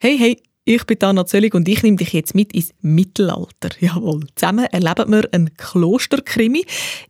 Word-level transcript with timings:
Hey, 0.00 0.16
hey, 0.16 0.40
ich 0.64 0.86
bin 0.86 1.02
Anna 1.02 1.26
Zöllig 1.26 1.56
und 1.56 1.66
ich 1.66 1.82
nehme 1.82 1.96
dich 1.96 2.12
jetzt 2.12 2.32
mit 2.32 2.52
ins 2.52 2.72
Mittelalter. 2.82 3.70
Jawohl, 3.80 4.28
zusammen 4.36 4.66
erleben 4.66 5.10
wir 5.10 5.28
einen 5.32 5.52
Klosterkrimi 5.56 6.64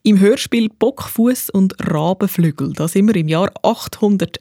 im 0.04 0.18
Hörspiel 0.18 0.70
Bockfuß 0.70 1.50
und 1.50 1.74
Rabenflügel. 1.86 2.72
Da 2.72 2.88
sind 2.88 3.08
wir 3.08 3.16
im 3.16 3.28
Jahr 3.28 3.52
810. 3.62 4.38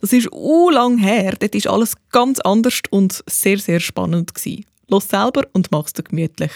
Das 0.00 0.12
ist 0.14 0.30
lang 0.32 0.96
her. 0.96 1.34
Dort 1.38 1.54
ist 1.54 1.66
alles 1.66 1.96
ganz 2.10 2.40
anders 2.40 2.80
und 2.88 3.22
sehr, 3.26 3.58
sehr 3.58 3.80
spannend. 3.80 4.32
Los 4.88 5.08
selber 5.08 5.42
und 5.52 5.70
mach's 5.70 5.92
dir 5.92 6.04
gemütlich. 6.04 6.52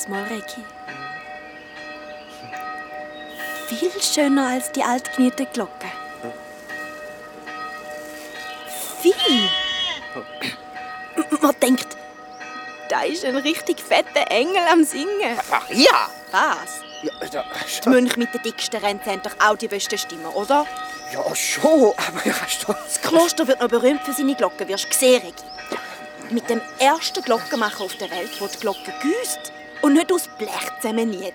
Lass 0.00 0.08
mal, 0.08 0.22
Regi. 0.22 0.64
Viel 3.68 4.02
schöner 4.02 4.48
als 4.48 4.72
die 4.72 4.82
altgenierte 4.82 5.44
Glocke. 5.44 5.88
Viel. 9.02 9.50
Man 11.42 11.54
denkt, 11.60 11.98
da 12.88 13.02
ist 13.02 13.26
ein 13.26 13.36
richtig 13.36 13.80
fetter 13.80 14.30
Engel 14.30 14.62
am 14.72 14.84
Singen. 14.84 15.38
Ach 15.50 15.68
ja! 15.68 16.08
Was? 16.30 16.80
Ja, 17.02 17.12
da, 17.30 17.44
Die 17.84 17.88
Mönche 17.90 18.18
mit 18.18 18.32
den 18.32 18.42
dicksten 18.42 18.80
Ränzen 18.80 19.12
haben 19.12 19.22
doch 19.22 19.36
auch 19.38 19.58
die 19.58 19.68
besten 19.68 19.98
Stimmen, 19.98 20.24
oder? 20.26 20.64
ja 21.12 21.34
schon, 21.34 21.92
aber 21.96 22.24
ja. 22.26 22.34
Das 22.66 23.02
Kloster 23.02 23.46
wird 23.46 23.60
noch 23.60 23.68
berühmt 23.68 24.02
für 24.04 24.14
seine 24.14 24.34
Glocken, 24.34 24.66
wirst 24.66 24.86
du 24.90 24.96
sehen, 24.96 25.20
Regi. 25.20 25.44
Mit 26.30 26.48
dem 26.48 26.62
ersten 26.78 27.22
Glockenmacher 27.22 27.84
auf 27.84 27.96
der 27.96 28.10
Welt, 28.10 28.30
der 28.40 28.48
die 28.48 28.58
Glocke 28.60 28.94
güsst 29.02 29.52
und 29.82 29.94
nicht 29.94 30.12
aus 30.12 30.28
Blech 30.38 30.70
zusammennietet. 30.80 31.34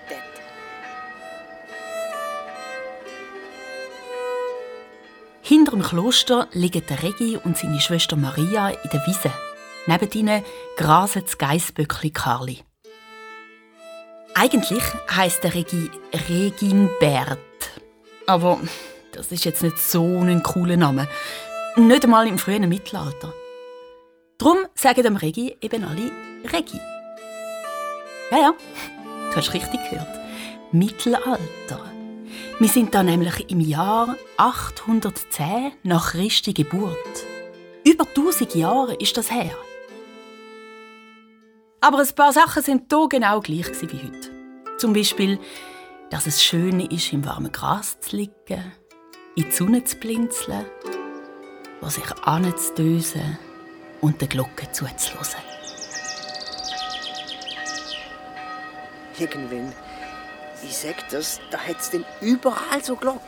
Hinter 5.42 5.70
dem 5.72 5.82
Kloster 5.82 6.48
liegen 6.52 6.82
der 6.88 7.04
Regi 7.04 7.38
und 7.42 7.56
seine 7.56 7.80
Schwester 7.80 8.16
Maria 8.16 8.70
in 8.70 8.90
der 8.90 9.06
Wiese. 9.06 9.30
Neben 9.86 10.10
ihnen 10.10 10.42
grasen 10.76 11.22
das 11.24 11.38
Geissböckli 11.38 12.10
Karli. 12.10 12.64
Eigentlich 14.34 14.82
heißt 15.08 15.44
der 15.44 15.54
Regi 15.54 15.88
Reginbert. 16.28 17.38
Aber 18.26 18.58
das 19.12 19.30
ist 19.30 19.44
jetzt 19.44 19.62
nicht 19.62 19.78
so 19.78 20.18
ein 20.18 20.42
cooler 20.42 20.76
Name. 20.76 21.08
Nicht 21.76 22.02
einmal 22.02 22.26
im 22.26 22.38
frühen 22.38 22.68
Mittelalter. 22.68 23.32
Drum 24.38 24.58
sagen 24.74 25.04
dem 25.04 25.16
Regi 25.16 25.56
eben 25.60 25.84
alle 25.84 26.10
Regi. 26.52 26.80
Ja, 28.30 28.38
ja, 28.38 28.54
du 29.30 29.36
hast 29.36 29.54
richtig 29.54 29.80
gehört. 29.88 30.08
Mittelalter. 30.72 31.92
Wir 32.58 32.68
sind 32.68 32.92
da 32.94 33.04
nämlich 33.04 33.50
im 33.50 33.60
Jahr 33.60 34.16
810 34.36 35.72
nach 35.84 36.10
Christi 36.10 36.52
Geburt. 36.52 36.96
Über 37.84 38.04
1000 38.04 38.56
Jahre 38.56 38.94
ist 38.94 39.16
das 39.16 39.30
her. 39.30 39.54
Aber 41.80 41.98
ein 42.00 42.14
paar 42.16 42.32
Sachen 42.32 42.64
sind 42.64 42.92
hier 42.92 43.08
genau 43.08 43.40
gleich 43.40 43.70
wie 43.82 43.96
heute. 43.96 44.30
Zum 44.78 44.92
Beispiel, 44.92 45.38
dass 46.10 46.26
es 46.26 46.42
schön 46.42 46.80
ist, 46.80 47.12
im 47.12 47.24
warmen 47.24 47.52
Gras 47.52 48.00
zu 48.00 48.16
liegen, 48.16 48.72
in 49.36 49.44
die 49.44 49.52
Sonne 49.52 49.84
zu 49.84 49.96
blinzeln, 49.98 50.64
sich 51.82 52.12
anzudösen 52.24 53.38
und 54.00 54.20
der 54.20 54.28
Glocke 54.28 54.70
zuzuhören. 54.72 55.55
Irgendwann, 59.18 59.72
ich 60.62 60.76
sag 60.76 61.08
das, 61.10 61.40
da 61.50 61.58
hat's 61.58 61.90
denn 61.90 62.04
überall 62.20 62.82
so 62.82 62.96
Glocken. 62.96 63.20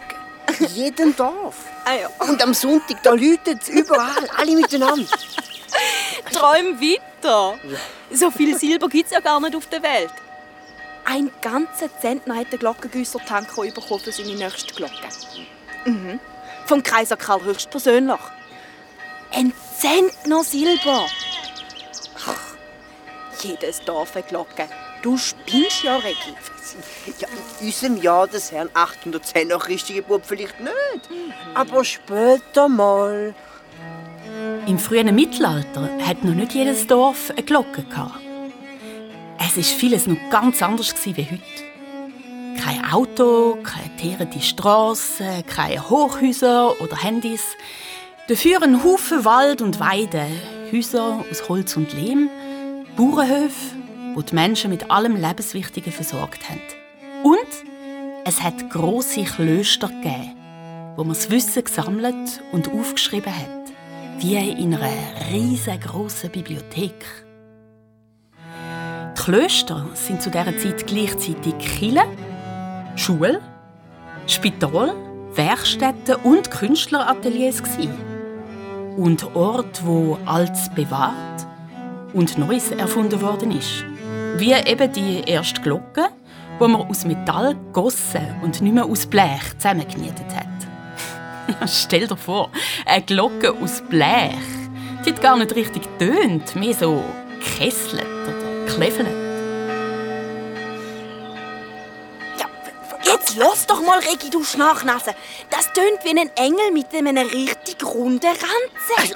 In 0.58 0.66
jedem 0.66 1.16
Dorf. 1.16 1.56
Ah 1.84 1.94
ja. 1.94 2.10
Und 2.18 2.42
am 2.42 2.52
Sonntag, 2.52 3.02
da 3.02 3.12
läutet's 3.12 3.70
überall, 3.70 4.28
alle 4.36 4.54
miteinander. 4.54 5.06
Träum 6.30 6.78
weiter. 6.78 7.58
So 8.10 8.30
viel 8.30 8.58
Silber 8.58 8.90
gibt 8.90 9.06
es 9.06 9.12
ja 9.12 9.20
gar 9.20 9.40
nicht 9.40 9.56
auf 9.56 9.66
der 9.68 9.82
Welt. 9.82 10.12
Ein 11.06 11.30
ganzer 11.40 11.88
Zentner 11.98 12.36
hat 12.36 12.52
der 12.52 12.58
Glockengüsser 12.58 13.20
Tanko 13.20 13.62
bekommen 13.62 14.00
für 14.00 14.12
seine 14.12 14.34
nächste 14.34 14.74
Glocke. 14.74 15.08
Mhm. 15.86 16.20
Vom 16.66 16.82
Kaiser 16.82 17.16
Karl 17.16 17.42
höchstpersönlich. 17.42 18.20
Ein 19.32 19.54
Zentner 19.78 20.44
Silber. 20.44 21.06
Ach, 22.26 23.42
jedes 23.42 23.80
Dorf 23.80 24.14
eine 24.14 24.26
Glocke. 24.26 24.68
Du 25.02 25.16
spinnst 25.16 25.84
ja, 25.84 25.96
Regi. 25.96 26.34
Ja, 27.18 27.28
in 27.60 27.66
unserem 27.66 27.96
Jahr 27.96 28.26
des 28.26 28.52
Herrn 28.52 28.68
810 28.74 29.48
nach 29.48 29.60
Christi 29.60 29.94
Geburt 29.94 30.26
vielleicht 30.26 30.60
nicht. 30.60 31.08
Aber 31.54 31.84
später 31.84 32.68
mal. 32.68 33.34
Im 34.66 34.78
frühen 34.78 35.14
Mittelalter 35.14 35.88
hat 36.06 36.24
noch 36.24 36.34
nicht 36.34 36.52
jedes 36.52 36.86
Dorf 36.86 37.30
eine 37.30 37.42
Glocke 37.42 37.82
gehabt. 37.84 38.20
Es 39.38 39.56
ist 39.56 39.70
vieles 39.70 40.06
noch 40.06 40.18
ganz 40.30 40.62
anders 40.62 40.94
gewesen 40.94 41.16
wie 41.16 41.24
heute. 41.24 42.62
Kein 42.62 42.84
Auto, 42.92 43.56
keine 43.62 43.96
teerende 43.96 44.40
Straße, 44.40 45.44
keine 45.46 45.88
Hochhäuser 45.88 46.80
oder 46.80 46.96
Handys. 47.02 47.44
Dafür 48.28 48.62
ein 48.62 48.84
Haufen 48.84 49.24
Wald 49.24 49.62
und 49.62 49.80
Weide, 49.80 50.26
Häuser 50.70 51.24
aus 51.30 51.48
Holz 51.48 51.76
und 51.76 51.94
Lehm, 51.94 52.28
Bauernhöfe, 52.96 53.77
wo 54.18 54.22
die 54.22 54.34
Menschen 54.34 54.70
mit 54.70 54.90
allem 54.90 55.14
Lebenswichtigen 55.14 55.92
versorgt 55.92 56.50
haben. 56.50 56.60
Und 57.22 57.36
es 58.24 58.42
hat 58.42 58.68
große 58.68 59.22
Klöster 59.22 59.86
gegeben, 59.86 60.34
wo 60.96 61.04
man 61.04 61.14
das 61.14 61.30
Wissen 61.30 61.62
gesammelt 61.62 62.42
und 62.50 62.68
aufgeschrieben 62.68 63.32
hat 63.32 63.72
wie 64.18 64.34
in 64.34 64.74
einer 64.74 64.90
riesengroßen 65.30 66.30
Bibliothek. 66.30 67.04
Die 69.16 69.22
Klöster 69.22 69.86
sind 69.94 70.20
zu 70.20 70.30
dieser 70.30 70.58
Zeit 70.58 70.84
gleichzeitig 70.88 71.56
Kirche, 71.58 72.02
Schule, 72.96 73.40
Spital, 74.26 74.96
Werkstätten 75.34 76.16
und 76.24 76.50
Künstlerateliers. 76.50 77.62
Und 78.96 79.36
Ort, 79.36 79.86
wo 79.86 80.18
Altes 80.26 80.68
bewahrt 80.74 81.46
und 82.14 82.36
Neues 82.36 82.72
erfunden 82.72 83.20
worden 83.22 83.52
ist. 83.52 83.84
Wie 84.36 84.52
eben 84.52 84.92
die 84.92 85.22
erste 85.26 85.60
Glocke, 85.60 86.08
wo 86.58 86.68
man 86.68 86.88
aus 86.88 87.04
Metall 87.04 87.54
gegossen 87.54 88.36
und 88.42 88.60
nicht 88.60 88.74
mehr 88.74 88.84
aus 88.84 89.06
Blech 89.06 89.56
zusammengenietet 89.58 90.26
hat. 90.34 90.48
Stell 91.68 92.06
dir 92.06 92.16
vor, 92.16 92.50
eine 92.84 93.02
Glocke 93.02 93.52
aus 93.52 93.82
Blech. 93.88 94.34
Die 95.04 95.10
hat 95.10 95.22
gar 95.22 95.36
nicht 95.36 95.54
richtig 95.54 95.82
tönt, 95.98 96.54
mehr 96.56 96.74
so 96.74 97.02
kesselt 97.56 98.04
oder 98.04 98.66
kleffelt. 98.66 99.08
Ja, 102.38 102.46
jetzt 103.04 103.36
lass 103.36 103.66
doch 103.66 103.80
mal, 103.80 103.98
Regi, 104.00 104.30
du 104.30 104.42
Schnarchnase. 104.44 105.14
Das 105.50 105.72
tönt 105.72 106.04
wie 106.04 106.18
ein 106.18 106.30
Engel 106.36 106.72
mit 106.72 106.94
einem 106.94 107.16
richtig 107.16 107.84
runden 107.84 108.26
Ranzen. 108.26 109.14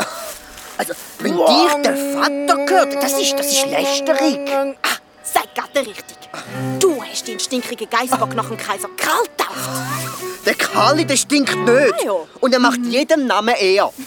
Also, 0.79 0.95
wenn 1.21 1.37
dir 1.37 1.83
der 1.83 1.97
Vater 1.97 2.67
gehört, 2.67 2.95
das 3.03 3.13
ist, 3.21 3.39
das 3.39 3.47
ist 3.47 3.67
lästerig. 3.67 4.41
Ah, 4.51 4.97
sei 5.23 5.43
gerade 5.55 5.87
richtig. 5.87 6.17
Du 6.81 7.03
hast 7.03 7.29
den 7.29 7.39
stinkigen 7.39 7.89
Geißbock 7.89 8.35
nach 8.35 8.49
dem 8.49 8.57
Kaiser 8.57 8.89
Karl 8.97 9.25
getauft. 9.25 10.47
Der 10.47 10.55
Karli, 10.55 11.05
der 11.05 11.17
stinkt 11.17 11.55
nicht. 11.57 11.95
Ah, 11.95 12.05
ja. 12.05 12.15
Und 12.41 12.53
er 12.53 12.61
macht 12.61 12.81
jedem 12.85 13.27
Namen 13.27 13.55
eher. 13.55 13.93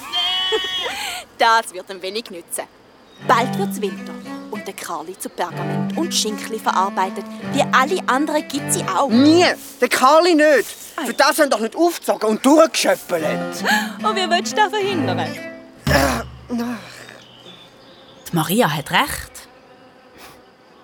Das 1.38 1.74
wird 1.74 1.90
ihm 1.90 2.01
wenig 2.01 2.31
nützen. 2.31 2.63
Bald 3.28 3.57
wird's 3.57 3.81
Winter 3.81 4.13
und 4.51 4.66
der 4.66 4.74
Karli 4.74 5.19
zu 5.19 5.28
Pergament 5.28 5.98
und 5.98 6.16
Schinkli 6.16 6.57
verarbeitet. 6.60 7.25
Wie 7.51 7.62
alle 7.62 8.00
anderen 8.07 8.48
gibt 8.48 8.72
sie 8.72 8.84
auch. 8.84 9.10
Nie. 9.10 9.45
Der 9.81 9.90
Karli 9.90 10.34
nicht. 10.34 10.66
Für 11.06 11.13
das 11.13 11.38
haben 11.40 11.50
doch 11.50 11.60
nicht 11.60 11.75
aufgezogen 11.75 12.30
und 12.30 12.45
durchgeschöppelt. 12.45 13.25
Und 14.01 14.16
wie 14.16 14.30
willst 14.30 14.54
du 14.54 14.56
das 14.56 14.69
verhindern? 14.69 15.28
Die 16.50 18.36
Maria 18.36 18.69
hat 18.69 18.92
recht. 18.92 19.47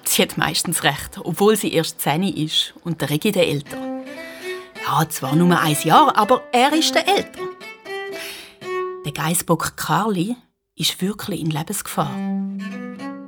Sie 0.04 0.22
hat 0.22 0.38
meistens 0.38 0.84
recht, 0.84 1.20
obwohl 1.24 1.56
sie 1.56 1.74
erst 1.74 2.02
10 2.02 2.24
ist 2.24 2.74
und 2.84 3.02
der 3.02 3.10
Regi 3.10 3.32
der 3.32 3.48
Älter. 3.48 3.78
Ja, 4.86 5.08
zwar 5.08 5.36
nur 5.36 5.58
ein 5.58 5.78
Jahr, 5.84 6.18
aber 6.18 6.44
er 6.52 6.74
ist 6.74 6.96
der 6.96 7.08
Älter. 7.08 7.42
Der 9.06 9.12
Geißbock 9.14 9.78
Karli 9.78 10.36
ist 10.76 11.02
wirklich 11.02 11.40
in 11.40 11.50
Lebensgefahr. 11.50 12.12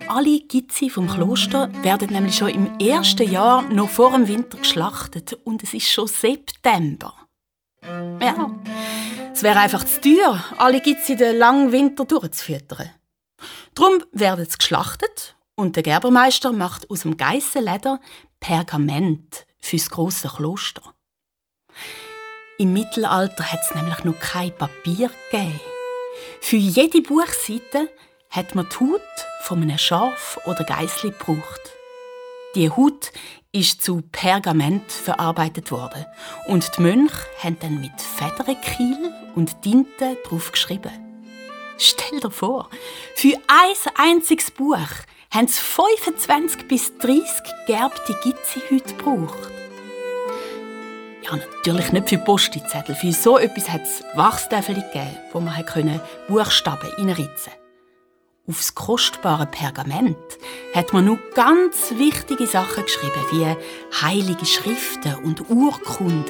Alle 0.08 0.42
Gizzi 0.42 0.90
vom 0.90 1.08
Kloster 1.08 1.70
werden 1.82 2.10
nämlich 2.12 2.36
schon 2.36 2.50
im 2.50 2.80
ersten 2.80 3.30
Jahr 3.30 3.62
noch 3.64 3.90
vor 3.90 4.12
dem 4.12 4.28
Winter 4.28 4.58
geschlachtet 4.58 5.34
und 5.44 5.64
es 5.64 5.74
ist 5.74 5.90
schon 5.90 6.08
September. 6.08 7.14
Ja, 8.22 8.52
es 9.34 9.44
wäre 9.44 9.60
einfach 9.60 9.84
zu 9.84 10.00
teuer, 10.00 10.44
alle 10.58 10.80
Gizzi 10.80 11.16
den 11.16 11.38
langen 11.38 11.72
Winter 11.72 12.06
durchzufüttern. 12.06 12.92
Darum 13.74 14.04
werden 14.12 14.46
sie 14.46 14.58
geschlachtet 14.58 15.36
und 15.56 15.76
der 15.76 15.84
Gerbermeister 15.84 16.52
macht 16.52 16.90
aus 16.90 17.02
dem 17.02 17.18
Geissenleder 17.18 18.00
Pergament 18.40 19.46
fürs 19.60 19.90
große 19.90 20.30
Kloster. 20.30 20.94
Im 22.60 22.74
Mittelalter 22.74 23.52
hat 23.52 23.62
es 23.64 23.74
nämlich 23.74 24.04
noch 24.04 24.20
kein 24.20 24.56
Papier 24.56 25.10
gegeben. 25.32 25.60
Für 26.40 26.58
jede 26.58 27.02
Buchseite 27.02 27.90
hat 28.30 28.54
man 28.54 28.68
die 28.70 28.80
Haut 28.80 29.02
von 29.42 29.62
einem 29.62 29.78
Schaf 29.78 30.40
oder 30.46 30.64
Geissli 30.64 31.10
gebraucht. 31.10 31.72
Die 32.56 32.70
Haut 32.70 33.12
ist 33.54 33.84
zu 33.84 34.02
Pergament 34.12 34.92
verarbeitet 34.92 35.72
worden 35.72 36.06
und 36.48 36.70
die 36.76 36.82
Mönche 36.82 37.16
haben 37.42 37.58
dann 37.60 37.80
mit 37.80 38.02
Federkiel 38.02 39.14
und 39.36 39.62
Tinte 39.62 40.18
drauf 40.28 40.52
geschrieben. 40.52 40.92
Stell 41.78 42.20
dir 42.20 42.32
vor, 42.32 42.70
für 43.16 43.36
ein 43.48 43.94
einziges 43.96 44.50
Buch 44.50 44.78
haben 45.32 45.48
sie 45.48 45.62
25 45.62 46.68
bis 46.68 46.98
30 46.98 47.24
gerbte 47.68 48.20
Gizzi-Hüte 48.24 48.96
gebraucht. 48.96 49.52
Ja, 51.24 51.36
natürlich 51.36 51.92
nicht 51.92 52.10
für 52.10 52.18
Postizettel. 52.18 52.96
Für 52.96 53.12
so 53.12 53.38
etwas 53.38 53.70
hat 53.70 53.84
es 53.84 54.04
Wachstäfel 54.16 54.76
gegeben, 54.76 55.18
wo 55.32 55.40
man 55.40 55.56
Buchstaben 56.28 56.90
reinritzen 56.98 57.54
konnte. 57.54 57.63
Aufs 58.46 58.76
kostbare 58.76 59.46
Pergament 59.46 60.18
hat 60.76 60.92
man 60.92 61.06
nur 61.06 61.18
ganz 61.34 61.94
wichtige 61.98 62.46
Sachen 62.46 62.84
geschrieben, 62.84 63.22
wie 63.32 64.02
heilige 64.02 64.46
Schriften 64.46 65.16
und 65.24 65.50
Urkunden. 65.50 66.26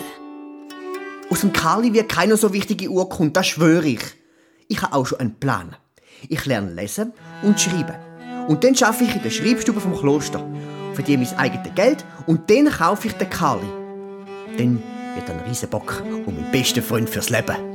Aus 1.31 1.41
dem 1.41 1.51
Kali 1.53 1.91
wird 1.91 2.09
keine 2.09 2.37
so 2.37 2.53
wichtige 2.53 2.87
Urkunde, 2.89 3.31
das 3.31 3.47
schwöre 3.47 3.87
ich. 3.87 4.03
Ich 4.67 4.83
habe 4.83 4.93
auch 4.93 5.07
schon 5.07 5.21
einen 5.21 5.39
Plan. 5.39 5.75
Ich 6.29 6.45
lerne 6.45 6.71
lesen 6.71 7.13
und 7.41 7.59
schreiben. 7.59 7.95
Und 8.47 8.63
dann 8.63 8.75
arbeite 8.83 9.05
ich 9.05 9.15
in 9.15 9.23
der 9.23 9.31
Schreibstube 9.31 9.81
vom 9.81 9.97
Kloster. 9.97 10.47
Verdiene 10.93 11.25
mein 11.25 11.39
eigenes 11.39 11.73
Geld 11.73 12.05
und 12.27 12.47
dann 12.47 12.69
kaufe 12.69 13.07
ich 13.07 13.13
den 13.13 13.31
Kali. 13.31 13.65
Dann 14.55 14.83
wird 15.15 15.31
ein 15.31 15.39
Riesenbock 15.47 16.03
und 16.27 16.39
mein 16.39 16.51
bester 16.51 16.83
Freund 16.83 17.09
fürs 17.09 17.31
Leben. 17.31 17.72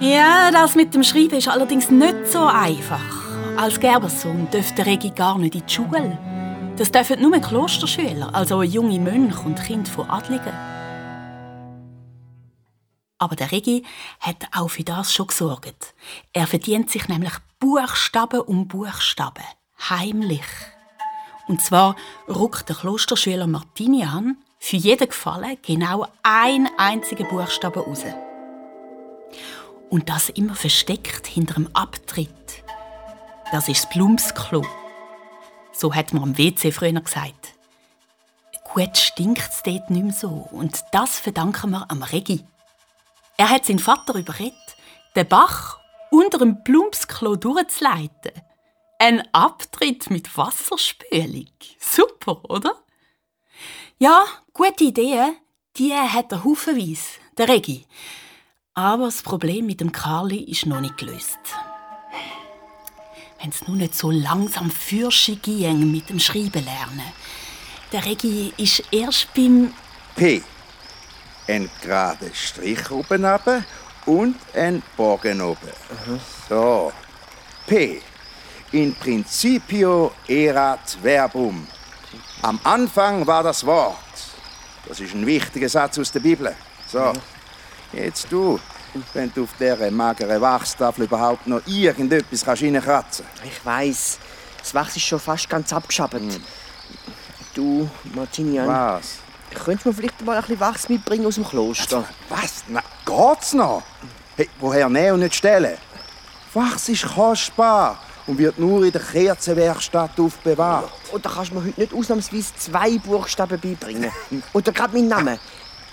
Ja, 0.00 0.50
das 0.50 0.74
mit 0.74 0.94
dem 0.94 1.02
Schreiben 1.02 1.36
ist 1.36 1.48
allerdings 1.48 1.90
nicht 1.90 2.26
so 2.30 2.44
einfach. 2.44 3.00
Als 3.56 3.80
Gerbersohn 3.80 4.46
dürfte 4.50 4.84
Regi 4.84 5.08
gar 5.10 5.38
nicht 5.38 5.54
in 5.54 5.64
die 5.66 5.72
Schule. 5.72 6.18
Das 6.76 6.92
dürfen 6.92 7.22
nur 7.22 7.38
Klosterschüler, 7.38 8.34
also 8.34 8.62
junge 8.62 9.00
Mönche 9.00 9.40
und 9.40 9.62
Kinder 9.62 9.90
von 9.90 10.10
Adligen. 10.10 10.52
Aber 13.18 13.36
der 13.36 13.50
Regi 13.50 13.84
hat 14.20 14.46
auch 14.54 14.68
für 14.68 14.84
das 14.84 15.14
schon 15.14 15.28
gesorgt. 15.28 15.94
Er 16.34 16.46
verdient 16.46 16.90
sich 16.90 17.08
nämlich 17.08 17.32
Buchstaben 17.58 18.40
um 18.40 18.68
Buchstaben. 18.68 19.44
Heimlich. 19.88 20.44
Und 21.48 21.62
zwar 21.62 21.96
ruckt 22.28 22.68
der 22.68 22.76
Klosterschüler 22.76 23.46
Martinian 23.46 24.36
für 24.58 24.76
jeden 24.76 25.08
Gefallen 25.08 25.56
genau 25.62 26.06
ein 26.22 26.68
einzigen 26.76 27.26
Buchstaben 27.28 27.82
raus. 27.82 28.04
Und 29.90 30.08
das 30.08 30.28
immer 30.30 30.54
versteckt 30.54 31.26
hinter 31.26 31.54
dem 31.54 31.68
Abtritt. 31.74 32.64
Das 33.52 33.68
ist 33.68 33.84
das 33.84 33.90
Plumpsklo. 33.90 34.64
So 35.72 35.94
hat 35.94 36.12
man 36.12 36.22
am 36.22 36.38
WC 36.38 36.72
früher 36.72 36.92
gesagt. 37.00 37.54
Gut 38.72 38.96
stinkt 38.96 39.48
es 39.48 39.62
dort 39.62 39.90
nicht 39.90 40.02
mehr 40.02 40.12
so. 40.12 40.48
Und 40.50 40.82
das 40.92 41.18
verdanken 41.18 41.70
wir 41.70 41.90
am 41.90 42.02
Regi. 42.02 42.44
Er 43.36 43.50
hat 43.50 43.66
seinen 43.66 43.78
Vater 43.78 44.14
überredet, 44.14 44.76
den 45.14 45.28
Bach 45.28 45.78
unter 46.10 46.38
dem 46.38 46.64
Plumpsklo 46.64 47.36
durchzuleiten. 47.36 48.32
Ein 48.98 49.22
Abtritt 49.32 50.10
mit 50.10 50.36
Wasserspülung. 50.36 51.48
Super, 51.78 52.44
oder? 52.50 52.74
Ja, 53.98 54.24
gute 54.52 54.84
Ideen, 54.84 55.36
die 55.76 55.94
hat 55.94 56.32
er 56.32 56.44
haufenweise, 56.44 57.20
der 57.36 57.48
Regi. 57.48 57.86
Aber 58.78 59.06
das 59.06 59.22
Problem 59.22 59.64
mit 59.64 59.80
dem 59.80 59.90
Carly 59.90 60.36
ist 60.36 60.66
noch 60.66 60.82
nicht 60.82 60.98
gelöst. 60.98 61.38
Wenn 63.40 63.48
es 63.48 63.66
nur 63.66 63.78
nicht 63.78 63.94
so 63.94 64.10
langsam 64.10 64.70
Fürsche 64.70 65.36
ging 65.36 65.90
mit 65.90 66.10
dem 66.10 66.20
Schreiben 66.20 66.62
lernen. 66.62 67.10
Der 67.90 68.04
Regi 68.04 68.52
ist 68.58 68.82
erst 68.90 69.32
beim 69.32 69.72
P. 70.14 70.42
Ein 71.48 71.70
gerader 71.80 72.26
Strich 72.34 72.90
oben 72.90 73.24
runter 73.24 73.64
und 74.04 74.36
ein 74.54 74.82
Bogen 74.94 75.40
oben. 75.40 75.72
Mhm. 76.06 76.20
So. 76.46 76.92
P. 77.66 78.02
In 78.72 78.94
principio 78.94 80.12
erat 80.28 80.98
verbum. 81.02 81.66
Am 82.42 82.60
Anfang 82.62 83.26
war 83.26 83.42
das 83.42 83.64
Wort. 83.64 83.96
Das 84.86 85.00
ist 85.00 85.14
ein 85.14 85.24
wichtiger 85.24 85.70
Satz 85.70 85.98
aus 85.98 86.12
der 86.12 86.20
Bibel. 86.20 86.54
So. 86.86 86.98
Mhm. 86.98 87.35
Jetzt 87.96 88.30
du, 88.30 88.60
wenn 89.14 89.32
du 89.34 89.44
auf 89.44 89.50
dieser 89.58 89.90
mageren 89.90 90.40
Wachstafel 90.40 91.04
überhaupt 91.04 91.46
noch 91.46 91.66
irgendetwas 91.66 92.46
reinkratzen 92.46 92.82
kannst. 92.84 93.22
Ich 93.44 93.64
weiß, 93.64 94.18
das 94.58 94.74
Wachs 94.74 94.96
ist 94.96 95.04
schon 95.04 95.18
fast 95.18 95.48
ganz 95.48 95.72
abgeschabt. 95.72 96.14
Hm. 96.14 96.42
Du, 97.54 97.88
Martinian. 98.14 98.68
Was? 98.68 99.16
Könntest 99.54 99.86
du 99.86 99.88
mir 99.88 99.94
vielleicht 99.94 100.24
mal 100.24 100.36
ein 100.36 100.42
bisschen 100.42 100.60
Wachs 100.60 100.88
mitbringen 100.90 101.26
aus 101.26 101.36
dem 101.36 101.44
Kloster? 101.44 102.04
Was? 102.28 102.64
Na, 102.68 102.82
geht's 103.06 103.54
noch? 103.54 103.82
Hey, 104.36 104.50
woher 104.60 104.90
nehmen 104.90 105.14
und 105.14 105.20
nicht 105.20 105.34
stellen? 105.34 105.78
Wachs 106.52 106.90
ist 106.90 107.06
kostbar 107.06 107.98
und 108.26 108.36
wird 108.36 108.58
nur 108.58 108.84
in 108.84 108.92
der 108.92 109.00
Kerzenwerkstatt 109.00 110.20
aufbewahrt. 110.20 110.90
Und 111.12 111.24
da 111.24 111.30
kannst 111.30 111.50
du 111.50 111.54
mir 111.54 111.64
heute 111.64 111.80
nicht 111.80 111.94
ausnahmsweise 111.94 112.52
zwei 112.58 112.98
Buchstaben 112.98 113.58
beibringen. 113.58 114.12
Oder 114.52 114.72
gerade 114.72 114.94
meinen 114.94 115.08
Namen. 115.08 115.38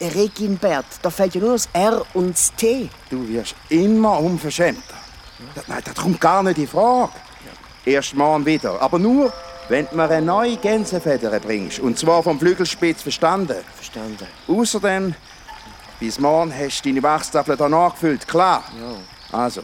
Reginbert, 0.09 0.85
da 1.01 1.09
fällt 1.09 1.35
ja 1.35 1.41
nur 1.41 1.53
das 1.53 1.69
R 1.73 2.03
und 2.13 2.31
das 2.33 2.53
T. 2.55 2.89
Du 3.09 3.27
wirst 3.27 3.55
immer 3.69 4.19
unverschämter. 4.19 4.95
Nein, 5.67 5.81
das 5.83 5.95
kommt 5.95 6.19
gar 6.19 6.43
nicht 6.43 6.57
in 6.57 6.67
Frage. 6.67 7.13
Erst 7.85 8.13
morgen 8.15 8.45
wieder. 8.45 8.81
Aber 8.81 8.97
nur, 8.97 9.31
wenn 9.69 9.87
du 9.87 9.95
mir 9.95 10.09
eine 10.09 10.25
neue 10.25 10.57
Gänsefeder 10.57 11.39
bringst. 11.39 11.79
Und 11.79 11.97
zwar 11.99 12.23
vom 12.23 12.39
Flügelspitz 12.39 13.01
verstanden. 13.01 13.57
Verstanden. 13.75 14.27
Außerdem, 14.47 15.15
bis 15.99 16.19
morgen 16.19 16.53
hast 16.57 16.85
du 16.85 16.89
deine 16.89 17.03
Wachstafel 17.03 17.57
hier 17.57 17.69
nachgefüllt, 17.69 18.27
klar? 18.27 18.63
Ja. 18.79 19.37
Also, 19.37 19.63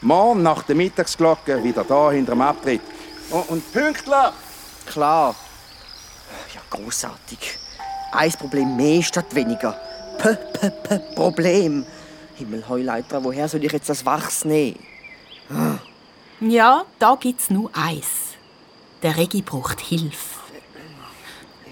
morgen 0.00 0.42
nach 0.42 0.62
der 0.62 0.76
Mittagsglocke 0.76 1.62
wieder 1.62 1.84
da 1.84 2.10
hinter 2.10 2.32
dem 2.32 2.42
Abtritt. 2.42 2.80
Und, 3.30 3.38
oh, 3.38 3.44
und 3.52 3.72
pünktlich! 3.72 4.14
Klar. 4.86 5.34
Ja, 6.54 6.60
großartig. 6.70 7.58
Ein 8.12 8.32
Problem 8.32 8.76
mehr 8.76 9.02
statt 9.02 9.34
weniger. 9.34 9.78
P, 10.18 10.34
P, 10.34 10.70
P, 10.70 10.98
Problem. 11.14 11.84
Himmelheuleiter, 12.36 13.22
woher 13.22 13.48
soll 13.48 13.64
ich 13.64 13.72
jetzt 13.72 13.88
das 13.88 14.04
Wachs 14.06 14.44
nehmen? 14.44 14.78
Ja, 16.40 16.84
da 16.98 17.16
gibt's 17.18 17.50
nur 17.50 17.70
eins. 17.74 18.34
Der 19.02 19.16
Regi 19.16 19.42
braucht 19.42 19.80
Hilfe. 19.80 20.40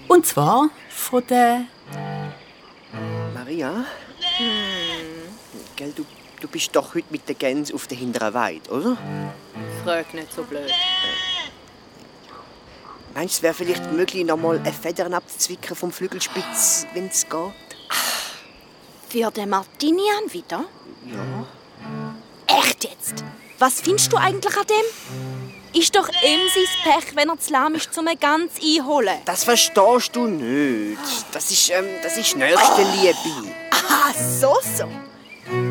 Und 0.07 0.25
zwar 0.25 0.69
von 0.89 1.23
der... 1.27 1.65
Maria? 3.33 3.85
Hm. 4.37 4.45
Gell, 5.75 5.93
du, 5.95 6.05
du 6.39 6.47
bist 6.47 6.75
doch 6.75 6.95
heute 6.95 7.07
mit 7.09 7.27
der 7.27 7.35
Gänse 7.35 7.73
auf 7.73 7.87
der 7.87 7.97
hinteren 7.97 8.33
Weide, 8.33 8.69
oder? 8.69 8.97
Frag 9.83 10.13
nicht 10.13 10.33
so 10.33 10.43
blöd. 10.43 10.71
Meinst 13.17 13.33
du, 13.33 13.37
es 13.37 13.41
wäre 13.41 13.53
vielleicht 13.55 13.91
möglich, 13.91 14.23
noch 14.23 14.37
mal 14.37 14.59
eine 14.59 14.71
Federn 14.71 15.15
abzuzwicken 15.15 15.75
vom 15.75 15.91
Flügelspitz, 15.91 16.85
wenn 16.93 17.07
es 17.07 17.25
geht? 17.27 17.51
Für 19.09 19.31
den 19.31 19.49
Martinian 19.49 20.31
wieder? 20.31 20.65
Ja. 21.07 22.59
Echt 22.59 22.83
jetzt? 22.83 23.23
Was 23.57 23.81
findest 23.81 24.13
du 24.13 24.17
eigentlich 24.17 24.55
an 24.55 24.65
dem? 24.67 25.81
Ist 25.81 25.95
doch 25.95 26.07
ihm 26.09 26.41
sein 26.53 26.93
Pech, 26.93 27.15
wenn 27.15 27.29
er 27.29 27.39
zu 27.39 27.53
lahm 27.53 27.73
ist, 27.73 27.97
um 27.97 28.07
eine 28.07 28.17
ganz 28.17 28.51
einholen. 28.63 29.17
Das 29.25 29.45
verstehst 29.45 30.15
du 30.15 30.27
nicht. 30.27 30.99
Das 31.31 31.49
ist, 31.49 31.71
ähm, 31.71 31.87
das 32.03 32.17
ist 32.17 32.37
nächste 32.37 32.83
Liebe. 32.83 33.51
Ah, 33.71 34.13
so, 34.13 34.55
so. 34.77 34.87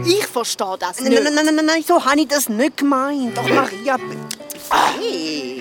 Ich 0.04 0.26
verstehe 0.26 0.76
das 0.80 0.98
nicht. 0.98 1.12
Nein, 1.12 1.32
nein, 1.32 1.44
nein, 1.44 1.54
nein, 1.54 1.66
nein, 1.66 1.84
so 1.86 2.04
habe 2.04 2.18
ich 2.18 2.26
das 2.26 2.48
nicht 2.48 2.78
gemeint. 2.78 3.38
Doch, 3.38 3.48
Maria... 3.48 3.98
Hey. 4.98 5.55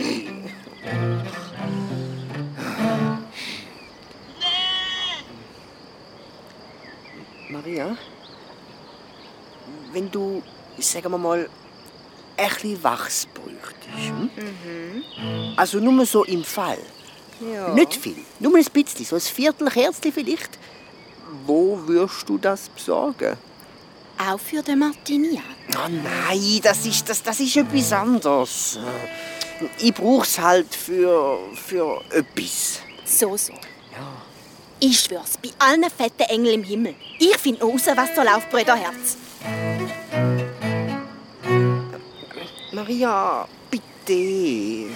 Maria, 7.66 7.98
wenn 9.92 10.12
du, 10.12 10.44
sagen 10.78 11.12
wir 11.12 11.18
mal, 11.18 11.50
ein 12.38 12.50
bisschen 12.50 12.84
Wachs 12.84 13.28
bräuchtest. 13.34 14.08
Hm? 14.08 15.54
Also 15.58 15.80
nur 15.80 16.06
so 16.06 16.24
im 16.26 16.44
Fall. 16.44 16.78
Ja. 17.42 17.74
Nicht 17.74 17.96
viel, 17.96 18.18
nur 18.40 18.56
ein 18.56 18.66
bisschen, 18.66 19.06
so 19.06 19.16
ein 19.16 19.22
Viertelkerzchen 19.22 20.14
vielleicht. 20.14 20.60
Wo 21.46 21.80
wirst 21.88 22.30
du 22.30 22.38
das 22.38 22.70
besorgen? 22.70 23.36
Auch 24.18 24.40
für 24.40 24.62
den 24.62 24.80
Martinian. 24.80 25.44
Oh 25.76 25.90
nein, 25.90 26.60
das 26.62 26.86
ist, 26.86 27.10
das, 27.10 27.24
das 27.24 27.40
ist 27.40 27.58
etwas 27.58 27.92
anderes. 27.92 28.80
Ich 29.80 29.94
brauch's 29.94 30.38
halt 30.38 30.74
für, 30.74 31.40
für 31.56 32.02
etwas. 32.12 32.80
So, 33.06 33.36
so. 33.36 33.54
Ich 34.80 35.00
schwör's, 35.00 35.38
bei 35.42 35.52
allen 35.60 35.90
fetten 35.90 36.24
Engeln 36.24 36.56
im 36.56 36.64
Himmel. 36.64 36.96
Ich 37.18 37.38
find 37.38 37.62
noch 37.62 37.70
raus, 37.70 37.84
was 37.96 38.14
da 38.14 38.24
läuft, 38.24 38.50
Brüderherz. 38.50 39.18
Maria, 42.74 43.48
bitte. 43.72 44.94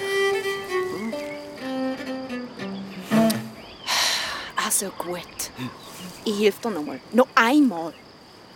Also 4.58 4.90
gut. 4.98 5.52
Ich 6.26 6.40
helfe 6.40 6.62
dir 6.62 6.72
nochmal. 6.72 7.00
Noch 7.14 7.28
einmal. 7.36 7.94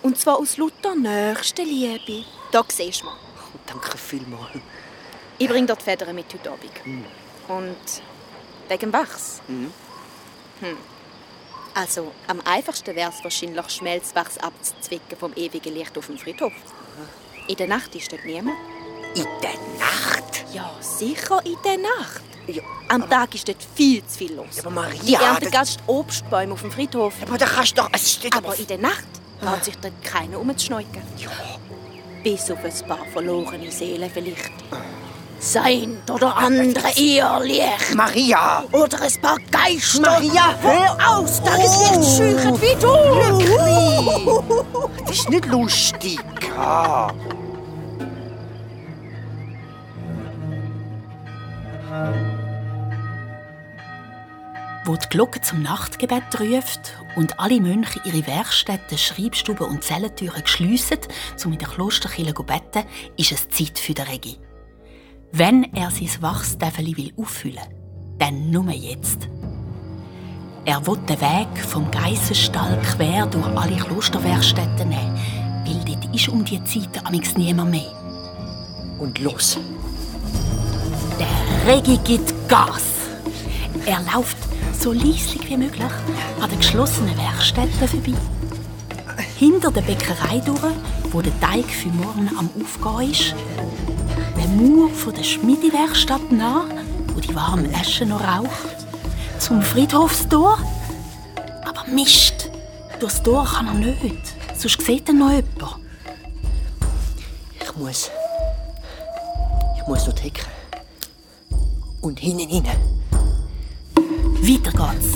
Und 0.02 0.18
zwar 0.20 0.38
aus 0.40 0.58
lauter 0.58 0.94
Nächstenliebe. 0.96 2.26
Da 2.52 2.64
siehst 2.68 3.02
du 3.02 3.06
mal. 3.06 3.16
Oh, 3.16 3.60
danke 3.66 3.98
vielmals. 3.98 4.60
Ich 5.38 5.48
bring 5.48 5.66
dir 5.66 5.76
die 5.76 5.84
Federn 5.84 6.14
mit 6.14 6.26
heute 6.34 6.52
Abend. 6.52 6.72
Und 7.48 8.02
wegen 8.68 8.80
dem 8.82 8.94
Wachs? 8.94 9.42
Hm. 9.48 9.72
Also, 11.76 12.12
am 12.28 12.40
einfachsten 12.46 12.96
wäre 12.96 13.10
es 13.16 13.24
wahrscheinlich, 13.24 13.70
Schmelzwachs 13.70 14.38
abzuzwicken 14.38 15.18
vom 15.18 15.34
ewigen 15.36 15.74
Licht 15.74 15.98
auf 15.98 16.06
dem 16.08 16.18
Friedhof. 16.18 16.54
In 17.48 17.56
der 17.56 17.68
Nacht 17.68 17.94
ist 17.96 18.12
dort 18.12 18.24
niemand. 18.26 18.56
In 19.16 19.26
der 19.42 19.54
Nacht? 19.80 20.46
Ja, 20.54 20.72
sicher 20.80 21.40
in 21.46 21.56
der 21.66 21.78
Nacht. 21.80 22.22
Ja, 22.48 22.62
Am 22.90 23.10
Tag 23.10 23.34
ist 23.36 23.48
dort 23.48 23.58
viel 23.76 24.06
zu 24.06 24.18
viel 24.18 24.34
los. 24.36 24.60
aber 24.60 24.70
Maria, 24.70 25.02
Die 25.02 25.14
ernten 25.16 25.44
das- 25.46 25.52
ganz 25.52 25.78
Obstbäume 25.88 26.54
auf 26.54 26.62
dem 26.62 26.72
Friedhof. 26.72 27.14
aber 27.22 27.38
da 27.38 27.46
kannst 27.46 27.78
du 27.78 27.82
doch... 27.82 27.90
Es 27.94 28.12
steht 28.14 28.36
Aber 28.36 28.56
in 28.58 28.68
der 28.68 28.78
Nacht 28.80 29.06
traut 29.42 29.64
sich 29.64 29.78
dort 29.78 29.94
keiner 30.04 30.40
umzuschneuken. 30.40 31.02
Ja. 31.18 31.32
Bis 32.24 32.50
auf 32.52 32.60
ein 32.64 32.88
paar 32.88 33.06
verlorene 33.12 33.72
Seelen 33.72 34.10
vielleicht. 34.14 34.52
Sein 35.44 35.98
oder 36.10 36.38
andere 36.38 36.90
Irrlicht. 36.96 37.94
Maria! 37.96 38.64
Oder 38.72 39.02
ein 39.02 39.22
paar 39.22 39.38
Geister. 39.52 40.00
Maria, 40.00 40.56
hör 40.62 40.98
aus, 41.06 41.44
Tageslicht 41.44 42.18
scheuchen 42.18 42.62
wie 42.62 42.76
du. 42.80 42.94
Das 45.06 45.18
ist 45.18 45.30
nicht 45.30 45.46
lustig. 45.48 46.20
Ah. 46.58 47.12
Wo 54.86 54.96
die 54.96 55.10
Glocke 55.10 55.42
zum 55.42 55.62
Nachtgebet 55.62 56.40
ruft 56.40 56.98
und 57.18 57.38
alle 57.38 57.60
Mönche 57.60 58.00
ihre 58.06 58.26
Werkstätten, 58.26 58.98
Schreibstuben 58.98 59.68
und 59.68 59.84
Zellentüren 59.84 60.48
schliessen, 60.48 61.00
um 61.44 61.52
in 61.52 61.60
der 61.60 61.68
Klosterkirche 61.68 62.34
zu 62.34 62.44
beten, 62.44 62.88
ist 63.18 63.34
es 63.34 63.50
Zeit 63.50 63.78
für 63.78 63.94
den 63.94 64.06
Regi. 64.08 64.40
Wenn 65.36 65.64
er 65.74 65.90
sein 65.90 66.12
Wachstäfeli 66.22 66.96
will 66.96 67.12
auffüllen, 67.18 67.58
dann 68.20 68.52
nur 68.52 68.70
jetzt. 68.70 69.28
Er 70.64 70.86
will 70.86 71.00
den 71.10 71.20
Weg 71.20 71.66
vom 71.68 71.90
Geissenstall 71.90 72.80
quer 72.84 73.26
durch 73.26 73.48
alle 73.58 73.76
Klosterwerkstätten 73.76 74.90
nehmen, 74.90 75.20
weil 75.66 75.84
dort 75.86 76.16
ist 76.16 76.30
um 76.30 76.46
die 76.46 76.64
Zeit 76.66 77.04
amigs 77.04 77.36
niemand 77.36 77.72
mehr. 77.72 77.92
Und 79.00 79.18
los. 79.22 79.58
Der 81.18 81.68
Regi 81.68 81.98
gibt 82.04 82.32
Gas. 82.48 82.84
Er 83.88 84.02
läuft 84.14 84.38
so 84.80 84.94
leislich 84.94 85.50
wie 85.50 85.58
möglich 85.58 85.92
an 86.40 86.50
den 86.52 86.60
geschlossenen 86.60 87.18
Werkstätten 87.18 87.88
vorbei. 87.88 88.20
Hinter 89.40 89.72
der 89.72 89.82
Bäckerei 89.82 90.44
durch, 90.46 90.76
wo 91.12 91.24
der 91.24 91.38
Teig 91.40 91.66
für 91.66 91.90
morgen 91.90 92.30
am 92.38 92.52
Aufgehen 92.62 93.10
ist. 93.10 93.36
Den 94.44 94.58
Mauer 94.58 94.90
von 94.90 95.14
der 95.14 95.24
Schmiedewerkstatt 95.24 96.30
nach, 96.30 96.66
wo 97.14 97.20
die 97.22 97.34
warme 97.34 97.70
Asche 97.76 98.06
noch 98.06 98.22
raucht. 98.22 98.76
Zum 99.40 99.62
Friedhofstor. 99.62 100.60
Aber 101.66 101.86
Mist, 101.88 102.50
durchs 103.00 103.24
Tor 103.24 103.46
kann 103.46 103.68
er 103.68 103.74
nicht. 103.76 104.34
Sonst 104.58 104.82
sieht 104.82 105.08
er 105.08 105.14
noch 105.14 105.32
jemand. 105.32 105.78
Ich 107.62 107.76
muss... 107.78 108.12
Ich 109.78 109.88
muss 109.88 110.04
dort 110.04 110.22
Hecke. 110.22 110.44
Und 112.02 112.20
hinten 112.20 112.50
hinein. 112.50 112.78
Weiter 113.96 114.72
geht's. 114.72 115.14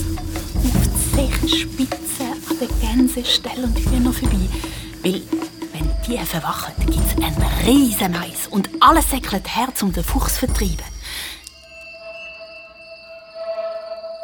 Auf 0.55 0.87
die 0.87 1.15
Zechenspitze 1.15 2.23
an 2.49 2.59
den 2.59 2.79
Gänseställen 2.79 3.65
und 3.65 3.77
Hühnern 3.77 4.13
vorbei. 4.13 4.37
Weil, 5.03 5.21
wenn 5.77 6.01
die 6.07 6.17
verwachen, 6.25 6.73
gibt's 6.85 7.15
einen 7.17 7.41
riesen 7.65 8.11
Mais 8.11 8.47
und 8.47 8.69
alles 8.79 9.09
säckelt 9.09 9.55
her, 9.55 9.67
um 9.81 9.93
den 9.93 10.03
Fuchs 10.03 10.33
zu 10.33 10.39
vertreiben. 10.47 10.85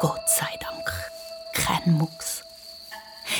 Gott 0.00 0.28
sei 0.28 0.58
Dank, 0.60 1.10
kein 1.52 1.92
Mucks. 1.92 2.42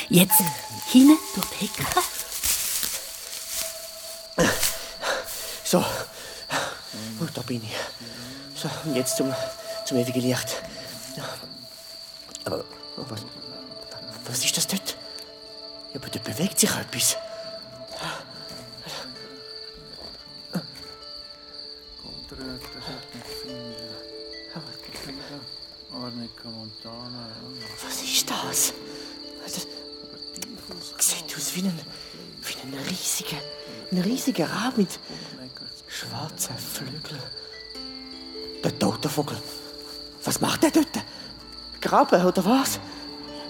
Jetzt 0.08 0.40
hinten 0.86 1.18
durch 1.34 1.46
die 1.48 1.66
Hecke. 1.66 1.84
So. 5.64 5.78
Oh, 5.78 7.26
da 7.32 7.42
bin 7.42 7.62
ich. 7.64 8.60
So, 8.60 8.68
und 8.84 8.94
jetzt 8.94 9.16
zum, 9.16 9.34
zum 9.84 9.98
ewigen 9.98 10.20
Licht. 10.20 10.62
Aber 12.44 12.64
was, 12.96 13.20
was 14.26 14.44
ist 14.44 14.56
das 14.56 14.66
dort? 14.66 14.96
Ja, 15.92 16.00
aber 16.00 16.08
dort 16.08 16.24
bewegt 16.24 16.58
sich 16.58 16.70
etwas. 16.70 17.16
Was 27.84 28.02
ist 28.02 28.30
das? 28.30 28.72
das 30.96 31.10
sieht 31.10 31.36
aus 31.36 31.54
wie 31.54 31.62
ein, 31.62 31.80
wie 32.42 32.54
ein 32.62 32.74
riesiger, 32.88 33.36
ein 33.90 33.98
riesiger 33.98 34.50
Rab 34.50 34.76
mit 34.76 34.98
schwarzen 35.88 36.56
Flügeln. 36.56 37.22
Der 38.62 38.78
tote 38.78 39.08
Vogel. 39.08 39.36
Was 40.24 40.40
macht 40.40 40.62
der 40.62 40.70
dort? 40.70 41.04
Graben 41.80 42.24
oder 42.24 42.44
was? 42.44 42.80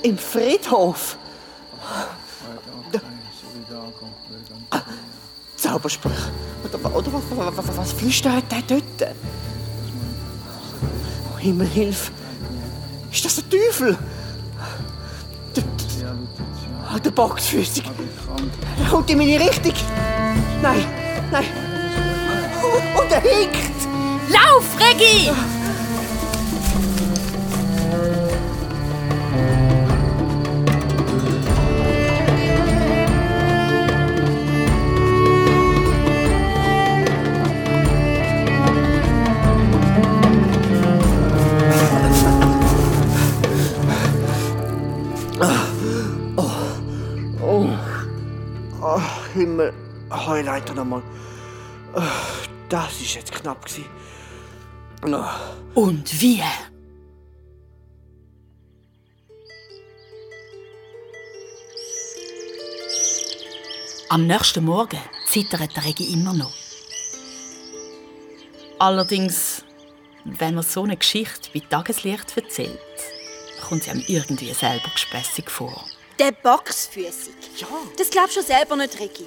Im 0.03 0.19
Friedhof. 0.19 1.17
Zauberspruch. 5.65 6.11
Oder, 6.63 6.95
oder 6.95 7.13
was, 7.57 7.77
was, 7.79 7.93
flüstert 7.93 8.45
der 8.53 8.61
dort? 8.69 9.15
Oh, 11.33 11.39
Himmel, 11.39 11.67
hilf! 11.67 12.13
Ist 13.11 13.25
das 13.25 13.37
der 13.37 13.49
Teufel? 13.49 13.97
Der, 15.57 15.63
der, 15.63 16.17
ah, 16.87 16.99
der 16.99 17.11
Boxfüßig. 17.11 17.85
Er 18.79 18.91
kommt 18.91 19.09
in 19.09 19.17
meine 19.17 19.41
Richtung. 19.41 19.73
Nein, 20.61 20.85
nein. 21.33 21.47
Oh, 22.63 23.01
Und 23.01 23.11
er 23.11 23.23
hinkt. 23.23 23.89
Lauf, 24.29 24.67
Regi! 24.79 25.31
Heuleiter 50.27 50.75
nochmal. 50.75 51.03
Oh, 51.95 52.03
Das 52.69 53.01
ist 53.01 53.15
jetzt 53.15 53.33
knapp 53.33 53.65
gewesen. 53.65 53.87
Oh. 55.05 55.81
Und 55.81 56.21
wie? 56.21 56.43
Am 64.09 64.27
nächsten 64.27 64.65
Morgen 64.65 64.99
zittert 65.27 65.75
der 65.77 65.85
Regi 65.85 66.13
immer 66.13 66.33
noch. 66.33 66.53
Allerdings, 68.79 69.65
wenn 70.25 70.55
man 70.55 70.63
so 70.65 70.83
eine 70.85 70.97
Geschichte 70.97 71.51
bei 71.53 71.61
Tageslicht 71.61 72.37
erzählt, 72.37 72.79
kommt 73.69 73.85
sie 73.85 73.91
einem 73.91 74.05
irgendwie 74.07 74.53
selber 74.53 74.89
gespässig 74.93 75.51
vor. 75.51 75.85
Der 76.19 76.33
Boxfüßig. 76.33 77.35
Ja. 77.57 77.67
Das 77.99 78.11
glaubst 78.11 78.37
du 78.37 78.43
selber 78.43 78.77
nicht, 78.77 78.99
Ricky. 79.01 79.25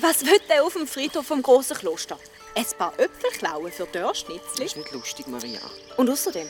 Was 0.00 0.24
will 0.24 0.38
der 0.48 0.64
auf 0.64 0.74
dem 0.74 0.86
Friedhof 0.86 1.26
vom 1.26 1.42
großen 1.42 1.76
Kloster? 1.76 2.18
ein 2.56 2.66
paar 2.78 2.92
Äpfel 2.98 3.30
klauen 3.30 3.72
für 3.72 3.86
Dörrschnitzli. 3.86 4.64
Das 4.64 4.72
ist 4.72 4.76
nicht 4.76 4.92
lustig, 4.92 5.26
Maria. 5.26 5.60
Und 5.96 6.08
außerdem, 6.08 6.48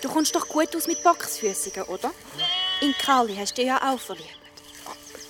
du 0.00 0.08
kommst 0.08 0.34
doch 0.34 0.48
gut 0.48 0.74
aus 0.74 0.86
mit 0.86 1.02
Boxfüßigen, 1.02 1.84
oder? 1.84 2.12
In 2.80 2.94
Carly 2.94 3.36
hast 3.36 3.56
du 3.58 3.62
ja 3.62 3.92
auch 3.92 4.00
verliebt. 4.00 4.43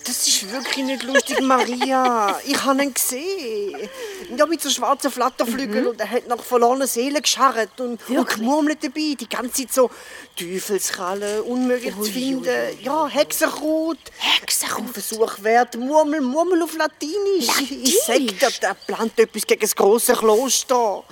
Das 0.05 0.29
ist 0.29 0.51
wirklich 0.51 0.85
nicht 0.85 1.03
lustig, 1.03 1.41
Maria. 1.41 2.39
Ich 2.45 2.63
habe 2.63 2.83
ihn 2.83 2.93
gesehen. 2.93 3.89
Ja, 4.37 4.47
mit 4.47 4.61
so 4.61 4.69
schwarzen 4.69 5.11
Flatterflügeln 5.11 5.87
und 5.87 6.01
er 6.01 6.11
hat 6.11 6.27
nach 6.29 6.43
verlorenen 6.43 6.87
Seelen 6.87 7.23
gescharrt 7.23 7.81
und, 7.81 7.99
und 8.09 8.29
gemurmelt 8.29 8.85
dabei. 8.85 9.15
Die 9.19 9.29
ganze 9.29 9.63
Zeit 9.63 9.73
so 9.73 9.91
Teufelskrallen, 10.37 11.43
unmöglich 11.43 11.95
zu 11.95 12.05
finden. 12.05 12.79
Ja, 12.83 13.07
Hexenkraut. 13.09 13.99
Hexenkraut. 14.19 14.91
Versuch 14.91 15.43
wert. 15.43 15.77
Murmel, 15.77 16.21
Murmel 16.21 16.63
auf 16.63 16.77
Latinisch. 16.77 17.49
Ich 17.71 17.99
sag 18.07 18.19
dir, 18.19 18.51
der 18.63 18.75
plant 18.75 19.19
etwas 19.19 19.47
gegen 19.47 19.61
das 19.61 19.75
große 19.75 20.13
Kloster. 20.15 21.03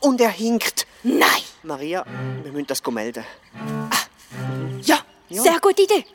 Und 0.00 0.20
er 0.20 0.30
hinkt. 0.30 0.86
Nein! 1.02 1.42
Maria, 1.62 2.06
wir 2.42 2.52
müssen 2.52 2.66
das 2.66 2.82
melden. 2.86 3.24
Ja, 4.82 4.98
sehr 5.28 5.60
gute 5.60 5.82
Idee. 5.82 6.06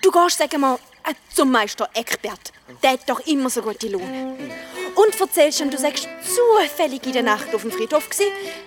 Du 0.00 0.10
gehst, 0.12 0.38
sagen 0.38 0.60
wir, 0.60 0.74
äh, 0.74 0.97
zum 1.34 1.50
Meister 1.50 1.88
Eckbert. 1.94 2.52
Der 2.82 2.92
hat 2.92 3.08
doch 3.08 3.20
immer 3.20 3.50
so 3.50 3.62
gute 3.62 3.88
Laune. 3.88 4.36
Und 4.94 5.20
erzählst 5.20 5.60
ihm, 5.60 5.70
du 5.70 5.78
sagst 5.78 6.08
zufällig 6.22 7.06
in 7.06 7.12
der 7.12 7.22
Nacht 7.22 7.54
auf 7.54 7.62
dem 7.62 7.70
Friedhof 7.70 8.08
gsi, 8.10 8.24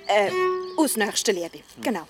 äh, 0.08 0.32
aus 0.78 0.96
nächster 0.96 1.34
Liebe. 1.34 1.60
Genau. 1.82 2.08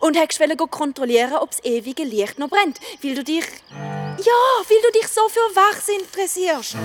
Und 0.00 0.16
hast 0.16 0.38
wollen 0.40 0.56
kontrollieren, 0.56 1.34
ob 1.34 1.50
das 1.50 1.64
ewige 1.64 2.04
Licht 2.04 2.38
noch 2.38 2.48
brennt, 2.48 2.78
weil 3.02 3.14
du 3.14 3.24
dich, 3.24 3.44
ja, 3.70 4.40
weil 4.68 4.82
du 4.82 4.98
dich 4.98 5.08
so 5.08 5.28
für 5.28 5.56
Wachs 5.56 5.88
interessierst. 5.88 6.76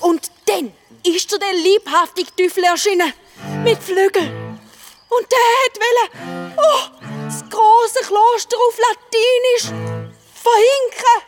Und 0.00 0.30
dann 0.46 0.72
ist 1.04 1.30
dir 1.32 1.38
der 1.38 1.52
liebhaftige 1.52 2.34
Teufel 2.36 2.64
erschienen, 2.64 3.12
mit 3.62 3.78
Flügeln. 3.82 4.58
Und 5.08 5.26
der 5.30 5.82
wollen, 5.82 6.54
oh, 6.56 7.06
das 7.26 7.40
große 7.48 8.00
Kloster 8.00 8.56
auf 8.56 8.78
Latinisch 8.78 10.00
verhinken. 10.34 11.22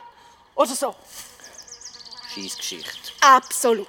Oder 0.55 0.75
so. 0.75 0.95
Scheissgeschichte. 2.43 3.13
Absolut. 3.21 3.87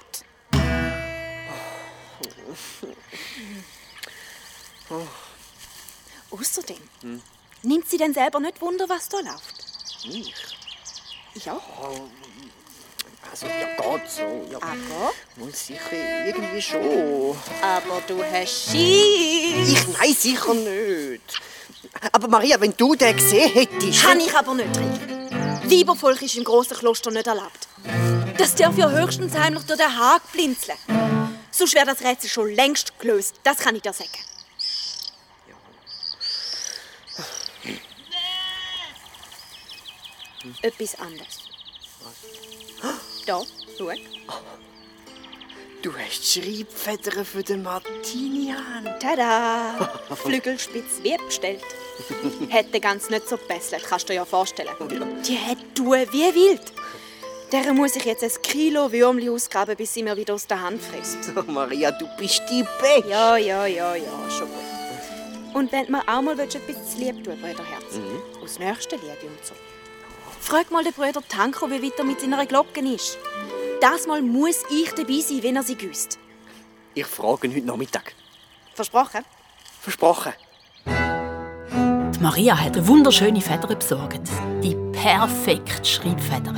Außerdem 6.30 6.78
nimmt 7.62 7.88
sie 7.88 7.96
denn 7.96 8.14
selber 8.14 8.40
nicht 8.40 8.60
Wunder, 8.60 8.88
was 8.88 9.08
da 9.08 9.18
läuft. 9.18 9.54
Ich? 10.04 10.34
Ja, 11.44 11.60
Also, 13.30 13.46
ja, 13.46 13.98
geht 13.98 14.10
so. 14.10 14.48
Ja, 14.50 14.56
aber, 14.56 15.12
wohl 15.36 15.54
sicher 15.54 16.26
irgendwie 16.26 16.60
schon. 16.60 17.36
aber 17.62 18.02
du 18.08 18.24
hast 18.24 18.70
Schiss. 18.70 19.72
Ich, 19.72 19.88
nein, 19.98 20.14
sicher 20.14 20.54
nicht. 20.54 21.40
Aber 22.10 22.26
Maria, 22.26 22.60
wenn 22.60 22.76
du 22.76 22.94
den 22.96 23.16
gesehen 23.16 23.52
hättest... 23.52 24.02
Kann 24.02 24.18
ich 24.18 24.34
aber 24.34 24.54
nicht, 24.54 24.76
Rick. 24.76 25.29
Weibervolk 25.70 26.20
ist 26.22 26.36
im 26.36 26.42
grossen 26.42 26.76
Kloster 26.76 27.10
nicht 27.10 27.26
erlaubt. 27.26 27.68
Das 28.36 28.54
darf 28.56 28.76
ja 28.76 28.90
höchstens 28.90 29.34
heimlich 29.36 29.64
durch 29.64 29.78
den 29.78 29.96
Haag 29.96 30.20
blinzeln. 30.32 30.76
Sonst 31.50 31.74
wäre 31.74 31.86
das 31.86 32.00
Rätsel 32.02 32.28
schon 32.28 32.54
längst 32.54 32.98
gelöst. 32.98 33.36
Das 33.44 33.58
kann 33.58 33.76
ich 33.76 33.82
dir 33.82 33.92
sagen. 33.92 34.08
Etwas 40.62 40.94
anderes. 40.98 41.38
Da, 43.26 43.42
schau. 43.78 43.92
Du 45.82 45.92
hast 45.96 46.30
Schreibfedern 46.30 47.24
für 47.24 47.42
den 47.42 47.62
Martinian. 47.62 48.84
Tada! 49.00 49.90
Flügelspitz 50.14 51.00
wie 51.02 51.16
bestellt. 51.16 51.64
Hätte 52.50 52.80
ganz 52.80 53.08
nicht 53.08 53.26
so 53.26 53.38
gebesselt, 53.38 53.82
kannst 53.88 54.08
du 54.08 54.12
dir 54.12 54.18
ja 54.18 54.24
vorstellen. 54.26 54.68
Die 55.26 55.38
hat 55.38 55.56
tun 55.74 56.06
wie 56.10 56.34
wild. 56.34 56.72
Der 57.50 57.72
muss 57.72 57.96
ich 57.96 58.04
jetzt 58.04 58.22
ein 58.22 58.42
Kilo 58.42 58.92
Würmli 58.92 59.30
ausgraben, 59.30 59.74
bis 59.74 59.94
sie 59.94 60.02
mir 60.02 60.16
wieder 60.18 60.34
aus 60.34 60.46
der 60.46 60.60
Hand 60.60 60.82
frisst. 60.82 61.32
Oh, 61.34 61.50
Maria, 61.50 61.90
du 61.92 62.06
bist 62.18 62.42
die 62.50 62.62
Beste. 62.80 63.08
Ja, 63.08 63.38
ja, 63.38 63.64
ja, 63.64 63.94
ja, 63.94 64.30
schon 64.30 64.48
gut. 64.48 65.54
Und 65.54 65.72
wenn 65.72 65.86
du 65.86 65.92
mir 65.92 66.02
auch 66.06 66.20
mal 66.20 66.38
etwas 66.38 66.60
zu 66.60 66.98
lieb 66.98 67.24
tun 67.24 67.40
Brüderherz, 67.40 67.98
aus 68.42 68.58
nächster 68.58 68.96
Liebe 68.96 69.26
und 69.26 69.44
so. 69.44 69.54
Frag 70.40 70.70
mal 70.70 70.84
den 70.84 70.92
Bruder 70.92 71.22
Tanko, 71.26 71.70
wie 71.70 71.82
weit 71.82 71.98
er 71.98 72.04
mit 72.04 72.20
seiner 72.20 72.44
Glocke 72.44 72.80
ist. 72.80 73.18
Das 73.80 74.06
Mal 74.06 74.20
muss 74.20 74.62
ich 74.70 74.92
dabei 74.92 75.20
sein, 75.20 75.42
wenn 75.42 75.56
er 75.56 75.62
sie 75.62 75.74
güsst. 75.74 76.18
Ich 76.92 77.06
frage 77.06 77.46
ihn 77.46 77.54
heute 77.54 77.66
Nachmittag. 77.66 78.14
Versprochen? 78.74 79.24
Versprochen. 79.80 80.32
Die 80.84 82.20
Maria 82.20 82.58
hat 82.58 82.76
eine 82.76 82.86
wunderschöne 82.86 83.40
Feder 83.40 83.74
besorgt. 83.74 84.20
Die 84.62 84.76
perfekte 84.92 85.82
Schreibfeder. 85.82 86.54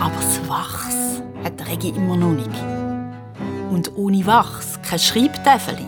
Aber 0.00 0.16
das 0.16 0.48
Wachs 0.48 1.22
hat 1.44 1.68
Regi 1.68 1.90
immer 1.90 2.16
noch 2.16 2.32
nicht. 2.32 2.50
Und 3.70 3.96
ohne 3.96 4.26
Wachs 4.26 4.80
kein 4.82 4.98
Schreibtäfeli. 4.98 5.86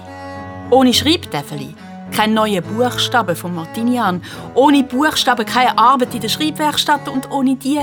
Ohne 0.71 0.95
Schreibtäfeli 0.95 1.75
kein 2.15 2.33
neue 2.33 2.63
Buchstaben 2.63 3.35
von 3.35 3.55
Martinian. 3.55 4.23
Ohne 4.55 4.85
Buchstaben 4.85 5.45
keine 5.45 5.77
Arbeit 5.77 6.15
in 6.15 6.21
der 6.21 6.29
Schreibwerkstatt 6.29 7.09
und 7.09 7.29
ohne 7.33 7.57
die 7.57 7.81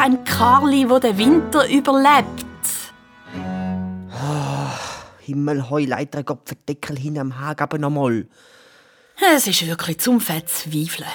kein 0.00 0.24
Karli, 0.24 0.88
wo 0.88 0.98
den 0.98 1.18
Winter 1.18 1.68
überlebt. 1.68 2.46
Himmelhoi, 5.18 5.84
leider 5.84 6.22
Gott 6.22 6.40
verdeckel 6.46 6.98
hin 6.98 7.18
am 7.18 7.38
Hag, 7.38 7.60
aber 7.60 7.76
nochmal. 7.76 8.26
Es 9.34 9.46
ist 9.46 9.66
wirklich 9.66 9.98
zum 9.98 10.18
Verzweifeln. 10.18 11.06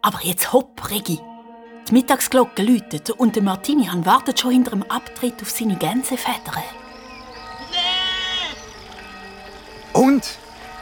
Aber 0.00 0.18
jetzt 0.22 0.50
hopp, 0.54 0.90
Regi. 0.90 1.20
Die 1.86 1.92
Mittagsglocke 1.92 2.62
läutet 2.62 3.10
und 3.10 3.36
der 3.36 3.42
Martinian 3.42 4.06
wartet 4.06 4.40
schon 4.40 4.52
hinter 4.52 4.70
dem 4.70 4.84
Abtritt 4.84 5.42
auf 5.42 5.50
seine 5.50 5.76
Gänsefedern. 5.76 6.62
Und? 9.92 10.38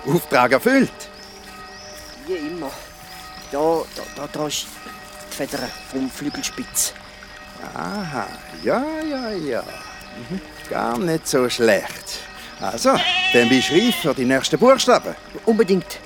Auftrag 0.06 0.52
erfüllt. 0.52 0.92
Wie 2.28 2.34
immer. 2.34 2.70
Da, 3.50 3.82
da, 3.96 4.02
da, 4.14 4.28
da 4.32 4.46
ist 4.46 4.66
die 5.34 5.46
Feder 5.46 5.68
vom 5.90 6.10
Flügelspitz. 6.10 6.92
Aha, 7.74 8.26
ja, 8.62 8.84
ja, 9.08 9.30
ja. 9.30 9.62
Mhm. 9.62 10.40
Gar 10.70 10.98
nicht 10.98 11.26
so 11.26 11.48
schlecht. 11.48 12.18
Also, 12.60 12.94
dann 13.32 13.48
beschreib 13.48 13.94
für 13.94 14.14
die 14.14 14.24
nächsten 14.24 14.58
Buchstaben. 14.58 15.14
Unbedingt. 15.44 15.98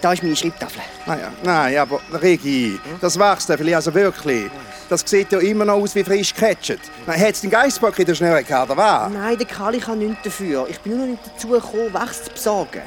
Da 0.00 0.12
ist 0.12 0.22
meine 0.22 0.34
Schreibtafel. 0.34 0.82
Ah 1.06 1.14
ja, 1.14 1.32
nein, 1.44 1.78
aber 1.78 2.00
Regi, 2.20 2.78
das 3.00 3.16
wachst 3.18 3.48
du 3.48 3.56
vielleicht 3.56 3.76
also 3.76 3.94
wirklich. 3.94 4.50
Das 4.88 5.04
sieht 5.06 5.30
ja 5.30 5.38
immer 5.38 5.64
noch 5.64 5.74
aus 5.74 5.94
wie 5.94 6.02
frisch 6.02 6.34
gecatcht. 6.34 6.80
Hat 7.06 7.18
es 7.18 7.40
den 7.40 7.50
Geissbock 7.50 7.98
in 8.00 8.06
der 8.06 8.14
Schnurre 8.14 8.42
gehabt, 8.42 8.70
oder 8.70 8.76
was? 8.76 9.12
Nein, 9.12 9.38
der 9.38 9.46
Kali 9.46 9.78
kann 9.78 9.98
nichts 9.98 10.24
dafür. 10.24 10.66
Ich 10.68 10.80
bin 10.80 10.96
nur 10.96 11.06
noch 11.06 11.12
nicht 11.12 11.22
dazu 11.26 11.48
gekommen, 11.48 11.94
Wachs 11.94 12.24
zu 12.24 12.30
besorgen. 12.32 12.82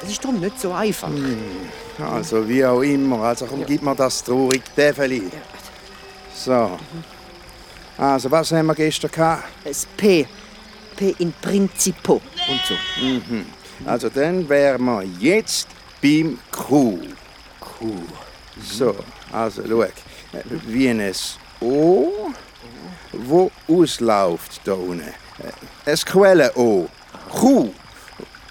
Das 0.00 0.10
ist 0.10 0.22
darum 0.22 0.38
nicht 0.38 0.60
so 0.60 0.72
einfach. 0.72 1.08
Also, 1.98 2.48
wie 2.48 2.64
auch 2.64 2.80
immer. 2.82 3.22
Also, 3.22 3.46
komm, 3.46 3.64
gib 3.66 3.82
mir 3.82 3.94
das 3.94 4.22
traurige 4.22 4.64
Täfeli. 4.74 5.30
So. 6.34 6.78
Also, 7.96 8.30
was 8.30 8.52
haben 8.52 8.66
wir 8.66 8.74
gestern 8.74 9.10
gehabt? 9.10 9.44
Das 9.64 9.86
P. 9.96 10.26
P 10.96 11.14
in 11.18 11.32
Principo. 11.32 12.14
Und 12.48 12.60
so. 12.66 12.74
Also, 13.84 14.08
dann 14.08 14.48
wären 14.48 14.84
wir 14.84 15.02
jetzt 15.18 15.68
beim 16.00 16.38
Q. 16.52 17.00
Q. 17.60 17.92
So, 18.62 18.94
also, 19.32 19.62
schau. 19.66 19.82
Äh, 19.82 19.92
Wie 20.66 20.88
ein 20.88 21.12
O, 21.60 22.30
wo 23.12 23.50
ausläuft 23.66 24.60
da 24.64 24.74
unten. 24.74 25.00
Äh, 25.00 25.90
Ein 25.90 25.96
Quellen-O. 25.96 26.88
Q. 27.32 27.70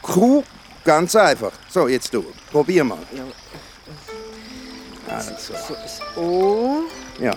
Q, 0.02 0.44
ganz 0.88 1.16
einfach. 1.16 1.52
So, 1.70 1.88
jetzt 1.88 2.14
du. 2.14 2.24
Probier 2.52 2.84
mal. 2.84 2.98
Also, 5.10 5.32
So, 5.38 5.54
das 5.84 6.00
O. 6.18 6.84
ja. 7.20 7.34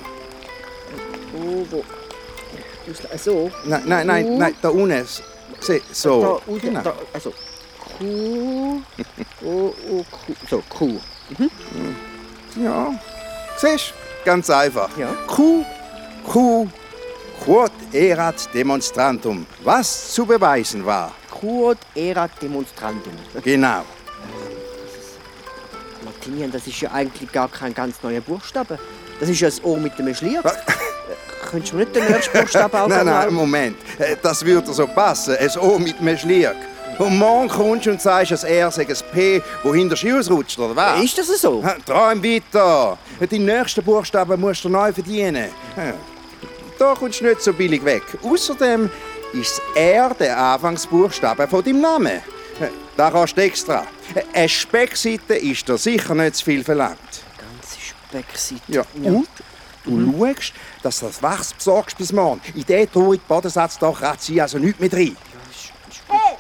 O, 1.35 1.67
wo. 1.71 1.85
Ausla- 2.91 3.19
So. 3.19 3.51
Nein, 3.65 3.83
nein, 3.87 4.07
nein, 4.07 4.39
nein, 4.39 4.55
da 4.63 4.69
unten. 4.71 5.07
Da, 5.67 5.75
so. 5.93 6.41
aus, 6.47 6.61
Genau. 6.63 6.81
da, 6.83 6.95
also. 7.13 7.33
Q. 7.99 8.83
O, 9.45 9.75
O, 9.91 10.05
Q. 10.11 10.35
So, 10.49 10.63
Q. 10.69 11.01
Ja. 12.57 12.95
Siehst 13.57 13.95
Ganz 14.25 14.51
einfach. 14.51 14.91
Ja. 14.99 15.09
Q, 15.27 15.65
Q, 16.31 16.69
quod 17.43 17.73
erat 17.93 18.49
demonstrantum. 18.55 19.47
Was 19.65 20.13
zu 20.13 20.27
beweisen 20.27 20.85
war. 20.85 21.13
Quod 21.41 21.79
erat 21.95 22.31
demonstrandum. 22.43 23.13
Genau. 23.43 23.83
Martinian, 26.05 26.51
das 26.51 26.67
ist 26.67 26.81
ja 26.81 26.91
eigentlich 26.93 27.31
gar 27.33 27.49
kein 27.49 27.73
ganz 27.75 27.97
neuer 28.03 28.21
Buchstabe. 28.21 28.79
Das 29.19 29.29
ist 29.29 29.41
ja 29.41 29.49
das 29.49 29.63
O 29.65 29.77
mit 29.77 29.99
dem 29.99 30.15
Schlier. 30.15 30.43
Könntest 31.51 31.73
du 31.73 31.77
mir 31.77 31.85
nicht 31.85 31.97
den 31.97 32.05
nächsten 32.07 32.39
Buchstaben 32.39 32.77
auch 32.77 32.89
Nein, 32.89 33.07
nein, 33.07 33.33
Moment. 33.33 33.77
Äh, 33.99 34.17
Das 34.23 34.45
würde 34.45 34.73
so 34.73 34.87
passen. 34.87 35.37
Ein 35.37 35.51
O 35.61 35.79
mit 35.79 35.99
einem 35.99 36.17
Schlieg. 36.17 36.55
Und 36.99 37.17
morgen 37.19 37.49
kommst 37.49 37.87
du 37.87 37.91
und 37.93 38.01
sagst, 38.03 38.45
ein 38.45 38.51
R 38.51 38.71
sei 38.71 38.87
ein 38.87 38.97
P, 39.13 39.43
wo 39.63 39.75
hinter 39.75 39.97
Ski 39.97 40.13
ausrutscht, 40.13 40.59
oder 40.59 40.77
was? 40.77 41.03
Ist 41.03 41.17
das 41.17 41.29
so? 41.41 41.65
Träum 41.87 42.23
weiter. 42.23 42.99
Die 43.31 43.39
nächsten 43.39 43.83
Buchstaben 43.83 44.39
musst 44.39 44.65
du 44.65 44.69
neu 44.69 44.93
verdienen. 44.93 45.49
Da 46.79 46.95
kommst 46.95 47.21
du 47.21 47.25
nicht 47.25 47.41
so 47.43 47.53
billig 47.55 47.83
weg. 47.85 48.03
Außerdem 48.23 48.91
ist 49.33 49.59
das 49.59 49.77
R 49.77 50.15
der 50.15 50.37
Anfangsbuchstabe 50.37 51.47
von 51.49 51.63
deinem 51.65 51.81
Namen. 51.81 52.21
Ja, 52.61 52.69
Da 52.97 53.11
kannst 53.11 53.37
du 53.37 53.43
extra. 53.43 53.87
Eine 54.33 54.49
Speckseite 54.49 55.35
ist 55.35 55.69
dir 55.69 55.79
sicher 55.79 56.15
nicht 56.15 56.37
zu 56.37 56.45
viel 56.45 56.65
verlangt. 56.65 56.99
Ganze 57.39 57.79
Speckseite. 57.81 58.63
Ja, 58.69 58.85
und 59.05 59.29
du 59.85 60.19
schaust, 60.19 60.53
dass 60.83 61.01
du 61.01 61.07
das 61.07 61.23
Wachs 61.23 61.53
besorgst 61.55 61.97
bis 61.97 62.13
morgen. 62.13 62.41
In 62.55 62.65
diesen 62.65 62.93
traurigen 62.93 63.25
Bodensatz 63.27 63.79
da 63.79 63.91
kratzt 63.93 64.27
sie 64.27 64.41
also 64.41 64.59
nichts 64.59 64.81
mehr 64.81 64.93
rein. 64.93 65.17
Hey, 66.09 66.37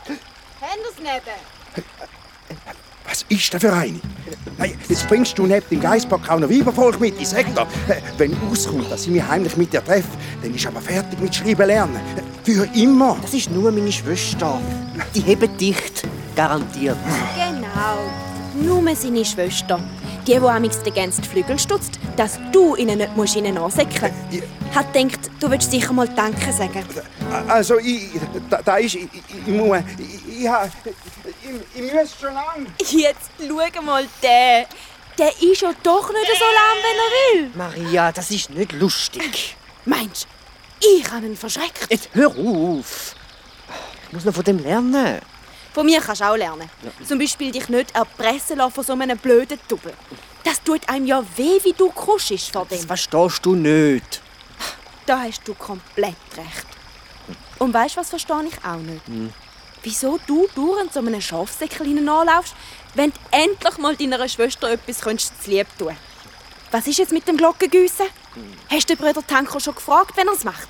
neben? 1.00 1.59
Was 3.10 3.24
ist 3.28 3.52
denn 3.52 3.58
für 3.60 3.72
eine? 3.72 4.00
Hey, 4.58 4.76
jetzt 4.88 5.08
bringst 5.08 5.36
du 5.36 5.44
neben 5.44 5.66
dem 5.68 5.80
Geissbock 5.80 6.28
auch 6.30 6.38
noch 6.38 6.48
Weibervolk 6.48 7.00
mit. 7.00 7.20
Ich 7.20 7.28
sag 7.28 7.44
dir, 7.54 7.62
äh, 7.88 8.00
wenn 8.18 8.34
rauskommt, 8.48 8.88
dass 8.90 9.02
ich 9.02 9.08
mich 9.08 9.26
heimlich 9.26 9.56
mit 9.56 9.72
dir 9.72 9.84
treffe, 9.84 10.06
dann 10.42 10.54
ist 10.54 10.64
aber 10.64 10.80
fertig 10.80 11.18
mit 11.18 11.34
Schreiben 11.34 11.66
lernen. 11.66 11.98
Für 12.44 12.68
immer. 12.74 13.16
Das 13.20 13.34
ist 13.34 13.50
nur 13.50 13.72
meine 13.72 13.90
Schwester. 13.90 14.60
Die 15.14 15.20
heben 15.22 15.56
dicht. 15.58 16.06
Garantiert. 16.36 16.96
Genau. 17.34 17.98
Nur 18.82 18.94
seine 18.94 19.24
Schwester. 19.24 19.80
Die, 20.26 20.32
die 20.32 20.36
amigs 20.38 20.80
den 20.82 20.92
die 21.10 21.28
Flügel 21.28 21.58
stutzt, 21.58 21.98
dass 22.16 22.38
du 22.52 22.76
ihnen 22.76 22.98
nicht 22.98 23.16
musst 23.16 23.34
ihnen 23.34 23.58
ansäckeln 23.58 24.12
Ja. 24.30 24.40
Hat 24.74 24.92
gedacht, 24.92 25.30
du 25.40 25.50
würdest 25.50 25.70
sicher 25.72 25.92
mal 25.92 26.08
Danke 26.08 26.52
sagen. 26.52 26.84
Also, 27.48 27.78
ich, 27.78 28.10
da, 28.48 28.60
da 28.64 28.76
ist, 28.76 28.94
ich, 28.94 29.02
ich, 29.12 29.22
ich 29.46 29.52
muss, 29.54 29.78
ich, 29.98 30.42
ich, 30.42 30.48
ha- 30.48 30.68
ich, 30.84 30.92
ich 31.74 31.92
muss 31.92 32.14
schon 32.20 32.34
lang. 32.34 32.66
Jetzt 32.78 33.30
schau 33.38 33.82
mal 33.82 34.06
den. 34.22 34.66
Der 35.18 35.42
ist 35.42 35.60
ja 35.60 35.72
doch 35.82 36.08
nicht 36.12 36.30
so 36.38 36.44
lahm, 36.44 36.78
wenn 36.82 36.96
er 36.98 37.10
will. 37.44 37.50
Maria, 37.54 38.12
das 38.12 38.30
ist 38.30 38.50
nicht 38.50 38.72
lustig. 38.72 39.56
Meinst 39.84 40.26
du, 40.80 40.86
ich 40.88 41.10
habe 41.10 41.26
ihn 41.26 41.36
verschreckt? 41.36 41.86
Jetzt 41.90 42.08
hör 42.12 42.28
auf. 42.28 43.14
Ich 44.06 44.12
muss 44.12 44.24
noch 44.24 44.34
von 44.34 44.44
dem 44.44 44.58
lernen. 44.58 45.20
Von 45.72 45.86
mir 45.86 46.00
kannst 46.00 46.20
du 46.20 46.24
auch 46.24 46.36
lernen. 46.36 46.68
Zum 47.06 47.18
Beispiel 47.18 47.52
dich 47.52 47.68
nicht 47.68 47.94
erpressen 47.94 48.56
lassen 48.58 48.72
von 48.74 48.84
so 48.84 48.92
einem 48.94 49.18
blöden 49.18 49.58
Double. 49.68 49.92
Das 50.42 50.62
tut 50.62 50.88
einem 50.88 51.06
ja 51.06 51.22
weh, 51.36 51.60
wie 51.62 51.72
du 51.74 51.90
kuschst 51.90 52.50
vor 52.50 52.66
Das 52.68 52.80
dem. 52.80 52.86
verstehst 52.88 53.44
du 53.44 53.54
nicht. 53.54 54.20
Da 55.06 55.20
hast 55.20 55.46
du 55.46 55.54
komplett 55.54 56.16
recht. 56.36 56.66
Und 57.58 57.74
weißt 57.74 57.96
du, 57.96 58.00
was 58.00 58.08
verstehe 58.10 58.44
ich 58.48 58.64
auch 58.64 58.76
nicht? 58.76 59.02
Wieso 59.82 60.18
du 60.26 60.46
dauernd 60.54 60.92
so 60.92 61.00
einem 61.00 61.20
Schafsäckchen 61.20 62.08
anlaufst, 62.08 62.54
wenn 62.94 63.12
du 63.12 63.18
endlich 63.30 63.78
mal 63.78 63.96
deiner 63.96 64.28
Schwester 64.28 64.70
etwas 64.70 65.00
könntest 65.00 65.42
zu 65.42 65.50
lieb 65.50 65.66
tun 65.78 65.96
Was 66.70 66.86
ist 66.86 66.98
jetzt 66.98 67.12
mit 67.12 67.26
dem 67.26 67.36
Glockengüssen? 67.36 68.06
Hast 68.68 68.90
du 68.90 68.94
den 68.94 69.04
Bruder 69.04 69.26
Tanko 69.26 69.58
schon 69.58 69.74
gefragt, 69.74 70.16
wenn 70.16 70.26
er 70.26 70.34
es 70.34 70.44
macht? 70.44 70.68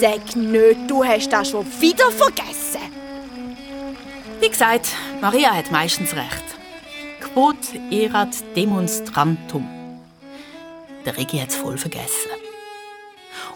Sag 0.00 0.36
nicht, 0.36 0.90
du 0.90 1.04
hast 1.04 1.30
das 1.30 1.50
schon 1.50 1.66
wieder 1.80 2.10
vergessen. 2.10 2.80
Wie 4.40 4.48
gesagt, 4.48 4.88
Maria 5.20 5.54
hat 5.54 5.70
meistens 5.70 6.14
recht. 6.14 6.44
Quod 7.20 7.56
erat 7.90 8.36
demonstrantum. 8.54 9.66
Der 11.04 11.16
hat 11.16 11.48
es 11.48 11.56
voll 11.56 11.78
vergessen. 11.78 12.45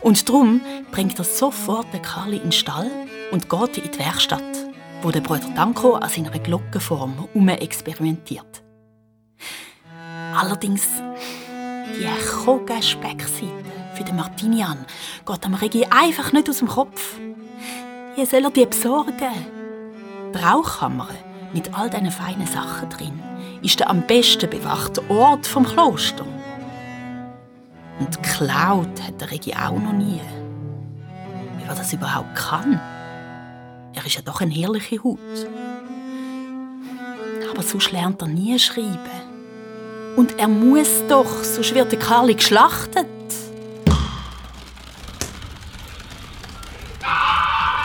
Und 0.02 0.28
darum 0.28 0.60
bringt 0.90 1.18
er 1.18 1.24
sofort 1.24 1.92
den 1.92 2.02
Karli 2.02 2.36
in 2.36 2.44
den 2.44 2.52
Stall 2.52 2.90
und 3.32 3.48
geht 3.48 3.78
in 3.78 3.90
die 3.90 3.98
Werkstatt, 3.98 4.42
wo 5.02 5.10
der 5.10 5.20
Bruder 5.20 5.48
Danko 5.54 5.94
an 5.94 6.08
seiner 6.08 6.30
Glockenform 6.30 7.28
experimentiert. 7.48 8.62
Allerdings, 10.34 10.86
die 11.98 12.06
Koga-Speckseite 12.44 13.64
für 13.94 14.04
den 14.04 14.16
Martinian 14.16 14.86
geht 15.26 15.44
am 15.44 15.54
Regi 15.54 15.84
einfach 15.90 16.32
nicht 16.32 16.48
aus 16.48 16.58
dem 16.58 16.68
Kopf. 16.68 17.18
Wie 18.16 18.24
soll 18.24 18.44
er 18.44 18.50
die 18.50 18.64
besorgen? 18.64 19.14
Die 20.34 20.38
Rauchkammer 20.38 21.08
mit 21.52 21.74
all 21.74 21.90
diesen 21.90 22.10
feinen 22.10 22.46
Sachen 22.46 22.88
drin 22.88 23.20
ist 23.62 23.80
der 23.80 23.90
am 23.90 24.06
besten 24.06 24.48
bewachte 24.48 25.02
Ort 25.10 25.46
vom 25.46 25.66
Kloster. 25.66 26.24
Und 28.00 28.22
geklaut 28.22 29.02
hat 29.02 29.20
der 29.20 29.30
Regi 29.30 29.52
auch 29.54 29.78
noch 29.78 29.92
nie. 29.92 30.20
Wie 31.58 31.64
er 31.64 31.74
das 31.74 31.92
überhaupt 31.92 32.34
kann. 32.34 32.80
Er 33.94 34.04
ist 34.04 34.14
ja 34.14 34.22
doch 34.22 34.40
eine 34.40 34.52
herrliche 34.52 35.02
Haut. 35.04 35.18
Aber 37.50 37.62
sonst 37.62 37.92
lernt 37.92 38.22
er 38.22 38.28
nie 38.28 38.58
schreiben. 38.58 38.98
Und 40.16 40.38
er 40.38 40.48
muss 40.48 40.88
doch, 41.08 41.44
sonst 41.44 41.74
wird 41.74 41.92
der 41.92 41.98
Karli 41.98 42.34
geschlachtet. 42.34 43.06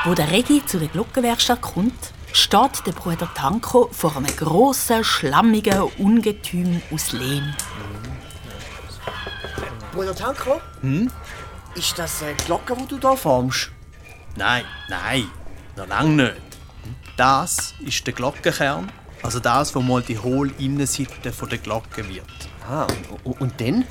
Wo 0.05 0.13
der 0.13 0.31
Regi 0.31 0.65
zu 0.65 0.79
der 0.79 0.87
Glockenwerkstatt 0.87 1.61
kommt, 1.61 2.13
steht 2.31 2.85
der 2.85 2.91
Bruder 2.91 3.29
Tanko 3.33 3.89
vor 3.91 4.15
einem 4.15 4.27
grossen, 4.35 5.03
schlammigen 5.03 5.81
Ungetüm 5.97 6.81
aus 6.93 7.11
Lehm. 7.11 7.53
Bruder 9.95 10.13
Tanko? 10.13 10.59
Hm? 10.81 11.09
Ist 11.73 11.97
das 11.97 12.21
eine 12.21 12.35
Glocke, 12.35 12.75
die 12.75 12.85
du 12.85 12.97
da 12.97 13.15
formst? 13.15 13.71
Nein, 14.35 14.65
nein, 14.89 15.29
noch 15.77 15.87
lange 15.87 16.23
nicht. 16.23 16.41
Das 17.15 17.73
ist 17.79 18.05
der 18.05 18.13
Glockenkern, 18.13 18.91
also 19.23 19.39
das, 19.39 19.73
wo 19.73 19.79
mal 19.79 20.01
die 20.01 20.19
hohle 20.19 20.51
Innenseite 20.59 21.31
von 21.31 21.47
der 21.47 21.59
Glocke 21.59 22.05
wird. 22.09 22.25
Ah, 22.69 22.87
und, 23.23 23.39
und 23.39 23.61
dann? 23.61 23.85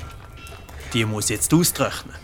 Die 0.93 1.03
muss 1.05 1.29
jetzt 1.29 1.51
austrocknen. 1.51 2.15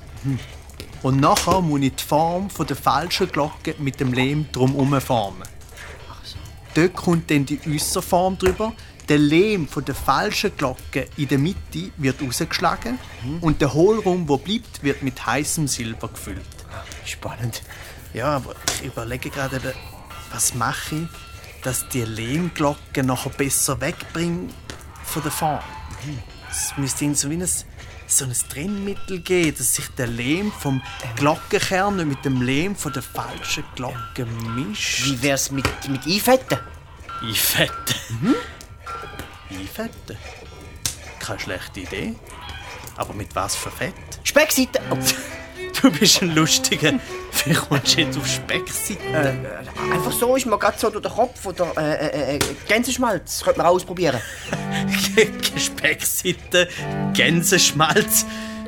Und 1.02 1.20
nachher 1.20 1.60
muss 1.62 1.82
ich 1.82 1.96
die 1.96 2.04
Form 2.04 2.52
von 2.52 2.68
der 2.68 2.76
falschen 2.76 3.32
Glocke 3.32 3.74
mit 3.80 4.00
dem 4.00 4.14
Lehm 4.14 4.46
drumherum 4.52 5.02
formen. 5.02 5.48
Dort 6.76 6.94
kommt 6.94 7.32
dann 7.32 7.48
die 7.48 7.60
Äußerform 7.68 8.38
drüber. 8.38 8.74
Der 9.10 9.18
Lehm 9.18 9.68
von 9.68 9.84
der 9.84 9.96
falschen 9.96 10.56
Glocke 10.56 11.08
in 11.18 11.28
der 11.28 11.38
Mitte 11.38 11.92
wird 11.98 12.22
rausgeschlagen 12.22 12.98
und 13.42 13.60
der 13.62 13.74
Hohlraum, 13.74 14.28
wo 14.28 14.38
bleibt, 14.38 14.84
wird 14.84 15.04
mit 15.04 15.26
heißem 15.26 15.68
Silber 15.68 16.08
gefüllt. 16.08 16.42
Spannend. 17.06 17.62
Ja, 18.14 18.36
aber 18.38 18.56
ich 18.80 18.88
überlege 18.88 19.30
gerade, 19.30 19.58
eben, 19.58 19.74
was 20.32 20.54
mache 20.54 20.96
ich, 20.96 21.08
dass 21.64 21.88
die 21.90 22.04
Lehmglocke 22.04 23.04
nachher 23.04 23.32
besser 23.32 23.80
wegbringe 23.82 24.50
von 25.04 25.24
der 25.24 25.32
Form. 25.32 25.60
Es 26.50 26.74
müsste 26.78 27.06
ihnen 27.06 27.16
so 27.16 27.30
wie 27.30 27.36
ein, 27.36 27.48
so 28.08 28.26
ein 28.26 28.34
Trennmittel 28.50 29.20
geben, 29.20 29.58
dass 29.58 29.76
sich 29.76 29.88
der 29.90 30.08
Lehm 30.08 30.52
vom 30.52 30.82
Glockenkern 31.16 31.96
nicht 31.98 32.08
mit 32.08 32.26
dem 32.26 32.42
Lehm 32.42 32.76
von 32.76 32.92
der 32.94 33.04
falschen 33.04 33.64
Glocke 33.76 34.26
mischt. 34.26 35.06
Wie 35.06 35.22
wär's 35.22 35.52
mit, 35.52 35.66
mit 35.88 36.06
Einfetten? 36.06 36.60
Einfetten. 37.22 38.36
Einfetten? 39.60 40.18
Keine 41.20 41.40
schlechte 41.40 41.80
Idee. 41.82 42.16
Aber 42.98 43.14
mit 43.14 43.34
was 43.36 43.56
für 43.56 43.72
Fett? 43.72 43.94
Speckseite? 44.24 44.80
Oh, 44.90 44.98
Du 45.82 45.90
bist 45.92 46.22
ein 46.22 46.36
Lustiger. 46.36 46.94
Wie 47.46 47.54
kommst 47.54 47.96
du 47.98 48.02
jetzt 48.02 48.18
auf 48.18 48.28
Speckseite? 48.28 49.00
äh, 49.08 49.94
einfach 49.94 50.12
so 50.12 50.36
ist 50.36 50.46
mir 50.46 50.60
gerade 50.60 50.78
so 50.78 50.90
durch 50.90 51.02
den 51.04 51.12
Kopf. 51.12 51.44
Oder 51.46 51.72
äh, 51.78 52.08
äh, 52.08 52.36
äh, 52.36 52.40
Gänseschmalz. 52.68 53.38
Das 53.38 53.44
könnte 53.46 53.60
man 53.60 53.68
ausprobieren. 53.68 54.20
Speckseite, 55.58 56.68
Gänseschmalz. 57.14 58.26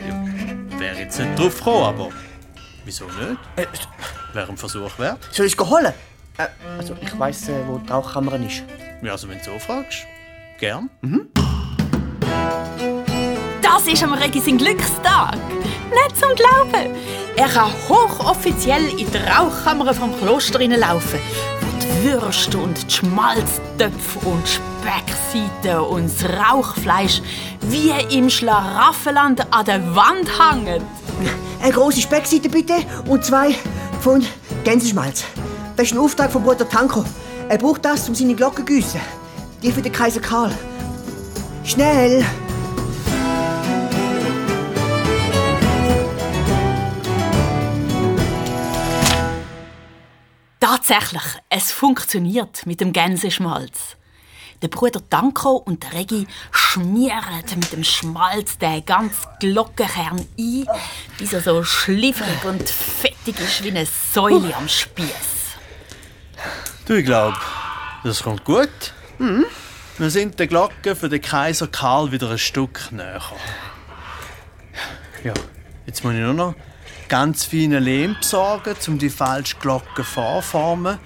Ja, 0.07 0.79
Wäre 0.79 0.99
jetzt 0.99 1.19
nicht 1.19 1.37
drauf 1.37 1.57
gekommen, 1.57 1.83
aber 1.83 2.09
wieso 2.85 3.05
nicht? 3.05 3.39
Äh, 3.57 3.65
Wäre 4.33 4.49
ein 4.49 4.57
Versuch 4.57 4.97
wert. 4.97 5.19
soll 5.31 5.45
ich 5.45 5.57
es 5.59 5.65
holen? 5.69 5.93
Äh, 6.37 6.47
also, 6.77 6.95
ich 6.99 7.19
weiss, 7.19 7.47
äh, 7.49 7.67
wo 7.67 7.77
die 7.77 7.89
Rauchkammer 7.91 8.33
ist. 8.35 8.63
Ja, 9.03 9.11
also 9.11 9.29
wenn 9.29 9.37
du 9.37 9.43
so 9.43 9.59
fragst, 9.59 9.99
gern. 10.63 10.89
Das 13.61 13.85
ist 13.85 14.01
am 14.01 14.13
Regi 14.13 14.39
sein 14.39 14.57
Glückstag. 14.57 15.37
Nicht 15.91 16.17
zum 16.17 16.33
Glauben. 16.37 16.95
Er 17.35 17.49
kann 17.49 17.69
hochoffiziell 17.89 18.85
in 18.97 19.11
die 19.11 19.17
Rauchkammer 19.17 19.93
vom 19.93 20.17
Kloster 20.17 20.59
hineinlaufen, 20.59 21.19
wo 21.59 21.67
die 21.81 22.09
Würste 22.09 22.57
und 22.59 22.81
die 22.81 22.93
Schmalztöpfe 22.93 24.19
und 24.23 24.47
Speckseiten 24.47 25.79
und 25.81 26.05
das 26.05 26.29
Rauchfleisch 26.29 27.21
wie 27.63 27.91
im 28.17 28.29
Schlaraffenland 28.29 29.45
an 29.53 29.65
der 29.65 29.93
Wand 29.93 30.29
hängen. 30.39 30.81
Eine 31.61 31.73
große 31.73 31.99
Speckseite 31.99 32.47
bitte 32.47 32.75
und 33.09 33.25
zwei 33.25 33.53
Pfund 33.99 34.25
Gänseschmalz. 34.63 35.25
Das 35.75 35.87
ist 35.87 35.93
ein 35.93 35.99
Auftrag 35.99 36.31
von 36.31 36.41
Bruder 36.41 36.69
Tanko. 36.69 37.03
Er 37.49 37.57
braucht 37.57 37.83
das, 37.83 38.07
um 38.07 38.15
seine 38.15 38.33
Glocke 38.33 38.63
zu 38.63 38.65
gießen. 38.65 39.01
Die 39.63 39.71
für 39.71 39.81
den 39.81 39.93
Kaiser 39.93 40.19
Karl. 40.19 40.51
Schnell! 41.63 42.25
Tatsächlich, 50.59 51.23
es 51.49 51.71
funktioniert 51.71 52.65
mit 52.65 52.81
dem 52.81 52.91
Gänseschmalz. 52.91 53.95
Der 54.61 54.67
Bruder 54.67 55.01
Danko 55.09 55.51
und 55.51 55.83
der 55.83 55.93
Regi 55.93 56.27
schmieren 56.51 57.21
mit 57.55 57.71
dem 57.71 57.85
Schmalz 57.85 58.57
den 58.57 58.85
ganzen 58.85 59.27
Glockenkern 59.39 60.25
ein, 60.37 60.67
bis 61.17 61.31
er 61.31 61.39
so 61.39 61.63
schliffrig 61.63 62.43
und 62.43 62.67
fettig 62.67 63.39
ist 63.39 63.63
wie 63.63 63.69
eine 63.69 63.85
Säule 63.85 64.53
am 64.57 64.67
Spieß. 64.67 65.55
Du, 66.85 66.95
ich 66.95 67.05
glaube, 67.05 67.37
das 68.03 68.23
kommt 68.23 68.43
gut. 68.43 68.93
Mhm. 69.23 69.45
Wir 69.99 70.09
sind 70.09 70.37
der 70.37 70.47
Glocke 70.47 70.97
für 70.97 71.07
den 71.07 71.21
Kaiser 71.21 71.67
Karl 71.67 72.11
wieder 72.11 72.29
ein 72.29 72.37
Stück 72.37 72.91
näher. 72.91 73.21
Ja, 75.23 75.33
jetzt 75.85 76.03
muss 76.03 76.13
ich 76.13 76.19
nur 76.19 76.33
noch 76.33 76.55
ganz 77.07 77.45
feine 77.45 77.79
Lehm 77.79 78.17
besorgen, 78.19 78.75
um 78.87 78.99
die 78.99 79.09
falsche 79.09 79.55
Glocke 79.61 80.03
vorformen. 80.03 80.99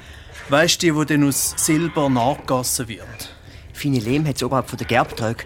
Weißt 0.49 0.81
du, 0.81 0.87
die, 0.87 0.99
die 0.99 1.13
dann 1.13 1.27
aus 1.27 1.53
Silber 1.57 2.09
nachgegossen 2.09 2.87
wird? 2.87 3.35
Feine 3.71 3.99
Lehm 3.99 4.25
hat 4.27 4.37
es 4.37 4.43
oberhalb 4.43 4.67
von 4.67 4.79
der 4.79 4.87
Gerbtröge. 4.87 5.45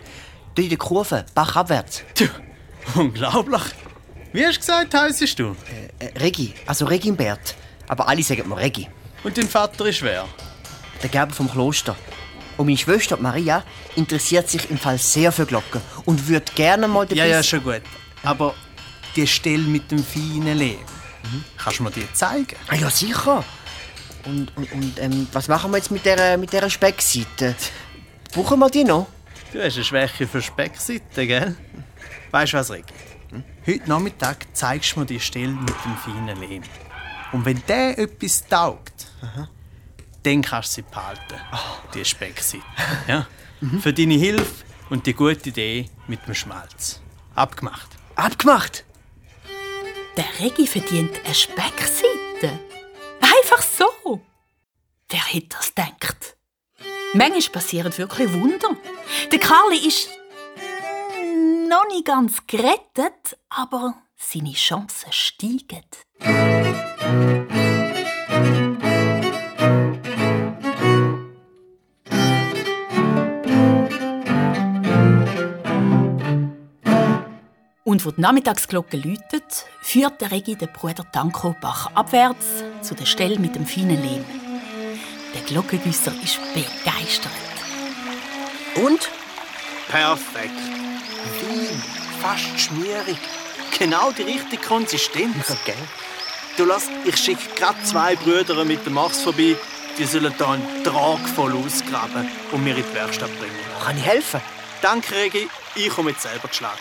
In 0.58 0.70
der 0.70 0.78
Kurve, 0.78 1.26
bachabwärts. 1.34 2.04
Tja, 2.14 2.30
unglaublich. 2.96 3.64
Wie 4.32 4.46
hast 4.46 4.56
du 4.56 4.60
gesagt, 4.62 4.94
heisst 4.94 5.40
du? 5.40 5.58
Äh, 6.00 6.18
Regi, 6.20 6.54
also 6.66 6.86
Regimbert. 6.86 7.56
Aber 7.90 8.08
alle 8.08 8.24
sagen 8.24 8.48
mir 8.48 8.56
Regi. 8.56 8.88
Und 9.26 9.38
dein 9.38 9.50
Vater 9.50 9.88
ist 9.88 10.02
wer? 10.04 10.26
Der 11.04 11.10
Gerber 11.10 11.34
vom 11.34 11.52
Kloster. 11.52 11.98
Und 12.62 12.68
meine 12.68 12.78
Schwester 12.78 13.18
Maria 13.18 13.64
interessiert 13.96 14.48
sich 14.48 14.70
im 14.70 14.78
Fall 14.78 15.00
sehr 15.00 15.32
für 15.32 15.48
Glocken 15.48 15.82
und 16.06 16.28
würde 16.28 16.46
gerne 16.54 16.88
mal 16.88 17.12
Ja, 17.12 17.26
ja, 17.26 17.42
schon 17.42 17.64
gut. 17.64 17.82
Aber 18.22 18.54
die 19.16 19.26
Stelle 19.26 19.64
mit 19.64 19.90
dem 19.90 20.04
feinen 20.04 20.56
Lehm, 20.56 20.78
kannst 21.58 21.80
du 21.80 21.84
mir 21.84 21.90
die 21.90 22.06
zeigen? 22.14 22.56
Ah, 22.68 22.76
ja, 22.76 22.88
sicher. 22.92 23.44
Und, 24.26 24.56
und, 24.56 24.72
und 24.74 25.00
ähm, 25.00 25.28
was 25.34 25.48
machen 25.48 25.72
wir 25.72 25.78
jetzt 25.78 25.90
mit 25.90 26.06
dieser, 26.06 26.38
mit 26.38 26.54
dieser 26.54 26.70
Speckseite? 26.70 27.56
Brauchen 28.32 28.60
wir 28.60 28.70
die 28.70 28.84
noch? 28.84 29.08
Du 29.52 29.60
hast 29.60 29.78
eine 29.78 29.84
Schwäche 29.84 30.28
für 30.28 30.44
Speckseiten, 30.44 31.28
gell? 31.28 31.56
Weißt 32.30 32.54
du 32.54 32.58
was, 32.58 32.70
Rick? 32.70 32.86
Heute 33.66 33.90
Nachmittag 33.90 34.46
zeigst 34.54 34.96
du 34.96 35.00
mir 35.00 35.08
die 35.08 35.20
Stelle 35.20 35.48
mit 35.48 35.74
dem 35.84 35.98
feinen 35.98 36.40
Lehm. 36.40 36.62
Und 37.32 37.44
wenn 37.44 37.64
der 37.68 37.98
etwas 37.98 38.46
taugt, 38.48 39.08
dann 40.24 40.42
kannst 40.42 40.78
du 40.78 40.82
sie 40.82 40.88
behalten, 40.90 41.40
die 41.94 42.06
Speckseite. 42.06 42.64
Ja? 43.08 43.28
Für 43.82 43.94
deine 43.94 44.16
Hilfe 44.16 44.66
und 44.90 45.06
die 45.06 45.14
gute 45.14 45.50
Idee 45.50 45.90
mit 46.08 46.26
dem 46.28 46.34
Schmalz. 46.34 47.02
Abgemacht. 47.36 47.90
Abgemacht! 48.16 48.86
Der 50.18 50.26
Regi 50.40 50.68
verdient 50.68 51.20
eine 51.24 51.34
Speckseite. 51.34 52.60
Einfach 53.22 53.62
so. 53.62 54.22
Wer 55.10 55.26
hätte 55.26 55.58
das 55.58 55.74
gedacht? 55.74 56.38
Manchmal 57.14 57.42
passieren 57.54 57.98
wirklich 57.98 58.32
Wunder. 58.34 58.76
Der 59.32 59.40
Karli 59.40 59.88
ist 59.88 60.10
noch 61.70 61.88
nicht 61.88 62.06
ganz 62.06 62.46
gerettet, 62.48 63.38
aber 63.50 63.96
seine 64.16 64.54
Chancen 64.54 65.12
steigen. 65.12 65.86
Und 77.92 78.06
wo 78.06 78.12
die 78.12 78.22
Nachmittagsglocke 78.22 78.96
läutet, 78.96 79.66
führt 79.82 80.22
der 80.22 80.32
Regi 80.32 80.56
den 80.56 80.72
Bruder 80.72 81.06
Danko 81.12 81.54
Bach 81.60 81.92
abwärts 81.94 82.64
zu 82.82 82.96
der 82.96 83.06
Stelle 83.06 83.38
mit 83.38 83.54
dem 83.54 83.66
feinen 83.66 84.02
Lehm. 84.02 84.24
Der 85.36 85.42
Glockengüsser 85.42 86.14
ist 86.24 86.40
begeistert. 86.54 87.34
Und? 88.76 89.10
Perfekt. 89.90 90.54
Fein, 91.38 91.84
fast 92.22 92.62
schmierig. 92.62 93.18
Genau 93.78 94.14
die 94.14 94.22
richtige 94.22 94.64
Konsistenz. 94.66 95.48
gell? 95.66 95.76
Du 96.56 96.64
lass, 96.64 96.88
ich 97.04 97.18
schicke 97.18 97.54
gerade 97.58 97.84
zwei 97.84 98.16
Brüder 98.16 98.64
mit 98.64 98.86
dem 98.86 98.94
Max 98.94 99.22
vorbei. 99.22 99.58
Die 99.98 100.06
sollen 100.06 100.34
da 100.38 100.52
einen 100.54 100.84
Trag 100.86 101.20
voll 101.36 101.54
ausgraben 101.58 102.26
und 102.54 102.64
mir 102.64 102.74
in 102.74 102.86
die 102.90 102.96
Werkstatt 102.96 103.38
bringen. 103.38 103.52
Kann 103.84 103.98
ich 103.98 104.06
helfen? 104.06 104.40
Danke, 104.82 105.14
Regi. 105.14 105.50
Ich 105.76 105.90
komme 105.90 106.12
jetzt 106.12 106.22
selber 106.22 106.50
zu 106.50 106.60
Schlag. 106.60 106.78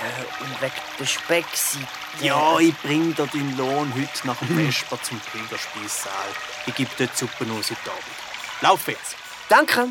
Äh, 0.00 0.44
und 0.44 0.62
wegen 0.62 0.72
der 0.98 1.06
Speckseite. 1.06 1.86
Ja, 2.20 2.58
ich 2.58 2.74
bring 2.78 3.14
dir 3.14 3.26
deinen 3.26 3.56
Lohn 3.56 3.92
heute 3.94 4.26
nach 4.26 4.36
dem 4.36 4.56
Vesper 4.56 4.98
zum 5.02 5.20
Pilgerspeissaal. 5.20 6.28
Ich 6.66 6.74
gebe 6.74 6.90
dort 6.96 7.10
die 7.12 7.16
Suppe 7.16 7.44
aus 7.52 7.70
heute 7.70 7.90
Abend. 7.90 8.62
Lauf 8.62 8.88
jetzt. 8.88 9.16
Danke. 9.48 9.88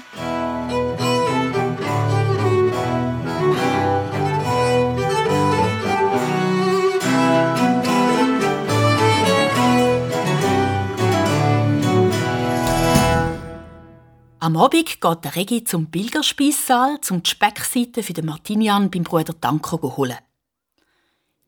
Am 14.50 14.58
Abend 14.58 15.00
geht 15.00 15.24
der 15.26 15.36
Regi 15.36 15.64
zum 15.64 15.92
Pilgerspeissaal, 15.92 16.98
um 17.12 17.22
die 17.22 17.30
Speckseite 17.30 18.02
für 18.02 18.14
den 18.14 18.26
Martinian 18.26 18.90
beim 18.90 19.04
Bruder 19.04 19.36
Danko 19.40 19.96
holen. 19.96 20.18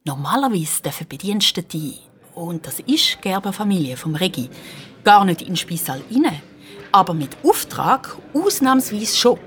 Normalerweise 0.03 0.83
dürfen 0.83 1.07
Bedienstete, 1.07 1.95
und 2.35 2.67
das 2.67 2.79
ist 2.81 3.15
die 3.15 3.21
Gerberfamilie 3.21 3.97
vom 3.97 4.13
Regi, 4.13 4.51
gar 5.03 5.25
nicht 5.25 5.41
in 5.41 5.47
den 5.47 5.55
Speissaal 5.55 6.03
rein, 6.11 6.43
aber 6.91 7.15
mit 7.15 7.35
Auftrag 7.41 8.15
ausnahmsweise 8.35 9.17
schon. 9.17 9.39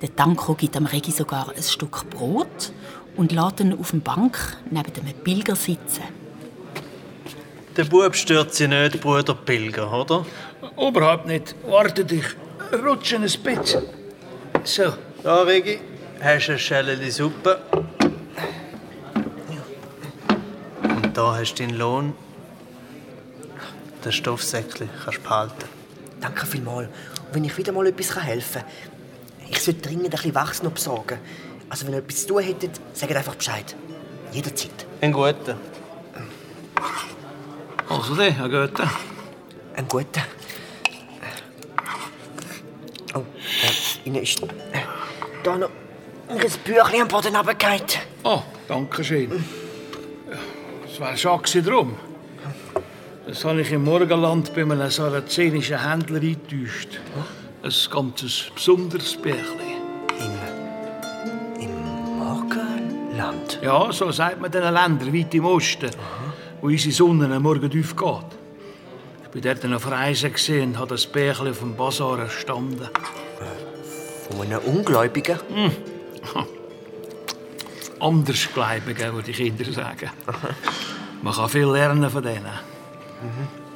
Der 0.00 0.08
Danko 0.08 0.54
gibt 0.54 0.78
am 0.78 0.86
Regi 0.86 1.10
sogar 1.10 1.50
ein 1.54 1.62
Stück 1.62 2.08
Brot 2.08 2.72
und 3.18 3.32
lässt 3.32 3.60
ihn 3.60 3.78
auf 3.78 3.90
der 3.90 3.98
Bank 3.98 4.56
neben 4.70 4.94
dem 4.94 5.12
Pilger 5.24 5.56
sitzen. 5.56 6.04
Der 7.78 7.84
Bub 7.84 8.16
stört 8.16 8.54
sich 8.54 8.66
nicht, 8.66 9.00
Bruder 9.00 9.34
Pilger, 9.34 9.92
oder? 9.92 10.26
Überhaupt 10.76 11.26
nicht. 11.26 11.54
Warte 11.66 12.04
dich. 12.04 12.24
Rutschen 12.72 13.22
ein 13.22 13.30
bisschen. 13.42 13.84
So. 14.64 14.92
Da, 15.22 15.42
Regi, 15.42 15.80
hast 16.20 16.46
du 16.46 16.52
eine 16.52 16.58
Schelle 16.58 17.10
Suppe. 17.10 17.58
Und 20.82 21.16
da 21.16 21.36
hast 21.36 21.54
du 21.54 21.64
deinen 21.64 21.76
Lohn. 21.76 22.14
Das 24.02 24.14
Stoffsäckchen 24.14 24.88
kannst 25.04 25.18
du 25.18 25.22
behalten. 25.22 25.64
Danke 26.20 26.46
vielmals. 26.46 26.88
Und 26.88 27.34
wenn 27.34 27.44
ich 27.44 27.56
wieder 27.56 27.72
mal 27.72 27.86
etwas 27.86 28.14
helfen 28.22 28.62
kann, 28.62 29.50
ich 29.50 29.60
sollte 29.62 29.82
dringend 29.82 30.06
ein 30.06 30.10
bisschen 30.10 30.34
Wachs 30.34 30.62
noch 30.62 30.72
besorgen. 30.72 31.18
Also 31.68 31.86
wenn 31.86 31.94
ihr 31.94 31.98
etwas 31.98 32.22
zu 32.22 32.28
tun 32.28 32.42
hättet, 32.42 32.80
sagt 32.92 33.14
einfach 33.14 33.34
Bescheid. 33.34 33.74
Jederzeit. 34.32 34.86
Ein 35.00 35.12
guter. 35.12 35.56
Also, 37.88 38.14
der, 38.14 38.30
Herr 38.32 38.48
Goethe. 38.48 38.88
Ein 39.74 39.88
guter. 39.88 40.22
Oh, 43.14 43.24
äh, 44.04 44.18
ist 44.18 44.42
äh, 44.42 44.46
da 45.42 45.56
noch 45.56 45.70
ein 46.28 46.38
Büchlein 46.64 47.02
am 47.02 47.08
Boden 47.08 47.34
runtergefallen. 47.34 47.82
Oh, 48.24 48.42
danke 48.66 49.02
schön. 49.02 49.44
Es 50.86 51.00
war 51.00 51.16
schade 51.16 51.62
drum. 51.62 51.96
Das 53.26 53.44
habe 53.44 53.60
ich 53.60 53.72
im 53.72 53.84
Morgenland 53.84 54.54
bei 54.54 54.62
einem 54.62 54.90
sarazenischen 54.90 55.82
Händler 55.86 56.20
eingetäuscht. 56.20 56.98
Ein 57.62 57.72
ganz 57.90 58.50
besonderes 58.54 59.16
Bärchen. 59.16 59.60
Im, 60.18 61.62
im 61.62 62.18
Morgenland? 62.18 63.58
Ja, 63.62 63.92
so 63.92 64.10
sagt 64.10 64.40
man 64.40 64.50
den 64.50 64.62
Ländern 64.62 65.14
weit 65.14 65.34
im 65.34 65.44
Osten, 65.44 65.90
wo 66.60 66.68
unsere 66.68 66.92
Sonne 66.92 67.34
am 67.34 67.42
Morgen 67.42 67.66
aufgeht. 67.66 68.37
Ich 69.34 69.44
war 69.44 69.54
dort 69.54 69.74
auf 69.74 69.90
Reisen 69.90 70.32
und 70.62 70.78
habe 70.78 70.88
das 70.88 71.06
Bärchen 71.06 71.48
auf 71.48 71.58
dem 71.58 71.76
Bazar 71.76 72.18
erstanden. 72.18 72.88
Von 74.30 74.40
einem 74.40 74.60
Ungläubigen? 74.60 75.38
Andersgläubige, 78.00 79.12
würde 79.12 79.32
die 79.32 79.32
Kinder 79.32 79.70
sagen. 79.72 80.10
Man 81.22 81.34
kann 81.34 81.48
viel 81.48 81.66
lernen 81.66 82.08
von 82.08 82.22
denen. 82.22 82.46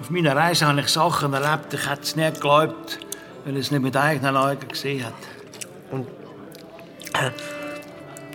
Auf 0.00 0.10
meiner 0.10 0.34
Reise 0.34 0.66
habe 0.66 0.80
ich 0.80 0.88
Sachen 0.88 1.32
erlebt, 1.32 1.74
ich 1.74 1.88
hätte 1.88 2.02
es 2.02 2.16
nie 2.16 2.30
geglaubt, 2.30 2.98
wenn 3.44 3.56
ich 3.56 3.66
es 3.66 3.70
nicht 3.70 3.82
mit 3.82 3.96
eigenen 3.96 4.36
Augen 4.36 4.68
gesehen 4.68 5.00
hätte. 5.04 6.06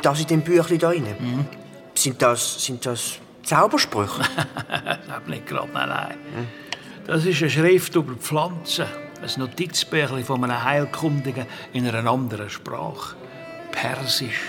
Das 0.02 0.20
in 0.20 0.28
dem 0.28 0.42
Büchlein 0.42 0.80
da 0.80 0.90
rein? 0.90 1.48
Sind 1.96 2.22
das, 2.22 2.64
sind 2.64 2.86
das 2.86 3.18
Zaubersprüche? 3.44 4.22
Ich 4.22 5.08
glaube 5.08 5.22
nicht 5.32 5.48
gerade, 5.48 5.72
nein, 5.74 5.90
nein. 5.90 6.18
Das 7.08 7.26
ist 7.26 7.42
eine 7.42 7.50
Schrift 7.50 7.96
über 7.96 8.16
Pflanzen. 8.16 8.86
Ein 9.22 9.30
Notizbüchlein 9.38 10.26
von 10.26 10.44
einem 10.44 10.62
Heilkundigen 10.62 11.46
in 11.72 11.88
einer 11.88 12.10
anderen 12.12 12.50
Sprache. 12.50 13.16
Persisch. 13.72 14.42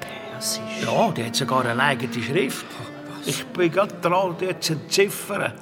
Persisch? 0.00 0.62
Ja, 0.86 1.10
die 1.12 1.24
hat 1.24 1.36
sogar 1.36 1.66
eine 1.66 1.82
eigene 1.82 2.22
Schrift. 2.22 2.64
Ich 3.26 3.44
bin 3.48 3.70
gerade 3.70 3.94
dran, 4.00 4.34
die 4.40 4.58
zu 4.58 4.72
entziffern. 4.72 5.52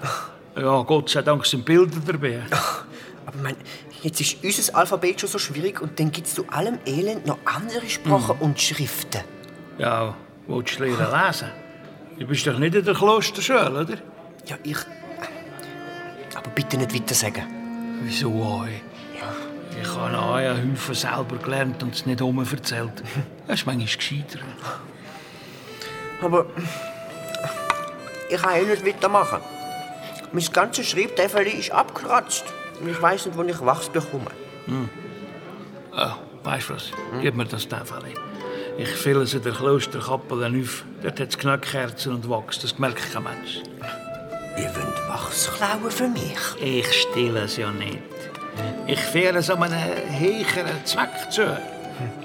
Ja, 0.57 0.83
Gott 0.83 1.11
sei 1.11 1.23
Dank 1.23 1.45
sind 1.45 1.65
Bilder 1.65 1.99
dabei. 2.07 2.43
Aber 3.27 3.39
mein, 3.43 3.57
jetzt 4.03 4.21
ist 4.21 4.37
unser 4.45 4.77
Alphabet 4.77 5.21
schon 5.21 5.29
so 5.29 5.39
schwierig 5.39 5.83
und 5.83 5.99
dann 5.99 6.13
gibt 6.13 6.29
es 6.29 6.35
zu 6.35 6.49
allem 6.49 6.79
Elend 6.87 7.27
noch 7.27 7.39
andere 7.45 7.89
Sprachen 7.89 8.37
und 8.39 8.61
Schriften. 8.61 9.23
Ja, 9.79 10.15
willst 10.47 10.79
du 10.79 10.85
lernen 10.85 11.27
lesen? 11.27 11.49
Du 12.21 12.27
bist 12.27 12.47
doch 12.47 12.57
nicht 12.57 12.77
in 12.77 12.85
der 12.85 12.95
Klosterschule, 12.95 13.81
oder? 13.81 13.97
Ja, 14.47 14.57
ich. 14.63 14.79
Aber 16.37 16.51
bitte 16.51 16.77
nicht 16.77 16.95
weiter 16.95 17.15
sagen. 17.15 17.45
Wieso 18.03 18.31
euch? 18.31 18.83
Ich 19.81 19.89
habe 19.89 20.19
auch 20.19 20.35
einen 20.35 20.73
Haufen 20.73 20.95
selber 20.95 21.37
gelernt 21.37 21.83
und 21.83 21.95
es 21.95 22.07
nicht 22.07 22.21
um 22.21 22.39
erzählt. 22.39 23.03
Das 23.47 23.61
ist 23.61 23.67
manchmal 23.67 23.87
gescheiter. 23.87 24.39
Aber 26.23 26.47
ich 28.31 28.41
kann 28.41 28.57
eh 28.57 28.63
nicht 28.63 28.87
weitermachen. 28.87 29.41
Mein 30.33 30.45
ganzes 30.53 30.89
Schreibtäfel 30.89 31.47
ist 31.47 31.71
abgekratzt. 31.71 32.45
Und 32.81 32.89
ich 32.89 33.01
weiß 33.01 33.27
nicht, 33.27 33.39
wo 33.39 33.43
ich 33.43 33.61
Wachs 33.61 33.89
bekomme. 33.89 34.31
Oh, 35.93 36.11
weißt 36.45 36.69
du 36.69 36.75
was? 36.75 36.91
Gib 37.23 37.35
mir 37.35 37.47
das 37.47 37.69
Tafel. 37.69 38.03
Ich 38.79 38.89
fülle 38.89 39.23
es 39.23 39.33
in 39.33 39.43
der 39.43 39.53
Klosterkappe 39.53 40.35
auf. 40.35 40.85
Dort 41.03 41.21
hat 41.21 41.29
es 41.29 41.39
Knackkerzen 41.39 42.15
und 42.15 42.29
Wachs. 42.29 42.59
Das 42.61 42.79
merkt 42.79 43.13
kein 43.13 43.23
Mensch. 43.23 43.63
Ihr 44.57 44.75
wollt 44.75 45.09
Wachs 45.09 45.51
klauen 45.53 45.91
für 45.91 46.09
mich? 46.09 46.39
Ich 46.61 47.03
stille 47.03 47.41
es 47.41 47.57
ja 47.57 47.71
nicht. 47.71 47.99
Ich 48.87 49.01
führe 49.01 49.39
es 49.39 49.51
um 49.51 49.63
einen 49.63 49.79
höheren 50.19 50.85
Zweck 50.85 51.31
zu. 51.31 51.43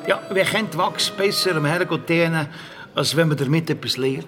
Ja, 0.07 0.21
wir 0.31 0.45
können 0.45 0.69
Wachs 0.75 1.09
besser 1.09 1.55
am 1.55 1.65
Herrgott 1.65 2.07
dienen, 2.07 2.47
als 2.95 3.15
wenn 3.15 3.27
man 3.27 3.37
damit 3.37 3.69
etwas 3.69 3.97
lehrt. 3.97 4.27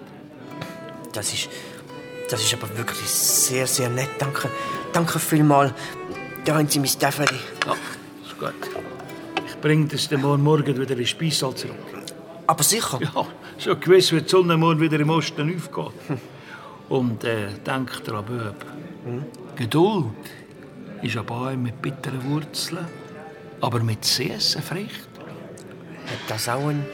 Das 1.12 1.32
ist. 1.32 1.48
Das 2.30 2.42
ist 2.42 2.54
aber 2.54 2.76
wirklich 2.76 3.08
sehr, 3.08 3.66
sehr 3.66 3.88
nett. 3.88 4.10
Danke. 4.18 4.48
Danke 4.92 5.18
vielmals. 5.18 5.72
Da 6.44 6.56
haben 6.56 6.68
Sie 6.68 6.78
mein 6.78 6.88
Täfel. 6.88 7.26
Ja, 7.66 7.72
ist 8.24 8.38
gut. 8.38 8.54
Ich 9.46 9.60
bringe 9.60 9.86
das 9.86 10.08
dann 10.08 10.22
morgen 10.22 10.42
Morgen 10.42 10.78
wieder 10.78 10.92
in 10.92 10.98
den 10.98 11.06
Speissaal 11.06 11.54
zurück. 11.54 11.76
Aber 12.46 12.62
sicher. 12.62 12.98
Ja, 13.00 13.26
so 13.58 13.76
gewiss 13.76 14.12
wird 14.12 14.26
die 14.26 14.30
Sonne 14.30 14.56
morgen 14.56 14.80
wieder 14.80 14.98
im 14.98 15.10
Osten 15.10 15.54
aufgehen. 15.54 16.20
Und 16.88 17.24
äh, 17.24 17.48
denk 17.66 18.04
dran, 18.04 18.24
Bub. 18.24 18.56
Geduld 19.56 20.06
ist 21.02 21.16
ein 21.16 21.26
Baum 21.26 21.62
mit 21.62 21.80
bitteren 21.80 22.30
Wurzeln, 22.30 22.86
aber 23.60 23.80
mit 23.80 24.04
süßen 24.04 24.62
Früchten. 24.62 25.20
Hat 26.06 26.18
das 26.28 26.48
auch 26.48 26.68
ein 26.68 26.84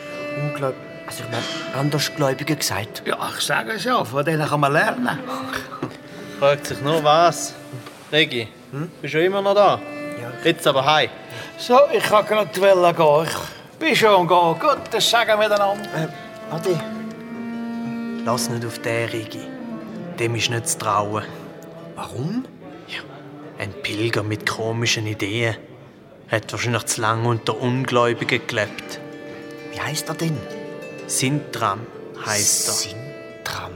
Unglaub... 0.40 0.74
Also 1.06 1.24
ich 1.24 1.30
meine, 1.30 1.80
Andersgläubiger 1.80 2.54
gesagt? 2.54 3.02
Ja, 3.04 3.18
ich 3.36 3.44
sage 3.44 3.72
es 3.72 3.84
ja, 3.84 4.04
von 4.04 4.24
denen 4.24 4.46
kann 4.46 4.60
man 4.60 4.72
lernen. 4.72 5.18
Fragt 6.38 6.66
sich 6.68 6.80
nur 6.82 7.02
was. 7.02 7.54
Regi, 8.12 8.46
bist 9.02 9.14
du 9.14 9.24
immer 9.24 9.42
noch 9.42 9.54
da? 9.54 9.80
Ja. 10.20 10.30
Jetzt 10.44 10.66
aber 10.66 10.84
heim. 10.84 11.10
So, 11.58 11.78
ich 11.92 12.02
kann 12.02 12.24
gerade 12.26 12.48
gehen. 12.50 13.26
Ich 13.72 13.78
bin 13.78 13.96
schon 13.96 14.28
gehen. 14.28 14.58
Gut, 14.60 14.80
das 14.90 15.10
sagen 15.10 15.30
wir 15.30 15.48
miteinander. 15.48 15.84
Äh, 15.96 16.54
Adi. 16.54 16.80
Lass 18.24 18.48
nicht 18.48 18.64
auf 18.64 18.78
den, 18.78 19.08
Regi. 19.08 19.49
Dem 20.20 20.34
ist 20.34 20.50
nicht 20.50 20.68
zu 20.68 20.78
trauen. 20.78 21.24
Warum? 21.96 22.44
Ein 23.58 23.72
Pilger 23.82 24.22
mit 24.22 24.46
komischen 24.46 25.06
Ideen. 25.06 25.56
Hat 26.28 26.52
wahrscheinlich 26.52 26.84
zu 26.84 27.00
lange 27.00 27.28
unter 27.28 27.58
Ungläubigen 27.60 28.46
gelebt. 28.46 29.00
Wie 29.72 29.80
heißt 29.80 30.08
er 30.10 30.14
denn? 30.14 30.36
Sintram 31.06 31.80
heißt 32.24 32.68
er. 32.68 32.72
Sintram. 32.74 33.72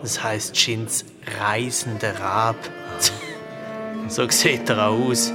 Das 0.00 0.22
heißt 0.22 0.56
Schins 0.56 1.04
reisender 1.40 2.18
Rab. 2.18 2.56
So 4.08 4.28
sieht 4.28 4.68
er 4.70 4.88
auch 4.88 5.10
aus, 5.10 5.32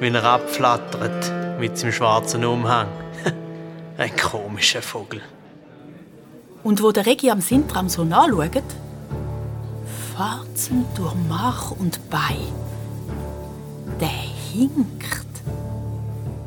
wenn 0.00 0.14
er 0.14 0.24
abflattert 0.24 1.60
mit 1.60 1.78
seinem 1.78 1.92
schwarzen 1.92 2.44
Umhang. 2.44 2.88
Ein 3.96 4.14
komischer 4.16 4.82
Vogel. 4.82 5.22
Und 6.62 6.82
wo 6.82 6.92
der 6.92 7.06
Regi 7.06 7.30
am 7.30 7.40
Sintram 7.40 7.88
so 7.88 8.04
nachschaut, 8.04 8.62
Farzen 10.16 10.84
durch 10.94 11.14
Mach 11.28 11.70
und 11.72 11.98
Bein. 12.10 12.52
Der 14.00 14.08
hinkt. 14.08 15.16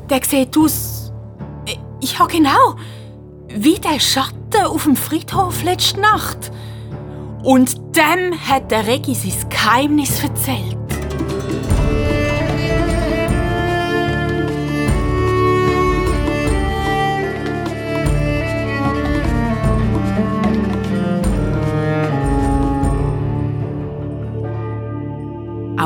Der 0.08 0.20
sieht 0.24 0.56
aus. 0.56 1.12
äh, 1.66 1.76
Ja, 2.00 2.26
genau. 2.26 2.76
Wie 3.48 3.78
der 3.78 3.98
Schatten 4.00 4.66
auf 4.66 4.84
dem 4.84 4.96
Friedhof 4.96 5.62
letzte 5.62 6.00
Nacht. 6.00 6.50
Und 7.42 7.76
dem 7.96 8.34
hat 8.48 8.70
der 8.70 8.86
Regi 8.86 9.14
sein 9.14 9.48
Geheimnis 9.48 10.22
erzählt. 10.22 10.75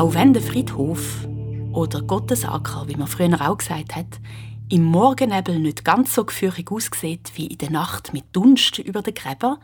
Auch 0.01 0.15
wenn 0.15 0.33
der 0.33 0.41
Friedhof 0.41 1.27
oder 1.73 2.01
Gottesacker, 2.01 2.87
wie 2.87 2.95
man 2.95 3.07
früher 3.07 3.39
auch 3.39 3.59
gesagt 3.59 3.95
hat, 3.95 4.07
im 4.67 4.83
Morgennebel 4.83 5.59
nicht 5.59 5.85
ganz 5.85 6.15
so 6.15 6.25
geführig 6.25 6.71
aussieht 6.71 7.33
wie 7.35 7.45
in 7.45 7.59
der 7.59 7.69
Nacht 7.69 8.11
mit 8.11 8.23
Dunst 8.35 8.79
über 8.79 9.03
den 9.03 9.13
Gräber, 9.13 9.59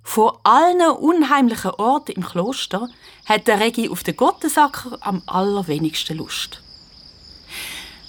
von 0.00 0.30
allen 0.44 0.96
unheimlichen 0.96 1.72
Orten 1.72 2.12
im 2.12 2.24
Kloster 2.24 2.88
hat 3.26 3.48
der 3.48 3.58
Regi 3.58 3.88
auf 3.88 4.04
den 4.04 4.14
Gottesacker 4.14 4.98
am 5.00 5.24
allerwenigsten 5.26 6.18
Lust. 6.18 6.62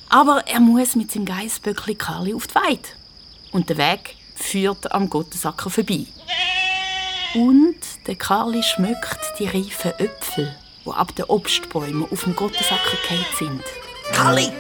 Aber 0.10 0.46
er 0.46 0.60
muss 0.60 0.96
mit 0.96 1.12
seinem 1.12 1.26
Geissböckli 1.26 1.96
Karli 1.96 2.36
auf 2.36 2.46
die 2.46 2.54
Weide. 2.54 2.90
Und 3.54 3.70
der 3.70 3.78
Weg 3.78 4.18
führt 4.36 4.92
am 4.92 5.10
Gottesacker 5.10 5.72
vorbei. 5.72 6.06
Und 7.34 7.80
der 8.06 8.18
Karli 8.18 8.62
schmückt 8.62 9.20
die 9.40 9.48
reifen 9.48 9.94
Äpfel, 9.98 10.56
die 10.86 10.92
ab 10.92 11.16
den 11.16 11.26
Obstbäumen 11.26 12.06
auf 12.10 12.24
dem 12.24 12.36
Gottesacker 12.36 12.92
gefallen 12.92 13.26
sind. 13.38 13.64
Kali! 14.14 14.52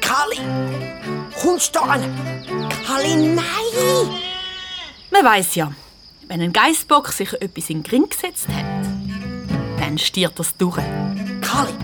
Kali! 0.00 0.38
Kommst 1.40 1.74
du 1.74 1.80
an? 1.80 2.02
Kali, 2.86 3.14
nein! 3.16 4.20
Man 5.10 5.24
weiß 5.24 5.56
ja, 5.56 5.72
wenn 6.28 6.40
ein 6.40 6.52
Geissbock 6.52 7.08
sich 7.08 7.32
etwas 7.34 7.70
in 7.70 7.82
den 7.82 7.82
Gring 7.82 8.08
gesetzt 8.08 8.48
hat, 8.48 8.64
dann 9.80 9.98
stiert 9.98 10.38
er 10.38 10.40
es 10.40 10.56
durch. 10.56 10.76
Kali, 11.40 11.74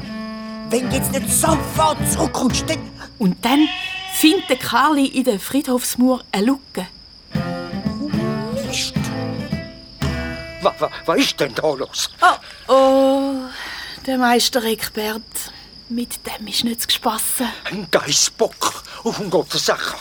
wenn 0.71 0.89
du 0.89 0.97
jetzt 0.97 1.13
nicht 1.13 1.31
sofort 1.31 1.99
zurückkommst, 2.11 2.69
dann... 2.69 2.79
Und 3.19 3.45
dann 3.45 3.69
findet 4.15 4.49
der 4.49 4.57
Karli 4.57 5.07
in 5.07 5.25
der 5.25 5.41
Friedhofsmauer 5.41 6.23
eine 6.33 6.47
Lücke. 6.47 6.87
Mist! 8.67 8.95
Was, 10.67 10.81
was, 10.81 10.91
was 11.07 11.19
ist 11.21 11.39
denn 11.39 11.55
da 11.55 11.69
los? 11.69 12.11
Oh, 12.21 12.73
oh, 12.73 13.35
der 14.05 14.19
Meister 14.19 14.65
Eckbert. 14.65 15.23
Mit 15.89 16.19
dem 16.27 16.49
ist 16.49 16.65
nicht 16.65 16.83
zu 16.83 16.91
spassen. 16.91 17.47
Ein 17.71 17.87
Geißbock 17.89 18.83
auf 19.05 19.17
dem 19.19 19.31
Gottesacker. 19.31 19.95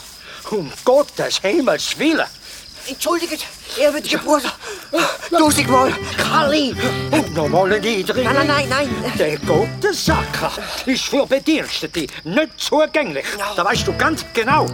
Um 0.50 0.72
Gottes 0.84 1.40
Himmels 1.42 2.00
Willen. 2.00 2.26
Entschuldigt, 2.88 3.46
ehrwürdiger 3.80 4.18
Bruder. 4.18 4.52
Tausendmal. 5.30 5.94
Kali! 6.18 6.76
Und 7.12 7.36
nochmal 7.36 7.74
ein 7.74 7.86
Eindring. 7.86 8.24
Nein, 8.24 8.48
nein, 8.48 8.48
nein, 8.48 8.68
nein. 8.70 9.14
Der 9.20 9.38
Gottesacker 9.38 10.52
ist 10.88 11.04
für 11.04 11.28
Bedienstete 11.28 12.08
nicht 12.24 12.60
zugänglich. 12.60 13.26
Da 13.56 13.64
weißt 13.64 13.88
du 13.88 13.96
ganz 13.96 14.26
genau. 14.34 14.66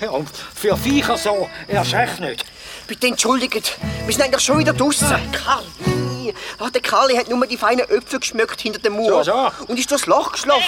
Ja, 0.00 0.10
und 0.10 0.28
für 0.54 0.76
Viecher 0.76 1.16
so 1.16 1.48
erst 1.66 1.92
recht 1.94 2.20
nicht. 2.20 2.44
Bitte 2.86 3.06
entschuldigt, 3.06 3.78
wir 4.04 4.12
sind 4.12 4.24
eigentlich 4.24 4.44
schon 4.44 4.58
wieder 4.58 4.74
draußen. 4.74 5.08
Kali! 5.32 6.34
Ach, 6.58 6.70
der 6.70 6.82
Kali 6.82 7.16
hat 7.16 7.28
nur 7.28 7.46
die 7.46 7.56
feinen 7.56 7.88
Äpfel 7.88 8.20
geschmückt 8.20 8.60
hinter 8.60 8.78
dem 8.78 8.94
Mauer. 8.96 9.24
So, 9.24 9.32
so. 9.32 9.50
Und 9.68 9.78
ist 9.78 9.90
durchs 9.90 10.06
Loch 10.06 10.32
geschlafen. 10.32 10.62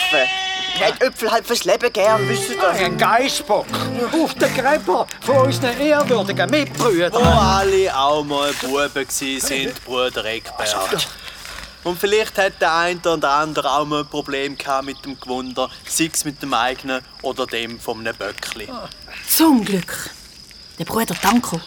Er 0.80 0.88
hat 0.88 1.02
Äpfel 1.02 1.30
halt 1.30 1.46
fürs 1.46 1.64
Leben 1.64 1.92
gern, 1.92 2.26
wisst 2.28 2.50
ihr? 2.50 2.68
Ein 2.68 2.96
Geißbock 2.96 3.66
auf 4.12 4.34
den 4.34 4.54
Gräber 4.54 5.06
von 5.20 5.36
unseren 5.36 5.78
ehrwürdigen 5.78 6.50
Mitbrüdern. 6.50 7.12
Wo 7.12 7.18
alle 7.18 7.96
auch 7.96 8.24
mal 8.24 8.52
Buben 8.62 9.06
gsi 9.06 9.38
sind, 9.40 9.84
Bruder 9.84 10.24
Eckbert. 10.24 11.08
Und 11.84 11.98
vielleicht 11.98 12.36
hat 12.38 12.60
der 12.60 12.74
eine 12.74 13.00
oder 13.00 13.30
andere 13.30 13.70
auch 13.70 13.84
mal 13.84 14.00
ein 14.00 14.08
Problem 14.08 14.56
gehabt 14.58 14.86
mit 14.86 15.04
dem 15.04 15.20
Gewunder, 15.20 15.70
sei 15.86 16.10
es 16.12 16.24
mit 16.24 16.42
dem 16.42 16.52
eigenen 16.52 17.00
oder 17.22 17.46
dem 17.46 17.78
von 17.78 18.00
einem 18.00 18.16
Böckli. 18.16 18.68
Zum 19.28 19.64
Glück. 19.64 20.10
Der 20.78 20.84
Bruder 20.84 21.14
Danko, 21.22 21.60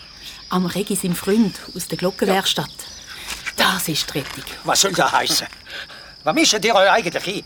am 0.49 0.65
Regi 0.65 0.95
sein 0.95 1.15
Freund 1.15 1.59
aus 1.75 1.87
der 1.87 1.97
Glockenwerkstatt. 1.97 2.69
Das 3.55 3.87
ist 3.87 4.13
die 4.13 4.19
Rettung. 4.19 4.43
Was 4.63 4.81
soll 4.81 4.93
das 4.93 5.11
heißen? 5.11 5.47
Was 6.23 6.35
mischt 6.35 6.63
ihr 6.63 6.75
euch 6.75 6.89
eigentlich 6.89 7.27
ein? 7.27 7.43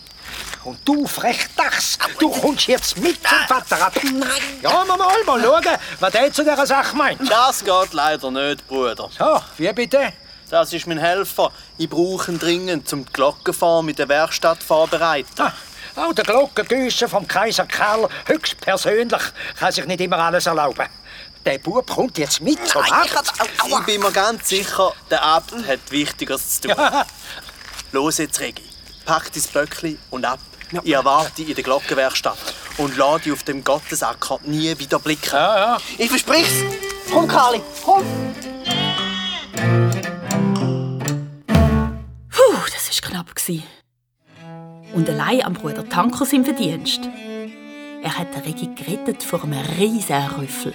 Und 0.63 0.79
du, 0.85 1.05
Frechdachs, 1.05 1.97
du 2.19 2.29
kommst 2.29 2.67
jetzt 2.67 2.97
mit 2.97 3.17
zum 3.27 3.37
Vater 3.47 3.85
ab. 3.85 3.93
Nein. 4.03 4.29
Ja, 4.61 4.85
mal, 4.85 4.97
mal, 4.97 5.23
mal 5.25 5.41
schauen, 5.41 5.77
was 5.99 6.11
der 6.11 6.31
zu 6.31 6.43
dieser 6.43 6.65
Sache 6.65 6.95
meint. 6.95 7.19
Das 7.29 7.63
geht 7.63 7.93
leider 7.93 8.31
nicht, 8.31 8.67
Bruder. 8.67 9.09
So, 9.17 9.41
wie 9.57 9.71
bitte? 9.73 10.13
das 10.53 10.71
ist 10.71 10.85
mein 10.85 10.99
Helfer. 10.99 11.51
Ich 11.79 11.89
brauche 11.89 12.31
ihn 12.31 12.37
dringend, 12.37 12.93
um 12.93 13.03
die 13.05 13.11
Glockenform 13.11 13.89
in 13.89 13.95
der 13.95 14.07
Werkstatt 14.07 14.61
vorzubereiten. 14.61 15.29
Ah, 15.39 15.51
auch 15.95 16.13
der 16.13 16.23
Glockengüsser 16.23 17.09
vom 17.09 17.27
Kaiser 17.27 17.65
Karl 17.65 18.07
höchstpersönlich 18.25 19.21
kann 19.59 19.71
sich 19.71 19.85
nicht 19.85 20.01
immer 20.01 20.19
alles 20.19 20.45
erlauben. 20.45 20.87
Der 21.45 21.57
Bub 21.57 21.85
kommt 21.89 22.17
jetzt 22.17 22.39
mit 22.39 22.65
zum 22.67 22.81
Abt. 22.83 23.33
Ich 23.67 23.79
bin 23.85 24.01
mir 24.01 24.11
ganz 24.11 24.47
sicher, 24.47 24.93
der 25.11 25.23
Abt 25.23 25.51
hat 25.67 25.79
Wichtigeres 25.89 26.61
zu 26.61 26.69
tun. 26.69 26.77
Ja. 26.77 27.05
Los 27.91 28.17
jetzt, 28.17 28.39
Regi. 28.39 28.63
Pack 29.05 29.31
dein 29.33 29.43
Böckli 29.51 29.99
und 30.09 30.23
ab. 30.23 30.39
Ich 30.83 30.93
erwarte 30.93 31.33
dich 31.35 31.49
in 31.49 31.55
der 31.55 31.63
Glockenwerkstatt 31.63 32.37
und 32.77 32.95
lade 32.95 33.23
dich 33.23 33.33
auf 33.33 33.43
dem 33.43 33.63
Gottesacker 33.63 34.39
nie 34.43 34.77
wieder 34.79 34.99
blicken. 34.99 35.33
Ja, 35.33 35.57
ja. 35.57 35.77
Ich 35.97 36.09
versprich's. 36.09 36.63
Komm, 37.11 37.27
Karli, 37.27 37.61
komm. 37.83 38.03
Puh, 42.29 42.57
das 42.73 43.03
war 43.03 43.09
knapp. 43.09 43.35
gewesen. 43.35 43.63
Und 44.93 45.09
allein 45.09 45.43
am 45.43 45.53
Bruder 45.53 45.87
Tanker 45.87 46.25
sind 46.25 46.45
Verdienst. 46.45 47.01
Er 48.01 48.17
hat 48.17 48.33
den 48.33 48.41
Regi 48.43 48.69
gerettet 48.75 49.23
vor 49.23 49.43
einem 49.43 49.59
riesigen 49.77 50.27
Rüffel. 50.37 50.73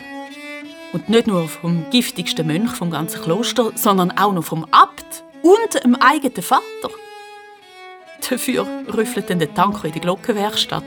Und 0.93 1.09
nicht 1.09 1.26
nur 1.26 1.49
vom 1.49 1.84
giftigsten 1.91 2.47
Mönch 2.47 2.70
vom 2.70 2.91
ganzen 2.91 3.22
Kloster, 3.22 3.72
sondern 3.74 4.11
auch 4.12 4.32
noch 4.32 4.45
vom 4.45 4.64
Abt 4.70 5.22
und 5.43 5.84
dem 5.84 5.95
eigenen 5.97 6.43
Vater. 6.43 6.91
Dafür 8.28 8.66
rüffelt 8.95 9.30
dann 9.30 9.39
der 9.39 9.53
Tanker 9.53 9.84
in 9.86 9.93
die 9.93 10.01
Glockenwerkstatt. 10.01 10.84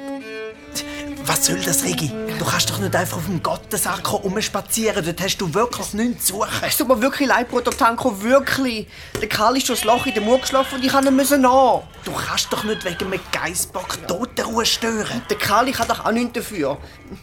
Was 1.32 1.45
soll 1.45 1.61
das, 1.61 1.86
Regi? 1.86 2.11
Du 2.39 2.43
kannst 2.43 2.69
doch 2.69 2.77
nicht 2.79 2.93
einfach 2.93 3.15
auf 3.15 3.25
dem 3.25 3.41
Gottesacker 3.41 4.17
rumspazieren. 4.17 5.05
Dort 5.05 5.21
hast 5.21 5.38
du 5.38 5.53
wirklich 5.53 5.93
nichts 5.93 6.25
zu 6.25 6.34
suchen. 6.34 6.49
Es 6.61 6.75
tut 6.75 6.89
mir 6.89 7.01
wirklich 7.01 7.25
leid, 7.25 7.47
Bruder 7.47 7.71
Tanko, 7.71 8.21
wirklich. 8.21 8.86
Der 9.21 9.29
Karl 9.29 9.55
ist 9.55 9.69
durch 9.69 9.79
das 9.79 9.86
Loch 9.86 10.05
in 10.05 10.13
den 10.13 10.25
Mur 10.25 10.39
geschlafen 10.41 10.75
und 10.75 10.84
ich 10.84 10.91
kann 10.91 11.07
ihn 11.07 11.15
müssen 11.15 11.39
nach. 11.39 11.84
Du 12.03 12.11
kannst 12.11 12.51
doch 12.51 12.65
nicht 12.65 12.84
wegen 12.84 13.05
einem 13.05 13.21
Geissbock 13.32 14.05
Totenruhe 14.09 14.65
stören. 14.65 15.21
Der 15.29 15.38
Karl 15.38 15.71
kann 15.71 15.88
doch 15.88 16.03
auch 16.03 16.11
nichts 16.11 16.34
dafür. 16.34 16.77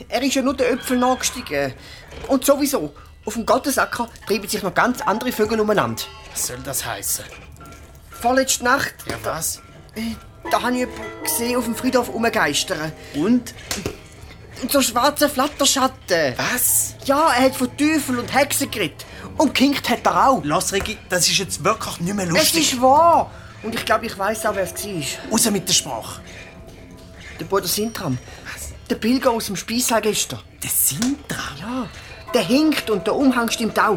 Er 0.09 0.23
ist 0.23 0.35
ja 0.35 0.41
nur 0.41 0.57
den 0.57 0.79
Äpfel 0.79 0.97
nachgestiegen. 0.97 1.75
Und 2.29 2.47
sowieso, 2.47 2.95
auf 3.27 3.35
dem 3.35 3.45
Gottesacker 3.45 4.09
treiben 4.27 4.49
sich 4.49 4.63
noch 4.63 4.73
ganz 4.73 5.03
andere 5.03 5.33
Vögel 5.33 5.61
umeinander. 5.61 6.05
Was 6.33 6.47
soll 6.47 6.61
das 6.65 6.83
heißen? 6.87 7.27
Vorletzte 8.11 8.65
Nacht, 8.65 8.95
Ja, 9.05 9.17
was? 9.23 9.61
da 9.95 10.01
habe 10.53 10.77
ich 10.77 10.89
gesehen 11.23 11.57
auf 11.57 11.65
dem 11.65 11.75
Friedhof 11.75 12.13
rumgeistern. 12.13 12.93
Und? 13.15 13.55
Und 14.63 14.73
so 14.73 14.83
schwarze 14.83 15.29
Flatterschatten. 15.29 16.35
Was? 16.37 16.95
Ja, 17.05 17.29
er 17.33 17.45
hat 17.45 17.57
von 17.57 17.69
Teufel 17.77 18.19
und 18.19 18.35
Hexen 18.35 18.71
geredet. 18.71 19.07
Und 19.37 19.55
kinkt 19.55 19.89
hat 19.89 20.05
er 20.05 20.29
auch. 20.29 20.41
Lass, 20.45 20.73
Regi, 20.73 20.99
das 21.09 21.29
ist 21.29 21.39
jetzt 21.39 21.63
wirklich 21.63 22.01
nicht 22.01 22.15
mehr 22.15 22.27
Es 22.27 22.33
lustig. 22.33 22.73
ist 22.73 22.83
wahr. 22.83 23.31
Und 23.63 23.75
ich 23.75 23.85
glaube, 23.85 24.07
ich 24.07 24.19
weiß 24.19 24.47
auch, 24.47 24.55
wer 24.57 24.65
es 24.65 24.73
war. 24.85 25.31
Raus 25.33 25.51
mit 25.51 25.69
der 25.69 25.75
Sprache. 25.75 26.21
Der 27.39 27.45
Bruder 27.45 27.69
Sintram. 27.69 28.19
Der 28.91 28.97
Pilger 28.97 29.31
aus 29.31 29.47
dem 29.47 29.55
Speissaal 29.57 30.01
gestern. 30.01 30.41
Der 30.63 30.71
Sintra. 30.71 31.43
Ja, 31.61 31.87
der 32.35 32.43
hinkt 32.43 32.91
und 32.91 33.07
der 33.07 33.15
Umhang 33.15 33.49
stimmt 33.51 33.79
auch. 33.79 33.93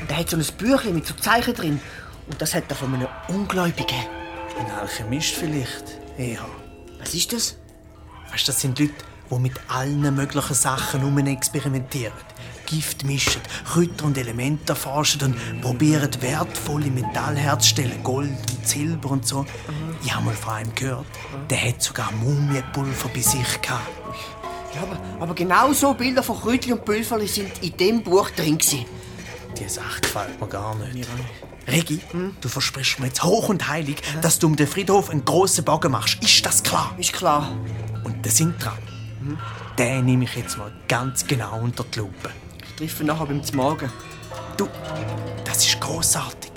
Und 0.00 0.10
er 0.10 0.16
hat 0.16 0.30
so 0.30 0.36
ein 0.36 0.44
Büchlein 0.58 0.94
mit 0.94 1.06
so 1.06 1.14
Zeichen 1.14 1.54
drin. 1.54 1.80
Und 2.28 2.42
das 2.42 2.54
hat 2.54 2.64
er 2.68 2.74
von 2.76 2.92
einem 2.92 3.06
Ungläubigen. 3.28 4.04
Ein 4.58 4.70
Alchemist 4.70 5.34
vielleicht. 5.34 5.84
Ja. 6.16 6.46
Was 6.98 7.14
ist 7.14 7.32
das? 7.32 7.56
Weißt, 8.30 8.48
das 8.48 8.60
sind 8.60 8.78
Leute, 8.78 8.94
die 9.30 9.38
mit 9.38 9.52
allen 9.68 10.14
möglichen 10.14 10.54
Sachen 10.54 11.00
herum 11.00 11.18
experimentieren. 11.18 12.14
Gift 12.64 13.04
mischen, 13.04 13.42
Kräuter 13.64 14.06
und 14.06 14.18
Elemente 14.18 14.72
erforschen 14.72 15.22
und 15.22 15.60
probieren 15.60 16.10
wertvolle 16.20 16.90
Metalle 16.90 17.38
herzustellen. 17.38 18.02
Gold 18.02 18.30
und 18.30 18.66
Silber 18.66 19.10
und 19.10 19.26
so. 19.26 19.46
Ich 20.02 20.12
habe 20.12 20.24
mal 20.24 20.34
von 20.34 20.54
einem 20.54 20.74
gehört, 20.74 21.06
der 21.48 21.68
hat 21.68 21.82
sogar 21.82 22.10
Mumienpulver 22.12 23.08
bei 23.08 23.20
sich 23.20 23.62
gehabt. 23.62 23.88
Ja, 24.74 24.82
aber, 24.82 24.98
aber 25.20 25.34
genau 25.34 25.72
so 25.72 25.94
Bilder 25.94 26.22
von 26.22 26.40
Krötli 26.40 26.72
und 26.72 26.84
Pülferli 26.84 27.26
sind 27.26 27.62
in 27.62 27.76
dem 27.76 28.02
Buch 28.02 28.30
drin. 28.30 28.58
Gewesen. 28.58 28.84
Die 29.58 29.68
Sache 29.68 30.00
gefällt 30.00 30.40
mir 30.40 30.48
gar 30.48 30.74
nicht. 30.74 31.08
Regi, 31.68 32.00
du 32.40 32.48
versprichst 32.48 33.00
mir 33.00 33.06
jetzt 33.06 33.24
hoch 33.24 33.48
und 33.48 33.68
heilig, 33.68 33.96
dass 34.22 34.38
du 34.38 34.46
um 34.46 34.54
den 34.54 34.68
Friedhof 34.68 35.10
einen 35.10 35.24
grossen 35.24 35.64
Bogen 35.64 35.90
machst. 35.90 36.22
Ist 36.22 36.46
das 36.46 36.62
klar? 36.62 36.94
Ist 36.96 37.12
klar. 37.12 37.50
Und 38.04 38.24
der 38.24 38.30
Sintra, 38.30 38.76
den 39.76 40.04
nehme 40.04 40.24
ich 40.24 40.36
jetzt 40.36 40.56
mal 40.58 40.72
ganz 40.86 41.26
genau 41.26 41.60
unter 41.60 41.84
die 41.84 41.98
Lupe. 41.98 42.30
Ich 42.68 42.76
treffe 42.76 43.02
ihn 43.02 43.08
nachher 43.08 43.26
beim 43.26 43.42
Morgen. 43.54 43.90
Du, 44.56 44.68
das 45.44 45.66
ist 45.66 45.80
großartig. 45.80 46.52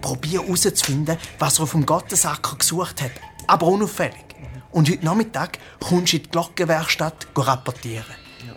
Probier 0.00 0.42
herauszufinden, 0.42 1.16
was 1.38 1.58
er 1.58 1.62
auf 1.62 1.70
dem 1.70 1.86
Gottesacker 1.86 2.56
gesucht 2.56 3.00
hat, 3.02 3.12
aber 3.46 3.66
unauffällig. 3.66 4.24
Und 4.72 4.90
heute 4.90 5.04
Nachmittag 5.04 5.58
kommst 5.78 6.12
du 6.12 6.16
in 6.16 6.22
die 6.24 6.30
Glockenwerkstatt 6.30 7.28
rapportieren. 7.36 8.04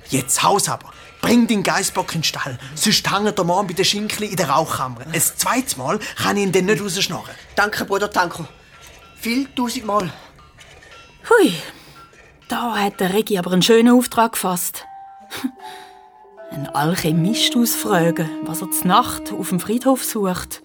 Jetzt 0.10 0.42
Haus 0.42 0.68
aber. 0.68 0.92
Bring 1.22 1.48
den 1.48 1.64
Geissbock 1.64 2.14
in 2.16 2.22
den 2.22 2.24
Stall, 2.26 2.58
sonst 2.76 3.12
hängt 3.12 3.38
der 3.38 3.46
Mann 3.46 3.68
bei 3.68 3.74
den 3.74 3.86
Schinkli 3.86 4.28
in 4.28 4.36
der 4.36 4.50
Rauchkammer. 4.50 5.02
Ein 5.12 5.20
zweites 5.20 5.78
Mal 5.78 6.00
kann 6.16 6.38
ich 6.38 6.44
ihn 6.44 6.52
dann 6.52 6.66
nicht 6.66 6.82
rausschnorren. 6.82 7.34
Danke, 7.56 7.86
Bruder 7.86 8.12
Tanko. 8.12 8.46
Viel 9.20 9.48
tausendmal. 9.56 10.12
Hui, 11.30 11.54
da 12.48 12.76
hat 12.76 13.00
der 13.00 13.14
Regi 13.14 13.38
aber 13.38 13.52
einen 13.52 13.62
schönen 13.62 13.94
Auftrag 13.94 14.34
gefasst. 14.34 14.86
Ein 16.52 16.68
Alchemist 16.68 17.58
ausfragen, 17.58 18.30
was 18.44 18.62
er 18.62 18.72
zur 18.72 18.88
Nacht 18.88 19.34
auf 19.34 19.50
dem 19.50 19.60
Friedhof 19.60 20.06
sucht. 20.06 20.64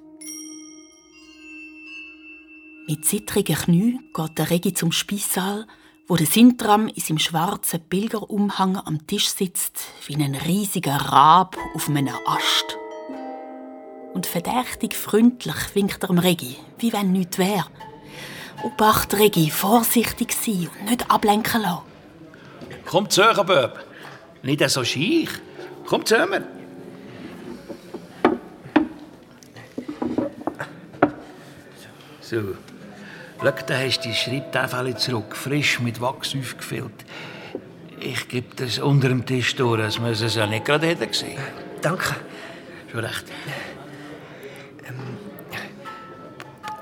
Mit 2.87 3.05
zittrigen 3.05 3.57
Knien 3.57 4.11
geht 4.15 4.39
der 4.39 4.51
Regi 4.51 4.75
zum 4.75 4.93
Speissaal, 4.93 5.67
wo 6.09 6.17
der 6.17 6.27
Sintram 6.27 6.89
in 6.89 7.01
seinem 7.01 7.19
schwarzen 7.19 7.81
Pilgerumhang 7.89 8.77
am 8.77 9.07
Tisch 9.07 9.29
sitzt, 9.29 9.79
wie 10.07 10.17
ein 10.17 10.35
riesiger 10.35 10.97
Rab 10.97 11.57
auf 11.75 11.89
einem 11.89 12.09
Ast. 12.27 12.77
Und 14.13 14.27
verdächtig 14.27 14.95
freundlich 14.95 15.75
winkt 15.75 16.03
er 16.03 16.09
dem 16.09 16.19
Regi, 16.19 16.57
wie 16.79 16.93
wenn 16.93 17.13
nichts 17.13 17.39
wäre. 17.39 17.67
Obacht, 18.63 19.15
Regi, 19.15 19.51
vorsichtig 19.51 20.33
sein 20.33 20.69
und 20.81 20.91
nicht 20.91 21.11
ablenken 21.11 21.63
lassen. 21.63 21.83
Komm 22.85 23.09
zu, 23.09 23.23
Bub. 23.47 23.79
Nicht 24.43 24.69
so 24.71 24.85
scheich. 24.85 25.31
Komm 25.87 26.05
zusammen. 26.05 26.45
So. 32.21 32.55
Schau, 33.43 33.51
da 33.67 33.77
hast 33.77 34.01
du 34.01 34.09
die 34.09 34.15
Schreibtafel 34.15 34.97
zurück, 34.97 35.35
frisch 35.35 35.81
mit 35.81 36.01
Wachs 36.01 36.37
aufgefüllt. 36.37 37.05
Ich 37.99 38.29
gebe 38.29 38.55
das 38.55 38.79
unter 38.79 39.09
dem 39.09 39.27
Tisch 39.27 39.57
durch, 39.57 39.83
als 39.83 40.01
wir 40.01 40.11
es 40.11 40.35
ja 40.35 40.47
nicht 40.47 40.65
gerade 40.65 40.87
hätten 40.87 41.09
gesehen. 41.09 41.41
Danke. 41.81 42.15
Schon 42.91 43.01
recht. 43.01 43.25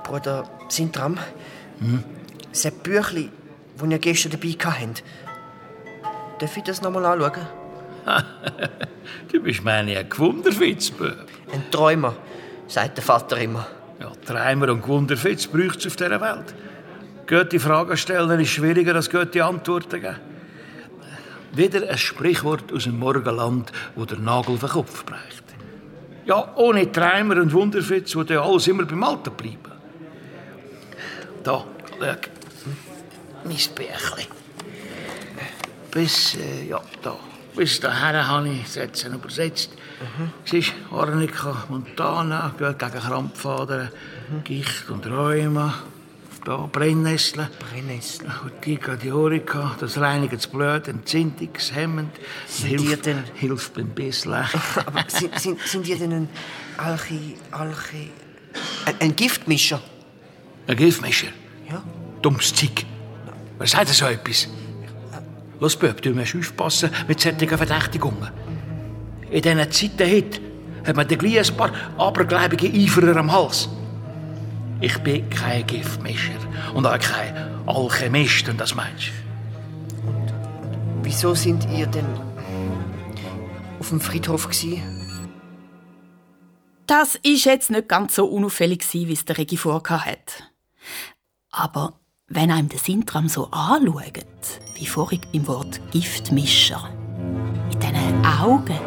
Bruder 0.04 0.48
Sintram. 0.68 1.18
Das 2.50 2.70
Büchlein, 2.70 3.30
das 3.78 3.88
ihr 3.88 3.98
gestern 3.98 4.32
dabei 4.32 4.48
hattet. 4.48 5.02
Darf 6.40 6.56
ich 6.56 6.64
das 6.64 6.82
nochmal 6.82 7.06
anschauen? 7.06 7.46
Du 9.32 9.40
bist 9.40 9.62
meine 9.62 9.96
ein 9.96 10.08
Gewunderfitz, 10.08 10.90
Bub. 10.90 11.14
Ein 11.52 11.70
Träumer, 11.70 12.16
sagt 12.66 12.96
der 12.96 13.04
Vater 13.04 13.38
immer. 13.38 13.66
Ja, 14.00 14.12
Träumer 14.24 14.70
und 14.70 14.82
Gewunderfitz 14.82 15.46
braucht 15.46 15.80
es 15.80 15.86
auf 15.86 15.96
dieser 15.96 16.20
Welt. 16.20 16.54
Gute 17.28 17.60
Fragen 17.60 17.96
stellen 17.96 18.40
ist 18.40 18.48
schwieriger 18.48 18.94
als 18.94 19.10
gute 19.10 19.44
Antworten 19.44 20.00
geben. 20.00 20.16
Wieder 21.52 21.88
ein 21.88 21.98
Sprichwort 21.98 22.72
aus 22.72 22.84
dem 22.84 22.98
Morgenland, 22.98 23.70
wo 23.94 24.04
der 24.04 24.18
Nagel 24.18 24.54
auf 24.54 24.60
den 24.60 24.68
Kopf 24.70 25.04
bricht. 25.04 25.44
Ja, 26.24 26.54
ohne 26.56 26.90
Träumer 26.90 27.36
und 27.36 27.52
Wunderfitz 27.52 28.14
würde 28.14 28.34
ja 28.34 28.42
alles 28.42 28.68
immer 28.68 28.84
beim 28.84 29.02
Alten 29.02 29.32
bleiben. 29.32 29.58
Da, 31.42 31.64
schau. 31.98 32.06
Mein 33.44 33.56
Bärchen. 33.74 34.30
Bis, 35.90 36.36
äh, 36.36 36.68
ja, 36.68 36.80
da. 37.02 37.16
Bis 37.56 37.80
dahin 37.80 38.26
habe 38.26 38.48
ich 38.48 38.68
Sätze 38.68 39.08
übersetzt. 39.08 39.70
Siehst 40.44 40.72
du, 40.90 40.96
Arnika 40.96 41.64
Montana, 41.68 42.54
geht 42.58 42.78
gegen 42.78 42.92
Krampfadern, 42.92 43.90
Gicht 44.44 44.88
und 44.88 45.06
Rheuma. 45.06 45.74
Da 46.44 46.56
Brennnessel. 46.72 47.50
Brennnessel. 47.58 48.26
Urtica 48.44 48.96
diorica, 48.96 49.76
das 49.78 49.98
reinigt 49.98 50.32
das 50.32 50.46
Blut, 50.46 50.88
entzündungshemmend. 50.88 52.16
die 52.62 52.66
Hilft, 52.68 53.04
denn- 53.04 53.24
hilft 53.34 53.74
beim 53.74 53.88
Bisseln. 53.88 54.46
Aber 54.86 55.04
sind, 55.08 55.38
sind, 55.38 55.60
sind 55.60 55.86
ihr 55.86 55.98
denn 55.98 56.12
ein 56.12 56.28
Alchi... 56.78 57.36
Alchi... 57.50 58.10
Ein, 58.86 58.94
ein 59.00 59.16
Giftmischer? 59.16 59.82
Ein 60.66 60.76
Giftmischer. 60.76 61.28
Ja. 61.70 61.82
Dummes 62.22 62.54
Zeug. 62.54 62.86
Wer 63.58 63.66
sagt 63.66 63.88
so 63.88 64.06
etwas? 64.06 64.48
Los, 65.60 65.76
Bub, 65.76 66.00
du 66.00 66.14
musst 66.14 66.34
aufpassen 66.34 66.90
mit 67.06 67.20
solchen 67.20 67.46
Verdächtigungen. 67.46 68.30
In 69.30 69.42
diesen 69.42 69.70
Zeiten 69.70 70.10
heute 70.10 70.40
hat 70.86 70.96
man 70.96 71.06
gleich 71.06 71.50
ein 71.50 71.56
paar 71.56 71.70
abergläubige 71.98 72.66
Eiferer 72.66 73.16
am 73.16 73.30
Hals. 73.30 73.68
Ich 74.80 74.96
bin 75.00 75.28
kein 75.28 75.66
Giftmischer 75.66 76.32
und 76.74 76.86
auch 76.86 76.98
kein 76.98 77.36
Alchemist, 77.66 78.48
und 78.48 78.58
das 78.58 78.74
meinst 78.74 79.08
du? 79.08 79.12
Wieso 81.02 81.34
sind 81.34 81.68
ihr 81.70 81.86
denn 81.86 82.06
auf 83.78 83.90
dem 83.90 84.00
Friedhof 84.00 84.48
gsi? 84.48 84.82
Das 86.86 87.16
ist 87.22 87.44
jetzt 87.44 87.70
nicht 87.70 87.88
ganz 87.88 88.14
so 88.14 88.24
unauffällig, 88.24 88.82
wie 88.92 89.12
es 89.12 89.26
der 89.26 89.36
Regi 89.36 89.58
vorgehabt 89.58 90.06
hat. 90.06 90.52
Aber 91.50 91.99
wenn 92.30 92.52
einem 92.52 92.68
der 92.68 92.78
Sintram 92.78 93.28
so 93.28 93.48
anschaut, 93.50 94.24
wie 94.76 94.86
vorhin 94.86 95.20
beim 95.32 95.46
Wort 95.48 95.80
Giftmischer, 95.90 96.88
mit 97.68 97.82
diesen 97.82 98.24
Augen, 98.24 98.78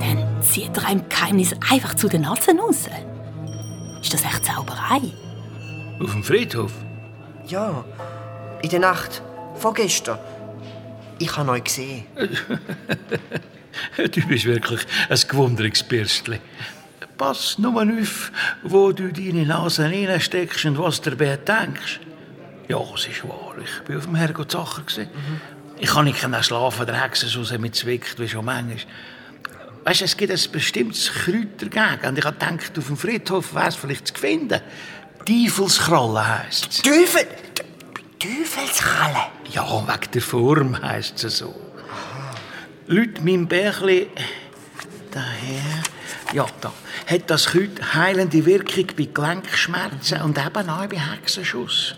dann 0.00 0.42
zieht 0.42 0.76
er 0.76 0.86
einem 0.86 1.08
Geheimnis 1.08 1.54
einfach 1.70 1.94
zu 1.94 2.08
den 2.08 2.22
Nasen 2.22 2.58
raus. 2.58 2.88
Ist 4.02 4.12
das 4.12 4.24
echt 4.24 4.44
Zauberei? 4.44 5.00
Auf 6.00 6.10
dem 6.12 6.24
Friedhof? 6.24 6.72
Ja, 7.46 7.84
in 8.60 8.70
der 8.70 8.80
Nacht, 8.80 9.22
vorgestern. 9.54 10.18
Ich 11.20 11.36
habe 11.36 11.50
euch 11.52 11.64
gesehen. 11.64 12.04
Du 13.96 14.20
bist 14.26 14.44
wirklich 14.44 14.80
ein 15.08 15.20
Gewunderungsbürstchen. 15.28 16.40
Pass 17.16 17.58
nur 17.58 17.80
auf, 17.80 18.32
wo 18.64 18.90
du 18.90 19.12
deine 19.12 19.46
Nase 19.46 19.84
reinsteckst 19.84 20.64
und 20.64 20.78
was 20.78 21.00
du 21.00 21.10
dabei 21.10 21.36
denkst. 21.36 22.00
Ja, 22.68 22.78
es 22.94 23.06
ist 23.06 23.26
wahr. 23.26 23.54
Ich 23.62 23.88
war 23.88 23.96
auf 23.96 24.04
dem 24.04 24.14
Herrgott 24.14 24.52
Sacher. 24.52 24.82
Mhm. 24.82 25.40
Ich 25.78 25.88
kann 25.90 26.04
nicht 26.04 26.20
schlafen, 26.44 26.86
der 26.86 27.02
Hexe 27.02 27.26
so 27.26 27.44
sehr 27.44 27.58
mit 27.58 27.74
zwickt, 27.74 28.18
wie 28.18 28.28
schon 28.28 28.44
manchmal. 28.44 28.78
Weißt 29.84 30.00
du, 30.00 30.04
es 30.04 30.16
gibt 30.16 30.32
ein 30.32 30.52
bestimmtes 30.52 31.10
Kräuter. 31.10 32.08
Und 32.08 32.18
ich 32.18 32.24
habe 32.24 32.36
gedacht, 32.36 32.78
auf 32.78 32.86
dem 32.86 32.96
Friedhof 32.96 33.54
wäre 33.54 33.68
es 33.68 33.76
vielleicht 33.76 34.08
zu 34.08 34.14
finden. 34.14 34.60
Teufelskralle 35.24 36.40
heisst 36.40 36.68
es. 36.70 36.82
Teufel! 36.82 37.26
Teufelskralle? 38.18 39.28
Ja, 39.50 39.64
wegen 39.86 40.10
der 40.12 40.22
Form 40.22 40.82
heisst 40.82 41.24
es 41.24 41.38
so. 41.38 41.54
Leute, 42.86 43.22
mein 43.22 43.46
Bärchli, 43.46 44.08
daher, 45.10 45.82
ja, 46.32 46.46
da, 46.60 46.72
hat 47.06 47.30
das 47.30 47.46
Kräuter 47.46 47.94
heilende 47.94 48.44
Wirkung 48.44 48.86
bei 48.96 49.08
Gelenkschmerzen 49.12 50.22
und 50.22 50.38
eben 50.38 50.70
auch 50.70 50.86
bei 50.86 50.98
Hexenschuss. 50.98 51.94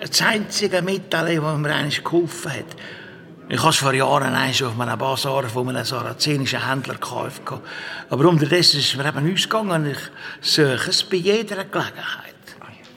Das 0.00 0.22
einzige 0.22 0.80
Mittel, 0.82 1.40
das 1.40 1.58
mir 1.58 1.74
eigentlich 1.74 2.04
geholfen 2.04 2.52
hat. 2.52 2.76
Ich 3.48 3.58
habe 3.60 3.70
es 3.70 3.76
vor 3.76 3.94
Jahren 3.94 4.34
eins 4.34 4.62
auf 4.62 4.78
einem 4.78 4.98
Basar 4.98 5.44
von 5.44 5.68
einem 5.70 5.84
sarazenischen 5.84 6.68
Händler 6.68 6.94
gekauft. 6.94 7.42
Aber 8.10 8.28
unterdessen 8.28 8.78
ist 8.78 8.90
es 8.90 8.96
mir 8.96 9.08
eben 9.08 9.32
ausgegangen. 9.32 9.86
Ich 9.86 9.98
suche 10.40 10.90
es 10.90 11.02
bei 11.02 11.16
jeder 11.16 11.64
Gelegenheit. 11.64 12.34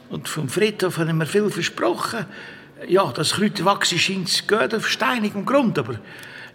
Und 0.09 0.27
vom 0.27 0.49
Friedhof 0.49 0.97
haben 0.97 1.17
mir 1.17 1.25
viel 1.25 1.49
versprochen. 1.49 2.25
Ja, 2.87 3.11
das 3.11 3.33
Kräuterwachsen 3.33 3.97
scheint 3.97 4.27
es 4.27 4.45
gut 4.45 4.73
auf 4.73 4.89
steinigem 4.89 5.45
Grund, 5.45 5.79
aber 5.79 5.95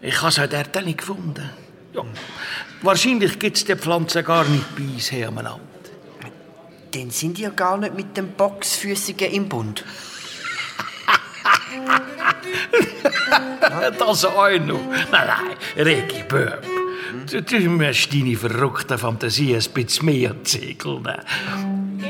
ich 0.02 0.18
habe 0.18 0.28
es 0.28 0.38
auch 0.38 0.46
dort 0.46 0.84
nicht 0.84 0.98
gefunden. 0.98 1.48
Ja. 1.94 2.02
Wahrscheinlich 2.82 3.38
gibt 3.38 3.56
es 3.56 3.64
die 3.64 3.76
Pflanze 3.76 4.22
gar 4.22 4.44
nicht 4.44 4.76
bei 4.76 4.82
uns 4.82 5.08
hier 5.08 5.28
am 5.28 5.36
Land. 5.36 5.60
Dann 6.92 7.10
sind 7.10 7.38
ihr 7.38 7.50
gar 7.50 7.78
nicht 7.78 7.94
mit 7.94 8.16
dem 8.16 8.32
Boxfüßigen 8.32 9.32
im 9.32 9.48
Bund. 9.48 9.84
das 13.98 14.24
auch 14.24 14.58
noch. 14.58 14.80
Nein, 15.10 15.12
nein, 15.12 15.84
Regi 15.84 16.22
Böb. 16.28 16.62
Du, 17.30 17.70
musst 17.70 18.12
deine 18.12 18.36
verrückte 18.36 18.98
Fantasie 18.98 19.54
ein 19.54 19.64
bisschen 19.74 20.06
mehr 20.06 20.44
ziegeln. 20.44 21.08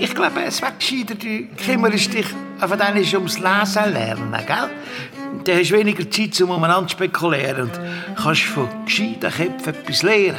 Ich 0.00 0.14
glaube, 0.14 0.42
es 0.44 0.60
wäre 0.60 0.72
gescheiter, 0.78 1.14
du 1.14 1.46
kümmerst 1.64 2.12
dich 2.12 2.26
auf 2.60 2.72
einmal 2.72 2.96
ums 2.96 3.38
Lesen 3.38 3.92
lernen, 3.92 4.36
gell? 4.46 4.70
Dann 5.44 5.58
hast 5.58 5.70
weniger 5.70 6.10
Zeit, 6.10 6.40
um 6.40 6.50
umeinander 6.50 6.88
zu 6.88 6.96
spekulieren 6.96 7.62
und 7.62 7.80
kannst 8.16 8.42
von 8.42 8.68
gescheiten 8.84 9.30
Köpfen 9.30 9.74
etwas 9.74 10.02
lernen. 10.02 10.38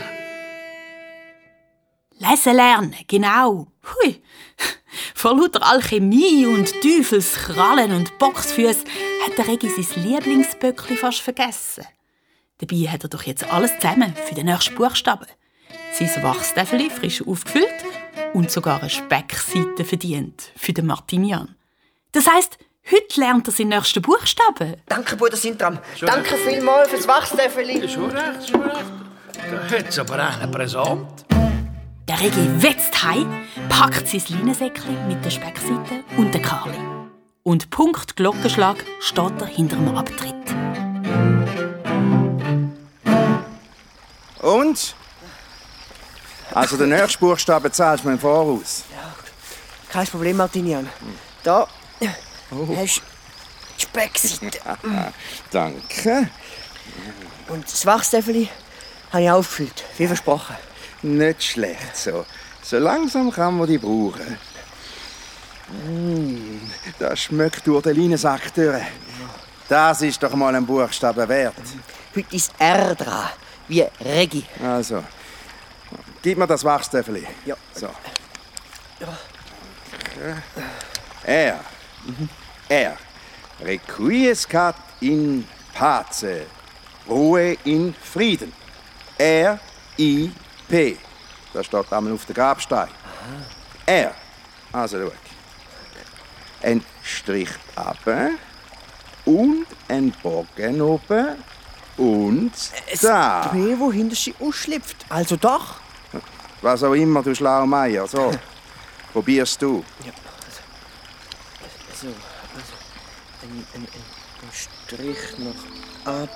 Lesen 2.20 2.56
lernen, 2.56 2.96
genau. 3.08 3.68
Hui. 3.84 4.22
Vor 5.16 5.38
lauter 5.38 5.66
Alchemie 5.66 6.46
und 6.46 6.74
Teufelskrallen 6.82 7.92
und 7.92 8.18
Boxfüße 8.18 8.86
hat 9.26 9.38
der 9.38 9.48
Regi 9.48 9.70
sein 9.70 10.04
Lieblingsböckli 10.04 10.98
fast 10.98 11.22
vergessen. 11.22 11.86
Dabei 12.60 12.88
hat 12.88 13.04
er 13.04 13.10
doch 13.10 13.24
jetzt 13.24 13.52
alles 13.52 13.72
zusammen 13.80 14.14
für 14.28 14.36
den 14.36 14.48
nächsten 14.48 14.76
Buchstaben. 14.76 15.28
Sein 15.94 16.24
Wachstäfeli 16.24 16.90
frisch 16.90 17.22
aufgefüllt 17.26 17.68
und 18.34 18.52
sogar 18.52 18.80
eine 18.80 18.90
Speckseite 18.90 19.86
verdient 19.86 20.52
für 20.56 20.74
den 20.74 20.86
Martinian. 20.86 21.56
Das 22.12 22.28
heisst, 22.28 22.58
heute 22.92 23.20
lernt 23.20 23.48
er 23.48 23.52
seinen 23.52 23.70
nächsten 23.70 24.02
Buchstaben. 24.02 24.76
Danke, 24.88 25.16
Bruder 25.16 25.38
Sintram. 25.38 25.80
Danke 26.02 26.36
vielmals 26.38 26.90
fürs 26.90 27.08
Wachstäfeli. 27.08 27.88
Schon 27.88 28.10
recht, 28.12 28.50
schon 28.50 28.62
recht. 28.62 28.86
Da 29.52 29.78
hat 29.78 29.90
es 29.90 30.00
aber 30.00 30.16
einen 30.16 30.52
Präsent. 30.52 31.26
Der 32.08 32.20
Regi 32.20 32.62
wetzt 32.64 33.04
heim, 33.04 33.44
packt 33.70 34.08
sein 34.08 34.22
Leinensäckchen 34.30 35.08
mit 35.08 35.24
der 35.26 35.30
Speckseite 35.30 36.04
und 36.16 36.34
der 36.34 36.42
Karli. 36.42 36.78
Und 37.44 37.70
Punkt 37.70 38.16
Glockenschlag 38.16 38.78
steht 39.02 39.42
er 39.42 39.48
hinter 39.48 39.76
dem 39.78 39.96
Abtritt. 39.96 40.36
Und? 44.40 44.96
Also 46.54 46.78
den 46.78 46.90
nächsten 46.90 47.20
Buchstaben 47.20 47.72
zahlst 47.72 48.04
du 48.04 48.08
mir 48.08 48.14
im 48.16 48.20
Voraus. 48.20 48.84
Ja, 48.92 49.14
kein 49.92 50.08
Problem, 50.08 50.38
Martinian. 50.38 50.90
Da 51.44 51.68
Oh. 52.50 52.66
hast 52.78 52.98
du 52.98 53.02
die 53.78 53.82
Speckseite. 53.82 54.60
Danke. 55.52 56.30
Und 57.50 57.66
das 57.66 57.86
Wachstäfeli 57.86 58.48
habe 59.12 59.24
ich 59.24 59.30
aufgefüllt, 59.30 59.84
wie 59.98 60.08
versprochen. 60.08 60.56
Nicht 61.02 61.44
schlecht 61.44 61.96
so. 61.96 62.26
So 62.62 62.80
langsam 62.80 63.32
kann 63.32 63.58
man 63.58 63.68
die 63.68 63.78
brauchen. 63.78 64.38
Mm, 65.70 66.60
das 67.00 67.20
schmeckt 67.20 67.66
durch 67.68 67.84
den 67.84 67.96
Leinensack 67.96 68.54
durch. 68.54 68.84
Das 69.70 70.02
ist 70.02 70.22
doch 70.24 70.34
mal 70.34 70.56
ein 70.56 70.66
Buchstaben 70.66 71.28
wert. 71.28 71.56
Heute 72.16 72.36
ist 72.36 72.52
R 72.58 72.96
dran, 72.96 73.30
wie 73.68 73.86
Regi. 74.00 74.46
Also, 74.64 75.04
gib 76.22 76.38
mir 76.38 76.48
das 76.48 76.64
Wachstäfeli. 76.64 77.28
Ja. 77.46 77.56
So. 77.74 77.90
Er. 81.24 81.60
Er. 82.70 82.98
Requiescat 83.60 84.76
in 85.02 85.46
pace. 85.74 86.46
Ruhe 87.08 87.58
in 87.66 87.94
Frieden. 87.94 88.54
R, 89.18 89.60
I, 89.98 90.32
P. 90.68 90.98
Das 91.54 91.66
steht 91.66 91.92
einmal 91.92 92.14
auf 92.14 92.26
der 92.26 92.36
Grabstein. 92.36 92.90
R. 93.86 94.14
Also 94.72 95.00
schau. 95.00 95.12
Ein 96.62 96.84
Strich 97.04 97.50
ab 97.76 98.00
und 99.26 99.66
ein 99.88 100.12
Bogen 100.24 100.82
oben 100.82 101.36
und 101.98 102.52
da. 103.02 103.50
P, 103.52 103.80
wo 103.80 103.92
hinter 103.92 104.16
sie 104.16 104.34
ausschlüpft. 104.40 105.06
Also 105.10 105.36
doch. 105.36 105.76
Was 106.62 106.84
auch 106.84 106.94
immer, 106.94 107.22
du 107.22 107.34
Schlaumeier. 107.36 108.08
So, 108.08 108.32
probierst 109.14 109.62
du. 109.62 109.84
So, 111.94 112.08
also 112.08 112.74
ein, 113.42 113.66
ein, 113.74 113.82
ein, 113.82 113.88
ein 113.88 114.52
Strich 114.52 115.18
nach 115.38 116.14
ab, 116.14 116.30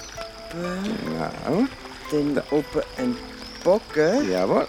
Ja, 1.17 1.31
dann 2.11 2.43
oben 2.51 2.81
ein 2.97 3.15
Bogen 3.63 4.31
jawohl. 4.31 4.67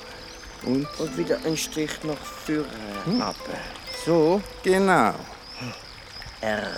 Und 0.64 0.86
und 0.98 1.18
wieder 1.18 1.38
ein 1.44 1.56
Strich 1.56 1.90
nach 2.04 2.16
vorne 2.16 3.24
ab. 3.24 3.36
So, 4.04 4.40
genau. 4.62 5.14
R. 6.40 6.70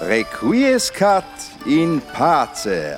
Requiescat 0.00 1.24
in 1.66 2.00
pace. 2.12 2.96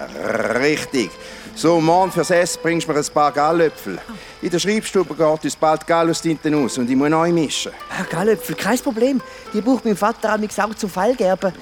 Richtig. 0.54 1.10
So, 1.54 1.80
morgen 1.80 2.12
fürs 2.12 2.30
Essen 2.30 2.60
bringst 2.62 2.88
du 2.88 2.92
mir 2.92 2.98
ein 2.98 3.04
paar 3.12 3.32
Gallöpfel. 3.32 3.98
In 4.40 4.50
der 4.50 4.58
Schreibstube 4.58 5.14
geht 5.14 5.44
uns 5.44 5.56
bald 5.56 5.86
Gallustinte 5.86 6.54
aus 6.56 6.78
und 6.78 6.88
ich 6.88 6.96
muss 6.96 7.10
neu 7.10 7.32
mischen. 7.32 7.72
Ah, 7.90 8.04
Gallöpfel, 8.08 8.54
kein 8.54 8.78
Problem. 8.78 9.20
Die 9.52 9.60
braucht 9.60 9.84
mein 9.84 9.96
Vater 9.96 10.34
auch 10.34 10.74
zum 10.74 10.88
Fallgerben. 10.88 11.52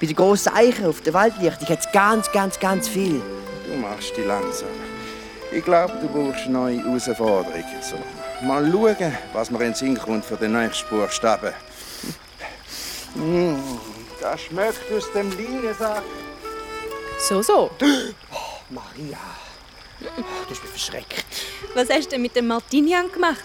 Bei 0.00 0.06
den 0.06 0.14
grossen 0.14 0.52
Eichen 0.54 0.86
auf 0.86 1.00
der 1.00 1.14
Waldlicht, 1.14 1.62
ich 1.62 1.68
hätte 1.68 1.88
ganz, 1.92 2.30
ganz, 2.30 2.60
ganz 2.60 2.86
viel. 2.86 3.20
Du 3.66 3.76
machst 3.80 4.12
die 4.16 4.22
langsam. 4.22 4.68
Ich 5.56 5.64
glaube, 5.64 5.94
du 6.02 6.08
brauchst 6.08 6.46
neue 6.48 6.84
Herausforderungen. 6.84 7.64
So. 7.80 7.96
Mal 8.46 8.70
schauen, 8.70 9.16
was 9.32 9.50
mir 9.50 9.56
in 9.60 9.64
den 9.64 9.74
Sinn 9.74 9.98
kommt 9.98 10.22
für 10.22 10.36
den 10.36 10.52
nächsten 10.52 10.86
Buchstaben. 10.90 11.54
Mm, 13.14 13.56
das 14.20 14.42
schmeckt 14.42 14.92
aus 14.92 15.10
dem 15.12 15.30
Leinensack. 15.30 16.02
So, 17.18 17.40
so. 17.40 17.70
Maria, 18.68 19.16
Du 19.98 20.50
hast 20.50 20.62
mich 20.62 20.70
verschreckt. 20.72 21.24
Was 21.72 21.88
hast 21.88 22.04
du 22.04 22.10
denn 22.10 22.22
mit 22.22 22.36
dem 22.36 22.48
Martinian 22.48 23.10
gemacht? 23.10 23.42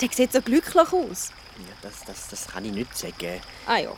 Der 0.00 0.08
sieht 0.08 0.32
so 0.32 0.40
glücklich 0.40 0.92
aus. 0.92 1.30
Ja, 1.58 1.74
das, 1.82 2.04
das, 2.06 2.28
das 2.28 2.46
kann 2.46 2.64
ich 2.64 2.72
nicht 2.72 2.96
sagen. 2.96 3.40
Ah 3.66 3.78
ja. 3.78 3.90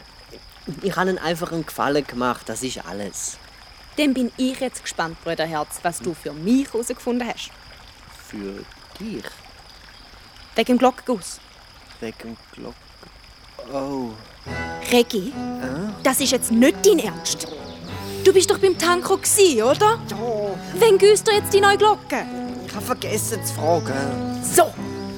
Ich 0.80 0.96
habe 0.96 1.10
ihm 1.10 1.18
einfach 1.18 1.52
einen 1.52 1.66
Gefallen 1.66 2.06
gemacht, 2.06 2.48
das 2.48 2.62
ist 2.62 2.82
alles. 2.86 3.36
Dann 3.96 4.14
bin 4.14 4.32
ich 4.36 4.58
jetzt 4.60 4.82
gespannt, 4.82 5.22
Brüderherz, 5.22 5.78
was 5.82 5.98
du 6.00 6.14
für 6.14 6.32
mich 6.32 6.72
herausgefunden 6.72 7.26
hast. 7.28 7.50
Für 8.28 8.64
dich. 8.98 9.24
Wegen 10.54 10.66
dem 10.66 10.78
Glockenguss. 10.78 11.40
Wegen 12.00 12.18
dem 12.18 12.36
Glocken. 12.52 12.76
Oh. 13.72 14.10
Regi, 14.90 15.32
das 16.02 16.20
ist 16.20 16.32
jetzt 16.32 16.50
nicht 16.50 16.84
dein 16.84 16.98
Ernst. 16.98 17.46
Du 18.24 18.32
bist 18.32 18.50
doch 18.50 18.58
beim 18.58 18.76
Tanko, 18.78 19.14
oder? 19.14 19.98
Oh, 20.20 20.56
Wann 20.78 20.98
güsst 20.98 21.26
du 21.26 21.32
jetzt 21.32 21.52
die 21.52 21.60
neue 21.60 21.76
Glocke? 21.76 22.24
ich 22.72 22.76
habe 22.76 22.86
vergessen 22.86 23.44
zu 23.44 23.54
fragen. 23.54 24.42
So, 24.42 24.72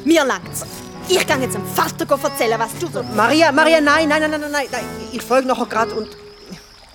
mir 0.05 0.25
langt's. 0.25 0.66
Ich 1.09 1.25
kann 1.27 1.41
jetzt 1.41 1.55
dem 1.55 1.64
Vater 1.66 2.07
erzählen, 2.11 2.59
was 2.59 2.75
du 2.81 2.89
so... 2.89 3.03
Maria, 3.14 3.53
Maria, 3.53 3.81
nein, 3.81 4.09
nein, 4.09 4.22
nein, 4.22 4.31
nein, 4.31 4.51
nein, 4.51 4.66
nein. 4.70 4.85
Ich 5.12 5.22
folge 5.22 5.47
nachher 5.47 5.66
gerade 5.66 5.95
und 5.95 6.09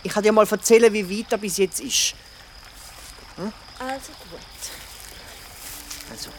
ich 0.03 0.11
kann 0.11 0.23
dir 0.23 0.31
mal 0.31 0.47
erzählen, 0.49 0.91
wie 0.93 1.19
weit 1.19 1.31
er 1.31 1.37
bis 1.37 1.57
jetzt 1.57 1.79
ist. 1.79 2.15
Also 3.79 4.11
gut. 4.29 4.39
Also, 6.11 6.29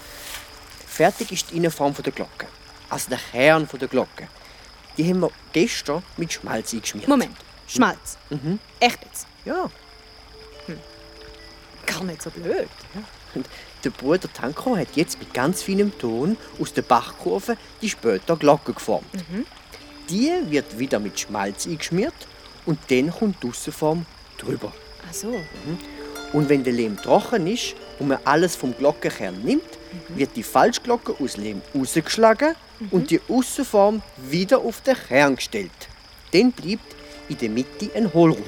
fertig 0.87 1.33
ist 1.33 1.51
die 1.51 1.57
Innenform 1.57 1.95
der 1.95 2.13
Glocke. 2.13 2.47
Also 2.89 3.09
der 3.11 3.19
Kern 3.19 3.69
der 3.73 3.89
Glocke. 3.89 4.29
Die 4.97 5.09
haben 5.09 5.21
wir 5.21 5.31
gestern 5.53 6.03
mit 6.17 6.33
Schmalz 6.33 6.75
eingeschmiert. 6.75 7.09
Moment, 7.09 7.37
Schmalz. 7.67 8.19
Mhm. 8.29 8.59
Echt 8.81 8.99
jetzt? 9.05 9.27
Ja. 9.45 9.71
Gar 11.87 12.05
nicht 12.05 12.23
so 12.23 12.31
blöd. 12.31 12.69
Und 13.35 13.47
der 13.85 13.91
Bruder 13.91 14.31
Tanko 14.33 14.77
hat 14.77 14.89
jetzt 14.95 15.19
mit 15.19 15.33
ganz 15.33 15.63
feinem 15.63 15.97
Ton 15.99 16.37
aus 16.61 16.73
der 16.73 16.83
Bachkurve 16.83 17.57
die 17.81 17.89
später 17.89 18.37
Glocke 18.37 18.75
geformt. 18.75 19.07
Die 20.09 20.31
wird 20.47 20.79
wieder 20.79 20.99
mit 20.99 21.19
Schmalz 21.19 21.67
eingeschmiert 21.67 22.15
und 22.67 22.79
dann 22.89 23.11
kommt 23.11 23.43
die 23.43 23.49
Aussenform 23.49 24.07
drüber. 24.39 24.73
Ach 25.09 25.15
so. 25.15 25.35
Und 26.33 26.49
wenn 26.49 26.63
der 26.63 26.73
Lehm 26.73 26.97
trocken 26.97 27.47
ist 27.47 27.75
und 27.99 28.09
man 28.09 28.19
alles 28.25 28.55
vom 28.57 28.77
Glockenkern 28.77 29.43
nimmt, 29.43 29.79
wird 30.09 30.37
die 30.37 30.43
Falschglocke 30.43 31.15
aus 31.21 31.37
Lehm 31.37 31.61
rausgeschlagen 31.75 32.55
und 32.91 33.11
die 33.11 33.21
Aussenform 33.29 34.03
wieder 34.17 34.59
auf 34.59 34.81
den 34.83 34.97
Kern 34.97 35.37
gestellt. 35.37 35.71
Dann 36.33 36.53
bleibt 36.53 36.95
in 37.29 37.39
der 37.39 37.51
Mitte 37.51 37.91
ein 37.95 38.13
Hohlraum. 38.13 38.45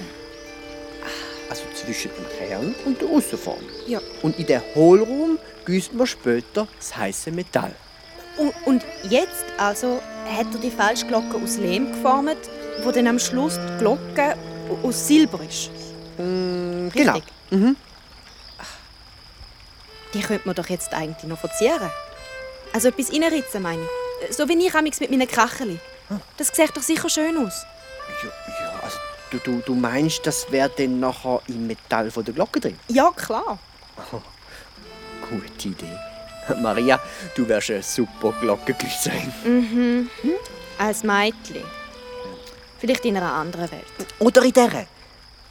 Also 1.51 1.65
zwischen 1.75 2.11
dem 2.17 2.27
Kern 2.39 2.75
und 2.85 3.01
der 3.01 3.09
Aussenform. 3.09 3.63
Ja. 3.87 4.01
Und 4.23 4.39
in 4.39 4.47
den 4.47 4.63
Hohlraum 4.75 5.39
gießt 5.67 5.93
man 5.95 6.07
später 6.07 6.67
das 6.79 6.97
heiße 6.97 7.31
Metall. 7.31 7.75
Und, 8.39 8.55
und 8.65 8.85
jetzt 9.09 9.45
also 9.59 10.01
hat 10.25 10.47
er 10.55 10.61
die 10.61 10.71
Falschglocke 10.71 11.37
aus 11.37 11.59
Lehm 11.59 11.93
geformt, 11.93 12.39
wo 12.83 12.91
dann 12.91 13.07
am 13.07 13.19
Schluss 13.19 13.59
die 13.59 13.79
Glocke 13.79 14.37
aus 14.83 15.07
Silber 15.07 15.41
ist. 15.49 15.71
Mm? 16.19 16.89
Genau. 16.89 17.21
Mhm. 17.51 17.77
Die 20.15 20.21
könnte 20.21 20.47
man 20.47 20.55
doch 20.55 20.69
jetzt 20.69 20.93
eigentlich 20.93 21.25
noch 21.25 21.39
verzieren. 21.39 21.91
Also 22.73 22.89
etwas 22.89 23.13
reinritzen, 23.13 23.63
meine 23.63 23.83
ich. 23.83 24.37
So 24.37 24.49
wie 24.49 24.67
ich 24.67 24.75
amigs 24.75 25.01
mit 25.01 25.11
meinen 25.11 25.29
Kracheli. 25.29 25.79
Das 26.37 26.49
sieht 26.49 26.77
doch 26.77 26.83
sicher 26.83 27.09
schön 27.09 27.37
aus. 27.39 27.65
Ja, 28.23 28.29
ja, 28.61 28.81
also 28.83 28.99
du, 29.31 29.39
du, 29.39 29.63
du 29.65 29.75
meinst, 29.75 30.27
das 30.27 30.51
wäre 30.51 30.71
dann 30.77 31.01
nachher 31.01 31.41
im 31.49 31.67
Metall 31.67 32.11
von 32.11 32.25
der 32.25 32.35
Glocke 32.35 32.61
drin? 32.61 32.79
Ja, 32.89 33.11
klar. 33.11 33.59
Gute 35.29 35.69
Idee. 35.69 35.99
Maria, 36.61 37.01
du 37.35 37.49
wärst 37.49 37.71
eine 37.71 37.83
super 37.83 38.35
Glockengüsserin. 38.41 40.11
Als 40.79 41.03
Mädchen. 41.03 41.65
Vielleicht 42.83 43.05
in 43.05 43.17
einer 43.17 43.33
anderen 43.33 43.71
Welt. 43.71 43.85
Oder 44.19 44.43
in 44.43 44.53
dieser. 44.53 44.87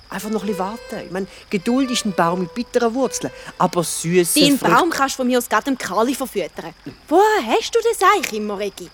Einfach 0.09 0.29
noch 0.29 0.41
ein 0.41 0.47
bisschen 0.47 0.59
warten. 0.59 1.05
Ich 1.05 1.11
meine, 1.11 1.27
Geduld 1.49 1.89
ist 1.89 2.03
ein 2.05 2.11
Baum 2.11 2.41
mit 2.41 2.53
bitteren 2.53 2.93
Wurzeln, 2.93 3.31
aber 3.57 3.81
süße 3.85 4.37
Deinen 4.37 4.59
Früchte- 4.59 4.75
Baum 4.75 4.89
kannst 4.89 5.15
du 5.15 5.17
von 5.21 5.27
mir 5.27 5.37
aus 5.37 5.47
gerade 5.47 5.63
dem 5.63 5.77
Kali 5.77 6.13
verfüttern. 6.13 6.73
Woher 7.07 7.45
hast 7.47 7.73
du 7.73 7.79
das 7.79 7.97
eigentlich 8.13 8.33
immer, 8.41 8.59
Regi? 8.59 8.89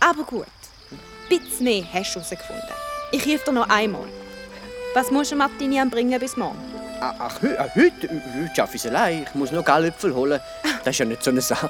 Aber 0.00 0.22
gut. 0.22 0.46
Ein 1.30 1.38
bisschen 1.38 1.64
mehr 1.64 1.84
hast 1.92 2.14
du 2.14 2.20
herausgefunden. 2.20 2.64
Ich 3.12 3.26
helfe 3.26 3.44
dir 3.44 3.52
noch 3.52 3.68
einmal. 3.68 4.06
Was 4.94 5.10
musst 5.10 5.32
du 5.32 5.36
Martinian 5.36 5.90
bringen 5.90 6.18
bis 6.18 6.38
morgen? 6.38 6.56
Ach, 7.00 7.14
ach, 7.18 7.34
ah, 7.58 7.68
heute, 7.74 8.08
heute 8.08 8.50
schaffe 8.56 8.76
ich 8.76 8.84
es 8.86 8.90
allein. 8.90 9.24
Ich 9.28 9.34
muss 9.34 9.50
noch 9.52 9.62
Galöpfel 9.62 10.14
holen. 10.14 10.40
Das 10.82 10.94
ist 10.94 10.98
ja 11.00 11.04
nicht 11.04 11.22
so 11.22 11.30
eine 11.30 11.42
Sache. 11.42 11.68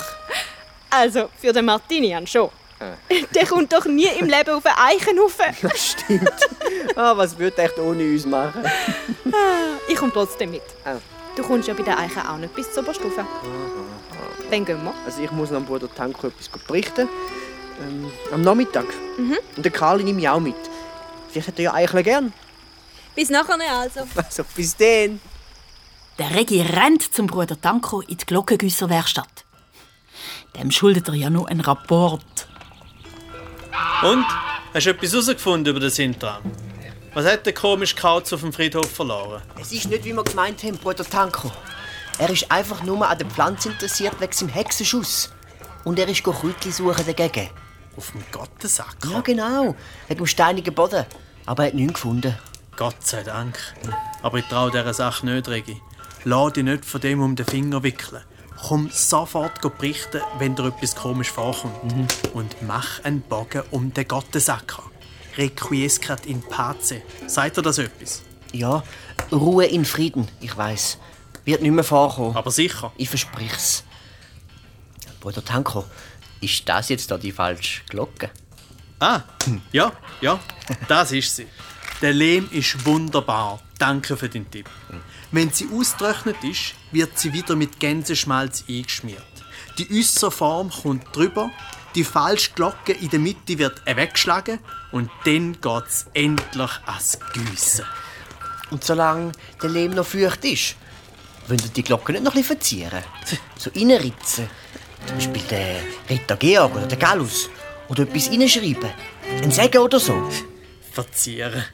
Also, 0.91 1.29
für 1.41 1.53
den 1.53 1.65
Martinian 1.65 2.25
schon. 2.29 2.51
Der 3.35 3.47
kommt 3.47 3.73
doch 3.73 3.85
nie 3.87 4.09
im 4.19 4.27
Leben 4.27 4.51
auf 4.51 4.67
einen 4.67 4.77
Eichenhaufen. 4.77 5.57
Das 5.63 5.93
stimmt. 5.93 6.31
ah, 6.97 7.17
was 7.17 7.39
würde 7.39 7.63
echt 7.63 7.79
ohne 7.79 8.03
uns 8.05 8.27
machen? 8.27 8.63
Ich 9.89 9.97
komme 9.97 10.13
trotzdem 10.13 10.51
mit. 10.51 10.63
Ah. 10.85 10.97
Du 11.37 11.43
kommst 11.43 11.67
ja 11.67 11.75
bei 11.75 11.83
den 11.83 11.95
Eichen 11.95 12.23
auch 12.27 12.37
nicht 12.37 12.55
bis 12.55 12.73
zur 12.73 12.83
Oberstufe. 12.85 13.25
Dann 14.51 14.65
gehen 14.65 14.83
wir. 14.85 14.95
Also 15.05 15.23
ich 15.23 15.31
muss 15.33 15.51
noch 15.51 15.59
dem 15.59 15.67
Bruder 15.67 15.93
Tanko 15.93 16.29
etwas 16.29 16.49
berichten. 16.67 17.09
Ähm, 17.83 18.11
am 18.33 18.43
Nachmittag. 18.43 18.87
Und 19.57 19.65
den 19.65 19.73
Karli 19.73 20.05
nehme 20.05 20.21
ich 20.21 20.29
auch 20.29 20.39
mit. 20.39 20.55
Vielleicht 21.29 21.49
hat 21.49 21.59
er 21.59 21.65
ja 21.65 21.75
Eicheln 21.75 22.05
gern. 22.05 22.33
Bis 23.15 23.31
nachher 23.31 23.59
also. 23.79 24.01
Also 24.17 24.45
bis 24.55 24.77
dann. 24.77 25.21
Der 26.19 26.33
Regi 26.37 26.61
rennt 26.61 27.13
zum 27.13 27.27
Bruder 27.27 27.61
Tanko 27.61 28.01
in 28.03 28.17
die 28.17 28.27
Glockengüsserwerkstatt. 28.27 29.45
Dem 30.57 30.71
schuldet 30.71 31.09
er 31.09 31.15
ja 31.15 31.31
nur 31.31 31.49
einen 31.49 31.61
Rapport. 31.61 32.47
Und? 34.03 34.27
Hast 34.73 34.87
du 34.87 34.91
etwas 34.91 35.13
herausgefunden 35.13 35.71
über 35.71 35.81
den 35.81 35.91
Sintram? 35.91 36.43
Was 37.15 37.27
hat 37.27 37.47
der 37.47 37.55
komische 37.55 37.95
Kauz 37.95 38.33
auf 38.33 38.41
dem 38.41 38.53
Friedhof 38.53 38.91
verloren? 38.91 39.41
Es 39.61 39.71
ist 39.71 39.89
nicht, 39.89 40.05
wie 40.05 40.13
wir 40.13 40.25
gemeint 40.25 40.63
haben, 40.65 40.77
Bruder 40.77 41.05
Tanko. 41.05 41.53
Er 42.19 42.29
ist 42.31 42.51
einfach 42.51 42.83
nur 42.83 43.09
an 43.09 43.19
der 43.19 43.29
Pflanze 43.29 43.69
interessiert 43.69 44.21
wegen 44.21 44.33
seinem 44.33 44.49
Hexenschuss. 44.49 45.31
Und 45.85 45.99
er 45.99 46.09
ist 46.09 46.25
Kräutchen 46.25 46.73
suchen 46.73 47.07
dagegen. 47.07 47.51
Auf 47.97 48.11
dem 48.11 48.25
Gottesacker? 48.33 49.11
Ja, 49.11 49.21
genau. 49.21 49.77
Wegen 50.09 50.19
dem 50.19 50.27
steinigen 50.27 50.75
Boden. 50.75 51.07
Aber 51.47 51.63
er 51.63 51.69
hat 51.69 51.75
nichts 51.75 51.95
gefunden. 51.95 52.37
Gott 52.77 53.07
sei 53.07 53.23
Dank. 53.23 53.59
Aber 54.23 54.39
ich 54.39 54.47
traue 54.47 54.71
dieser 54.71 54.95
Sache 54.95 55.27
nicht, 55.27 55.49
Regi. 55.49 55.81
Lass 56.25 56.55
dich 56.55 56.65
nicht 56.65 56.85
von 56.85 57.01
dem 57.01 57.21
um 57.21 57.37
den 57.37 57.47
Finger 57.47 57.83
wickeln. 57.83 58.23
Komm 58.67 58.89
sofort 58.91 59.61
berichten, 59.61 60.23
wenn 60.39 60.57
dir 60.57 60.69
etwas 60.69 60.97
komisch 60.97 61.31
vorkommt. 61.31 61.75
Und 62.33 62.63
mach 62.63 63.05
einen 63.05 63.21
Bogen 63.21 63.63
um 63.71 63.93
den 63.93 64.09
Gottesacker. 64.09 64.85
Requiescat 65.37 66.25
in 66.25 66.41
pace. 66.41 66.95
Sagt 67.27 67.59
dir 67.59 67.63
das 67.63 67.77
etwas? 67.77 68.23
Ja, 68.53 68.83
Ruhe 69.31 69.67
in 69.67 69.85
Frieden, 69.85 70.29
ich 70.41 70.57
weiß. 70.57 70.97
Wird 71.45 71.61
nicht 71.61 71.73
mehr 71.73 71.85
vorkommen. 71.85 72.35
Aber 72.35 72.51
sicher. 72.51 72.91
Ich 72.97 73.11
versprich's. 73.11 73.85
Bruder 75.21 75.45
Tanko, 75.45 75.85
ist 76.41 76.67
das 76.67 76.89
jetzt 76.89 77.11
da 77.11 77.19
die 77.19 77.33
falsche 77.33 77.83
Glocke? 77.91 78.31
Ah, 78.99 79.21
ja, 79.73 79.93
ja, 80.23 80.41
das 80.89 81.13
ist 81.13 81.37
sie. 81.37 81.47
Der 82.01 82.15
Lehm 82.15 82.49
ist 82.51 82.87
wunderbar. 82.87 83.61
Danke 83.79 84.17
für 84.17 84.31
den 84.31 84.51
Tipp. 84.51 84.71
Wenn 85.35 85.51
sie 85.51 85.69
ausgetrocknet 85.73 86.37
ist, 86.45 86.77
wird 86.93 87.19
sie 87.19 87.33
wieder 87.33 87.57
mit 87.57 87.81
Gänseschmalz 87.81 88.67
eingeschmiert. 88.69 89.25
Die 89.79 89.89
äußere 89.91 90.31
Form 90.31 90.71
kommt 90.71 91.05
drüber, 91.11 91.51
die 91.97 92.05
falsche 92.05 92.53
Glocke 92.53 92.93
in 92.93 93.11
der 93.11 93.19
Mitte 93.19 93.59
wird 93.59 93.85
weggeschlagen 93.85 94.61
und 94.93 95.11
dann 95.25 95.61
geht's 95.61 96.07
endlich 96.15 96.71
ans 96.87 97.19
Giessen. 97.33 97.85
Und 98.71 98.85
solange 98.85 99.33
der 99.61 99.71
Lehm 99.71 99.95
noch 99.95 100.07
feucht 100.07 100.45
ist, 100.45 100.77
wollen 101.49 101.73
die 101.75 101.83
Glocke 101.83 102.13
nicht 102.13 102.23
noch 102.23 102.37
ein 102.37 102.41
bisschen 102.41 102.57
verzieren? 102.57 103.03
So 103.59 103.71
reinritzen. 103.75 104.49
Zum 105.05 105.17
Beispiel 105.17 105.43
den 105.51 105.77
Ritter 106.11 106.37
Georg 106.37 106.77
oder 106.77 106.87
den 106.87 106.99
Gallus. 107.01 107.51
Oder 107.89 108.05
etwas 108.05 108.31
reinschreiben. 108.31 108.91
Ein 109.43 109.51
Segen 109.51 109.79
oder 109.79 109.99
so. 109.99 110.31
Verzieren. 110.93 111.65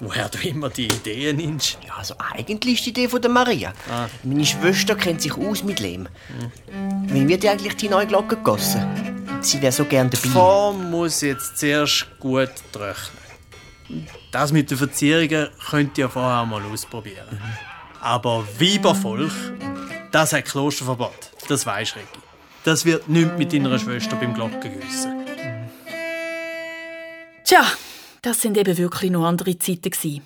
Woher 0.00 0.30
du 0.30 0.38
immer 0.48 0.70
die 0.70 0.86
Ideen 0.86 1.36
nimmst. 1.36 1.78
Ja, 1.86 1.96
also 1.96 2.14
eigentlich 2.18 2.76
ist 2.78 2.86
die 2.86 2.90
Idee 2.90 3.08
von 3.08 3.20
der 3.20 3.30
Maria. 3.30 3.72
Meine 4.22 4.46
Schwester 4.46 4.94
kennt 4.94 5.20
sich 5.20 5.34
aus 5.36 5.62
mit 5.62 5.78
Lehm. 5.80 6.08
Wann 7.08 7.28
wird 7.28 7.44
eigentlich 7.44 7.76
die 7.76 7.88
neue 7.88 8.06
Glocke 8.06 8.36
gegossen? 8.36 8.82
Sie 9.42 9.60
wäre 9.60 9.72
so 9.72 9.84
gern 9.84 10.08
Die 10.10 10.16
dabei. 10.16 10.28
Form 10.30 10.90
muss 10.90 11.20
jetzt 11.20 11.58
zuerst 11.58 12.06
gut 12.18 12.50
trocknen. 12.72 14.06
Das 14.32 14.52
mit 14.52 14.70
den 14.70 14.78
Verzierungen 14.78 15.48
könnt 15.68 15.98
ihr 15.98 16.08
vorher 16.08 16.46
mal 16.46 16.62
ausprobieren. 16.62 17.40
Aber 18.00 18.46
Weibervolk, 18.58 19.32
das 20.12 20.32
hat 20.32 20.46
Klosterverbot. 20.46 21.30
Das 21.48 21.66
weisst 21.66 21.96
Regi. 21.96 22.06
Das 22.64 22.84
wird 22.84 23.08
nicht 23.08 23.36
mit 23.36 23.52
deiner 23.52 23.78
Schwester 23.78 24.16
beim 24.16 24.32
Glockengüssen. 24.32 25.24
Tja, 27.44 27.64
das 28.22 28.40
sind 28.40 28.56
eben 28.56 28.76
wirklich 28.76 29.10
noch 29.10 29.24
andere 29.24 29.58
Zeiten. 29.58 29.90
gewesen. 29.90 30.22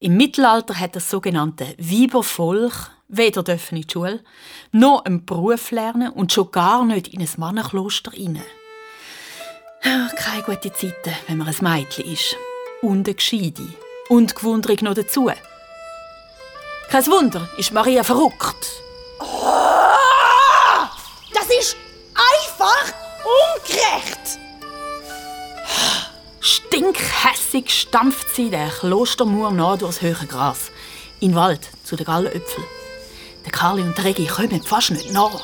Im 0.00 0.16
Mittelalter 0.16 0.78
hat 0.78 0.96
das 0.96 1.08
sogenannte 1.08 1.74
Weibervolk 1.78 2.90
weder 3.08 3.42
dürfen 3.42 3.76
in 3.76 3.82
die 3.82 3.92
Schule, 3.92 4.20
noch 4.72 5.04
einen 5.04 5.24
Beruf 5.24 5.70
lernen 5.70 6.10
und 6.10 6.32
schon 6.32 6.50
gar 6.50 6.84
nicht 6.84 7.08
in 7.08 7.20
ein 7.20 7.28
Mannenkloster 7.36 8.12
rein. 8.12 8.42
Ja, 9.82 10.08
keine 10.16 10.42
gute 10.42 10.72
Zeiten, 10.72 11.14
wenn 11.26 11.38
man 11.38 11.48
ein 11.48 11.56
Mädchen 11.60 12.10
ist. 12.10 12.36
Und 12.80 13.06
eine 13.06 13.14
Gescheide. 13.14 13.66
Und 14.08 14.34
gewundrig 14.34 14.82
noch 14.82 14.94
dazu. 14.94 15.30
Kein 16.90 17.06
Wunder, 17.06 17.48
ist 17.58 17.72
Maria 17.72 18.02
verrückt. 18.02 18.82
Das 21.32 21.46
ist 21.58 21.76
einfach 22.14 22.92
ungerecht. 23.24 24.43
Stinkhässig 26.46 27.70
stampft 27.70 28.36
sie 28.36 28.50
der 28.50 28.68
Klostermauer 28.68 29.50
nah 29.50 29.78
durchs 29.78 30.02
hohe 30.02 30.26
Gras. 30.28 30.70
In 31.20 31.30
den 31.30 31.36
Wald, 31.36 31.62
zu 31.84 31.96
den 31.96 32.04
Gallenöpfeln. 32.04 32.66
Der 33.46 33.50
Karli 33.50 33.80
und 33.80 33.96
der 33.96 34.04
Regi 34.04 34.26
kommen 34.26 34.62
fast 34.62 34.90
nicht 34.90 35.10
nach. 35.10 35.40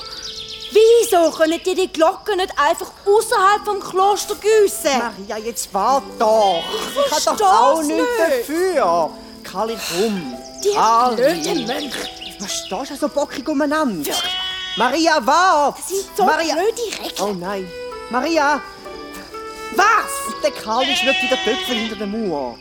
Wieso 0.71 1.31
können 1.31 1.59
die 1.65 1.75
die 1.75 1.91
Glocken 1.91 2.37
nicht 2.37 2.53
einfach 2.59 2.93
außerhalb 3.07 3.65
vom 3.65 3.81
Kloster 3.81 4.35
gießen? 4.35 4.99
Maria, 4.99 5.39
jetzt 5.39 5.73
wart 5.73 6.05
doch. 6.19 6.63
Ich 7.09 7.25
kann 7.25 7.37
doch 7.39 7.47
auch 7.47 7.83
nichts 7.83 8.05
dafür. 8.19 9.11
Kali, 9.43 9.79
komm. 9.89 10.35
Die 10.63 11.17
blöden 11.17 11.67
Mönche. 11.67 12.09
Was 12.41 12.53
stehst 12.67 12.91
du 12.91 12.97
so 12.97 13.09
bockig 13.09 13.49
umeinander? 13.49 14.13
Maria, 14.77 15.27
wart! 15.27 15.79
Das 15.79 15.89
sind 15.89 16.05
so 16.15 16.27
Maria. 16.27 16.57
blöde 16.57 17.03
Regeln. 17.03 17.23
Oh 17.23 17.33
nein. 17.33 17.67
Maria! 18.11 18.61
Was? 19.81 20.43
Der 20.43 20.51
Kali 20.51 20.95
schlägt 20.95 21.23
wieder 21.23 21.37
Töpfe 21.37 21.73
hinter 21.73 21.97
der 21.97 22.07
Mauer. 22.07 22.59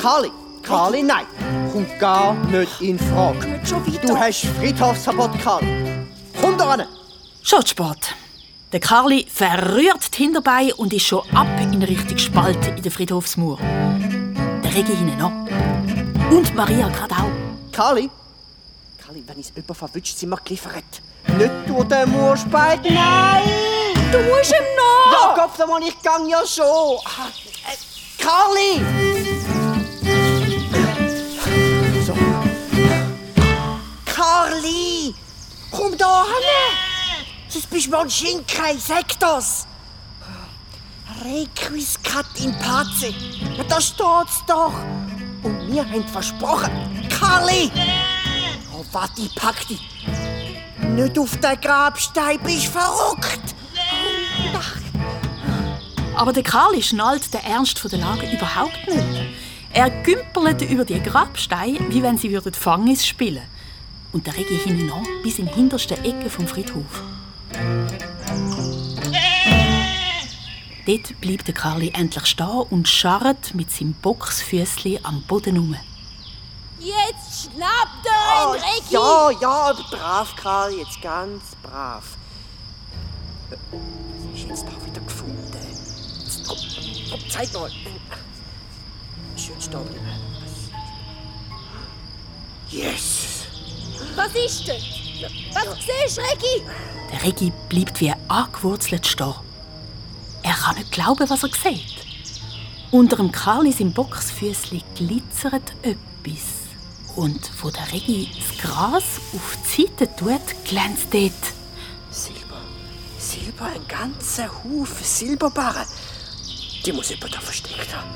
Kali, 0.00 0.30
Kali, 0.62 1.02
nein. 1.02 1.26
Kommt 1.72 1.98
gar 1.98 2.34
nicht 2.34 2.80
in 2.80 2.98
Frage. 2.98 3.46
Nicht 3.46 3.68
schon 3.68 3.84
wieder. 3.86 4.06
Du 4.06 4.16
hast 4.16 4.46
Friedhofsverbot, 4.58 5.36
Kali. 5.42 6.06
Komm 6.40 6.56
da 6.56 6.64
ran. 6.64 6.86
Schon 7.42 7.66
spät. 7.66 8.14
Der 8.72 8.80
Karli 8.80 9.26
verrührt 9.28 10.16
die 10.16 10.22
Hinterbeine 10.22 10.74
und 10.76 10.92
ist 10.92 11.06
schon 11.06 11.22
ab 11.34 11.46
in 11.60 11.82
Richtung 11.82 12.18
Spalt 12.18 12.66
in 12.68 12.82
der 12.82 12.92
Friedhofsmauer. 12.92 13.58
Der 13.58 14.74
Regi 14.74 14.96
hinten 14.96 15.18
noch. 15.18 15.32
Und 16.30 16.54
Maria 16.54 16.88
gerade 16.88 17.14
auch. 17.14 17.72
Kali? 17.72 18.10
Kali, 19.04 19.24
wenn 19.26 19.40
es 19.40 19.52
jemand 19.54 19.76
verwünscht, 19.76 20.16
sind 20.16 20.30
wir 20.30 20.38
geliefert. 20.44 21.02
Nicht 21.36 21.50
durch 21.68 21.88
den 21.88 22.12
Mauerspalt, 22.12 22.80
nein! 22.84 23.93
Du 24.14 24.20
musst 24.20 24.52
ihm 24.52 24.64
nach. 24.76 25.36
Ja, 25.36 25.42
Kopf, 25.42 25.58
mal, 25.66 25.82
ich 25.82 26.00
gang 26.00 26.28
ja 26.28 26.46
schon. 26.46 26.98
Äh, 27.66 28.22
Kali! 28.22 28.80
So. 32.06 32.14
Karli! 34.04 35.12
Komm 35.68 35.98
da 35.98 36.26
hin! 36.26 36.78
Sonst 37.48 37.68
bist 37.68 37.86
du 37.86 37.90
mal 37.90 38.02
ein 38.02 38.10
Schinken, 38.10 38.78
sag 38.78 39.18
das! 39.18 39.66
Requiescat 41.24 42.26
in 42.38 42.56
pace. 42.60 43.12
Ja, 43.56 43.64
da 43.64 43.80
steht's 43.80 44.44
doch. 44.46 44.74
Und 45.42 45.72
wir 45.72 45.84
haben 45.84 46.06
versprochen. 46.06 47.08
Karli! 47.18 47.68
Oh, 48.72 48.84
warte, 48.92 49.28
pack 49.34 49.66
dich. 49.66 49.80
Nicht 50.78 51.18
auf 51.18 51.36
den 51.38 51.60
Grabstein, 51.60 52.38
bist 52.44 52.66
verrückt! 52.66 53.56
Aber 56.16 56.32
der 56.32 56.42
Karli 56.42 56.82
schnallt 56.82 57.34
den 57.34 57.40
Ernst 57.42 57.82
der 57.90 57.98
Lage 57.98 58.30
überhaupt 58.30 58.86
nicht. 58.86 59.28
Er 59.72 59.90
gümpelt 59.90 60.62
über 60.62 60.84
die 60.84 61.02
Grabsteine, 61.02 61.80
wie 61.88 62.02
wenn 62.02 62.16
sie 62.16 62.30
würden 62.30 62.54
Fangis 62.54 63.04
spielen. 63.04 63.42
Und 64.12 64.26
der 64.26 64.36
Regi 64.36 64.60
an, 64.92 65.06
bis 65.24 65.40
in 65.40 65.46
die 65.46 65.54
hinterste 65.54 65.98
Ecke 65.98 66.30
vom 66.30 66.46
Friedhof. 66.46 67.02
Dort 70.86 71.20
bleibt 71.20 71.48
der 71.48 71.54
Karli 71.54 71.90
endlich 71.94 72.26
stehen 72.26 72.62
und 72.70 72.86
scharrt 72.86 73.54
mit 73.54 73.70
seinem 73.70 73.94
Boxfüßli 73.94 75.00
am 75.02 75.22
Boden 75.22 75.54
herum. 75.54 75.76
Jetzt 76.78 77.50
schnappt 77.50 78.06
er 78.06 78.54
ihn, 78.54 78.62
Regi. 78.62 78.94
Ja, 78.94 79.30
ja, 79.40 79.50
aber 79.50 79.82
brav, 79.90 80.36
Karl, 80.36 80.74
jetzt 80.74 81.02
ganz 81.02 81.42
brav. 81.62 82.04
Ist 84.44 84.50
jetzt 84.50 84.64
da 84.66 84.86
wieder 84.86 85.00
gefunden? 85.00 85.38
Jetzt, 86.20 86.46
komm, 86.46 86.58
komm, 87.10 87.20
zeig 87.30 87.52
mal. 87.54 87.70
Schön 89.36 89.60
stehen 89.60 89.84
bleiben. 89.84 90.44
Yes! 92.68 93.46
Was 94.16 94.34
ist 94.34 94.68
denn? 94.68 94.82
Was 95.54 95.78
siehst 95.78 96.18
du, 96.18 96.20
Regi? 96.20 96.62
Der 97.10 97.22
Regi 97.22 97.52
bleibt 97.70 98.00
wie 98.00 98.12
angewurzelt 98.28 99.06
stehen. 99.06 99.34
Er 100.42 100.52
kann 100.52 100.76
nicht 100.76 100.92
glauben, 100.92 101.28
was 101.30 101.42
er 101.42 101.48
sieht. 101.48 102.04
Unter 102.90 103.16
dem 103.16 103.32
Karli 103.32 103.74
im 103.78 103.92
Boxfüßli 103.92 104.82
glitzert 104.94 105.72
etwas. 105.82 106.64
Und 107.16 107.50
wo 107.62 107.70
der 107.70 107.90
Regi 107.92 108.28
das 108.36 108.58
Gras 108.58 109.04
auf 109.34 109.56
die 109.64 109.82
Seite 109.82 110.14
tut, 110.16 110.64
glänzt 110.64 111.12
dort. 111.12 111.63
Silber. 113.54 113.66
Ein 113.66 113.86
ganzer 113.88 114.48
Haufen 114.48 115.04
Silberbarren. 115.04 115.86
Die 116.84 116.92
muss 116.92 117.10
jemand 117.10 117.34
da 117.34 117.40
versteckt 117.40 117.94
haben. 117.94 118.10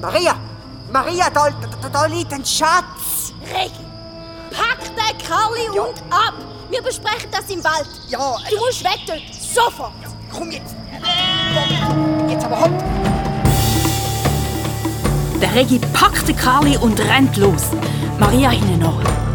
Maria! 0.00 0.34
Maria, 0.92 1.30
da, 1.30 1.50
da, 1.82 1.88
da 1.88 2.06
liegt 2.06 2.32
ein 2.32 2.44
Schatz! 2.44 3.32
Regi, 3.42 3.84
pack 4.50 4.78
den 4.84 5.18
Karli 5.26 5.68
und 5.78 5.98
ab. 6.10 6.34
Wir 6.70 6.82
besprechen 6.82 7.30
das 7.30 7.48
im 7.50 7.62
Wald. 7.62 7.86
Ja, 8.08 8.36
Du 8.50 8.56
musst 8.56 8.82
weg 8.82 8.98
dort. 9.06 9.22
Sofort. 9.34 9.92
komm 10.32 10.50
jetzt! 10.50 10.74
Jetzt 12.28 12.44
aber 12.44 12.60
hopp! 12.62 12.70
Der 15.40 15.54
Regi 15.54 15.78
packt 15.92 16.28
den 16.28 16.36
Karli 16.36 16.76
und 16.76 16.98
rennt 17.00 17.36
los. 17.36 17.70
Maria 18.18 18.50
hinten 18.50 18.78
nach. 18.78 19.29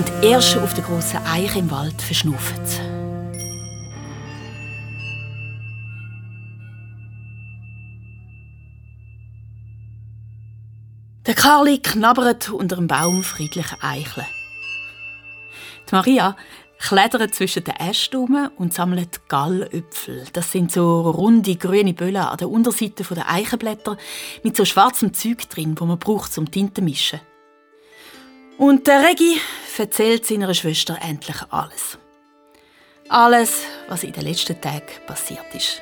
Und 0.00 0.24
erst 0.24 0.56
auf 0.56 0.72
der 0.72 0.82
grossen 0.82 1.20
Eiche 1.26 1.58
im 1.58 1.70
Wald 1.70 2.00
verschnauft 2.00 2.66
sie. 2.66 2.80
Der 11.26 11.34
Karli 11.34 11.80
knabbert 11.80 12.48
unter 12.48 12.78
einem 12.78 12.86
Baum 12.86 13.22
friedliche 13.22 13.76
Eicheln. 13.82 14.26
Die 15.90 15.94
Maria 15.94 16.34
klettert 16.78 17.34
zwischen 17.34 17.64
den 17.64 17.76
Ästen 17.76 18.20
um 18.20 18.50
und 18.56 18.72
sammelt 18.72 19.28
Gallöpfel. 19.28 20.24
Das 20.32 20.50
sind 20.50 20.72
so 20.72 21.10
runde 21.10 21.56
grüne 21.56 21.92
Böllen 21.92 22.16
an 22.16 22.38
der 22.38 22.48
Unterseite 22.48 23.04
der 23.04 23.30
Eichenblätter 23.30 23.98
mit 24.44 24.56
so 24.56 24.64
schwarzem 24.64 25.12
Zeug 25.12 25.46
drin, 25.50 25.74
wo 25.78 25.84
man 25.84 25.98
braucht 25.98 26.32
zum 26.32 26.50
Tinte 26.50 26.80
mischen. 26.80 27.20
Und 28.60 28.86
der 28.88 29.02
Regi 29.02 29.40
erzählt 29.78 30.26
seiner 30.26 30.52
Schwester 30.52 30.98
endlich 31.00 31.38
alles. 31.48 31.96
Alles, 33.08 33.62
was 33.88 34.04
in 34.04 34.12
den 34.12 34.24
letzten 34.24 34.60
Tagen 34.60 34.84
passiert 35.06 35.46
ist. 35.54 35.80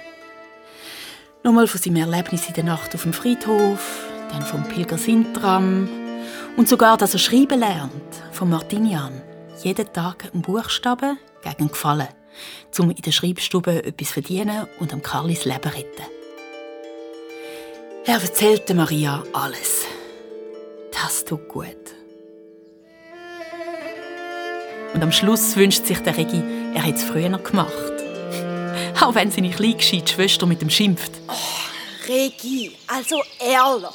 Nochmal 1.43 1.67
von 1.67 1.81
seinem 1.81 1.97
Erlebnis 1.97 2.47
in 2.47 2.55
der 2.55 2.63
Nacht 2.63 2.95
auf 2.95 3.03
dem 3.03 3.13
Friedhof, 3.13 4.07
dann 4.31 4.43
vom 4.43 4.63
Pilger 4.63 4.97
Sintram 4.97 5.89
und 6.57 6.69
sogar, 6.69 6.97
dass 6.97 7.15
er 7.15 7.19
schreiben 7.19 7.59
lernt, 7.59 8.15
von 8.31 8.49
Martinian. 8.49 9.23
Jeden 9.65 9.93
Tag 9.93 10.31
einen 10.33 10.43
Buchstaben 10.43 11.19
gegen 11.43 11.67
Gefallen, 11.71 12.07
um 12.79 12.91
in 12.91 13.03
der 13.03 13.11
Schreibstube 13.11 13.85
etwas 13.85 14.11
verdienen 14.11 14.69
und 14.79 14.93
am 14.93 15.03
Karlis 15.03 15.45
Leben 15.45 15.73
retten. 15.73 16.07
Er 18.05 18.23
erzählte 18.23 18.73
Maria 18.73 19.25
alles. 19.33 19.85
Das 20.93 21.25
tut 21.25 21.49
gut. 21.49 21.98
Und 24.95 25.03
am 25.03 25.13
Schluss 25.13 25.57
wünscht 25.57 25.87
sich 25.87 25.99
der 25.99 26.17
Regi, 26.17 26.43
er 26.75 26.83
hätte 26.83 26.99
es 26.99 27.05
früher 27.05 27.37
gemacht. 27.39 27.73
Auch 29.01 29.15
wenn 29.15 29.31
seine 29.31 29.51
kleingescheite 29.51 30.13
Schwester 30.13 30.47
mit 30.47 30.63
ihm 30.63 30.71
schimpft. 30.71 31.13
Regi, 32.09 32.75
also 32.87 33.23
ehrlich. 33.39 33.89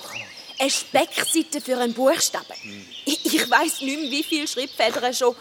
Eine 0.60 0.70
Speckseite 0.70 1.60
für 1.60 1.78
einen 1.78 1.94
Buchstaben. 1.94 2.46
Ich, 3.06 3.26
ich 3.26 3.50
weiß 3.50 3.82
nicht 3.82 4.00
mehr, 4.00 4.12
wie 4.12 4.24
viele 4.24 4.48
Schreibfedern 4.48 5.14
schon 5.14 5.36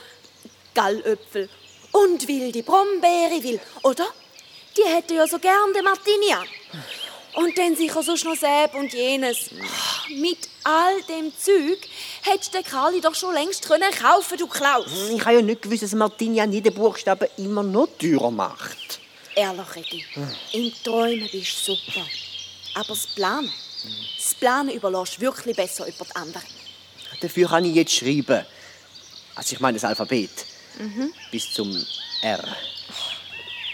Gallöpfel 0.75 1.49
und 1.93 2.27
wilde 2.27 2.63
Brombeere 2.63 3.43
will, 3.43 3.61
oder? 3.83 4.07
Die 4.77 4.85
hätte 4.89 5.15
ja 5.15 5.27
so 5.27 5.39
gern 5.39 5.73
den 5.75 5.85
Martinian. 5.85 6.47
Und 7.35 7.57
dann 7.57 7.75
sicher 7.77 8.03
sonst 8.03 8.25
noch 8.25 8.37
Säb 8.37 8.75
und 8.75 8.93
jenes. 8.93 9.51
Mit 10.11 10.39
all 10.65 11.01
dem 11.09 11.33
Zeug 11.37 11.79
hätte 12.23 12.51
der 12.53 12.63
Kali 12.63 13.01
doch 13.01 13.15
schon 13.15 13.33
längst 13.33 13.67
können 13.67 13.91
kaufen, 13.91 14.37
du 14.37 14.47
Klaus. 14.47 14.87
Ich 15.11 15.25
habe 15.25 15.37
ja 15.37 15.43
nicht 15.43 15.63
gewusst, 15.63 15.83
dass 15.83 15.95
Martinian 15.95 16.53
jeden 16.53 16.75
Buchstaben 16.75 17.29
immer 17.39 17.63
noch 17.63 17.89
teurer 17.99 18.31
macht. 18.31 19.01
ehrlich, 19.35 19.77
Regi, 19.77 20.05
im 20.53 20.73
Träumen 20.85 21.29
bist 21.33 21.67
du 21.67 21.75
super. 21.75 22.05
Aber 22.75 22.89
das 22.89 23.07
Planen, 23.07 23.53
das 24.17 24.35
Planen 24.35 24.71
überlässt 24.71 25.21
wirklich 25.21 25.57
besser 25.57 25.87
über 25.87 26.05
die 26.05 26.17
anderen. 26.17 26.47
Dafür 27.21 27.49
kann 27.49 27.65
ich 27.65 27.75
jetzt 27.75 27.95
schreiben. 27.95 28.45
Also 29.35 29.55
ich 29.55 29.61
meine 29.61 29.77
das 29.77 29.85
Alphabet. 29.85 30.31
Bis 31.31 31.53
zum 31.53 31.85
R. 32.23 32.45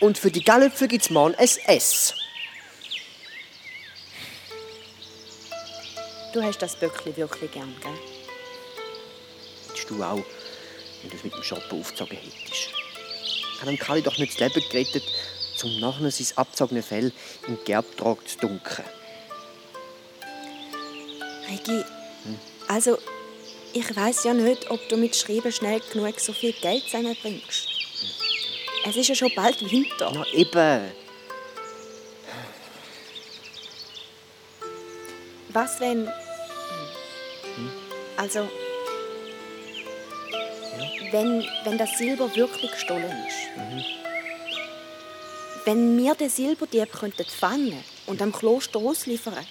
Und 0.01 0.19
für 0.19 0.31
die 0.31 0.43
Gallöpfe 0.45 0.87
gibt 0.87 1.05
es 1.05 1.11
morgen 1.11 1.35
ein 1.35 1.49
S. 1.67 2.15
Du 6.33 6.43
hast 6.43 6.59
das 6.59 6.77
Böckli 6.77 7.17
wirklich 7.17 7.51
gern, 7.51 7.75
gell? 7.81 7.91
Hättest 9.69 9.91
du 9.91 10.03
auch, 10.03 10.23
wenn 11.03 11.11
du 11.11 11.17
es 11.17 11.25
mit 11.25 11.35
dem 11.35 11.43
Shoppen 11.43 11.81
aufgezogen 11.81 12.19
hättest. 12.19 12.69
Ich 13.55 13.61
habe 13.61 13.71
dem 13.71 13.79
Kali 13.79 14.03
doch 14.03 14.19
nicht 14.19 14.33
das 14.33 14.41
Leben 14.41 14.69
gerettet, 14.71 15.05
um 15.63 15.81
nachher 15.81 16.11
sein 16.11 16.27
abgezogene 16.37 16.83
Fell 16.83 17.13
im 17.47 17.59
Gerbtrag 17.65 18.29
zu 18.29 18.39
dunkeln. 18.39 18.89
Regi, 21.49 21.83
also 22.69 22.99
ich 23.73 23.97
weiß 23.97 24.25
ja 24.25 24.35
nicht, 24.35 24.71
ob 24.71 24.87
du 24.89 24.97
mit 24.97 25.17
Schreiben 25.17 25.51
schnell 25.51 25.81
genug 25.93 26.21
so 26.21 26.33
viel 26.33 26.53
Geld 26.53 26.85
zusammenbringst. 26.85 27.69
Es 28.87 28.97
ist 28.97 29.09
ja 29.09 29.15
schon 29.15 29.33
bald 29.35 29.61
Winter. 29.71 30.13
Na 30.15 30.27
eben. 30.33 31.08
Was 35.51 35.81
wenn. 35.81 36.09
Also. 38.17 38.49
Wenn, 41.11 41.47
wenn 41.65 41.79
das 41.79 41.97
Silber 41.97 42.35
wirklich 42.37 42.71
gestohlen 42.71 43.25
ist. 43.27 43.87
Wenn 45.65 45.97
wir 45.97 46.15
den 46.15 46.29
Silberdieb 46.29 46.93
könnten 46.93 47.25
fangen 47.25 47.83
und 48.07 48.21
am 48.21 48.33
Kloster 48.33 48.79
ausliefern, 48.79 49.47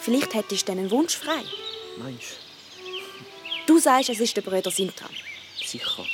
vielleicht 0.00 0.34
hättest 0.34 0.68
du 0.68 0.72
einen 0.72 0.90
Wunsch 0.90 1.16
frei. 1.16 1.42
Meinst 1.98 2.36
Du 3.66 3.78
sagst, 3.78 4.10
es 4.10 4.18
ist 4.20 4.36
der 4.36 4.42
Brüder 4.42 4.70
Sintram. 4.70 5.10
du? 5.10 5.66
Sicher. 5.66 6.04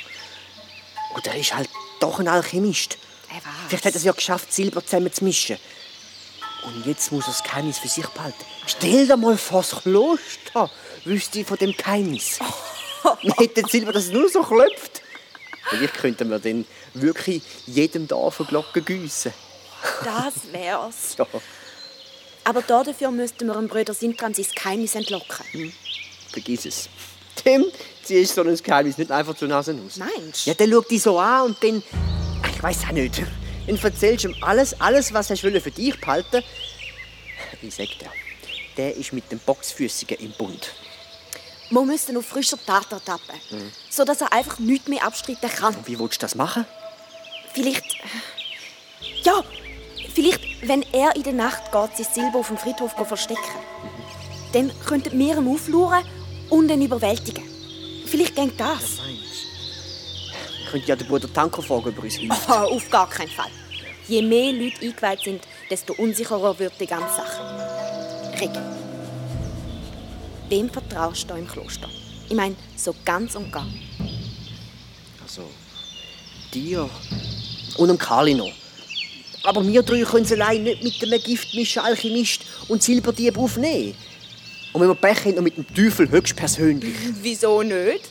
Oder 1.15 1.31
er 1.31 1.39
ist 1.39 1.55
halt 1.55 1.69
doch 1.99 2.19
ein 2.19 2.27
Alchemist. 2.27 2.97
Er 3.29 3.35
war's. 3.37 3.55
Vielleicht 3.67 3.85
hat 3.85 3.93
er 3.93 3.97
es 3.97 4.03
ja 4.03 4.11
geschafft, 4.11 4.53
Silber 4.53 4.85
zusammen 4.85 5.11
zu 5.11 5.23
mischen. 5.23 5.57
Und 6.67 6.85
jetzt 6.85 7.11
muss 7.13 7.25
das 7.25 7.43
Geheimnis 7.43 7.79
für 7.79 7.87
sich 7.87 8.05
behalten. 8.07 8.43
Stell 8.65 9.07
dir 9.07 9.15
mal 9.15 9.37
vor, 9.37 9.61
das 9.61 9.81
Kloster 9.81 10.69
wüsste 11.05 11.45
von 11.45 11.57
dem 11.57 11.71
Geheimnis. 11.71 12.39
Wir 13.21 13.33
hätten 13.37 13.65
Silber, 13.69 13.93
das 13.93 14.09
nur 14.09 14.27
so 14.27 14.41
klopft. 14.43 15.01
Vielleicht 15.69 15.93
könnten 15.95 16.29
wir 16.29 16.39
dann 16.39 16.65
wirklich 16.93 17.41
jedem 17.65 18.07
Dorf 18.07 18.39
eine 18.41 18.49
Glocke 18.49 18.81
gießen. 18.81 19.33
Das 20.03 20.33
wär's. 20.51 21.15
Ja, 21.17 21.25
Aber 22.43 22.61
dafür 22.61 23.11
müssten 23.11 23.47
wir 23.47 23.53
dem 23.55 23.67
Brüder 23.67 23.93
Sintram 23.93 24.33
sein 24.33 24.45
Geheimnis 24.55 24.95
entlocken. 24.95 25.73
vergiss 26.31 26.65
es. 26.65 26.89
Dem 27.45 27.65
ziehst 28.03 28.37
du 28.37 28.43
so 28.43 28.49
ein 28.49 28.55
Geheimnis 28.57 28.97
nicht 28.97 29.11
einfach 29.11 29.35
zur 29.35 29.47
Nase 29.49 29.77
aus. 29.85 29.97
Meinst 29.97 30.45
du? 30.45 30.49
Ja, 30.49 30.53
der 30.53 30.67
schaut 30.69 30.89
dich 30.91 31.01
so 31.01 31.17
an 31.19 31.47
und 31.47 31.63
dann. 31.63 31.83
Ich 32.53 32.63
weiß 32.63 32.85
auch 32.87 32.91
nicht. 32.91 33.21
Dann 33.67 33.77
erzählst 33.77 34.23
du 34.23 34.29
ihm 34.29 34.35
alles, 34.41 34.79
alles, 34.79 35.13
was 35.13 35.29
er 35.29 35.37
für 35.37 35.71
dich 35.71 35.99
behalten 35.99 36.43
Wie 37.61 37.69
sagt 37.69 38.01
er? 38.01 38.11
Der 38.77 38.95
ist 38.95 39.11
mit 39.11 39.31
dem 39.31 39.39
Boxfüßigen 39.39 40.17
im 40.19 40.31
Bund. 40.31 40.73
Wir 41.69 41.81
müssen 41.81 42.15
auf 42.15 42.25
frischer 42.25 42.57
Tat 42.65 42.91
ertappen, 42.91 43.35
sodass 43.89 44.21
er 44.21 44.31
einfach 44.31 44.59
nichts 44.59 44.87
mehr 44.87 45.03
abstreiten 45.03 45.49
kann. 45.49 45.75
Wie 45.85 45.99
willst 45.99 46.21
du 46.21 46.25
das 46.25 46.35
machen? 46.35 46.65
Vielleicht. 47.53 47.83
Ja, 49.23 49.43
vielleicht, 50.13 50.67
wenn 50.67 50.83
er 50.93 51.15
in 51.15 51.23
der 51.23 51.33
Nacht 51.33 51.71
geht, 51.71 51.97
sein 51.97 52.13
Silber 52.13 52.39
auf 52.39 52.47
dem 52.47 52.57
Friedhof 52.57 52.93
verstecken 53.05 53.41
Dann 54.53 54.71
könnten 54.85 55.19
wir 55.19 55.37
ihn 55.37 55.47
aufluren 55.47 56.05
und 56.49 56.71
ihn 56.71 56.81
überwältigen. 56.81 57.43
Vielleicht 58.05 58.35
geht 58.35 58.57
das. 58.57 58.99
Ich 59.09 59.56
könnte 60.71 60.87
ja 60.87 60.95
den 60.95 61.07
Bruder 61.07 61.31
Tanker 61.31 61.61
fragen, 61.61 61.89
ob 61.89 61.97
er 61.97 62.03
uns 62.03 62.15
hilft. 62.15 62.37
Oh, 62.49 62.75
auf 62.75 62.89
gar 62.89 63.09
keinen 63.09 63.29
Fall. 63.29 63.51
Je 64.07 64.21
mehr 64.21 64.53
Leute 64.53 64.81
eingeweiht 64.81 65.21
sind, 65.23 65.41
desto 65.69 65.93
unsicherer 65.93 66.57
wird 66.59 66.73
die 66.79 66.87
ganze 66.87 67.15
Sache. 67.17 67.41
Regi, 68.39 68.59
wem 70.49 70.69
vertraust 70.69 71.29
du 71.29 71.35
im 71.35 71.47
Kloster? 71.47 71.89
Ich 72.29 72.35
meine, 72.35 72.55
so 72.75 72.95
ganz 73.03 73.35
und 73.35 73.51
gar. 73.51 73.67
Also, 75.23 75.43
dir 76.53 76.89
und 77.77 77.87
dem 77.87 77.97
Kali 77.97 78.33
noch. 78.33 78.51
Aber 79.43 79.65
wir 79.65 79.81
drei 79.81 80.01
können 80.01 80.25
es 80.25 80.31
allein 80.31 80.63
nicht 80.63 80.83
mit 80.83 81.01
dem 81.01 81.21
Giftmischen 81.21 81.81
Alchemist 81.81 82.41
und 82.67 82.83
Silberdieb 82.83 83.37
aufnehmen. 83.37 83.95
Und 84.73 84.81
wenn 84.81 84.89
wir 84.89 84.95
Pech 84.95 85.25
haben, 85.25 85.35
noch 85.35 85.41
mit 85.41 85.57
dem 85.57 85.65
Teufel 85.73 86.09
höchstpersönlich. 86.09 86.93
Wieso 87.21 87.63
nicht? 87.63 88.09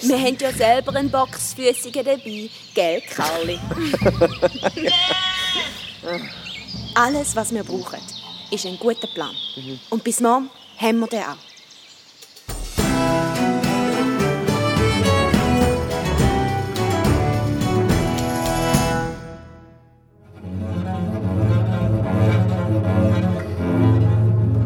Wir 0.00 0.16
nicht. 0.16 0.26
haben 0.26 0.38
ja 0.40 0.52
selber 0.52 0.94
einen 0.96 1.10
Boxfüßigen 1.10 2.04
dabei, 2.04 2.48
gell, 2.74 3.02
Karli? 3.14 3.58
Alles, 6.94 7.36
was 7.36 7.52
wir 7.52 7.64
brauchen, 7.64 8.00
ist 8.50 8.66
ein 8.66 8.78
guter 8.78 9.06
Plan. 9.08 9.34
Und 9.90 10.02
bis 10.02 10.20
morgen 10.20 10.50
haben 10.76 11.00
wir 11.00 11.06
den 11.06 11.22
auch. 11.22 11.36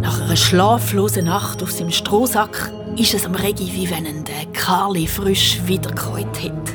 Nach 0.01 0.21
einer 0.21 0.37
schlaflosen 0.37 1.25
Nacht 1.25 1.63
auf 1.63 1.71
seinem 1.71 1.91
Strohsack 1.91 2.73
ist 2.97 3.15
es 3.15 3.25
am 3.25 3.35
Regi, 3.35 3.73
wie 3.73 3.91
wenn 3.91 4.05
ihn 4.05 4.25
der 4.25 4.47
Karli 4.53 5.07
frisch 5.07 5.59
wiedergeholt 5.65 6.43
hat. 6.43 6.73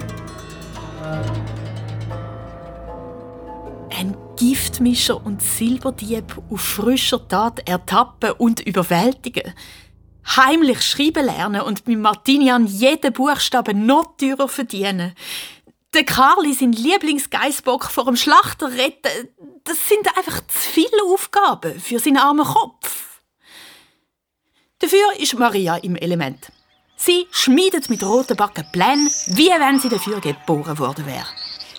Ein 3.95 4.18
Giftmischer 4.36 5.24
und 5.24 5.41
Silberdieb 5.41 6.41
auf 6.49 6.61
frischer 6.61 7.28
Tat 7.28 7.68
ertappen 7.70 8.32
und 8.32 8.61
überwältigen. 8.61 9.53
Heimlich 10.36 10.82
schreiben 10.82 11.26
lernen 11.26 11.61
und 11.61 11.88
mit 11.88 11.99
Martinian 11.99 12.65
jeden 12.65 13.13
Buchstaben 13.13 13.86
noch 13.86 14.18
teurer 14.18 14.47
verdienen. 14.47 15.13
Der 15.93 16.03
Karli, 16.03 16.53
sein 16.53 16.74
Lieblingsgeißbock 16.74 17.86
vor 17.86 18.05
dem 18.05 18.15
Schlachter 18.15 18.72
retten, 18.72 19.30
das 19.63 19.88
sind 19.88 20.07
einfach 20.18 20.41
zu 20.47 20.59
viele 20.59 21.03
Aufgaben 21.13 21.80
für 21.80 21.99
seinen 21.99 22.18
armen 22.18 22.45
Kopf. 22.45 23.07
Dafür 24.80 25.19
ist 25.19 25.34
Maria 25.34 25.78
im 25.78 25.95
Element. 25.95 26.51
Sie 26.97 27.25
schmiedet 27.32 27.89
mit 27.89 28.03
roten 28.03 28.38
Backen 28.38 28.63
Pläne, 28.71 29.09
wie 29.28 29.49
wenn 29.49 29.80
sie 29.80 29.89
dafür 29.89 30.21
geboren 30.21 30.78
worden 30.78 31.03
wäre. 31.07 31.25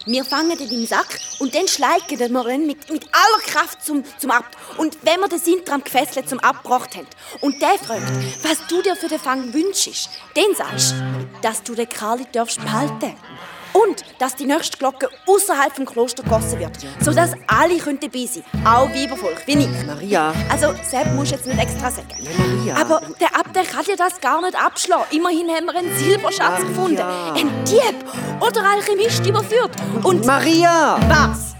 Wir 0.04 0.24
fangen 0.24 0.58
ihn 0.58 0.70
im 0.70 0.86
Sack 0.86 1.20
und 1.38 1.54
dann 1.54 1.68
schleichen 1.68 2.18
wir 2.18 2.48
ihn 2.48 2.66
mit, 2.66 2.90
mit 2.90 3.04
aller 3.12 3.42
Kraft 3.46 3.84
zum, 3.84 4.02
zum 4.18 4.32
Abt. 4.32 4.56
Und 4.78 4.98
wenn 5.02 5.20
wir 5.20 5.28
den 5.28 5.38
Sintram 5.38 5.84
gefesselt 5.84 6.28
zum 6.28 6.40
Abgebracht 6.40 6.96
haben 6.96 7.06
und 7.40 7.62
der 7.62 7.78
fragt, 7.78 8.02
was 8.42 8.66
du 8.66 8.82
dir 8.82 8.96
für 8.96 9.08
den 9.08 9.20
Fang 9.20 9.52
wünschst, 9.54 10.10
dann 10.34 10.56
sagst 10.56 10.92
du, 10.92 11.40
dass 11.42 11.62
du 11.62 11.74
den 11.76 11.88
Karli 11.88 12.26
darfst 12.32 12.60
behalten 12.60 13.14
und 13.84 14.04
dass 14.18 14.34
die 14.34 14.46
nächste 14.46 14.76
Glocke 14.78 15.08
außerhalb 15.26 15.74
vom 15.74 15.84
Kloster 15.86 16.22
gegossen 16.22 16.58
wird, 16.58 16.72
sodass 17.00 17.32
alle 17.46 17.76
können 17.78 18.00
dabei 18.00 18.26
sein 18.26 18.42
können, 18.50 18.66
auch 18.66 18.88
Weibervolk, 18.90 19.42
wie 19.46 19.52
ich. 19.52 19.86
Maria, 19.86 20.32
Also, 20.50 20.74
Sepp 20.82 21.12
musst 21.14 21.32
du 21.32 21.36
jetzt 21.36 21.46
nicht 21.46 21.58
extra 21.60 21.90
sagen. 21.90 22.08
Maria. 22.38 22.76
Aber 22.76 23.00
der 23.20 23.34
Abt 23.38 23.54
der 23.54 23.64
kann 23.64 23.84
dir 23.84 23.96
das 23.96 24.20
gar 24.20 24.40
nicht 24.42 24.54
abschlagen. 24.60 25.04
Immerhin 25.10 25.48
haben 25.48 25.66
wir 25.66 25.76
einen 25.76 25.96
Silberschatz 25.98 26.60
Maria. 26.60 26.68
gefunden. 26.68 27.02
Ein 27.02 27.64
Dieb 27.64 28.04
oder 28.40 28.64
Alchemist 28.70 29.26
überführt. 29.26 29.70
Und 30.02 30.24
Maria! 30.26 30.98
was? 31.08 31.54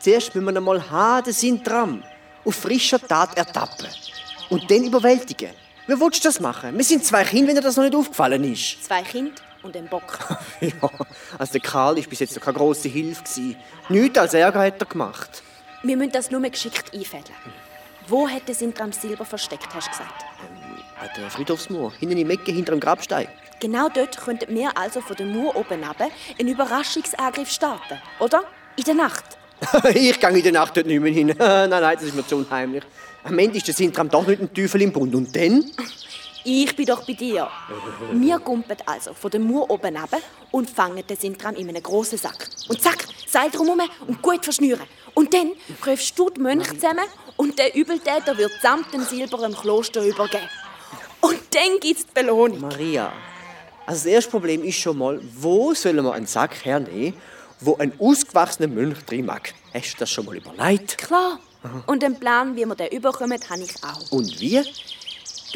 Zuerst 0.00 0.34
müssen 0.34 0.46
wir 0.46 0.56
einmal 0.56 0.90
haben, 0.90 1.24
den 1.24 1.32
Sintram 1.32 2.02
auf 2.44 2.54
frischer 2.54 3.00
Tat 3.00 3.36
ertappen. 3.36 3.88
Und 4.50 4.70
dann 4.70 4.84
überwältigen. 4.84 5.50
Wie 5.88 5.98
willst 6.00 6.24
du 6.24 6.28
das 6.28 6.38
machen? 6.40 6.76
Wir 6.76 6.84
sind 6.84 7.04
zwei 7.04 7.24
Kinder, 7.24 7.48
wenn 7.48 7.56
dir 7.56 7.62
das 7.62 7.76
noch 7.76 7.84
nicht 7.84 7.94
aufgefallen 7.96 8.44
ist. 8.52 8.84
Zwei 8.84 9.02
Kinder 9.02 9.32
und 9.66 9.76
ein 9.76 9.88
Bock. 9.88 10.18
Ja, 10.60 10.90
also 11.38 11.52
der 11.52 11.60
Karl 11.60 11.96
war 11.96 12.02
bis 12.04 12.20
jetzt 12.20 12.34
noch 12.34 12.42
keine 12.42 12.56
grosse 12.56 12.88
Hilfe. 12.88 13.22
gewesen. 13.22 13.56
Nichts 13.90 14.18
als 14.18 14.32
Ärger 14.32 14.60
hat 14.60 14.80
er 14.80 14.86
gemacht. 14.86 15.42
Wir 15.82 15.96
müssen 15.96 16.12
das 16.12 16.30
nur 16.30 16.40
geschickt 16.40 16.94
einfädeln. 16.94 17.36
Wo 18.08 18.28
hat 18.28 18.48
der 18.48 18.54
Sintram 18.54 18.92
Silber 18.92 19.24
versteckt, 19.24 19.68
hast 19.74 19.88
du 19.88 19.90
gesagt? 19.90 20.24
Hat 20.96 21.16
der 21.16 21.30
Friedhofsmauer, 21.30 21.92
hinten 21.98 22.16
im 22.16 22.30
Ecke, 22.30 22.52
hinter 22.52 22.72
dem 22.72 22.80
Grabstein. 22.80 23.28
Genau 23.60 23.88
dort 23.88 24.16
könnten 24.16 24.54
wir 24.54 24.76
also 24.76 25.00
von 25.00 25.16
der 25.16 25.26
Mauer 25.26 25.56
oben 25.56 25.82
runter 25.84 26.08
einen 26.38 26.48
Überraschungsangriff 26.48 27.50
starten, 27.50 28.00
oder? 28.18 28.44
In 28.76 28.84
der 28.84 28.94
Nacht. 28.94 29.24
ich 29.94 30.20
gehe 30.20 30.30
in 30.30 30.42
der 30.42 30.52
Nacht 30.52 30.76
dort 30.76 30.86
nicht 30.86 31.00
mehr 31.00 31.12
hin. 31.12 31.28
nein, 31.38 31.70
nein, 31.70 31.94
das 31.94 32.04
ist 32.04 32.14
mir 32.14 32.26
zu 32.26 32.36
unheimlich. 32.36 32.84
Am 33.24 33.38
Ende 33.38 33.56
ist 33.56 33.66
der 33.66 33.74
Sintram 33.74 34.08
doch 34.08 34.26
nicht 34.26 34.40
ein 34.40 34.52
Teufel 34.52 34.82
im 34.82 34.92
Bund. 34.92 35.14
Und 35.14 35.34
dann? 35.34 35.64
Ich 36.48 36.76
bin 36.76 36.86
doch 36.86 37.04
bei 37.04 37.14
dir. 37.14 37.48
Wir 38.12 38.38
gumpen 38.38 38.76
also 38.86 39.12
von 39.14 39.32
der 39.32 39.40
Mauer 39.40 39.68
oben 39.68 39.96
runter 39.96 40.20
und 40.52 40.70
fangen 40.70 41.04
den 41.04 41.16
Sintram 41.16 41.56
in 41.56 41.68
einen 41.68 41.82
grossen 41.82 42.18
Sack. 42.18 42.48
Und 42.68 42.80
zack, 42.80 43.04
Seil 43.26 43.50
drumherum 43.50 43.90
und 44.06 44.22
gut 44.22 44.44
verschnüren. 44.44 44.86
Und 45.14 45.34
dann 45.34 45.54
rufst 45.84 46.16
du 46.16 46.30
die 46.30 46.40
Mönche 46.40 46.72
zusammen 46.74 47.04
und 47.36 47.58
der 47.58 47.74
Übeltäter 47.74 48.38
wird 48.38 48.52
samt 48.62 48.94
dem 48.94 49.02
Silber 49.02 49.44
im 49.44 49.56
Kloster 49.56 50.04
übergeben. 50.04 50.48
Und 51.20 51.40
dann 51.52 51.80
gibt's 51.80 52.06
die 52.06 52.12
Belohnung. 52.14 52.60
Maria, 52.60 53.12
also 53.84 54.04
das 54.04 54.06
erste 54.06 54.30
Problem 54.30 54.62
ist 54.62 54.76
schon 54.76 54.98
mal, 54.98 55.20
wo 55.34 55.74
sollen 55.74 56.04
wir 56.04 56.12
einen 56.12 56.28
Sack 56.28 56.64
hernehmen, 56.64 57.14
wo 57.58 57.76
ein 57.76 57.92
ausgewachsener 57.98 58.68
Mönch 58.68 59.04
drin 59.04 59.26
mag? 59.26 59.52
Hast 59.74 59.94
du 59.94 59.98
das 59.98 60.10
schon 60.12 60.26
mal 60.26 60.36
überlegt? 60.36 60.98
Klar. 60.98 61.40
Und 61.86 62.04
den 62.04 62.20
Plan, 62.20 62.54
wie 62.54 62.64
wir 62.64 62.76
den 62.76 62.92
überkommen, 62.92 63.40
habe 63.50 63.62
ich 63.62 63.74
auch. 63.82 64.12
Und 64.12 64.40
wie? 64.40 64.62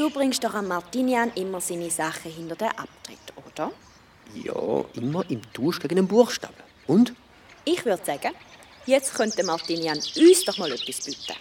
Du 0.00 0.08
bringst 0.08 0.42
doch 0.42 0.54
am 0.54 0.66
Martinian 0.66 1.30
immer 1.34 1.60
seine 1.60 1.90
Sachen 1.90 2.30
hinter 2.30 2.56
den 2.56 2.68
Abtritt, 2.68 3.18
oder? 3.36 3.70
Ja, 4.34 4.84
immer 4.94 5.22
im 5.28 5.42
Tausch 5.52 5.78
gegen 5.78 5.98
einen 5.98 6.08
Buchstaben. 6.08 6.54
Und? 6.86 7.12
Ich 7.66 7.84
würde 7.84 8.02
sagen, 8.02 8.34
jetzt 8.86 9.12
könnte 9.12 9.44
Martinian 9.44 9.98
uns 9.98 10.44
doch 10.46 10.56
mal 10.56 10.72
etwas 10.72 11.04
bieten. 11.04 11.34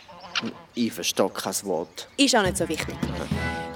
Ich 0.76 0.91
verstehe 0.91 1.30
kein 1.30 1.53
Wort. 1.64 2.10
Ist 2.18 2.36
auch 2.36 2.43
nicht 2.43 2.57
so 2.57 2.68
wichtig. 2.68 2.97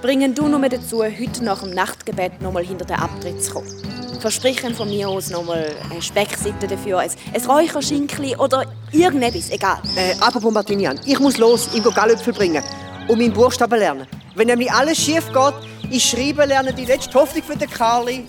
Bringen 0.02 0.36
du 0.36 0.50
nur 0.50 0.68
dazu, 0.68 1.02
heute 1.02 1.46
nach 1.46 1.62
dem 1.62 1.70
Nachtgebet 1.70 2.42
noch 2.42 2.52
mal 2.52 2.66
hinter 2.66 2.84
den 2.84 2.98
Abtritt 2.98 3.42
zu 3.42 3.54
kommen. 3.54 4.20
Versprechen 4.20 4.76
von 4.76 4.90
mir 4.90 5.08
aus 5.08 5.30
noch 5.30 5.46
mal 5.46 5.74
eine 5.92 6.02
Speckseite 6.02 6.68
dafür, 6.68 7.00
ein, 7.00 7.12
ein 7.34 7.42
Räucherschinkli 7.42 8.36
oder 8.36 8.66
irgendetwas, 8.92 9.50
egal. 9.50 9.82
Äh, 9.96 10.16
apropos 10.20 10.54
Martinian, 10.54 11.00
ich 11.06 11.20
muss 11.22 11.38
los, 11.38 11.74
ihm 11.74 11.84
Gallöpfel 11.84 12.34
bringen 12.34 12.62
und 13.08 13.20
meinen 13.20 13.34
Buchstaben 13.34 13.80
lernen. 13.80 14.08
Wenn 14.36 14.47
nämlich 14.47 14.72
alles 14.72 14.97
schief 14.97 15.32
geht, 15.32 15.54
ich 15.89 16.04
schreiben 16.04 16.47
lernen 16.47 16.76
die 16.76 16.86
letzte 16.86 17.14
Hoffnung 17.20 17.43
für 17.43 17.56
den 17.56 17.70
Carly. 17.70 18.26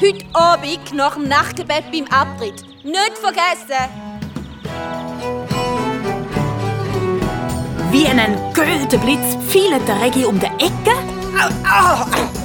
Heute 0.00 0.24
Abend 0.32 0.92
nach 0.94 1.14
dem 1.14 1.28
Nachtgebet 1.28 1.84
beim 1.92 2.06
Abtritt. 2.08 2.62
Nicht 2.84 3.18
vergessen! 3.20 3.88
Wie 7.90 8.06
ein 8.06 8.36
goldener 8.52 9.02
Blitz 9.04 9.36
pfeilt 9.48 9.88
der 9.88 10.02
Regi 10.02 10.24
um 10.24 10.38
die 10.38 10.46
Ecke, 10.46 11.15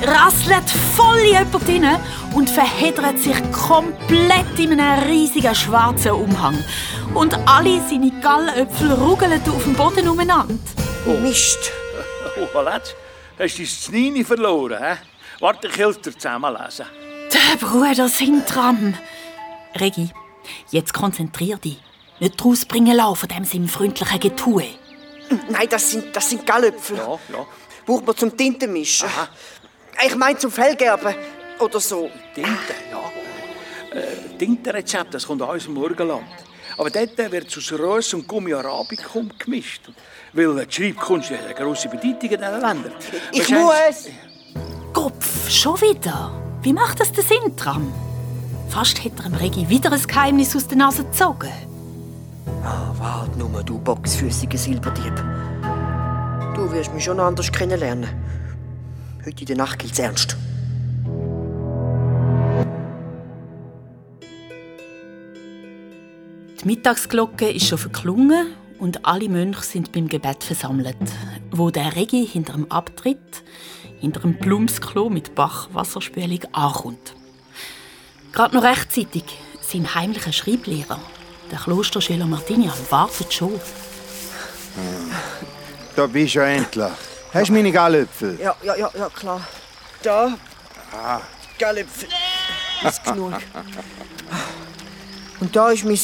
rasselt 0.05 0.69
voll 0.95 1.19
in 1.19 1.27
jemand 1.27 1.67
rein 1.67 1.99
und 2.33 2.49
verheddert 2.49 3.19
sich 3.19 3.37
komplett 3.51 4.59
in 4.59 4.79
einem 4.79 5.03
riesigen 5.03 5.55
schwarzen 5.55 6.11
Umhang. 6.11 6.57
Und 7.13 7.35
alle 7.47 7.81
seine 7.89 8.11
Gallenöpfel 8.21 8.91
rugeln 8.93 9.41
auf 9.47 9.63
dem 9.63 9.73
Boden 9.73 10.07
umeinander. 10.07 10.55
Mist. 11.21 11.71
Oh, 12.37 12.47
Valette, 12.53 12.91
hast 13.39 13.57
du 13.57 13.63
dein 13.63 13.67
Znini 13.67 14.23
verloren? 14.23 14.77
He? 14.81 14.97
Warte, 15.39 15.67
ich 15.67 15.77
helfe 15.77 15.99
dir 15.99 16.17
zusammenlesen. 16.17 16.85
Der 17.33 17.57
Bruder 17.57 18.07
Sintram. 18.07 18.93
Regi, 19.75 20.11
jetzt 20.69 20.93
konzentrier 20.93 21.57
dich. 21.57 21.81
Nicht 22.19 22.43
rausbringen 22.43 22.95
lassen 22.95 23.15
von 23.15 23.29
dem 23.29 23.45
seinem 23.45 23.67
freundlichen 23.67 24.19
Getue. 24.19 24.65
Nein, 25.49 25.67
das 25.69 25.89
sind, 25.91 26.15
das 26.15 26.29
sind 26.29 26.45
Gallöpfel. 26.45 26.97
Ja, 26.97 27.19
ja. 27.29 27.45
Braucht 27.85 28.05
man 28.05 28.15
zum 28.15 28.35
Tintenmischen. 28.35 29.09
Ich 30.05 30.15
meine 30.15 30.37
zum 30.37 30.51
Fellgerben 30.51 31.15
oder 31.59 31.79
so. 31.79 32.09
Tinte, 32.33 32.49
ja. 32.91 33.97
Äh, 33.99 34.37
Tintenrezept, 34.37 35.13
das 35.13 35.27
kommt 35.27 35.41
aus 35.41 35.53
unserem 35.53 35.73
Morgenland. 35.75 36.23
Aber 36.77 36.89
dort 36.89 37.17
wird 37.17 37.55
aus 37.55 37.71
Rös 37.73 38.13
und 38.13 38.27
Gummi 38.27 38.53
Arabicum 38.53 39.29
gemischt. 39.37 39.89
Weil 40.33 40.65
die 40.65 40.71
Schreibkunst 40.73 41.29
hat 41.31 41.43
eine 41.45 41.53
grosse 41.53 41.89
Bedeutung 41.89 42.13
in 42.21 42.29
diesen 42.29 42.39
Ländern. 42.39 42.91
Ich 43.31 43.51
Wahrscheinlich- 43.51 44.13
muss! 44.55 44.93
Kopf, 44.93 45.49
schon 45.49 45.79
wieder? 45.81 46.31
Wie 46.61 46.73
macht 46.73 46.99
das 46.99 47.11
der 47.11 47.23
Sintram? 47.23 47.93
Fast 48.69 49.03
hätte 49.03 49.23
er 49.23 49.29
dem 49.29 49.35
Regi 49.35 49.67
wieder 49.67 49.91
ein 49.91 50.01
Geheimnis 50.01 50.55
aus 50.55 50.67
der 50.67 50.77
Nase 50.77 51.03
gezogen. 51.03 51.51
Ah, 52.63 52.93
warte 52.97 53.37
nur, 53.37 53.63
du 53.63 53.77
boxfüßiger 53.79 54.57
Silberdieb. 54.57 55.13
Du 56.55 56.69
wirst 56.71 56.93
mich 56.93 57.05
schon 57.05 57.19
anders 57.19 57.51
kennenlernen. 57.51 58.09
Heute 59.25 59.39
in 59.39 59.45
der 59.45 59.55
Nacht 59.55 59.79
gilt's 59.79 59.99
ernst. 59.99 60.35
Die 66.61 66.65
Mittagsglocke 66.65 67.49
ist 67.49 67.67
schon 67.67 67.77
verklungen 67.77 68.47
und 68.79 69.05
alle 69.05 69.29
Mönche 69.29 69.61
sind 69.61 69.93
beim 69.93 70.09
Gebet 70.09 70.43
versammelt, 70.43 70.97
wo 71.51 71.71
der 71.71 71.95
Regi 71.95 72.27
hinter 72.27 72.53
dem 72.53 72.69
Abtritt, 72.69 73.43
hinter 73.99 74.19
dem 74.19 74.37
Blumsklo 74.37 75.09
mit 75.09 75.35
Bachwasserspülung 75.35 76.43
ankommt. 76.51 77.15
Gerade 78.33 78.55
noch 78.55 78.63
rechtzeitig 78.63 79.23
sein 79.61 79.95
heimlicher 79.95 80.33
Schreiblehrer, 80.33 80.99
der 81.49 81.59
Klosterschüler 81.59 82.27
Martinian, 82.27 82.73
wartet 82.89 83.31
schon. 83.31 83.53
Da 85.95 86.07
bist 86.07 86.35
du 86.35 86.39
ja 86.39 86.45
endlich. 86.45 86.85
Hast 87.33 87.49
du 87.49 87.53
meine 87.53 87.71
Gallöpfel? 87.71 88.37
Ja, 88.41 88.55
ja, 88.63 88.75
ja, 88.75 88.89
ja, 88.97 89.09
klar. 89.09 89.41
Da. 90.03 90.37
Ah. 90.93 91.21
Gallöpfel. 91.59 92.09
Ist 92.87 93.03
genug. 93.03 93.33
Und 95.39 95.55
da 95.55 95.69
ist 95.69 95.83
mein, 95.83 95.99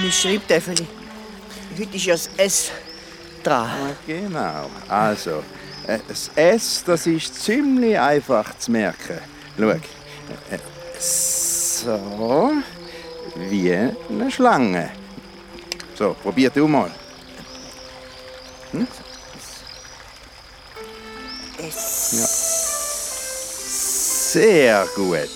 mein 0.00 0.12
Schreibtäfeli. 0.12 0.86
Heute 1.78 1.96
ist 1.96 2.04
ja 2.06 2.14
das 2.14 2.30
S 2.36 2.70
dran. 3.42 3.70
Genau. 4.06 4.70
Also, 4.88 5.42
äh, 5.86 5.98
das 6.08 6.30
S, 6.34 6.82
das 6.86 7.06
ist 7.06 7.42
ziemlich 7.42 7.98
einfach 7.98 8.56
zu 8.58 8.70
merken. 8.70 9.18
Schau. 9.58 9.68
äh, 9.70 9.80
So. 10.98 12.52
Wie 13.36 13.72
eine 13.74 14.30
Schlange. 14.30 14.90
So, 15.96 16.14
probier 16.22 16.50
du 16.50 16.66
mal. 16.68 16.90
Sehr 24.32 24.86
gut. 24.96 25.30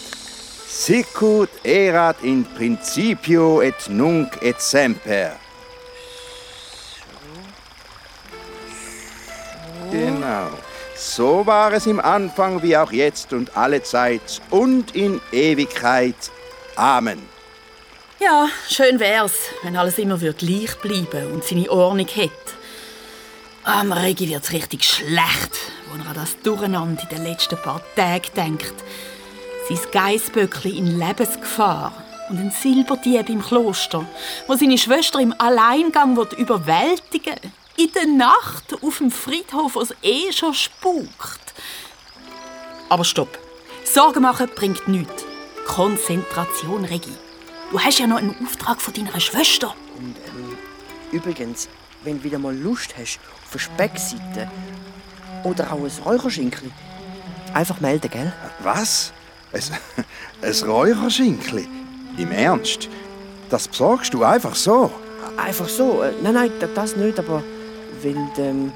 Sicut 0.67 1.51
erat 1.65 2.17
in 2.23 2.45
principio 2.45 3.61
et 3.61 3.89
nunc 3.89 4.43
et 4.43 4.61
semper. 4.61 5.37
Genau. 9.91 10.49
So 10.97 11.47
war 11.47 11.73
es 11.73 11.87
im 11.87 12.01
Anfang 12.01 12.63
wie 12.63 12.77
auch 12.77 12.93
jetzt 12.93 13.33
und 13.33 13.57
alle 13.57 13.83
Zeit 13.83 14.41
und 14.51 14.95
in 14.97 15.21
Ewigkeit. 15.33 16.17
Amen. 16.77 17.23
Ja, 18.21 18.49
schön 18.69 18.99
wär's, 18.99 19.35
wenn 19.63 19.77
alles 19.77 19.99
immer 19.99 20.21
wird 20.21 20.39
gleich 20.39 20.77
bleiben 20.79 21.33
und 21.33 21.45
seine 21.45 21.71
Ordnung 21.71 22.09
hätte. 22.09 22.58
Am 23.69 23.93
Regi 23.93 24.31
wird's 24.31 24.53
richtig 24.53 24.83
schlecht, 24.83 25.51
wenn 25.93 26.01
er 26.01 26.09
an 26.09 26.15
das 26.15 26.41
Durcheinander 26.41 27.03
in 27.03 27.17
den 27.19 27.23
letzten 27.23 27.59
paar 27.59 27.83
Tagen 27.95 28.31
denkt. 28.35 28.73
Sein 29.69 29.79
Geissböckli 29.93 30.79
in 30.79 30.99
Lebensgefahr 30.99 31.93
und 32.31 32.39
ein 32.39 32.51
Silberdieb 32.51 33.29
im 33.29 33.43
Kloster, 33.43 34.07
wo 34.47 34.55
seine 34.55 34.79
Schwester 34.79 35.21
im 35.21 35.35
Alleingang 35.39 36.17
wird 36.17 36.33
überwältigen 36.33 37.35
In 37.77 37.93
der 37.93 38.07
Nacht 38.07 38.83
auf 38.83 38.99
dem 38.99 39.11
Friedhof, 39.11 39.75
wo 39.75 39.83
es 39.83 39.95
eh 40.01 40.33
schon 40.33 40.55
spukt. 40.55 41.53
Aber 42.89 43.05
stopp. 43.05 43.39
Sorgen 43.85 44.23
machen 44.23 44.49
bringt 44.55 44.89
nichts. 44.89 45.27
Konzentration, 45.67 46.87
Regi. 46.87 47.13
Du 47.71 47.79
hast 47.79 47.99
ja 47.99 48.07
noch 48.07 48.17
einen 48.17 48.35
Auftrag 48.43 48.81
von 48.81 48.95
deiner 48.95 49.21
Schwester. 49.21 49.75
Und 49.99 50.17
ähm, 50.27 50.57
übrigens, 51.13 51.69
wenn 52.05 52.19
du 52.19 52.25
wieder 52.25 52.39
mal 52.39 52.55
Lust 52.57 52.95
hast 52.99 53.19
auf 53.45 53.53
eine 53.53 53.61
Speckseite 53.61 54.51
oder 55.45 55.73
auch 55.73 55.79
ein 55.85 55.91
Räucherschinken, 56.05 56.73
einfach 57.55 57.81
melden, 57.81 58.11
gell? 58.11 58.33
Was? 58.61 59.13
Ein, 59.53 59.63
ein 60.43 60.69
Räucherschinkli? 60.69 61.69
Im 62.17 62.33
Ernst? 62.33 62.89
Das 63.51 63.69
besorgst 63.69 64.13
du 64.13 64.25
einfach 64.25 64.55
so? 64.55 64.91
Einfach 65.37 65.69
so. 65.69 66.03
Äh, 66.03 66.13
nein, 66.23 66.35
nein, 66.35 66.51
da- 66.61 66.67
das 66.67 66.97
nicht, 66.97 67.19
aber 67.19 67.43
wenn 68.03 68.29
du 68.35 68.43
ähm, 68.43 68.73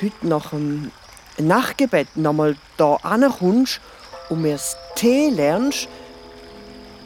heute 0.00 0.26
nach 0.26 0.50
dem 0.50 0.90
Nachtgebet 1.38 2.16
noch 2.16 2.32
mal 2.32 2.56
da 2.76 2.96
ankommst 2.96 3.80
und 4.28 4.42
mir 4.42 4.52
das 4.52 4.76
Tee 4.96 5.28
lernst, 5.30 5.88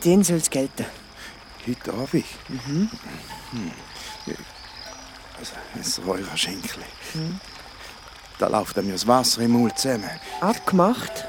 dann 0.05 0.23
soll 0.25 0.37
es 0.39 0.49
gelten. 0.51 0.87
Heute 1.67 1.93
Abend? 1.93 2.25
Mhm. 2.49 2.89
Also, 5.39 5.53
ein 5.75 6.09
Räucherschinkli. 6.09 6.85
Da 8.39 8.49
läuft 8.49 8.77
mir 8.77 8.93
das 8.93 9.07
Wasser 9.07 9.43
im 9.43 9.53
Mund 9.53 9.79
zusammen. 9.79 10.11
Abgemacht. 10.41 11.25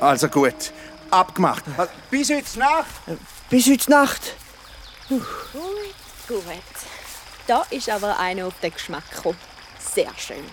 Also 0.00 0.28
gut, 0.28 0.72
abgemacht. 1.10 1.64
Bis 2.10 2.30
heute 2.30 2.58
Nacht. 2.58 2.86
Bis 3.50 3.68
heute 3.68 3.90
Nacht. 3.90 4.34
Gut. 5.08 5.22
Da 7.46 7.62
ist 7.70 7.88
aber 7.90 8.18
einer 8.18 8.46
auf 8.46 8.58
den 8.60 8.72
Geschmack 8.72 9.10
gekommen. 9.10 9.38
Sehr 9.78 10.10
schön. 10.16 10.44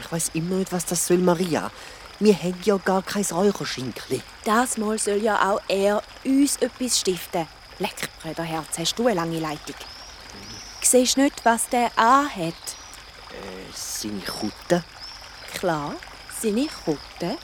Ich 0.00 0.10
weiß 0.10 0.30
immer 0.34 0.56
nicht, 0.56 0.72
was 0.72 0.86
das 0.86 1.06
soll, 1.06 1.18
Maria. 1.18 1.70
Wir 2.18 2.34
haben 2.34 2.58
ja 2.64 2.76
gar 2.78 3.02
kein 3.02 3.24
Räucherschinkli. 3.24 4.22
Das 4.44 4.78
Mal 4.78 4.98
soll 4.98 5.22
ja 5.22 5.50
auch 5.50 5.60
er 5.68 6.02
uns 6.24 6.56
etwas 6.56 7.00
stiften. 7.00 7.46
Leck, 7.78 8.08
Brüderherz, 8.22 8.78
hast 8.78 8.98
du 8.98 9.06
eine 9.06 9.16
lange 9.16 9.38
Leitung? 9.38 9.76
Siehst 10.88 11.16
nicht, 11.16 11.44
was 11.44 11.68
der 11.68 11.90
anhat? 11.96 12.54
Äh, 12.54 13.72
seine 13.74 14.20
Kutte. 14.20 14.84
Klar, 15.52 15.96
seine 16.40 16.68
Kutte. 16.84 17.38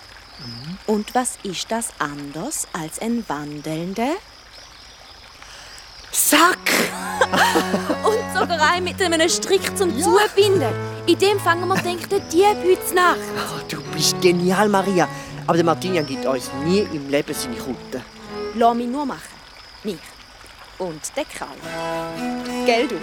Und 0.86 1.12
was 1.12 1.38
ist 1.43 1.68
das 1.72 1.88
anders 1.99 2.68
als 2.72 3.01
ein 3.01 3.24
wandelnder? 3.28 4.12
Sack! 6.12 6.70
Und 8.05 8.38
sogar 8.38 8.74
ein 8.74 8.84
mit 8.84 9.03
einem 9.03 9.28
Strick 9.28 9.76
zum 9.76 9.90
Zubinden. 10.01 10.72
In 11.09 11.18
dem 11.18 11.40
fangen 11.40 11.66
wir, 11.66 11.82
denkt 11.82 12.12
der 12.12 12.20
Dieb 12.20 12.45
heute 12.45 12.95
Nacht. 12.95 13.18
Oh, 13.18 13.61
du 13.68 13.82
bist 13.93 14.20
genial, 14.20 14.68
Maria. 14.68 15.09
Aber 15.49 15.57
der 15.57 15.64
Martinian 15.64 16.07
gibt 16.07 16.24
uns 16.24 16.49
nie 16.64 16.86
im 16.93 17.09
Leben 17.09 17.34
seine 17.34 17.57
Kutte. 17.57 18.03
Lass 18.55 18.76
mich 18.76 18.86
nur 18.86 19.05
machen. 19.05 19.20
Mich. 19.82 20.11
Und 20.82 21.16
der 21.16 21.24
Karl. 21.24 21.56
Gell, 22.66 22.88
du? 22.88 22.96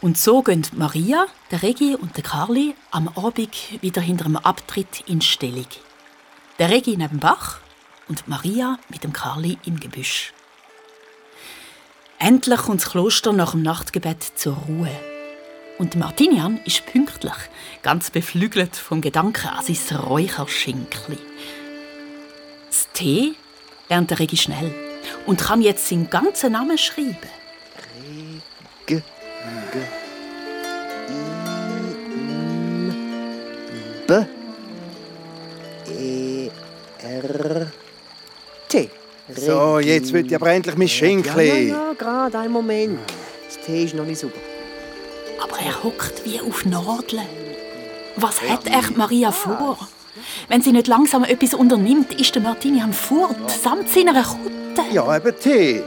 Und 0.00 0.16
so 0.16 0.40
gehen 0.40 0.66
Maria, 0.72 1.26
der 1.50 1.62
Regi 1.62 1.94
und 1.94 2.16
der 2.16 2.24
Carli 2.24 2.74
am 2.90 3.08
Abend 3.08 3.82
wieder 3.82 4.00
hinter 4.00 4.24
dem 4.24 4.38
Abtritt 4.38 5.04
in 5.06 5.20
Stellung. 5.20 5.66
Der 6.58 6.70
Regi 6.70 6.96
neben 6.96 7.18
dem 7.18 7.20
Bach 7.20 7.58
und 8.08 8.26
Maria 8.26 8.78
mit 8.88 9.04
dem 9.04 9.12
Carli 9.12 9.58
im 9.66 9.78
Gebüsch. 9.78 10.32
Endlich 12.18 12.60
kommt 12.60 12.80
das 12.80 12.88
Kloster 12.88 13.34
nach 13.34 13.50
dem 13.50 13.60
Nachtgebet 13.60 14.22
zur 14.22 14.56
Ruhe. 14.56 15.09
Und 15.80 15.96
Martinian 15.96 16.60
ist 16.66 16.84
pünktlich, 16.84 17.32
ganz 17.80 18.10
beflügelt 18.10 18.76
vom 18.76 19.00
Gedanken 19.00 19.46
an 19.48 19.64
sein 19.64 19.96
Räucherschinkli. 19.96 21.16
Das 22.68 22.88
T 22.92 23.32
lernt 23.88 24.10
der 24.10 24.18
Regi 24.18 24.36
schnell 24.36 24.74
und 25.24 25.40
kann 25.40 25.62
jetzt 25.62 25.88
seinen 25.88 26.10
ganzen 26.10 26.52
Namen 26.52 26.76
schreiben. 26.76 27.16
G, 28.86 28.98
G, 28.98 29.00
I, 31.08 31.72
M, 32.10 32.94
B, 34.06 34.14
E, 35.98 36.50
R, 37.02 37.72
T. 38.68 38.90
So, 39.34 39.78
jetzt 39.78 40.12
wird 40.12 40.26
ich 40.26 40.34
aber 40.34 40.50
endlich 40.52 40.76
mein 40.76 40.88
Ja, 40.88 40.92
ja, 40.92 40.98
Schinkli. 40.98 41.68
ja, 41.70 41.94
gerade 41.96 42.38
einen 42.38 42.52
Moment. 42.52 42.98
Das 43.46 43.58
T 43.64 43.84
ist 43.84 43.94
noch 43.94 44.04
nicht 44.04 44.18
sauber. 44.20 44.49
Aber 45.42 45.58
er 45.58 45.82
hockt 45.82 46.24
wie 46.24 46.40
auf 46.40 46.64
Nadeln. 46.64 47.26
Was 48.16 48.40
hat 48.42 48.66
echt 48.66 48.96
Maria 48.96 49.32
vor? 49.32 49.78
Wenn 50.48 50.60
sie 50.62 50.72
nicht 50.72 50.86
langsam 50.88 51.24
etwas 51.24 51.54
unternimmt, 51.54 52.12
ist 52.20 52.34
der 52.34 52.42
Martinian 52.42 52.92
fort, 52.92 53.50
samt 53.50 53.88
seiner 53.88 54.22
Kutte. 54.22 54.82
Ja, 54.92 55.16
eben 55.16 55.34
Tee. 55.40 55.82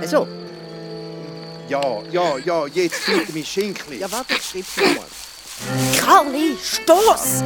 Also, 0.00 0.26
Ja, 1.68 1.80
ja, 2.10 2.36
ja, 2.44 2.66
jetzt 2.66 2.96
fliegt 2.96 3.34
mein 3.34 3.44
Schinkli. 3.44 3.98
ja, 3.98 4.10
warte, 4.10 4.34
ich 4.34 4.42
schreib's 4.44 4.76
noch 4.76 4.96
mal. 4.96 5.06
Karli, 5.98 6.56
stoß! 6.62 7.42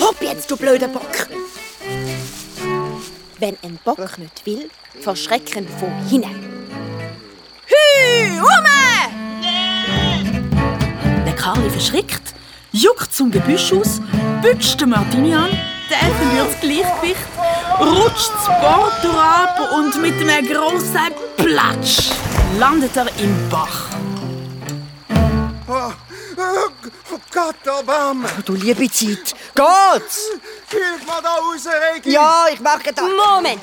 Hopp 0.00 0.16
jetzt, 0.20 0.50
du 0.50 0.56
blöder 0.56 0.88
Bock! 0.88 1.28
Wenn 3.40 3.56
ein 3.62 3.78
Bock 3.84 4.18
nicht 4.18 4.44
will, 4.46 4.70
verschrecken 5.00 5.66
von 5.78 5.92
hinten. 6.08 6.34
Hü, 7.66 8.38
Ume! 8.40 9.27
Karli 11.48 11.70
verschrickt, 11.70 12.34
juckt 12.72 13.14
zum 13.14 13.30
Gebüsch 13.30 13.72
aus, 13.72 14.02
bütscht 14.42 14.82
den 14.82 14.90
Martinian, 14.90 15.48
der 15.88 15.98
verliert 15.98 16.46
das 16.46 16.60
Gleichgewicht, 16.60 17.26
rutscht 17.80 18.32
das 18.34 18.60
Bord 18.60 19.16
ab 19.16 19.58
und 19.74 20.02
mit 20.02 20.12
einem 20.20 20.46
grossen 20.46 21.10
Platsch 21.38 22.10
landet 22.58 22.94
er 22.94 23.06
im 23.18 23.48
Bach. 23.48 23.86
Oh, 25.66 25.90
oh, 26.36 26.68
oh 27.12 27.18
Gott, 27.32 27.56
Erbarmen. 27.64 28.30
Du 28.44 28.52
liebe 28.52 28.90
Zeit. 28.90 29.34
Geht's? 29.54 30.28
Hilf 30.68 31.06
mir 31.06 31.22
da 31.22 31.30
raus, 31.30 31.66
Regi. 31.94 32.10
Ja, 32.10 32.44
ich 32.52 32.60
mache 32.60 32.92
das. 32.94 33.06
Moment! 33.06 33.62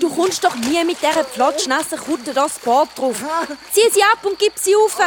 Du 0.00 0.12
kommst 0.12 0.42
doch 0.42 0.56
nie 0.56 0.82
mit 0.82 1.00
dieser 1.00 1.22
pflotschnassen 1.22 1.96
Kutte 1.96 2.34
das 2.34 2.58
Board 2.58 2.88
drauf. 2.96 3.22
Zieh 3.70 3.88
sie 3.92 4.02
ab 4.02 4.18
und 4.24 4.36
gib 4.36 4.58
sie 4.58 4.74
auf. 4.74 4.98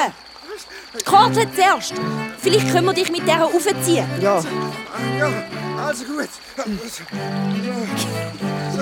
Die 0.99 1.03
Karte 1.03 1.47
zuerst. 1.53 1.93
Vielleicht 2.41 2.71
können 2.71 2.85
wir 2.85 2.93
dich 2.93 3.11
mit 3.11 3.23
dieser 3.23 3.45
aufziehen. 3.45 4.07
Ja, 4.21 4.41
Ja, 5.19 5.29
also 5.85 6.03
gut. 6.05 6.29
So, 8.75 8.81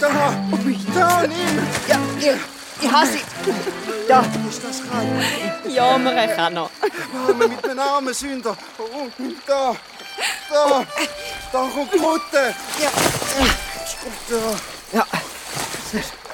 da, 0.00 0.34
da, 0.94 1.22
nimm. 1.26 1.68
ja, 1.88 1.98
ich, 2.18 2.84
ich 2.84 2.90
hasse 2.92 3.12
sie. 3.12 3.20
Da, 4.08 4.24
Ist 4.48 4.62
das 4.64 4.80
rein? 4.92 5.24
Ja, 5.68 5.98
wir 5.98 6.26
kann 6.34 6.54
noch. 6.54 6.70
Arme 7.28 7.48
mit 7.48 7.64
den 7.64 7.78
armen 7.78 8.14
Sünder. 8.14 8.56
Und 9.18 9.36
da, 9.46 9.74
da, 10.50 10.84
da 11.52 11.58
kommt 11.74 11.92
die 11.94 11.98
Kutte. 11.98 12.54
Ja. 12.80 12.90
Da. 14.28 14.98
ja. 14.98 15.06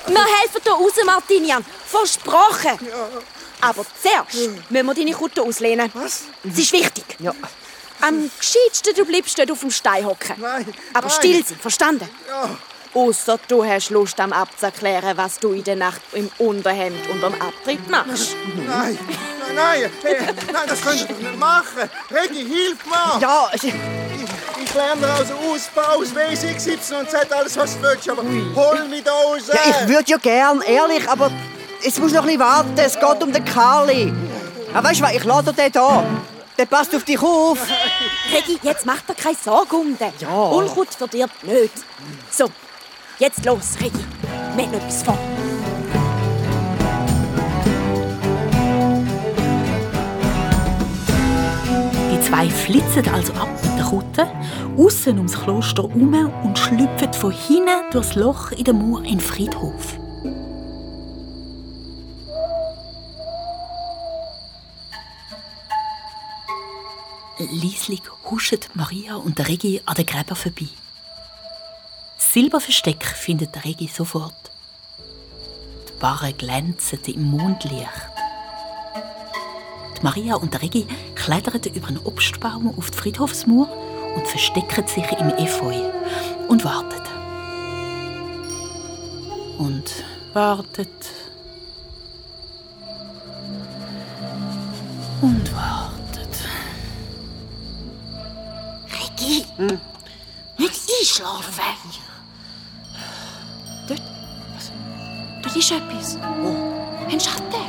Wir 0.06 0.24
helfen 0.40 0.62
dir 0.64 0.70
raus, 0.72 0.92
Martinian. 1.04 1.64
Versprochen. 1.86 2.78
Aber 3.61 3.84
zuerst 4.02 4.34
müssen 4.70 4.86
wir 4.86 4.94
deine 4.94 5.12
Kutte 5.12 5.42
auslehnen. 5.42 5.90
Was? 5.94 6.24
Sie 6.44 6.62
ist 6.62 6.72
wichtig. 6.72 7.04
Ja. 7.18 7.32
Am 8.00 8.30
gescheitsten, 8.38 8.94
du 8.94 9.04
bleibst 9.04 9.36
dort 9.38 9.50
auf 9.50 9.61
dem 9.61 9.70
Stein 9.72 10.06
hocken. 10.06 10.36
Nein, 10.40 10.66
Aber 10.94 11.09
nein. 11.09 11.16
still 11.16 11.44
sein, 11.44 11.59
verstanden? 11.59 12.09
Ja. 12.28 12.56
Ausser 12.94 13.38
du 13.48 13.64
hast 13.64 13.90
Lust, 13.90 14.18
am 14.20 14.32
abzuklären, 14.32 15.16
was 15.16 15.38
du 15.38 15.52
in 15.52 15.62
der 15.64 15.76
Nacht 15.76 16.00
im 16.12 16.30
Unterhemd 16.38 17.06
unterm 17.11 17.34
Abtritt 17.34 17.88
machst. 17.90 18.34
Nein, 18.56 18.98
nein, 19.46 19.54
nein, 19.54 19.90
hey, 20.02 20.16
nein, 20.52 20.62
das 20.68 20.80
könnt 20.80 21.00
ihr 21.00 21.06
doch 21.06 21.18
nicht 21.18 21.38
machen. 21.38 21.90
Regi, 22.11 22.46
hilf 22.46 22.78
mir. 22.86 23.20
Ja, 23.20 23.50
Ich, 23.52 23.64
ich 23.64 24.74
lerne 24.74 25.06
also 25.12 25.34
Ausbau, 25.34 25.98
aus 26.00 26.14
WC, 26.14 26.54
XY 26.54 26.94
und 27.00 27.11
Z, 27.11 27.30
alles 27.32 27.56
was 27.56 27.74
du 27.76 27.82
willst, 27.82 28.09
aber 28.09 28.22
hol 28.22 28.88
mich 28.88 29.02
da 29.04 29.12
raus. 29.12 29.42
ja, 29.48 29.61
ich 29.82 29.88
würde 29.88 30.11
ja 30.11 30.16
gern, 30.16 30.61
ehrlich, 30.62 31.09
aber 31.09 31.30
es 31.85 31.99
muss 31.99 32.12
noch 32.12 32.22
ein 32.22 32.26
bisschen 32.26 32.41
warten. 32.41 32.72
Es 32.76 32.99
geht 32.99 33.22
um 33.22 33.33
den 33.33 33.45
Carli. 33.45 34.12
Aber 34.74 34.89
weißt 34.89 35.01
du 35.01 35.05
was, 35.05 35.12
ich 35.14 35.24
lade 35.24 35.53
den 35.53 35.72
da. 35.72 36.05
Der 36.59 36.66
passt 36.66 36.95
auf 36.95 37.05
dich 37.05 37.20
auf. 37.20 37.59
Regi, 38.33 38.59
jetzt 38.62 38.85
mach 38.85 39.01
dir 39.03 39.14
keine 39.14 39.37
Sorgen 39.37 39.76
um 39.76 39.99
den. 39.99 40.12
Ja. 40.18 40.29
Unkraut 40.29 40.93
verdirbt 40.93 41.45
nicht. 41.45 41.72
So, 42.31 42.47
jetzt 43.18 43.45
los, 43.45 43.76
Regi. 43.80 44.05
Wir 44.57 44.64
haben 44.64 44.75
etwas 44.75 45.03
vor. 45.05 45.18
Die 52.13 52.21
zwei 52.21 52.50
flitzen 52.50 53.09
also 53.14 53.33
ab 53.34 53.49
mit 53.63 53.79
der 53.79 53.84
Kutte, 53.84 54.26
aussen 54.76 55.18
ums 55.18 55.41
Kloster 55.41 55.84
herum 55.84 56.33
und 56.42 56.59
schlüpfen 56.59 57.13
von 57.13 57.30
hinten 57.30 57.68
durchs 57.92 58.17
Loch 58.17 58.50
in 58.50 58.64
der 58.64 58.75
Mauer 58.75 58.99
in 58.99 59.18
den 59.18 59.21
Friedhof. 59.21 59.96
Lieslig 67.38 68.02
huschen 68.24 68.58
Maria 68.74 69.14
und 69.14 69.38
der 69.38 69.46
Regi 69.46 69.80
an 69.84 69.94
den 69.94 70.06
Gräber 70.06 70.34
vorbei. 70.34 70.66
Silberversteck 72.18 73.04
findet 73.04 73.54
der 73.54 73.64
Regi 73.64 73.86
sofort. 73.86 74.34
Die 75.88 76.00
Barren 76.00 76.36
glänzen 76.36 76.98
im 77.06 77.22
Mondlicht. 77.22 77.88
Die 79.96 80.02
Maria 80.02 80.34
und 80.34 80.52
der 80.52 80.62
Regi 80.62 80.86
klettern 81.14 81.60
über 81.72 81.88
einen 81.88 82.04
Obstbaum 82.04 82.76
auf 82.76 82.90
die 82.90 82.98
Friedhofsmauer 82.98 83.68
und 84.16 84.26
verstecken 84.26 84.86
sich 84.88 85.10
im 85.12 85.30
Efeu 85.36 85.76
und 86.48 86.64
warten. 86.64 87.02
Und 89.58 90.04
wartet. 90.32 90.88
Und 95.20 95.54
wartet. 95.54 95.97
Regi, 99.20 99.45
nicht 100.58 100.80
einschlafen. 101.00 101.62
Dort. 103.88 104.03
Was? 104.54 104.72
Dort 105.42 105.57
ist 105.57 105.70
etwas. 105.70 106.18
Wo? 106.40 107.08
Ein 107.08 107.20
Schatten. 107.20 107.64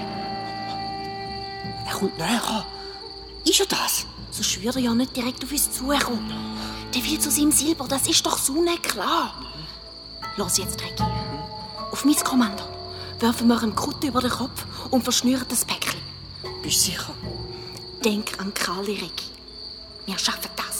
Er 1.85 1.93
kommt 1.93 2.17
näher. 2.17 2.65
Ist 3.45 3.59
er 3.59 3.65
das? 3.65 4.05
So 4.31 4.43
schwört 4.43 4.76
er 4.76 4.81
ja 4.81 4.93
nicht 4.93 5.15
direkt 5.15 5.43
auf 5.43 5.51
uns 5.51 5.71
zukommen. 5.71 6.31
Der 6.93 7.03
will 7.03 7.19
zu 7.19 7.31
seinem 7.31 7.51
Silber, 7.51 7.85
das 7.88 8.07
ist 8.07 8.26
doch 8.26 8.38
so 8.38 8.61
nicht 8.61 8.84
klar. 8.84 9.34
Los 10.38 10.57
jetzt, 10.57 10.81
Regi. 10.81 11.03
Auf 11.91 12.05
mein 12.05 12.15
Kommando 12.15 12.63
werfen 13.19 13.47
wir 13.47 13.61
ihm 13.63 13.76
Kutte 13.76 14.07
über 14.07 14.21
den 14.21 14.30
Kopf 14.30 14.65
und 14.91 15.03
verschnüren 15.03 15.45
das 15.49 15.65
Päckchen. 15.65 15.99
Bist 16.61 16.88
du 16.88 16.91
sicher? 16.91 17.13
Denk 18.03 18.39
an 18.39 18.53
Karli, 18.53 18.93
Regi. 18.93 19.31
Wir 20.05 20.17
schaffen 20.17 20.51
das. 20.55 20.78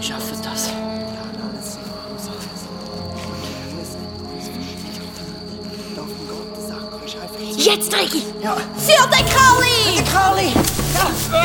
Ich 0.00 0.06
schaffe 0.06 0.34
das. 0.42 0.70
Jetzt, 7.56 7.94
Ricky! 7.94 8.22
Ja. 8.42 8.56
Für 8.76 9.08
den 9.08 9.26
Crowley! 9.26 9.96
Den 9.96 10.04
Crowley! 10.06 10.52
Ja. 10.94 11.40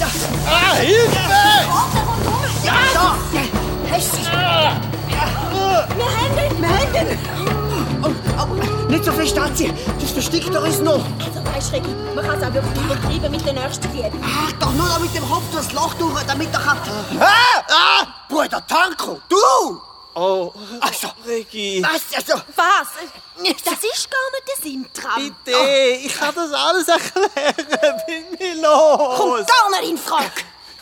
Ja. 0.00 0.08
Ah, 0.46 0.74
Hilfe! 0.76 1.14
Ja. 1.14 1.32
Ja. 1.32 1.82
Ja. 2.62 2.78
Ja. 2.82 3.10
Ja. 3.22 3.42
Ja. 3.42 3.42
Ja. 3.42 3.42
Ja. 3.42 3.78
Ja. 4.12 4.20
Ja. 4.52 4.62
Ja. 4.62 4.78
Ja. 5.02 5.50
Ja. 6.92 7.06
Ja. 7.46 7.61
Oh, 8.02 8.08
oh, 8.40 8.90
nicht 8.90 9.04
so 9.04 9.12
fest 9.12 9.38
anziehen, 9.38 9.76
das 10.00 10.10
versteckt 10.10 10.52
er 10.54 10.62
uns 10.62 10.78
noch. 10.80 11.04
Also 11.24 11.44
weißt 11.44 11.72
Regi, 11.72 11.88
man 12.14 12.26
kann 12.26 12.38
es 12.40 12.46
auch 12.48 12.52
wirklich 12.52 12.84
übertreiben 12.84 13.30
mit 13.30 13.46
der 13.46 13.52
nächsten 13.54 13.92
Liebe. 13.94 14.10
Ach, 14.24 14.52
doch 14.60 14.72
nur 14.72 14.86
noch 14.86 14.98
mit 15.00 15.14
dem 15.14 15.28
Kopf 15.28 15.42
durchs 15.52 15.72
Loch 15.72 15.94
durch, 15.94 16.22
damit 16.24 16.48
er 16.52 16.60
kann... 16.60 16.78
Ah! 17.20 17.62
Ah! 17.68 18.06
Bruder 18.28 18.64
Tanko, 18.66 19.20
du! 19.28 19.80
Oh, 20.14 20.52
Also, 20.80 21.08
Regi. 21.26 21.82
was, 21.82 22.14
also... 22.14 22.34
Was? 22.54 22.88
Das 23.64 23.82
ist 23.82 24.08
gar 24.10 24.30
nicht 24.30 24.46
der 24.46 24.62
Sintram. 24.62 25.34
Bitte, 25.44 25.58
ich 26.04 26.14
kann 26.14 26.34
das 26.34 26.52
alles 26.52 26.86
erklären. 26.86 28.00
Bin 28.06 28.24
mir 28.38 28.62
los. 28.62 29.16
Kommt 29.18 29.48
gar 29.48 29.80
nicht 29.80 29.90
in 29.90 29.98
Frage. 29.98 30.30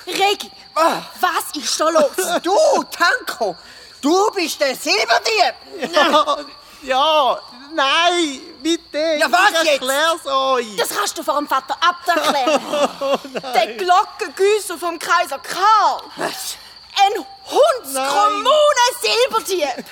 Regi, 0.08 0.50
was 0.74 1.62
ist 1.62 1.80
da 1.80 1.88
los? 1.90 2.10
Du, 2.42 2.56
Tanko, 2.90 3.54
du 4.00 4.30
bist 4.34 4.60
der 4.60 4.74
Silberdieb! 4.74 5.94
Ja, 5.94 6.38
ja, 6.82 7.40
nein, 7.74 8.40
bitte. 8.62 9.16
Ja, 9.18 9.30
was 9.30 9.50
ich 9.50 9.56
jetzt? 9.56 9.82
erklär's 9.82 10.26
euch. 10.26 10.76
Das 10.76 10.88
kannst 10.90 11.18
du 11.18 11.22
vor 11.22 11.36
dem 11.36 11.46
Vater 11.46 11.76
Abt 11.80 12.08
erklären. 12.08 12.60
der 13.54 13.76
Glockengüsser 13.76 14.78
vom 14.78 14.98
Kaiser 14.98 15.38
Karl. 15.38 16.02
Ein 16.18 17.24
Hundskommuner 17.50 18.90
Silberdieb. 19.00 19.84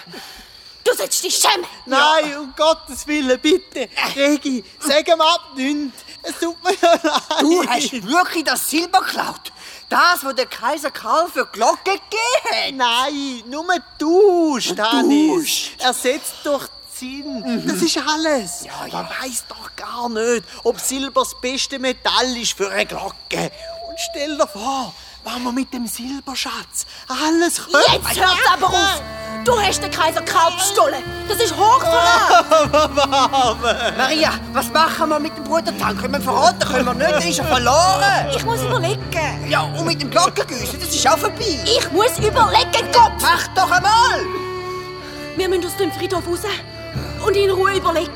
Du 0.85 0.95
sollst 0.95 1.23
dich 1.23 1.37
schämen. 1.37 1.67
Nein, 1.87 2.37
um 2.39 2.55
Gottes 2.57 3.07
Willen, 3.07 3.39
bitte. 3.41 3.89
Regi, 4.17 4.65
sag 4.81 5.07
ihm 5.09 5.21
ab 5.21 5.51
nichts. 5.55 6.05
Es 6.23 6.39
tut 6.39 6.63
mir 6.63 6.75
ja 6.81 6.93
leid. 6.93 7.41
Du 7.41 7.67
hast 7.67 7.93
wirklich 7.93 8.45
das 8.45 8.69
Silber 8.69 9.01
geklaut? 9.01 9.53
Das, 9.89 10.23
was 10.23 10.35
der 10.35 10.47
Kaiser 10.47 10.91
Karl 10.91 11.29
für 11.29 11.47
Glocke 11.47 11.79
gegeben 11.93 12.51
hat? 12.51 12.75
Nein, 12.75 13.43
nur 13.47 13.67
Hannes. 13.67 15.45
Tauscht? 15.45 15.81
Ersetzt 15.81 16.35
durch 16.45 16.69
Zinn. 16.99 17.63
Das 17.67 17.81
ist 17.81 17.99
alles. 17.99 18.65
Man 18.93 19.09
weiß 19.09 19.45
doch 19.49 19.77
gar 19.77 20.09
nicht, 20.09 20.45
ob 20.65 20.81
Silber 20.81 21.23
das 21.23 21.41
beste 21.41 21.79
Metall 21.79 22.37
ist 22.37 22.57
für 22.57 22.71
eine 22.71 22.87
Glocke. 22.87 23.53
Und 23.89 23.99
stell 24.11 24.37
dir 24.37 24.47
vor, 24.49 24.93
wenn 25.25 25.43
wir 25.45 25.53
mit 25.53 25.73
dem 25.73 25.87
Silberschatz 25.87 26.87
alles 27.09 27.65
können. 27.65 27.85
Jetzt 27.93 28.19
hört's 28.19 28.49
aber 28.53 28.67
auf. 28.69 29.03
Du 29.45 29.59
hast 29.61 29.81
den 29.83 29.91
Kaiser 29.91 30.23
Karl 30.23 30.53
bestohlen. 30.53 31.03
Das 31.29 31.39
ist 31.41 31.57
Hochverrat. 31.57 32.45
Maria, 33.97 34.33
was 34.53 34.69
machen 34.71 35.09
wir 35.09 35.21
mit 35.21 35.37
dem 35.37 35.45
Bruder 35.45 35.77
Tanko? 35.79 36.03
Können 36.03 36.15
wir 36.15 36.21
verraten? 36.21 36.59
Können 36.69 36.87
wir 36.87 36.95
nicht? 36.95 37.13
Dann 37.13 37.29
ist 37.29 37.39
er 37.39 37.45
verloren. 37.45 38.29
Ich 38.37 38.45
muss 38.45 38.61
überlegen. 38.63 39.49
Ja, 39.49 39.63
und 39.63 39.87
mit 39.87 40.03
dem 40.03 40.11
Glockengüssen, 40.11 40.81
das 40.81 40.95
ist 40.95 41.09
auch 41.09 41.19
vorbei. 41.19 41.61
Ich 41.65 41.91
muss 41.93 42.19
überlegen, 42.19 42.93
Gott. 42.93 43.13
Mach 43.23 43.47
doch 43.55 43.71
einmal! 43.71 44.27
Wir 45.37 45.49
müssen 45.49 45.67
aus 45.67 45.77
dem 45.77 45.93
Friedhof 45.93 46.27
raus 46.27 46.41
und 47.27 47.37
in 47.37 47.51
Ruhe 47.51 47.77
überlegen. 47.77 48.13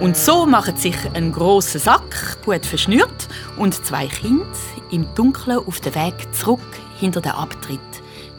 Und 0.00 0.16
so 0.16 0.46
machen 0.46 0.76
sich 0.76 0.96
ein 1.12 1.30
großer 1.30 1.78
Sack, 1.78 2.42
gut 2.44 2.64
verschnürt, 2.64 3.28
und 3.58 3.74
zwei 3.84 4.06
Kinder 4.06 4.46
im 4.90 5.06
Dunkeln 5.14 5.58
auf 5.58 5.80
den 5.80 5.94
Weg 5.94 6.34
zurück 6.34 6.60
hinter 6.98 7.20
den 7.20 7.32
Abtritt. 7.32 7.80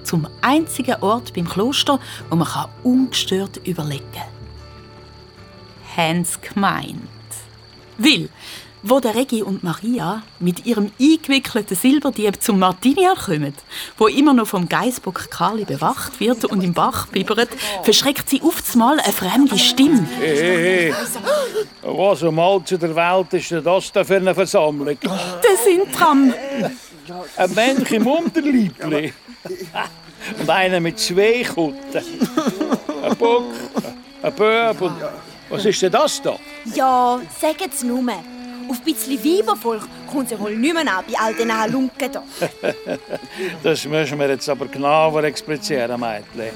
Zum 0.03 0.27
einzigen 0.41 0.95
Ort 1.01 1.33
beim 1.33 1.47
Kloster, 1.47 1.99
wo 2.29 2.35
man 2.35 2.47
ungestört 2.83 3.61
überlegen 3.65 4.11
kann. 4.11 4.23
Hans 5.95 6.39
gemeint. 6.41 6.97
Will, 7.97 8.29
wo 8.83 8.99
der 8.99 9.15
Regi 9.15 9.43
und 9.43 9.63
Maria 9.63 10.23
mit 10.39 10.65
ihrem 10.65 10.91
eingewickelten 10.99 11.77
Silberdieb 11.77 12.41
zum 12.41 12.59
Martinian 12.59 13.15
kommen, 13.15 13.53
wo 13.97 14.07
immer 14.07 14.33
noch 14.33 14.47
vom 14.47 14.67
Geißbock 14.67 15.29
Karli 15.29 15.65
bewacht 15.65 16.19
wird 16.19 16.45
und 16.45 16.63
im 16.63 16.73
Bach 16.73 17.07
bibbert, 17.07 17.49
verschreckt 17.83 18.29
sie 18.29 18.41
oftmals 18.41 19.03
eine 19.03 19.13
fremde 19.13 19.57
Stimme. 19.57 20.07
Hey, 20.19 20.37
hey, 20.37 20.93
hey. 20.93 20.95
Was 21.83 22.23
um 22.23 22.39
all 22.39 22.63
zu 22.63 22.77
der 22.77 22.95
Welt 22.95 23.33
ist 23.33 23.51
denn 23.51 23.63
das 23.63 23.91
da 23.91 24.03
für 24.03 24.15
eine 24.15 24.33
Versammlung? 24.33 24.97
Der 25.01 25.57
Sintram. 25.63 26.33
Ein 27.37 27.53
Mensch 27.53 27.91
im 27.91 28.07
Unterliebli. 28.07 29.13
Und 30.39 30.49
einer 30.49 30.79
mit 30.79 30.99
zwei 30.99 31.43
Kutten. 31.43 32.03
Ein 33.03 33.15
Bock, 33.17 33.45
ein 34.21 34.33
Böb 34.33 34.81
und... 34.81 34.93
Was 35.49 35.65
ist 35.65 35.81
denn 35.81 35.91
das 35.91 36.21
da? 36.21 36.37
Ja, 36.73 37.19
sagen's 37.39 37.83
nur. 37.83 38.01
Auf 38.69 38.77
ein 38.77 38.83
bisschen 38.83 39.23
Weibervolk 39.23 39.87
kommt 40.11 40.31
es 40.31 40.39
wohl 40.39 40.55
nicht 40.55 40.73
mehr 40.73 40.81
an 40.81 41.03
bei 41.07 41.19
all 41.19 41.33
diesen 41.33 41.57
Halunken 41.57 42.11
da. 42.11 42.23
Das 43.63 43.85
müssen 43.85 44.19
wir 44.19 44.29
jetzt 44.29 44.49
aber 44.49 44.67
genauer 44.67 45.23
explizieren, 45.23 45.99
Mädchen. 45.99 46.53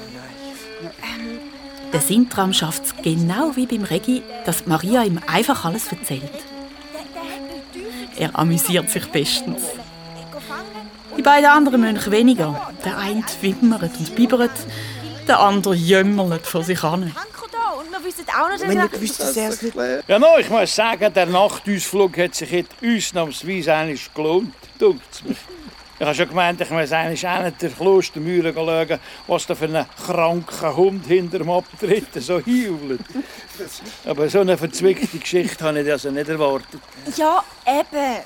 Der 1.92 2.00
Sintram 2.00 2.52
schafft 2.52 2.84
es 2.84 2.94
genau 3.02 3.54
wie 3.54 3.66
beim 3.66 3.84
Regi, 3.84 4.22
dass 4.44 4.66
Maria 4.66 5.04
ihm 5.04 5.20
einfach 5.26 5.64
alles 5.64 5.90
erzählt. 5.92 6.22
Er 8.18 8.38
amüsiert 8.38 8.90
sich 8.90 9.06
bestens. 9.06 9.62
Die 11.16 11.22
beiden 11.22 11.46
anderen 11.46 11.80
Mönche 11.80 12.10
weniger. 12.10 12.70
Der 12.84 12.98
eine 12.98 13.24
wimmert 13.40 13.98
und 13.98 14.14
bibbert, 14.14 14.50
der 15.26 15.40
andere 15.40 15.74
jämmert 15.74 16.46
vor 16.46 16.62
sich 16.62 16.82
hin. 16.82 17.12
Wir 17.98 18.04
wissen 18.04 18.26
auch 18.28 18.50
nicht, 18.50 18.68
Wenn 18.68 18.78
ihr 18.78 18.88
gewusst, 18.88 19.20
dass 19.20 19.36
er 19.36 19.48
es 19.48 19.62
nicht... 19.62 19.76
Ja, 20.06 20.18
no, 20.18 20.38
ich 20.38 20.50
muss 20.50 20.74
sagen, 20.74 21.12
der 21.12 21.26
Nachtausflug 21.26 22.18
hat 22.18 22.34
sich 22.34 22.50
jetzt 22.50 22.72
ausnahmsweise 22.84 23.74
eigentlich 23.74 24.12
gelohnt. 24.12 24.54
Dunkt's 24.78 25.22
mir. 25.22 25.36
Ich 25.98 26.04
habe 26.04 26.14
schon 26.14 26.28
gemeint, 26.28 26.60
ich 26.60 26.68
muss 26.68 26.92
eigentlich 26.92 27.26
auch 27.26 27.42
nicht 27.42 27.62
der 27.62 27.70
Klostermühle 27.70 28.52
schauen, 28.52 29.00
was 29.26 29.46
da 29.46 29.54
für 29.54 29.64
ein 29.64 29.86
kranker 30.04 30.76
Hund 30.76 31.06
hinter 31.06 31.38
dem 31.38 31.50
Abtritt 31.50 32.12
so 32.22 32.34
heult. 32.34 33.00
Aber 34.04 34.28
so 34.28 34.40
eine 34.40 34.58
verzwickte 34.58 35.18
Geschichte 35.18 35.64
habe 35.64 35.80
ich 35.80 35.90
also 35.90 36.10
nicht 36.10 36.28
erwartet. 36.28 36.82
Ja, 37.16 37.42
eben. 37.66 38.18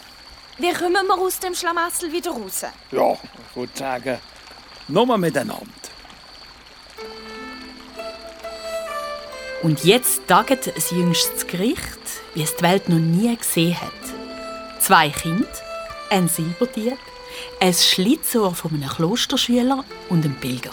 Wie 0.58 0.72
kommen 0.72 1.06
wir 1.06 1.18
aus 1.18 1.38
dem 1.38 1.54
Schlamassel 1.54 2.10
wieder 2.10 2.32
raus? 2.32 2.62
Ja, 2.90 3.12
ich 3.12 3.56
würde 3.56 3.72
sagen, 3.74 4.18
nur 4.88 5.16
miteinander. 5.16 5.64
Und 9.62 9.84
jetzt 9.84 10.26
taget 10.26 10.68
ein 10.68 10.98
jüngstes 10.98 11.46
Gericht, 11.46 12.00
wie 12.34 12.42
es 12.42 12.56
die 12.56 12.62
Welt 12.62 12.88
noch 12.88 12.98
nie 12.98 13.36
gesehen 13.36 13.78
hat. 13.78 13.92
Zwei 14.80 15.10
Kinder, 15.10 15.46
ein 16.08 16.28
Silberdieb, 16.28 16.96
ein 17.60 17.74
Schlitzohr 17.74 18.54
von 18.54 18.72
einem 18.72 18.88
Klosterschüler 18.88 19.84
und 20.08 20.24
ein 20.24 20.34
Pilger. 20.40 20.72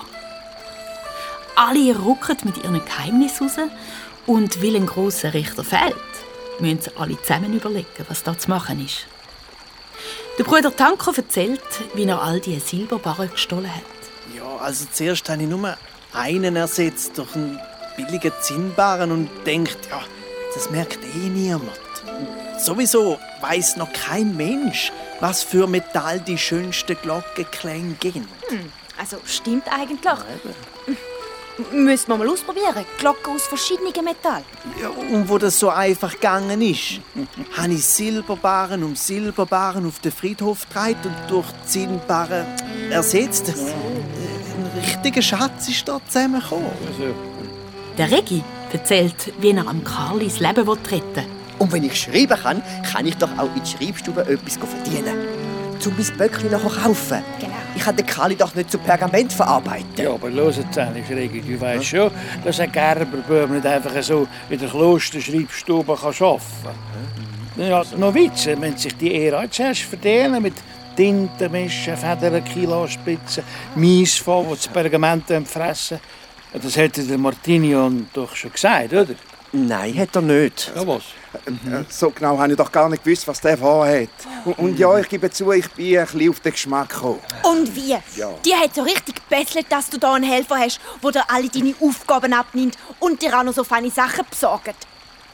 Alle 1.56 1.98
rucken 1.98 2.38
mit 2.44 2.64
ihren 2.64 2.84
Geheimnissen 2.86 3.50
raus 3.50 3.70
und 4.26 4.64
weil 4.64 4.78
ein 4.78 4.86
grosser 4.86 5.34
Richter 5.34 5.66
fehlt, 5.66 5.96
müssen 6.60 6.82
sie 6.82 6.98
alle 6.98 7.22
zusammen 7.22 7.54
überlegen, 7.54 8.06
was 8.08 8.24
da 8.24 8.38
zu 8.38 8.50
machen 8.50 8.86
ist. 8.86 9.06
Der 10.38 10.44
Bruder 10.46 10.74
Tanko 10.74 11.12
erzählt, 11.12 11.62
wie 11.94 12.06
er 12.06 12.22
all 12.22 12.40
die 12.40 12.60
Silberbarren 12.60 13.32
gestohlen 13.32 13.74
hat. 13.74 13.84
Ja, 14.36 14.64
also 14.64 14.86
zuerst 14.92 15.28
habe 15.30 15.44
ich 15.44 15.50
nur 15.50 15.76
einen 16.14 16.56
ersetzt 16.56 17.18
durch 17.18 17.36
einen 17.36 17.60
billigen 17.98 18.32
Zinnbaren 18.40 19.12
und 19.12 19.30
denkt, 19.46 19.78
ja, 19.90 20.02
das 20.56 20.70
merkt 20.70 21.00
eh 21.04 21.30
niemand. 21.30 21.72
Sowieso 22.60 23.20
weiß 23.42 23.78
noch 23.78 23.92
kein 23.92 24.36
Mensch, 24.36 24.92
was 25.20 25.44
für 25.44 25.68
Metall 25.68 26.20
die 26.20 26.38
schönsten 26.38 26.98
Glockenklänge 27.02 27.96
gehen. 28.00 28.28
Also, 28.98 29.18
stimmt 29.26 29.68
eigentlich. 29.72 30.20
Müssen 31.72 32.10
wir 32.10 32.18
mal 32.18 32.30
ausprobieren. 32.30 32.86
Glocken 33.00 33.34
aus 33.34 33.48
verschiedenen 33.48 33.92
Metallen. 34.04 34.46
Ja, 34.80 34.90
und 34.90 35.28
wo 35.28 35.40
das 35.40 35.58
so 35.58 35.70
einfach 35.70 36.14
gegangen 36.14 36.62
ist, 36.62 37.00
habe 37.56 37.74
ich 37.74 37.84
Silberbarren 37.84 38.84
um 38.84 38.96
Silberbarren 38.96 39.88
auf 39.88 40.00
den 40.00 40.12
Friedhof 40.12 40.68
getragen 40.68 40.98
und 41.04 41.32
durch 41.32 41.48
Zinnbarren 41.66 42.46
ersetzt. 42.92 43.50
Ein 43.50 44.82
richtiger 44.82 45.22
Schatz 45.22 45.68
ist 45.68 45.88
da 45.88 46.00
zusammengekommen. 46.08 46.72
Der 47.98 48.12
Regi 48.12 48.44
erzählt, 48.72 49.34
wie 49.40 49.52
er 49.52 49.68
am 49.68 49.84
Karlis 49.84 50.40
Leben 50.40 50.70
retten 50.70 51.16
will. 51.16 51.26
Und 51.58 51.72
wenn 51.72 51.84
ich 51.84 52.00
schreiben 52.00 52.38
kann, 52.38 52.62
kann 52.92 53.08
ich 53.08 53.18
doch 53.18 53.36
auch 53.40 53.50
in 53.56 53.62
der 53.62 53.66
Schreibstube 53.66 54.22
etwas 54.22 54.58
verdienen. 54.58 55.16
Zum 55.80 55.96
mein 55.98 56.18
Böckchen 56.18 56.52
nachher 56.52 56.70
kaufen. 56.70 57.24
Genau. 57.40 57.54
Ich 57.76 57.82
kann 57.82 57.96
den 57.96 58.06
Kali 58.06 58.36
doch 58.36 58.54
nicht 58.54 58.70
zu 58.70 58.78
Pergament 58.78 59.34
verarbeiten. 59.34 59.88
Ja, 59.98 60.12
aber 60.12 60.30
los 60.30 60.58
jetzt 60.58 60.78
Regi, 60.78 61.42
du 61.42 61.60
weißt 61.60 61.86
schon, 61.86 62.12
dass 62.44 62.60
ein 62.60 62.72
Gerberböhm 62.72 63.54
nicht 63.54 63.66
einfach 63.66 64.04
so 64.04 64.28
in 64.50 64.60
der 64.60 64.70
Klosterschreibstube 64.70 65.96
kann 65.96 66.14
arbeiten 66.14 66.42
kann. 67.56 67.68
Ja, 67.68 67.84
noch 67.98 68.14
Witze, 68.14 68.56
wenn 68.62 68.78
sich 68.78 68.96
die 68.96 69.12
Ehre 69.12 69.50
zuerst 69.50 69.82
verdienen 69.82 70.44
mit 70.44 70.54
Tinte 70.96 71.50
mischen, 71.50 71.98
Federn, 71.98 72.44
Kilo 72.44 72.88
spitzen, 72.88 73.44
Mais 73.76 74.18
von, 74.18 74.46
die 74.50 74.56
das 74.56 74.68
Pergament 74.68 75.26
fressen. 75.46 76.00
Ja, 76.54 76.60
Das 76.60 76.76
hätte 76.76 77.04
der 77.04 77.18
Martinion 77.18 78.10
doch 78.14 78.36
schon 78.36 78.52
gesagt, 78.52 78.94
oder? 78.94 79.16
Nein, 79.54 79.98
hat 79.98 80.14
er 80.16 80.22
nicht. 80.22 80.72
Ja, 80.76 80.86
was? 80.86 81.04
Äh, 81.46 81.84
So 81.90 82.10
genau 82.10 82.38
habe 82.38 82.52
ich 82.52 82.58
doch 82.58 82.72
gar 82.72 82.90
nicht 82.90 83.04
gewusst, 83.04 83.28
was 83.28 83.40
der 83.40 83.58
vorhat. 83.58 84.10
Und, 84.44 84.60
und 84.60 84.80
ja, 84.80 84.98
ich 85.00 85.08
gebe 85.08 85.30
zu, 85.32 85.52
ich 85.54 85.70
bin 85.72 85.98
ein 86.00 86.06
bisschen 86.06 86.30
auf 86.30 86.40
den 86.42 86.52
Geschmack 86.52 86.90
gekommen. 86.90 87.20
Und 87.44 87.74
wie? 87.76 87.96
Ja. 88.18 88.30
Die 88.46 88.54
hat 88.54 88.76
so 88.76 88.82
richtig 88.82 89.16
gebesselt, 89.16 89.68
dass 89.70 89.90
du 89.90 89.98
da 89.98 90.14
einen 90.16 90.26
Helfer 90.30 90.58
hast, 90.58 90.80
der 91.02 91.12
dir 91.12 91.24
alle 91.30 91.48
deine 91.48 91.74
Aufgaben 91.80 92.34
abnimmt 92.34 92.78
und 93.00 93.22
dir 93.22 93.38
auch 93.40 93.44
noch 93.44 93.54
so 93.54 93.64
feine 93.64 93.90
Sachen 93.90 94.26
besorgt. 94.30 94.76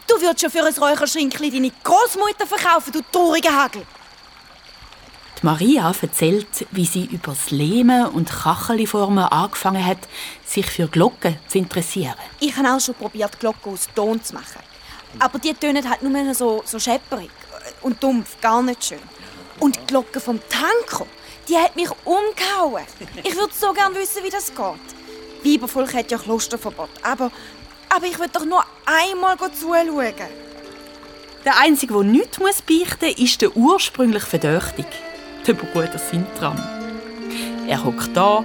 Du 0.08 0.22
würdest 0.22 0.42
schon 0.42 0.52
für 0.52 0.64
ein 0.64 0.74
Räucherschrinkli 0.74 1.50
deine 1.50 1.72
Großmutter 1.84 2.46
verkaufen, 2.46 2.92
du 2.92 3.02
trauriger 3.12 3.56
Hagel. 3.64 3.82
Maria 5.44 5.94
erzählt, 6.02 6.66
wie 6.72 6.86
sie 6.86 7.06
über 7.06 7.34
das 7.34 7.52
Lehmen 7.52 8.08
und 8.08 8.30
Kacheliformen 8.30 9.26
angefangen 9.26 9.86
hat, 9.86 9.98
sich 10.46 10.66
für 10.66 10.88
Glocken 10.88 11.38
zu 11.48 11.58
interessieren. 11.58 12.16
Ich 12.40 12.56
habe 12.56 12.72
auch 12.72 12.80
schon 12.80 12.96
probiert, 12.96 13.40
Glocken 13.40 13.74
aus 13.74 13.90
Ton 13.94 14.24
zu 14.24 14.36
machen. 14.36 14.62
Aber 15.20 15.40
die 15.40 15.54
tönen 15.54 15.88
halt 15.90 16.02
nur 16.02 16.34
so, 16.34 16.64
so 16.66 16.80
schepperig 16.80 17.30
und 17.82 18.02
dumpf, 18.02 18.40
gar 18.42 18.64
nicht 18.64 18.86
schön. 18.86 19.00
Und 19.60 19.76
die 19.76 19.86
Glocke 19.86 20.20
vom 20.20 20.40
Tanko, 20.50 21.08
die 21.48 21.58
hat 21.58 21.76
mich 21.76 21.90
umgehauen. 22.06 22.86
Ich 23.24 23.36
würde 23.36 23.54
so 23.54 23.74
gerne 23.74 23.96
wissen, 23.96 24.24
wie 24.24 24.30
das 24.30 24.48
geht. 24.48 25.54
Weibervolk 25.54 25.94
hat 25.94 26.10
ja 26.10 26.18
Klosterverbot, 26.18 26.90
aber, 27.04 27.32
aber 27.90 28.06
ich 28.06 28.18
will 28.18 28.30
doch 28.32 28.46
nur 28.46 28.64
einmal 28.86 29.38
zuschauen. 29.38 30.14
Der 31.46 31.60
Einzige, 31.60 31.94
der 31.94 32.04
nichts 32.04 32.38
beichten 32.38 33.10
muss, 33.10 33.20
ist 33.20 33.42
der 33.42 33.56
ursprünglich 33.56 34.24
Verdächtige, 34.24 34.88
der 35.48 35.54
Bruder 35.54 35.98
Sintram. 35.98 36.58
Er 37.68 37.84
hockt 37.84 38.16
da, 38.16 38.44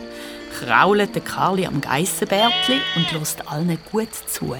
krault 0.58 1.14
den 1.14 1.24
Karli 1.24 1.66
am 1.66 1.80
Geissenbärtli 1.80 2.80
und 2.96 3.12
lässt 3.12 3.46
allen 3.48 3.78
gut 3.90 4.08
zu. 4.26 4.56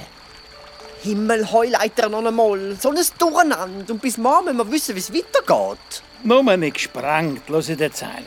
Himmel, 1.03 1.51
Heuleiter 1.51 2.09
noch 2.09 2.25
einmal. 2.25 2.77
So 2.81 2.91
ein 2.91 2.97
Durcheinander. 3.19 3.93
Und 3.93 4.03
bis 4.03 4.19
morgen 4.19 4.57
müssen 4.57 4.59
wir 4.59 4.73
wissen, 4.73 4.95
wie 4.95 5.01
es 5.01 5.13
weitergeht. 5.13 6.03
Nur 6.25 6.57
nicht 6.57 6.75
gesprengt, 6.75 7.49
los 7.49 7.69
in 7.69 7.79
der 7.79 7.93
Zeile. 7.93 8.27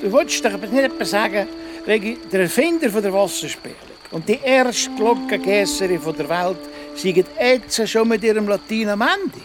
Du 0.00 0.10
wolltest 0.12 0.44
doch 0.44 0.52
aber 0.52 0.66
nicht 0.68 0.84
etwas 0.84 1.10
sagen, 1.10 1.48
wegen 1.84 2.18
der 2.30 2.42
Erfinder 2.42 2.90
von 2.90 3.02
der 3.02 3.12
Wasserspielung 3.12 3.76
und 4.12 4.28
die 4.28 4.38
erste 4.42 4.90
Glockengässerin 4.90 6.00
der 6.16 6.28
Welt 6.28 6.58
seien 6.94 7.24
jetzt 7.38 7.88
schon 7.88 8.08
mit 8.08 8.22
ihrem 8.22 8.48
Latin 8.48 8.88
am 8.90 9.02
Ende. 9.02 9.40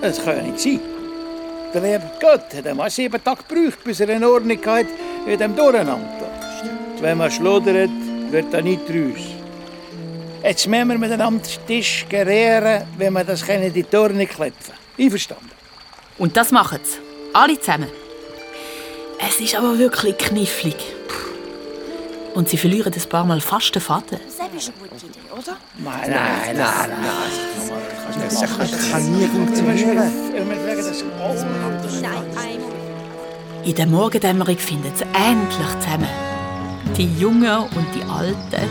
Das 0.00 0.22
kann 0.22 0.36
ja 0.36 0.42
nicht 0.42 0.60
sein. 0.60 0.93
Der 1.74 1.82
liebe 1.82 2.08
Gott 2.20 2.54
hat 2.54 2.92
sieben 2.92 3.24
Tage 3.24 3.42
gebraucht, 3.48 3.82
bis 3.82 3.98
er 3.98 4.08
eine 4.08 4.30
Ordnung 4.30 4.64
hat 4.64 4.86
in 5.26 5.36
dem 5.36 5.56
Durcheinander. 5.56 6.30
Wenn 7.00 7.18
man 7.18 7.28
schludert, 7.32 7.90
wird 8.30 8.54
da 8.54 8.62
nicht 8.62 8.82
raus. 8.82 9.24
Jetzt 10.44 10.68
müssen 10.68 10.88
wir 10.88 10.98
miteinander 10.98 11.42
Tisch 11.66 12.06
gerieren, 12.08 12.84
wenn 12.96 13.12
wir 13.14 13.24
das 13.24 13.42
in 13.48 13.72
die 13.72 13.82
Turne 13.82 14.24
klepfen. 14.24 14.74
Einverstanden? 14.96 15.50
Und 16.16 16.36
das 16.36 16.52
machen 16.52 16.78
sie. 16.84 16.98
Alle 17.32 17.58
zusammen. 17.58 17.90
Es 19.18 19.40
ist 19.40 19.56
aber 19.56 19.76
wirklich 19.76 20.16
knifflig. 20.16 20.93
Und 22.34 22.48
sie 22.48 22.56
verlieren 22.56 22.92
ein 22.92 23.08
paar 23.08 23.24
Mal 23.24 23.40
fast 23.40 23.74
den 23.74 23.80
Faden. 23.80 24.18
Das 24.18 24.34
ist 24.34 24.40
eine 24.40 24.88
gute 24.88 25.06
Idee, 25.06 25.20
oder? 25.32 25.56
Nein, 25.78 26.10
nein, 26.10 26.56
nein, 26.56 26.90
nein. 26.90 28.28
Das 28.28 28.90
kann 28.90 29.12
nie 29.12 29.26
funktionieren. 29.26 30.10
In 33.64 33.74
der 33.74 33.86
Morgendämmerung 33.86 34.58
finden 34.58 34.92
sie 34.96 35.04
endlich 35.04 35.80
zusammen. 35.80 36.08
Die 36.96 37.08
Jungen 37.18 37.58
und 37.58 37.86
die 37.94 38.02
Alten, 38.02 38.68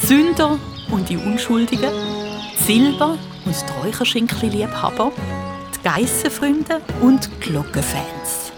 die 0.00 0.06
Sünder 0.06 0.58
und 0.90 1.08
die 1.08 1.16
Unschuldigen, 1.16 1.90
die 2.58 2.62
Silber- 2.62 3.18
und 3.44 3.54
die 3.54 3.86
Räucherschinkli-Liebhaber, 3.86 5.12
die 5.74 5.82
Geissenfreunde 5.82 6.80
und 7.00 7.28
die 7.28 7.50
Glockenfans. 7.50 8.52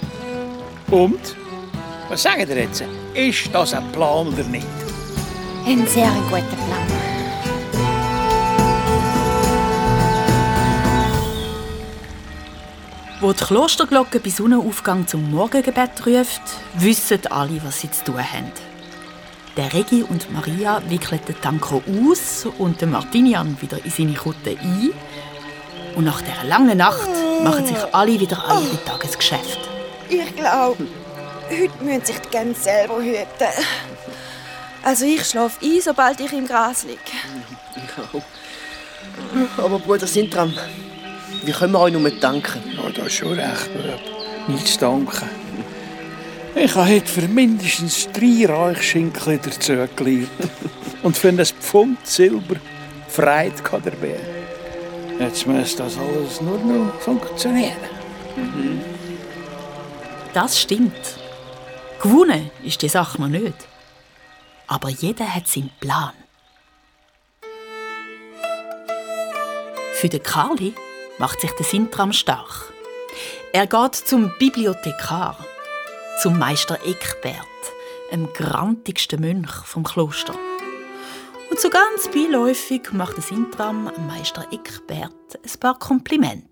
Und? 0.91 1.35
Was 2.09 2.23
sagen 2.23 2.49
ihr 2.49 2.57
jetzt? 2.57 2.85
Ist 3.17 3.49
das 3.51 3.73
ein 3.73 3.91
Plan 3.93 4.29
oder 4.29 4.43
nicht? 4.43 4.67
Ein 5.65 5.87
sehr 5.87 6.11
guter 6.29 6.43
Plan. 6.43 6.87
Wo 13.23 13.33
die 13.33 13.43
Klosterglocke 13.43 14.21
bei 14.21 14.29
Sonnenaufgang 14.29 15.07
zum 15.07 15.31
Morgengebet 15.31 16.07
ruft, 16.07 16.43
wissen 16.75 17.27
alle, 17.31 17.59
was 17.65 17.81
sie 17.81 17.91
zu 17.91 18.05
tun 18.05 18.19
haben. 18.19 18.53
Der 19.57 19.73
Regi 19.73 20.03
und 20.03 20.31
Maria 20.31 20.83
wickeln 20.91 21.21
den 21.27 21.41
Tanko 21.41 21.83
aus 21.87 22.47
und 22.59 22.83
den 22.83 22.91
Martinian 22.91 23.57
wieder 23.63 23.83
in 23.83 23.91
seine 23.91 24.13
Kutte 24.13 24.51
ein. 24.51 24.91
Und 25.95 26.05
nach 26.05 26.21
dieser 26.21 26.45
langen 26.45 26.77
Nacht 26.77 27.09
machen 27.43 27.65
sich 27.65 27.79
alle 27.93 28.21
wieder 28.21 28.45
an 28.45 28.63
ihre 28.63 28.85
Tagesgeschäfte. 28.85 29.71
Ich 30.11 30.37
glaube, 30.37 30.87
heute 31.51 31.85
müssen 31.85 32.05
sich 32.05 32.19
die 32.19 32.29
Gänse 32.31 32.61
selber 32.61 33.03
hüten. 33.03 33.49
Also 34.83 35.05
ich 35.05 35.25
schlafe 35.25 35.65
ein, 35.65 35.81
sobald 35.81 36.21
ich 36.21 36.33
im 36.33 36.47
Gras 36.47 36.85
liege. 36.85 37.01
Aber 39.57 39.79
Bruder 39.79 40.07
Sintram, 40.07 40.55
wie 41.45 41.53
können 41.53 41.73
wir 41.73 41.81
euch 41.81 41.93
nur 41.93 42.11
danken? 42.11 42.63
Ja, 42.77 42.91
da 42.91 43.03
hast 43.03 43.15
schon 43.15 43.33
recht, 43.33 43.73
Bub. 43.75 44.49
Nicht 44.49 44.69
zu 44.69 44.79
danken. 44.79 45.29
Ich 46.55 46.75
habe 46.75 46.89
heute 46.89 47.07
für 47.07 47.29
mindestens 47.29 48.09
drei 48.13 48.47
Reichschinkel 48.47 49.39
dazu 49.39 49.73
gelernt. 49.97 50.29
Und 51.03 51.17
für 51.17 51.29
ein 51.29 51.45
Pfund 51.45 52.07
Silber 52.07 52.57
Freude 53.09 53.63
gehabt 53.63 53.87
dabei. 53.87 54.21
Jetzt 55.19 55.47
muss 55.47 55.77
das 55.77 55.97
alles 55.97 56.41
nur 56.41 56.59
noch 56.59 57.01
funktionieren. 57.01 57.77
Das 60.35 60.61
stimmt. 60.61 61.16
Gewonnen 62.03 62.51
ist 62.63 62.83
die 62.83 62.89
Sache 62.89 63.21
noch 63.21 63.29
nicht. 63.29 63.55
Aber 64.67 64.89
jeder 64.89 65.35
hat 65.35 65.49
seinen 65.49 65.71
Plan. 65.81 66.13
Für 69.95 70.09
den 70.09 70.23
Karli 70.23 70.75
macht 71.19 71.41
sich 71.41 71.51
der 71.53 71.65
Sintram 71.65 72.13
stark. 72.13 72.73
Er 73.53 73.67
geht 73.67 73.95
zum 73.95 74.31
Bibliothekar, 74.39 75.39
zum 76.23 76.39
Meister 76.39 76.79
Eckbert, 76.85 77.47
dem 78.13 78.31
grantigsten 78.35 79.21
Mönch 79.21 79.53
vom 79.65 79.85
Kloster. 79.85 80.35
Und 81.51 81.59
so 81.59 81.71
ganz 81.71 82.09
beiläufig 82.09 82.93
macht 82.93 83.17
der 83.17 83.23
Sintram 83.23 83.91
Meister 84.07 84.47
Eckbert 84.53 85.39
ein 85.43 85.61
paar 85.61 85.79
Komplimente. 85.79 86.47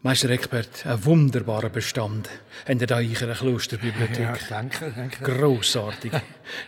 Meister 0.00 0.30
Eckbert, 0.30 0.86
ein 0.86 1.04
wunderbarer 1.04 1.70
Bestand. 1.70 2.28
Habt 2.68 2.80
ihr 2.80 2.86
da 2.86 3.00
in 3.00 3.16
einer 3.16 3.34
Klosterbibliothek? 3.34 4.20
Ja, 4.20 4.36
danke, 4.48 4.92
danke. 4.94 5.24
Grossartig. 5.24 6.12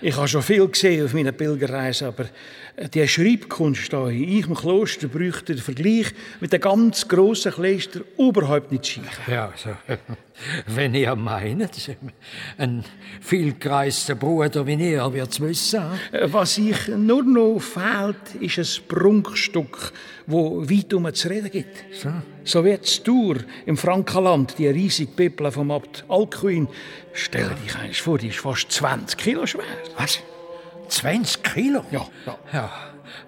Ich 0.01 0.17
habe 0.17 0.27
schon 0.27 0.43
viel 0.43 0.67
gesehen 0.67 1.05
auf 1.05 1.15
meiner 1.15 1.31
Pilgerreise, 1.31 2.09
aber 2.09 2.25
die 2.89 3.07
Schreibkunst 3.07 3.91
hier 3.91 4.09
in 4.09 4.43
eurem 4.43 4.55
Kloster 4.55 5.09
bräuchte 5.09 5.55
den 5.55 5.63
Vergleich 5.63 6.07
mit 6.41 6.53
den 6.53 6.61
ganz 6.61 7.07
grossen 7.07 7.53
Klöstern 7.53 8.05
überhaupt 8.17 8.73
nicht 8.73 8.87
schief. 8.87 9.21
Ja, 9.29 9.51
also, 9.51 9.77
wenn 10.67 10.95
ihr 10.95 11.15
meint, 11.15 11.71
ein 12.57 12.85
vielgereister 13.21 14.15
Bruder 14.15 14.67
wie 14.67 14.75
ihr 14.75 15.13
wird's 15.13 15.41
wissen. 15.41 15.83
Was 16.27 16.57
ich 16.57 16.89
nur 16.89 17.23
noch 17.23 17.61
fehlt, 17.61 18.41
ist 18.41 18.59
ein 18.59 18.89
Prunkstück, 18.89 19.93
wo 20.27 20.63
weit 20.63 20.95
um 20.95 21.13
zu 21.13 21.29
reden 21.29 21.51
gibt. 21.51 21.85
So. 21.93 22.11
So 22.45 22.65
wie 22.65 22.79
die 22.79 23.03
Tour 23.03 23.37
im 23.67 23.77
Frankenland, 23.77 24.55
die 24.57 24.69
riesige 24.69 25.13
Bibel 25.13 25.51
vom 25.51 25.71
Abt 25.71 26.05
Alcuin. 26.09 26.67
Stell 27.13 27.51
dich 27.63 27.75
einmal 27.77 27.93
vor, 27.93 28.17
die 28.17 28.29
ist 28.29 28.39
fast 28.39 28.73
20 28.73 29.19
Kilo 29.19 29.45
schwer. 29.45 29.65
Was? 29.99 30.21
20 30.91 31.43
Kilo? 31.43 31.85
Ja, 31.91 32.07
ja. 32.27 32.39
Ja, 32.53 32.71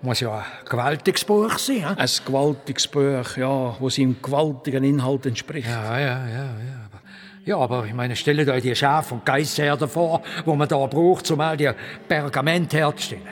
muss 0.02 0.20
ja 0.20 0.38
ein 0.38 0.44
gewaltiges 0.68 1.24
Buch 1.24 1.58
sein. 1.58 1.88
hm? 1.88 1.98
Ein 1.98 2.08
gewaltiges 2.24 2.88
Buch, 2.88 3.36
ja, 3.36 3.76
wo 3.78 3.88
seinem 3.88 4.16
gewaltigen 4.20 4.84
Inhalt 4.84 5.26
entspricht. 5.26 5.68
Ja, 5.68 5.98
ja, 5.98 6.26
ja, 6.26 6.26
ja. 6.28 6.80
Aber, 6.86 7.00
ja, 7.44 7.56
aber 7.56 7.86
ich 7.86 7.94
meine, 7.94 8.16
stellt 8.16 8.48
euch 8.48 8.62
die 8.62 8.74
Schaf- 8.74 9.12
und 9.12 9.24
Geissherde 9.24 9.88
vor, 9.88 10.22
wo 10.44 10.54
man 10.54 10.68
da 10.68 10.84
braucht, 10.86 11.30
um 11.30 11.40
all 11.40 11.56
die 11.56 11.70
Pergament 12.08 12.72
herzustellen. 12.74 13.22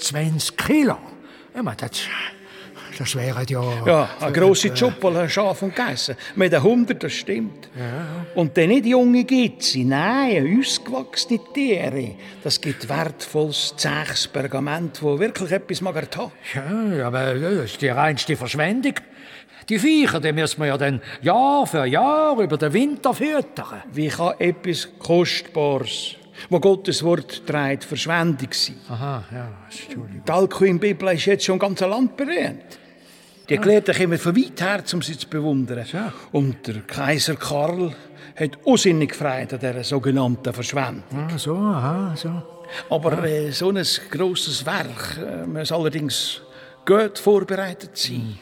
20 0.00 0.56
Kilo? 0.56 0.98
Ja, 1.54 1.62
man, 1.62 1.76
das, 1.76 2.00
das 2.98 3.16
wäre 3.16 3.44
ja... 3.48 3.62
Ja, 3.86 4.08
eine 4.20 4.32
grosse 4.32 4.76
Schuppel, 4.76 5.16
ein 5.16 5.28
Schaf 5.28 5.62
und 5.62 5.74
Geissen. 5.74 6.16
Mit 6.34 6.52
den 6.52 6.60
100, 6.60 7.02
das 7.02 7.12
stimmt. 7.12 7.68
Und 8.34 8.56
dann 8.56 8.68
nicht 8.68 8.86
junge 8.86 9.24
Gitzi, 9.24 9.84
nein, 9.84 10.58
ausgewachsene 10.60 11.40
Tiere. 11.52 12.16
Das 12.42 12.60
gibt 12.60 12.88
wertvolles, 12.88 13.74
zähes 13.76 14.28
Pergament, 14.28 14.96
das 14.96 15.18
wirklich 15.18 15.50
etwas 15.52 15.80
mag 15.80 15.94
haben. 16.16 16.32
Ja, 16.96 17.06
aber 17.06 17.34
das 17.34 17.72
ist 17.72 17.82
die 17.82 17.88
reinste 17.88 18.36
Verschwendung. 18.36 18.94
Die 19.68 19.78
Viecher, 19.78 20.20
die 20.20 20.32
müssen 20.32 20.60
wir 20.60 20.66
ja 20.66 20.76
dann 20.76 21.00
Jahr 21.22 21.66
für 21.66 21.86
Jahr 21.86 22.38
über 22.38 22.58
den 22.58 22.72
Winter 22.72 23.14
füttern. 23.14 23.82
Wie 23.92 24.08
kann 24.08 24.34
etwas 24.38 24.88
Kostbares 24.98 26.16
wo 26.48 26.60
Gottes 26.60 27.02
Wort 27.02 27.46
trägt, 27.46 27.84
Verschwendung 27.84 28.48
sein. 28.52 28.76
Aha, 28.88 29.24
ja, 29.32 29.48
Entschuldigung. 29.64 30.22
Die 30.26 30.32
Alcuin-Bibel 30.32 31.14
ist 31.14 31.26
jetzt 31.26 31.44
schon 31.44 31.58
ganz 31.58 31.80
Land 31.80 32.16
berühmt. 32.16 32.78
Die 33.48 33.58
Gelehrten 33.58 33.94
kommen 33.94 34.18
von 34.18 34.36
weit 34.36 34.60
her, 34.60 34.82
um 34.92 35.02
sie 35.02 35.18
zu 35.18 35.28
bewundern. 35.28 35.84
Und 36.32 36.66
der 36.66 36.80
Kaiser 36.80 37.36
Karl 37.36 37.94
hat 38.36 38.58
unsinnig 38.64 39.14
Freude 39.14 39.56
an 39.56 39.60
dieser 39.60 39.84
sogenannten 39.84 40.52
Verschwendung. 40.52 41.28
Ah, 41.30 41.38
so, 41.38 41.54
aha, 41.54 42.14
so. 42.16 42.42
Aber 42.88 43.22
äh, 43.24 43.52
so 43.52 43.70
ein 43.70 43.84
grosses 44.10 44.64
Werk 44.64 45.18
äh, 45.18 45.46
muss 45.46 45.70
allerdings 45.70 46.40
gut 46.86 47.18
vorbereitet 47.18 47.96
sein. 47.96 48.38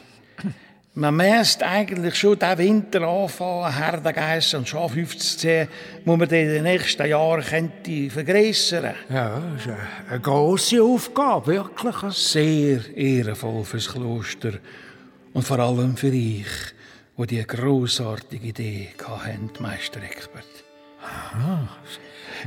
Man 0.95 1.15
müsste 1.15 1.65
eigentlich 1.65 2.13
schon 2.15 2.37
diesen 2.37 2.57
Winter 2.59 3.01
anfangen, 3.01 3.75
Herdengeiss 3.75 4.53
und 4.53 4.69
Schafhüfe 4.69 5.17
zu 5.17 5.37
ziehen, 5.39 5.67
wo 6.05 6.15
man 6.15 6.29
in 6.29 6.47
den 6.47 6.63
nächsten 6.63 7.07
Jahren 7.07 7.43
könnte 7.43 8.11
vergrössern 8.11 8.93
Ja, 9.09 9.41
das 9.55 9.65
ist 9.65 9.73
eine 10.07 10.19
grosse 10.19 10.83
Aufgabe, 10.83 11.47
wirklich. 11.47 12.13
Sehr 12.13 12.95
ehrenvoll 12.95 13.63
fürs 13.63 13.91
Kloster 13.91 14.53
und 15.33 15.43
vor 15.43 15.59
allem 15.59 15.97
für 15.97 16.11
euch, 16.11 16.45
wo 17.17 17.25
die 17.25 17.45
grossartige 17.45 18.47
Idee 18.47 18.89
hatten, 19.03 19.49
Meister 19.59 20.01
Eckbert. 20.01 20.45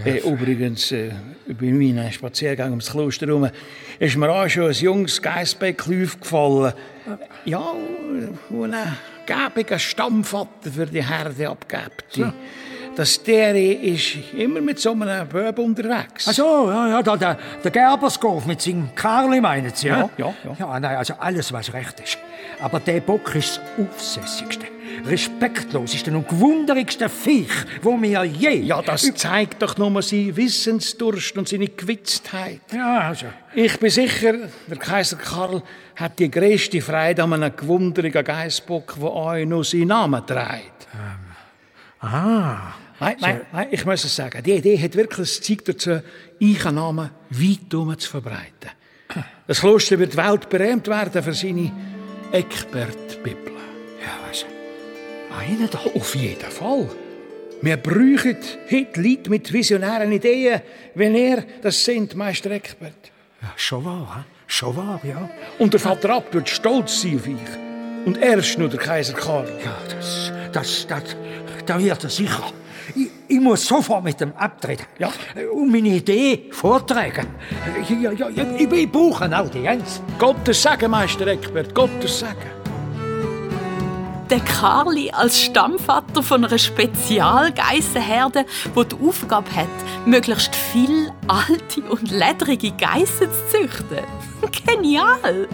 Äh, 0.05 0.19
übrigens, 0.19 0.93
äh, 0.93 1.11
bei 1.49 1.67
meinen 1.67 2.11
Spaziergang 2.13 2.71
ums 2.71 2.91
Kloster 2.91 3.27
herum 3.27 3.49
ist 3.99 4.17
mir 4.17 4.31
auch 4.31 4.49
schon 4.49 4.67
ein 4.67 4.73
junges 4.73 5.23
Geissbäckchen 5.23 6.05
aufgefallen. 6.05 6.73
Ja, 7.45 7.73
wo 8.51 8.65
ein 8.65 8.75
gäbiger 9.25 9.79
Stammvater 9.79 10.71
für 10.71 10.87
die 10.87 11.05
Herde 11.05 11.49
abgibt. 11.49 12.21
Das 12.97 13.23
der 13.23 13.55
ist 13.55 14.17
immer 14.35 14.63
mit 14.63 14.79
so 14.79 14.93
einem 14.93 15.29
Böb 15.29 15.59
unterwegs. 15.59 16.27
Ach 16.29 16.33
so, 16.33 16.71
ja, 16.71 16.89
ja, 16.89 17.03
da, 17.03 17.17
der, 17.17 17.39
der 17.63 17.71
Gerberskopf 17.71 18.47
mit 18.47 18.63
seinem 18.63 18.95
Karli, 18.95 19.39
meinen 19.39 19.71
Sie, 19.75 19.89
ja? 19.89 20.09
Ja, 20.17 20.33
ja, 20.45 20.57
Ja, 20.59 20.81
nein, 20.81 20.97
also 20.97 21.13
alles, 21.19 21.53
was 21.53 21.75
recht 21.75 22.01
ist. 22.01 22.17
Aber 22.61 22.81
der 22.81 23.01
Bock 23.01 23.35
ist 23.35 23.59
das 23.59 23.87
aufsässigste, 23.87 24.67
respektloseste 25.05 26.11
und 26.11 26.29
gewunderigste 26.29 27.09
Viech, 27.09 27.53
wo 27.83 27.97
mir 27.97 28.25
je... 28.25 28.61
Ja, 28.61 28.81
das 28.81 29.15
zeigt 29.15 29.63
doch 29.63 29.77
nur 29.77 30.03
seinen 30.03 30.37
Wissensdurst 30.37 31.37
und 31.37 31.49
seine 31.49 31.69
Gewitztheit. 31.69 32.61
Ja, 32.73 33.09
also... 33.09 33.27
Ich 33.55 33.79
bin 33.79 33.91
sicher, 33.91 34.35
der 34.67 34.77
Kaiser 34.79 35.17
Karl 35.17 35.63
hat 35.97 36.19
die 36.19 36.31
größte 36.31 36.81
Freude 36.81 37.23
an 37.23 37.35
einem 37.35 37.55
gewunderigen 37.55 38.25
Geissbock, 38.25 38.95
der 38.99 39.13
euch 39.13 39.47
noch 39.47 39.65
seinen 39.65 39.89
Namen 39.89 40.27
trägt. 40.27 40.89
Ah, 42.01 42.75
Nein, 42.99 43.17
nein, 43.21 43.41
nein, 43.53 43.69
ich 43.71 43.85
muss 43.85 44.05
es 44.05 44.17
sagen, 44.17 44.43
die 44.43 44.53
Idee 44.53 44.83
hat 44.83 44.95
wirklich 44.97 45.29
das 45.29 45.41
Zeug 45.43 45.65
dazu, 45.67 46.01
euren 46.41 46.75
Namen 46.75 47.11
weit 47.29 47.59
herum 47.71 47.99
zu 47.99 48.09
verbreiten. 48.11 48.71
Das 49.47 49.61
Kloster 49.61 49.99
wird 49.99 50.17
weltberühmt 50.17 50.89
werden 50.89 51.23
für 51.23 51.35
seine 51.35 51.73
Eckbert-Bibel. 52.33 53.53
ja, 54.01 54.29
was? 54.29 54.45
Meinen 55.31 55.69
da? 55.71 55.79
Auf 55.95 56.15
jeden 56.15 56.51
Fall. 56.51 56.89
Wir 57.63 57.77
brauchen 57.77 58.37
heute 58.71 59.01
Leute 59.01 59.31
mit 59.31 59.53
visionären 59.53 60.13
Ideen, 60.13 60.61
wenn 60.95 61.15
er 61.15 61.45
das 61.63 61.85
sind, 61.85 62.15
Meister 62.15 62.51
Eckbert. 62.51 63.11
Ja, 63.41 63.53
schon 63.57 63.85
wahr, 63.85 64.17
hä? 64.17 64.33
schon 64.47 64.77
wahr, 64.77 65.01
ja. 65.03 65.29
Und 65.59 65.73
der 65.73 65.81
Vater 65.81 66.11
Abt 66.11 66.35
wird 66.35 66.49
stolz 66.49 67.01
sein 67.01 67.17
auf 67.17 67.27
euch. 67.27 68.07
Und 68.07 68.19
erst 68.19 68.59
nur 68.59 68.69
der 68.69 68.79
Kaiser 68.79 69.15
Karl. 69.15 69.49
Ja, 69.65 69.77
das, 69.89 70.33
das, 70.53 70.87
das, 70.87 71.17
da 71.65 71.79
wird 71.79 72.05
er 72.05 72.11
sicher. 72.11 72.53
Ich, 72.95 73.09
ich 73.29 73.41
muss 73.41 73.67
sofort 73.67 74.05
mit 74.05 74.21
dem 74.21 74.33
abtreten. 74.37 74.87
Ja. 74.99 75.11
Und 75.53 75.73
meine 75.73 75.89
Idee 75.89 76.49
vortragen. 76.51 77.27
Ja, 77.89 78.13
ja, 78.13 78.29
ja, 78.29 78.45
ich, 78.57 78.71
ich 78.71 78.91
brauche 78.91 79.25
eine 79.25 79.41
Audienz. 79.41 80.01
Gottes 80.19 80.63
Segen, 80.63 80.91
Meister 80.91 81.27
Eckbert, 81.27 81.75
Gottes 81.75 82.21
Segen. 82.21 82.57
Der 84.31 84.41
Karli 84.41 85.11
als 85.11 85.41
Stammvater 85.41 86.21
von 86.21 86.45
einer 86.45 86.59
Spezialgeissenherde, 86.59 88.45
die 88.75 88.85
die 88.85 89.09
Aufgabe 89.09 89.49
hat, 89.55 89.69
möglichst 90.05 90.55
viel 90.55 91.13
alte 91.29 91.83
und 91.89 92.11
ledrige 92.11 92.73
Geissen 92.73 93.29
zu 93.31 93.59
züchten. 93.59 94.05
Genial! 94.67 95.49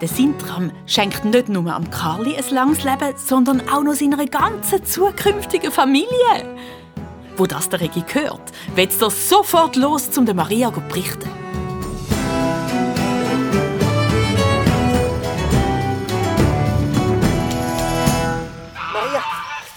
Der 0.00 0.08
Sintram 0.08 0.72
schenkt 0.86 1.26
nicht 1.26 1.50
nur 1.50 1.70
am 1.74 1.90
Karli 1.90 2.34
ein 2.34 2.48
langes 2.54 2.84
Leben, 2.84 3.14
sondern 3.16 3.68
auch 3.68 3.82
noch 3.82 3.92
seiner 3.92 4.24
ganzen 4.24 4.82
zukünftigen 4.82 5.70
Familie. 5.70 6.56
Wo 7.36 7.44
das 7.46 7.68
der 7.68 7.82
Regi 7.82 8.02
hört, 8.10 8.50
wird 8.74 8.92
er 8.98 9.10
sofort 9.10 9.76
los, 9.76 10.08
um 10.16 10.24
der 10.24 10.34
Maria 10.34 10.72
zu 10.72 10.80
berichten. 10.80 11.28
Maria, 18.94 19.22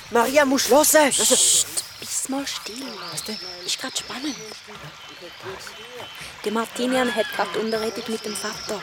Maria, 0.10 0.46
musst 0.46 0.70
hören. 0.70 0.86
Also, 0.94 1.36
Bist 2.00 2.30
mal 2.30 2.48
still. 2.48 2.86
Was 3.12 3.24
denn? 3.24 3.38
Ist 3.66 3.80
gerade 3.80 3.98
spannend. 3.98 4.36
Der 6.46 6.52
Martinian 6.52 7.14
hat 7.14 7.26
gerade 7.36 7.60
unterredet 7.60 8.08
mit 8.08 8.26
dem 8.26 8.36
Vater. 8.36 8.80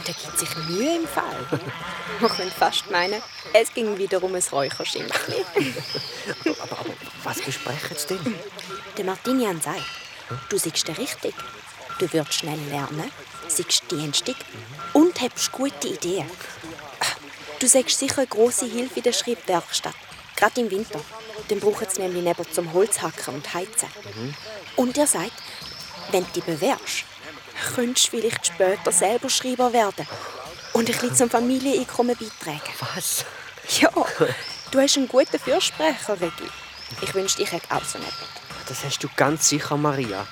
Und 0.00 0.08
er 0.08 0.14
gibt 0.14 0.38
sich 0.38 0.56
Mühe 0.68 0.96
im 0.96 1.06
Fall. 1.06 1.46
Man 2.20 2.30
könnte 2.30 2.54
fast 2.54 2.90
meinen, 2.90 3.22
es 3.52 3.72
ging 3.72 3.98
wieder 3.98 4.22
um 4.22 4.34
ein 4.34 4.42
Räucherschimpfchen. 4.42 5.44
aber, 6.62 6.78
aber 6.78 6.94
was 7.22 7.42
besprechen 7.42 7.96
sie 7.96 8.16
denn? 8.16 8.34
Der 8.96 9.04
Martinian 9.04 9.60
sagt, 9.60 9.84
du 10.48 10.58
siehst 10.58 10.88
richtig. 10.98 11.34
Du 11.98 12.10
wirst 12.14 12.32
schnell 12.32 12.58
lernen, 12.70 13.12
siehst 13.48 13.90
dienstig 13.90 14.36
und 14.94 15.20
hast 15.20 15.52
gute 15.52 15.88
Ideen. 15.88 16.30
Du 17.58 17.66
sagst 17.66 17.98
sicher 17.98 18.18
eine 18.18 18.26
grosse 18.26 18.64
Hilfe 18.64 18.96
in 18.96 19.02
der 19.02 19.12
Schreibwerkstatt. 19.12 19.94
Gerade 20.34 20.62
im 20.62 20.70
Winter. 20.70 21.00
Dann 21.48 21.60
brauchen 21.60 21.86
sie 21.90 22.00
nämlich 22.00 22.24
neben 22.24 22.50
zum 22.50 22.72
Holzhacken 22.72 23.34
und 23.34 23.52
Heizen. 23.52 23.88
Und 24.76 24.96
er 24.96 25.06
sagt, 25.06 25.42
wenn 26.10 26.24
du 26.24 26.30
dich 26.30 26.44
bewährst, 26.44 27.04
könntest 27.74 28.06
du 28.06 28.10
vielleicht 28.10 28.46
später 28.46 28.92
selber 28.92 29.28
Schreiber 29.28 29.72
werden 29.72 30.06
und 30.72 30.88
ein 30.88 30.92
bisschen 30.92 31.14
zum 31.14 31.30
Familieneinkommen 31.30 32.16
beitragen. 32.16 32.72
Was? 32.94 33.24
Ja, 33.80 33.90
du 34.70 34.80
hast 34.80 34.96
einen 34.96 35.08
guten 35.08 35.38
Fürsprecher, 35.38 36.20
Regi. 36.20 36.50
Ich 37.00 37.14
wünschte, 37.14 37.42
ich 37.42 37.52
hätte 37.52 37.74
auch 37.74 37.84
so 37.84 37.98
jemanden. 37.98 38.16
Das 38.66 38.84
hast 38.84 39.02
du 39.02 39.08
ganz 39.16 39.48
sicher, 39.48 39.76
Maria. 39.76 40.26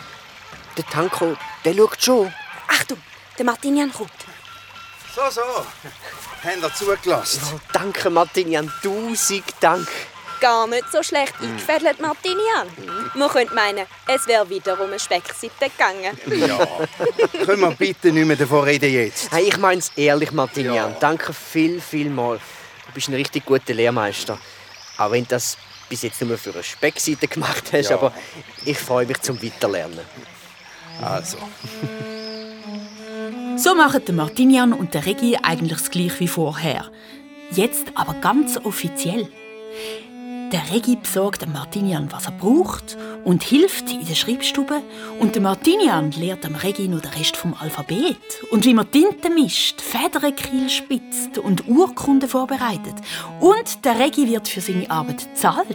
Der 0.77 0.87
Tanko, 0.87 1.37
der 1.65 1.75
schaut 1.75 2.03
schon. 2.03 2.33
Achtung, 2.69 3.03
der 3.37 3.45
Martinian 3.45 3.93
kommt. 3.93 4.11
So, 5.15 5.23
so. 5.31 5.41
Habt 6.45 6.63
ihr 6.63 6.75
zugelassen? 6.75 7.41
Oh, 7.53 7.61
danke, 7.73 8.11
Martinian. 8.11 8.73
Tausend 8.83 9.45
Dank. 9.61 9.89
Gar 10.41 10.69
nicht 10.69 10.85
so 10.93 11.03
schlecht 11.03 11.35
eingefädelt, 11.41 12.01
Martinian. 12.01 12.69
Man 13.15 13.29
könnte 13.29 13.55
meinen, 13.55 13.87
es 14.07 14.27
wäre 14.29 14.49
wieder 14.49 14.75
um 14.81 14.87
eine 14.89 14.99
Speckseite 14.99 15.71
gegangen. 15.71 16.17
Ja. 16.49 17.45
Können 17.45 17.61
wir 17.63 17.71
bitte 17.73 18.13
nicht 18.13 18.27
mehr 18.27 18.37
davon 18.37 18.63
reden 18.65 18.93
jetzt? 18.93 19.33
Hey, 19.33 19.49
ich 19.49 19.57
mein's 19.59 19.91
ehrlich, 19.97 20.31
Martinian. 20.31 20.75
Ja. 20.93 20.97
Danke 21.01 21.33
viel, 21.33 21.81
viel 21.81 22.09
mal. 22.11 22.39
Du 22.87 22.93
bist 22.93 23.09
ein 23.09 23.15
richtig 23.15 23.45
guter 23.47 23.75
Lehrmeister. 23.75 24.39
Auch 24.97 25.11
wenn 25.11 25.25
du 25.25 25.31
das 25.31 25.57
bis 25.89 26.03
jetzt 26.03 26.21
nur 26.23 26.39
für 26.39 26.51
eine 26.53 26.63
Speckseite 26.63 27.27
gemacht 27.29 27.65
hast, 27.73 27.91
Ja. 27.91 27.97
aber 27.97 28.13
ich 28.65 28.79
freue 28.79 29.07
mich 29.07 29.21
zum 29.21 29.43
Weiterlernen. 29.43 30.01
Also, 31.03 31.39
So 33.57 33.75
machen 33.75 34.05
der 34.05 34.15
Martinian 34.15 34.73
und 34.73 34.95
der 34.95 35.05
Regi 35.07 35.37
eigentlich 35.43 35.79
das 35.81 35.91
gleiche 35.91 36.21
wie 36.21 36.29
vorher. 36.29 36.87
Jetzt 37.51 37.87
aber 37.95 38.15
ganz 38.15 38.57
offiziell. 38.59 39.29
Der 40.53 40.71
Regi 40.73 40.97
besorgt 40.97 41.43
dem 41.43 41.53
Martinian, 41.53 42.11
was 42.11 42.25
er 42.25 42.33
braucht 42.33 42.97
und 43.25 43.43
hilft 43.43 43.93
in 43.93 44.07
der 44.07 44.15
Schreibstube. 44.15 44.81
Und 45.21 45.35
der 45.35 45.43
Martinian 45.43 46.11
lehrt 46.13 46.45
dem 46.45 46.55
Regi 46.55 46.89
noch 46.89 47.01
den 47.03 47.11
Rest 47.11 47.37
vom 47.37 47.53
Alphabet 47.53 48.17
und 48.51 48.65
wie 48.65 48.73
man 48.73 48.91
Tinte 48.91 49.29
mischt, 49.29 49.83
Federkiel 49.83 50.71
spitzt 50.71 51.37
und 51.37 51.69
Urkunden 51.69 52.31
vorbereitet. 52.31 52.95
Und 53.41 53.85
der 53.85 53.99
Regi 53.99 54.27
wird 54.27 54.49
für 54.49 54.63
seine 54.63 54.91
Arbeit 54.91 55.29
bezahlt. 55.29 55.69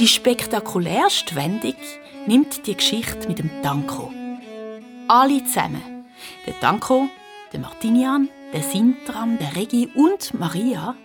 Die 0.00 0.08
spektakulärste 0.08 1.36
Wendung 1.36 1.76
nimmt 2.26 2.66
die 2.66 2.76
Geschichte 2.76 3.28
mit 3.28 3.38
dem 3.38 3.50
Danko. 3.62 4.12
Alle 5.06 5.44
zusammen. 5.44 6.06
Der 6.44 6.54
Danko, 6.60 7.08
der 7.52 7.60
Martinian, 7.60 8.28
der 8.52 8.62
Sintram, 8.62 9.38
der 9.38 9.54
Regi 9.54 9.88
und 9.94 10.34
Maria 10.34 10.96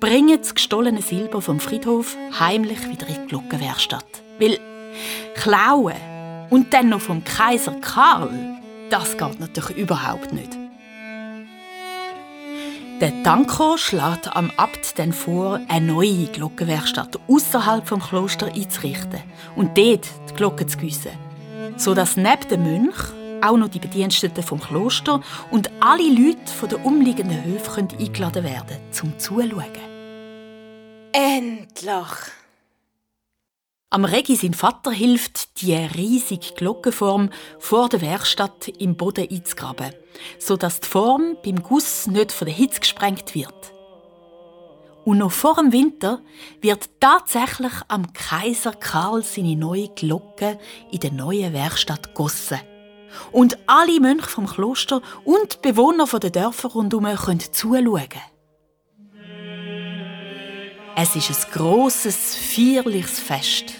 bringen 0.00 0.38
das 0.38 0.54
gestohlene 0.54 1.02
Silber 1.02 1.40
vom 1.40 1.60
Friedhof 1.60 2.16
heimlich 2.38 2.88
wieder 2.88 3.06
in 3.06 3.14
die 3.14 3.26
Glockenwerkstatt. 3.28 4.06
Weil 4.38 4.58
klauen 5.34 5.94
und 6.50 6.72
dann 6.72 6.88
noch 6.88 7.00
vom 7.00 7.24
Kaiser 7.24 7.74
Karl, 7.80 8.30
das 8.90 9.16
geht 9.16 9.40
natürlich 9.40 9.76
überhaupt 9.76 10.32
nicht. 10.32 10.50
Der 13.00 13.22
Tanko 13.24 13.76
schlägt 13.76 14.34
am 14.36 14.52
Abt 14.56 14.98
dann 14.98 15.12
vor, 15.12 15.60
eine 15.68 15.86
neue 15.92 16.26
Glockenwerkstatt 16.26 17.18
außerhalb 17.28 17.86
vom 17.86 18.00
Kloster 18.00 18.46
einzurichten 18.46 19.20
und 19.56 19.76
dort 19.76 20.06
die 20.30 20.34
Glocken 20.34 20.68
zu 20.68 20.78
gießen, 20.78 21.10
sodass 21.76 22.16
neben 22.16 22.48
dem 22.48 22.62
Mönch 22.62 22.96
auch 23.44 23.56
noch 23.56 23.68
die 23.68 23.78
Bediensteten 23.78 24.42
vom 24.42 24.60
Kloster 24.60 25.20
und 25.50 25.70
alle 25.80 26.08
Leute 26.08 26.52
von 26.52 26.68
den 26.68 26.82
umliegenden 26.82 27.44
Höfen 27.44 27.88
eingeladen 27.98 28.44
werden, 28.44 28.78
zum 28.90 29.18
Zuschauen. 29.18 29.72
Endlich! 31.12 32.08
Am 33.90 34.04
Regi 34.04 34.34
sein 34.34 34.54
Vater 34.54 34.90
hilft, 34.90 35.62
die 35.62 35.72
riesige 35.72 36.54
Glockenform 36.56 37.30
vor 37.60 37.88
der 37.88 38.00
Werkstatt 38.00 38.66
im 38.66 38.96
Boden 38.96 39.28
einzugraben, 39.30 39.92
sodass 40.40 40.80
die 40.80 40.88
Form 40.88 41.36
beim 41.44 41.62
Guss 41.62 42.08
nicht 42.08 42.32
von 42.32 42.46
der 42.46 42.56
Hitze 42.56 42.80
gesprengt 42.80 43.36
wird. 43.36 43.54
Und 45.04 45.18
noch 45.18 45.30
vor 45.30 45.54
dem 45.56 45.70
Winter 45.70 46.20
wird 46.60 46.88
tatsächlich 46.98 47.72
am 47.86 48.12
Kaiser 48.12 48.72
Karl 48.72 49.22
seine 49.22 49.54
neue 49.54 49.90
Glocke 49.90 50.58
in 50.90 50.98
der 50.98 51.12
neuen 51.12 51.52
Werkstatt 51.52 52.14
gossen. 52.14 52.58
Und 53.32 53.58
alle 53.66 54.00
Mönche 54.00 54.28
vom 54.28 54.46
Kloster 54.46 55.02
und 55.24 55.54
die 55.64 55.72
Bewohner 55.72 56.06
der 56.06 56.30
Dörfer 56.30 56.68
rundherum 56.68 57.06
können 57.16 57.40
zuschauen. 57.40 58.08
Es 60.96 61.16
ist 61.16 61.30
ein 61.30 61.52
grosses, 61.52 62.36
feierliches 62.36 63.18
Fest. 63.18 63.74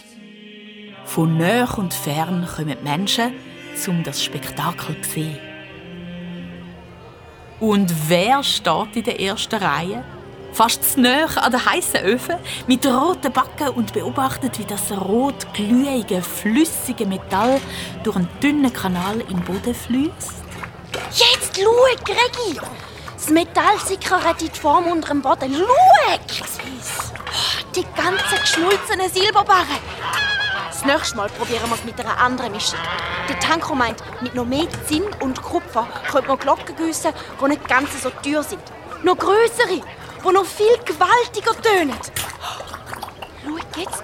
Von 1.05 1.39
nah 1.39 1.73
und 1.75 1.95
fern 1.95 2.49
kommen 2.57 2.83
Menschen, 2.83 3.33
um 3.87 4.03
das 4.03 4.23
Spektakel 4.23 5.01
zu 5.03 5.11
sehen. 5.11 5.39
Und 7.61 7.93
wer 8.09 8.43
steht 8.43 8.97
in 8.97 9.05
der 9.05 9.21
ersten 9.21 9.55
Reihe? 9.55 10.05
Fast 10.55 10.93
zu 10.93 11.01
nahe 11.01 11.27
an 11.37 11.51
der 11.51 11.65
heißen 11.65 12.01
Öfen, 12.03 12.37
mit 12.69 12.87
roten 12.87 13.33
Backen 13.33 13.71
und 13.71 13.93
beobachtet, 13.93 14.57
wie 14.61 14.65
das 14.65 14.93
rot 14.93 15.53
glühige, 15.53 16.23
flüssige 16.23 17.07
Metall 17.07 17.61
durch 18.05 18.15
einen 18.15 18.29
dünnen 18.41 18.73
Kanal 18.73 19.21
in 19.23 19.27
den 19.39 19.45
Boden 19.45 19.75
fließt. 19.75 20.45
Jetzt 21.11 21.61
schau, 21.61 22.05
Gregi! 22.05 22.61
Das 23.17 23.31
Metall 23.31 23.81
sickert 23.85 24.41
in 24.43 24.49
die 24.49 24.61
Form 24.61 24.87
unter 24.87 25.09
dem 25.09 25.23
Boden. 25.23 25.53
Schau! 25.53 25.67
Die 27.75 27.85
ganzen 27.97 28.39
geschmolzenen 28.41 29.11
Silberbarren. 29.13 29.81
Das 30.69 30.85
nächste 30.85 31.17
Mal 31.17 31.31
probieren 31.31 31.69
wir 31.69 31.75
es 31.75 31.85
mit 31.85 31.99
einer 31.99 32.17
anderen 32.17 32.53
Mischung. 32.53 32.79
Der 33.29 33.41
Tanko 33.41 33.75
meint, 33.75 34.01
mit 34.21 34.37
noch 34.37 34.47
mehr 34.47 34.69
Zinn 34.87 35.03
und 35.19 35.43
Kupfer 35.43 35.89
könnte 36.13 36.29
man 36.29 36.39
Glocken 36.39 36.77
gießen, 36.77 37.13
die 37.41 37.49
nicht 37.49 37.67
ganz 37.67 38.01
so 38.01 38.11
teuer 38.11 38.45
sind. 38.45 38.63
Noch 39.03 39.19
größere, 39.19 39.81
die 40.25 40.33
noch 40.33 40.45
viel 40.45 40.77
gewaltiger 40.85 41.61
tönen. 41.63 41.99
Schau 43.45 43.57
jetzt. 43.81 44.03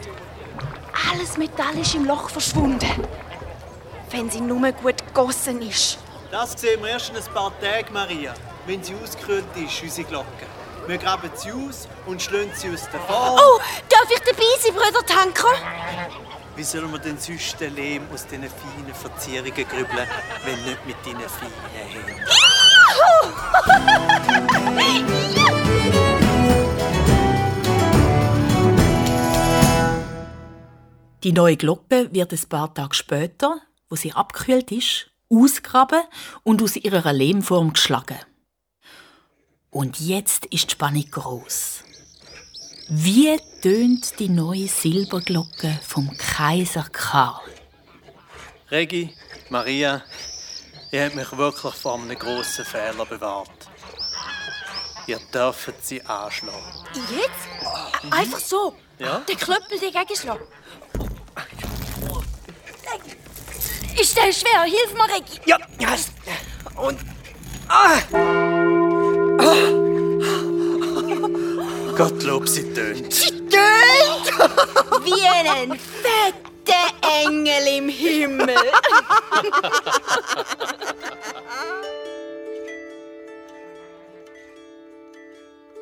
Alles 1.10 1.36
Metall 1.36 1.78
ist 1.78 1.94
im 1.94 2.04
Loch 2.04 2.28
verschwunden. 2.28 3.06
Wenn 4.10 4.30
sie 4.30 4.40
nur 4.40 4.72
gut 4.72 5.06
gegossen 5.06 5.62
ist. 5.62 5.98
Das 6.30 6.52
sehen 6.52 6.80
wir 6.82 6.90
erst 6.90 7.10
in 7.10 7.16
ein 7.16 7.24
paar 7.34 7.52
Tagen, 7.60 7.92
Maria, 7.92 8.34
wenn 8.66 8.82
sie 8.82 8.94
ausgekühlt 9.02 9.44
ist, 9.56 9.82
unsere 9.82 10.06
Glocke. 10.06 10.46
Wir 10.86 10.98
graben 10.98 11.30
sie 11.34 11.52
aus 11.52 11.88
und 12.06 12.22
schlagen 12.22 12.50
sie 12.54 12.70
aus 12.72 12.88
der 12.90 13.00
Form. 13.00 13.38
Oh, 13.38 13.60
darf 13.88 14.10
ich 14.10 14.20
dabei 14.20 14.42
sein, 14.60 14.74
Brüder 14.74 15.04
Tanko? 15.06 15.48
Wie 16.56 16.64
sollen 16.64 16.90
wir 16.92 16.98
denn 16.98 17.18
sonst 17.18 17.60
den 17.60 17.74
Lehm 17.74 18.06
aus 18.12 18.26
diesen 18.26 18.48
feinen 18.48 18.94
Verzierungen 18.94 19.68
grübeln, 19.68 20.08
wenn 20.44 20.64
nicht 20.64 20.86
mit 20.86 20.96
deinen 21.04 21.28
feinen 21.28 21.52
Händen? 21.72 22.20
Die 31.22 31.32
neue 31.32 31.56
Glocke 31.56 32.08
wird 32.12 32.32
ein 32.32 32.48
paar 32.48 32.72
Tage 32.72 32.94
später, 32.94 33.60
wo 33.88 33.96
sie 33.96 34.12
abgekühlt 34.12 34.72
ist, 34.72 35.10
ausgraben 35.28 36.02
und 36.44 36.62
aus 36.62 36.76
ihrer 36.76 37.12
Lehmform 37.12 37.74
geschlagen. 37.74 38.18
Und 39.70 40.00
jetzt 40.00 40.46
ist 40.46 40.64
die 40.64 40.72
Spannung 40.72 41.04
groß. 41.10 41.84
Wie 42.88 43.36
tönt 43.62 44.18
die 44.18 44.28
neue 44.28 44.66
Silberglocke 44.66 45.78
vom 45.86 46.10
Kaiser 46.16 46.86
Karl? 46.90 47.40
Regi, 48.70 49.14
Maria, 49.50 50.02
ihr 50.90 51.04
habt 51.04 51.14
mich 51.14 51.36
wirklich 51.36 51.74
vor 51.74 51.94
einem 51.94 52.18
grossen 52.18 52.64
Fehler 52.64 53.06
bewahrt. 53.06 53.69
Ihr 55.10 55.18
dürft 55.34 55.84
sie 55.84 56.00
anschlagen. 56.02 56.86
Jetzt? 56.94 58.12
Einfach 58.12 58.38
so? 58.38 58.76
Ja? 59.00 59.18
Den 59.28 59.36
Klöppel 59.36 59.76
dagegen 59.80 60.16
schlagen? 60.16 60.46
Ist 64.00 64.16
der 64.16 64.32
schwer? 64.32 64.62
Hilf 64.62 64.94
mir, 64.94 65.08
Regi! 65.12 65.40
Ja, 65.46 65.58
ja. 65.80 65.96
Und. 66.76 67.00
Ah! 67.66 67.98
Gottlob, 71.96 72.48
sie 72.48 72.72
tönt. 72.72 73.12
Wie 75.02 75.26
einen 75.26 75.76
fetten 75.76 76.94
Engel 77.26 77.66
im 77.78 77.88
Himmel. 77.88 78.54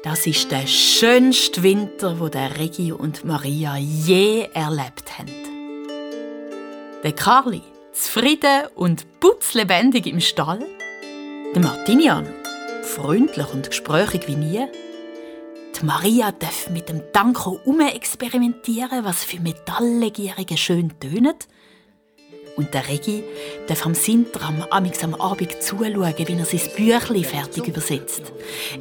Das 0.05 0.29
ist 0.29 0.53
der 0.53 0.69
schönste 0.69 1.65
Winter, 1.65 2.21
wo 2.21 2.29
der 2.29 2.57
Regi 2.57 2.93
und 2.93 3.25
Maria 3.25 3.77
je 3.79 4.47
erlebt 4.55 5.19
haben. 5.19 5.33
Der 7.03 7.13
Carli, 7.13 7.63
zufrieden 7.93 8.69
und 8.77 9.19
putzlebendig 9.19 10.07
im 10.07 10.21
Stall. 10.21 10.65
Der 11.53 11.61
Martinian, 11.61 12.29
freundlich 12.83 13.53
und 13.53 13.71
gesprächig 13.71 14.29
wie 14.29 14.37
nie. 14.37 14.67
Die 15.81 15.85
Maria 15.85 16.31
darf 16.31 16.71
mit 16.71 16.89
dem 16.89 17.03
Tanko 17.13 17.59
experimentieren, 17.93 19.05
was 19.05 19.25
für 19.25 19.41
Metalllegierungen 19.41 20.57
schön 20.57 20.93
tönen. 21.01 21.35
Und 22.59 22.75
der 22.75 22.89
Regi 22.89 23.23
darf 23.69 23.87
am 23.87 23.95
Sintram 23.95 24.65
amix 24.71 25.05
am 25.05 25.15
Abend 25.15 25.63
zuschauen, 25.63 25.95
wie 26.17 26.33
er 26.33 26.45
sein 26.45 26.61
Büchlein 26.77 27.23
fertig 27.23 27.69
übersetzt. 27.69 28.33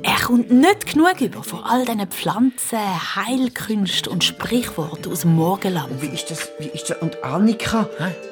Er 0.02 0.16
kommt 0.26 0.50
nicht 0.50 0.94
genug 0.94 1.22
über 1.22 1.44
von 1.44 1.64
all 1.64 1.86
diesen 1.86 2.08
Pflanzen, 2.08 2.80
Heilkünsten 3.16 4.12
und 4.12 4.24
Sprichworten 4.24 5.12
aus 5.12 5.22
dem 5.22 5.36
Morgenland. 5.36 6.02
Wie 6.02 6.08
ist 6.08 6.32
das? 6.32 6.50
Wie 6.58 6.70
ist 6.70 6.90
das? 6.90 6.98
Und 7.04 7.24
Annika? 7.24 7.88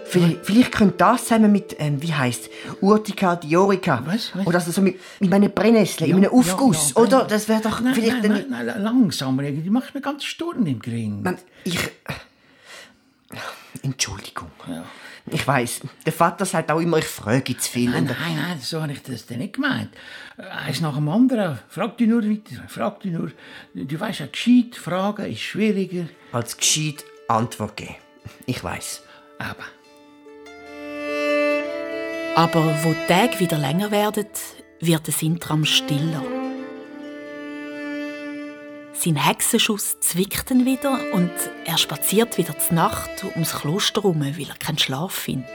Vielleicht, 0.05 0.43
vielleicht 0.47 0.71
könnte 0.71 0.95
das 0.97 1.25
zusammen 1.25 1.51
mit, 1.51 1.75
ähm, 1.77 2.01
wie 2.01 2.15
heißt 2.15 2.49
Urtica 2.81 3.35
diorica. 3.35 4.01
Was? 4.03 4.35
Was? 4.35 4.47
Oder 4.47 4.57
also 4.57 4.71
so 4.71 4.81
mit, 4.81 4.99
mit 5.19 5.29
meinen 5.29 5.51
Brennnesseln, 5.51 6.09
in 6.09 6.17
einem 6.17 6.31
Aufguss. 6.31 6.93
ja, 6.95 7.03
Oder? 7.03 7.25
Das 7.25 7.47
wäre 7.47 7.61
doch 7.61 7.81
Nein, 7.81 7.93
vielleicht 7.93 8.23
nein, 8.23 8.31
dann... 8.31 8.49
nein, 8.49 8.65
nein, 8.65 8.81
langsam, 8.81 9.37
Regi, 9.37 9.61
die 9.61 9.69
macht 9.69 9.93
mir 9.93 10.01
ganz 10.01 10.23
Sturm 10.23 10.65
im 10.65 10.79
Gring. 10.79 11.21
Mann, 11.21 11.37
ich... 11.63 11.77
Entschuldigung. 13.83 14.49
Ich 15.31 15.47
weiß, 15.47 15.81
der 16.05 16.13
Vater 16.13 16.45
sagt 16.45 16.71
auch 16.71 16.79
immer, 16.79 16.99
ich 16.99 17.05
frage 17.05 17.57
zu 17.57 17.71
viel. 17.71 17.89
Nein, 17.89 18.05
nein, 18.05 18.35
nein, 18.35 18.59
so 18.61 18.81
habe 18.81 18.91
ich 18.91 19.01
das 19.01 19.25
denn 19.25 19.39
nicht 19.39 19.53
gemeint. 19.53 19.89
Äh, 20.37 20.43
Eins 20.43 20.81
nach 20.81 20.95
dem 20.95 21.09
anderen. 21.09 21.57
Frag 21.67 21.97
dich 21.97 22.07
nur 22.07 22.23
weiter. 22.23 22.61
Frag 22.67 22.99
dich 22.99 23.11
nur. 23.11 23.31
Du 23.73 23.99
weißt 23.99 24.19
ja, 24.19 24.27
gescheit 24.27 24.75
fragen 24.75 25.25
ist 25.25 25.41
schwieriger. 25.41 26.05
Als 26.31 26.55
gescheit 26.57 27.03
Antwort 27.27 27.75
geben. 27.75 27.95
Ich 28.45 28.63
weiß. 28.63 29.01
Aber 29.39 29.65
Aber 32.35 32.63
wo 32.83 32.93
die 32.93 33.07
Tage 33.07 33.39
wieder 33.39 33.57
länger 33.57 33.89
werden, 33.91 34.27
wird 34.79 35.07
der 35.07 35.13
Sintram 35.13 35.65
stiller. 35.65 36.21
Sein 38.97 39.17
Hexenschuss 39.17 39.99
zwickt 39.99 40.49
ihn 40.51 40.65
wieder 40.65 41.13
und 41.13 41.31
er 41.65 41.77
spaziert 41.77 42.37
wieder 42.37 42.57
zur 42.57 42.75
Nacht 42.75 43.23
ums 43.35 43.53
Kloster 43.53 44.01
herum, 44.01 44.21
weil 44.21 44.49
er 44.49 44.55
keinen 44.55 44.77
Schlaf 44.77 45.13
findet. 45.13 45.49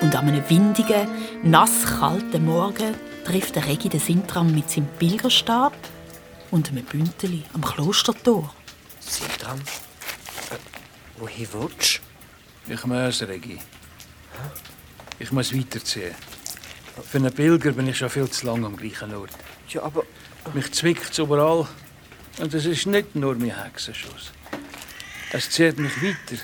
Und 0.00 0.14
an 0.14 0.28
einem 0.28 0.48
windigen, 0.48 1.08
nasskalten 1.42 2.44
Morgen 2.44 2.94
trifft 3.24 3.56
der 3.56 3.66
Regi 3.66 3.88
den 3.88 4.00
Sintram 4.00 4.54
mit 4.54 4.70
seinem 4.70 4.88
Pilgerstab 4.98 5.74
und 6.50 6.68
einem 6.70 6.84
Bündeli 6.84 7.42
am 7.54 7.62
Klostertor. 7.62 8.54
Sintram, 9.00 9.58
äh, 9.58 11.18
wohin 11.18 11.48
willst 11.52 12.00
ich 12.68 12.84
muss, 12.84 13.22
Regi. 13.22 13.58
Ich 15.20 15.30
muss 15.30 15.54
weiterziehen. 15.54 16.14
Für 17.08 17.18
einen 17.18 17.32
Pilger 17.32 17.70
bin 17.72 17.86
ich 17.88 17.98
schon 17.98 18.10
viel 18.10 18.28
zu 18.28 18.46
lange 18.46 18.66
am 18.66 18.76
gleichen 18.76 19.14
Ort. 19.14 19.30
du? 19.30 19.78
Ja, 19.78 19.82
aber 19.84 20.02
Mich 20.52 20.72
zwickt 20.72 21.12
es 21.12 21.18
überall. 21.18 21.68
Und 22.38 22.52
es 22.52 22.66
ist 22.66 22.86
nicht 22.86 23.14
nur 23.14 23.34
mein 23.34 23.62
Hexenschuss. 23.62 24.32
Es 25.32 25.50
zieht 25.50 25.78
mich 25.78 26.02
weiter. 26.02 26.42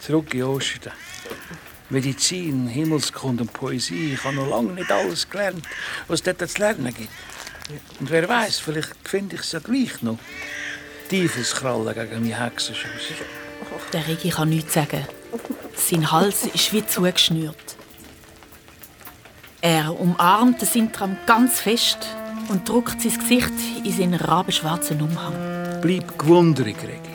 Zurück 0.00 0.34
in 0.34 0.42
Osten. 0.42 0.90
Medizin, 1.90 2.66
Himmelskunde 2.66 3.42
und 3.44 3.52
Poesie. 3.52 4.14
Ich 4.14 4.24
habe 4.24 4.36
noch 4.36 4.48
lange 4.48 4.72
nicht 4.72 4.90
alles 4.90 5.28
gelernt, 5.28 5.64
was 6.08 6.20
es 6.20 6.24
dort 6.24 6.50
zu 6.50 6.58
lernen 6.58 6.92
gibt. 6.92 7.10
Und 8.00 8.10
wer 8.10 8.28
weiß, 8.28 8.58
vielleicht 8.58 8.96
finde 9.04 9.36
ich 9.36 9.42
es 9.42 9.52
ja 9.52 9.60
gleich 9.60 10.02
noch. 10.02 10.18
Teufelskrallen 11.08 11.94
gegen 11.94 12.22
meine 12.22 12.44
Hexenschuss. 12.44 13.12
Der 13.92 14.06
Regi 14.08 14.30
kann 14.30 14.48
nichts 14.48 14.74
sagen. 14.74 15.06
Sein 15.76 16.10
Hals 16.10 16.44
ist 16.46 16.72
wie 16.72 16.84
zugeschnürt. 16.84 17.76
Er 19.60 19.98
umarmt 19.98 20.60
den 20.60 20.68
Sintram 20.68 21.16
ganz 21.26 21.60
fest 21.60 22.08
und 22.48 22.68
drückt 22.68 23.00
sein 23.00 23.18
Gesicht 23.18 23.52
in 23.84 23.92
seinen 23.92 24.14
rabenschwarzen 24.14 25.00
Umhang. 25.00 25.34
Bleib 25.80 26.18
gewundrig, 26.18 26.76
Regi. 26.82 27.12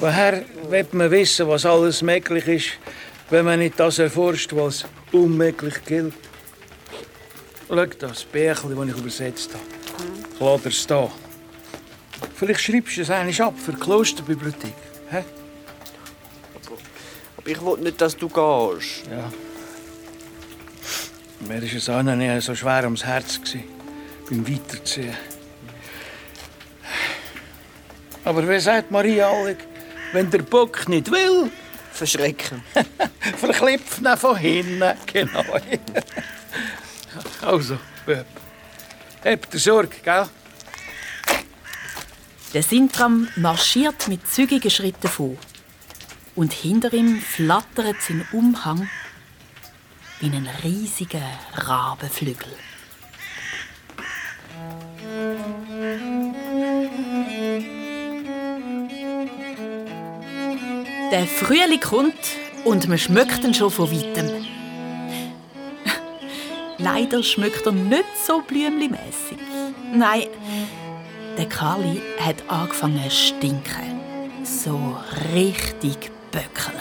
Woher 0.00 0.44
wird 0.68 0.94
man 0.94 1.10
wissen, 1.10 1.46
was 1.48 1.64
alles 1.64 2.02
möglich 2.02 2.48
ist, 2.48 2.68
wenn 3.30 3.44
man 3.44 3.60
nicht 3.60 3.78
das 3.78 3.98
erforscht, 3.98 4.52
was 4.54 4.84
unmöglich 5.12 5.84
gilt? 5.84 6.14
Schau 7.68 7.86
das 7.86 8.24
Bärchen, 8.24 8.76
das 8.76 8.88
ich 8.88 9.00
übersetzt 9.00 9.50
habe. 9.54 9.64
Ich 10.34 10.40
lasse 10.40 10.68
es 10.68 10.86
da. 10.86 11.10
Vielleicht 12.34 12.60
schreibst 12.60 12.96
du 12.96 13.02
es 13.02 13.10
einmal 13.10 13.48
ab 13.48 13.54
für 13.56 13.72
die 13.72 13.80
Klosterbibliothek. 13.80 14.74
Hä? 15.10 15.24
Aber 17.36 17.48
ich 17.48 17.64
will 17.64 17.78
nicht, 17.78 18.00
dass 18.00 18.16
du 18.16 18.28
gehst. 18.28 19.06
Ja. 19.10 19.30
Mir 21.48 21.60
war 21.60 21.62
es 21.62 21.88
auch 21.88 22.02
noch 22.02 22.14
nie 22.14 22.40
so 22.40 22.54
schwer 22.54 22.84
ums 22.84 23.04
Herz 23.04 23.40
gewesen, 23.40 23.64
beim 24.30 24.48
Weiterziehen. 24.48 25.16
Aber 28.24 28.48
wie 28.48 28.60
sagt 28.60 28.92
Maria 28.92 29.28
Allig, 29.28 29.58
wenn 30.12 30.30
der 30.30 30.42
Bock 30.42 30.88
nicht 30.88 31.10
will, 31.10 31.50
Verschrecken. 31.92 32.62
verklipft 33.36 34.00
ihn 34.00 34.16
von 34.16 34.36
hinten. 34.36 34.82
Genau. 35.12 35.44
also, 37.42 37.78
Böb. 38.06 38.26
Habt 39.24 39.52
ihr 39.52 39.60
Sorge, 39.60 39.96
gell? 40.02 40.26
Der 42.54 42.62
Sintram 42.62 43.28
marschiert 43.36 44.08
mit 44.08 44.26
zügigen 44.26 44.70
Schritten 44.70 45.08
vor. 45.08 45.36
Und 46.34 46.52
hinter 46.52 46.92
ihm 46.92 47.20
flattert 47.20 48.00
sein 48.00 48.26
Umhang 48.32 48.88
wie 50.22 50.26
ein 50.26 50.48
riesiger 50.62 51.20
Rabenflügel. 51.54 52.52
Der 61.10 61.26
Frühling 61.26 61.80
kommt 61.80 62.14
und 62.64 62.88
man 62.88 62.98
schmeckt 62.98 63.42
ihn 63.42 63.52
schon 63.52 63.70
von 63.70 63.90
weitem. 63.90 64.46
Leider 66.78 67.22
schmeckt 67.24 67.66
er 67.66 67.72
nicht 67.72 68.04
so 68.24 68.42
blümlimässig. 68.42 69.38
Nein, 69.92 70.28
der 71.36 71.48
Kali 71.48 72.00
hat 72.20 72.48
angefangen 72.48 73.10
zu 73.10 73.16
stinken. 73.16 74.00
So 74.44 74.96
richtig 75.34 76.12
böckeln, 76.30 76.80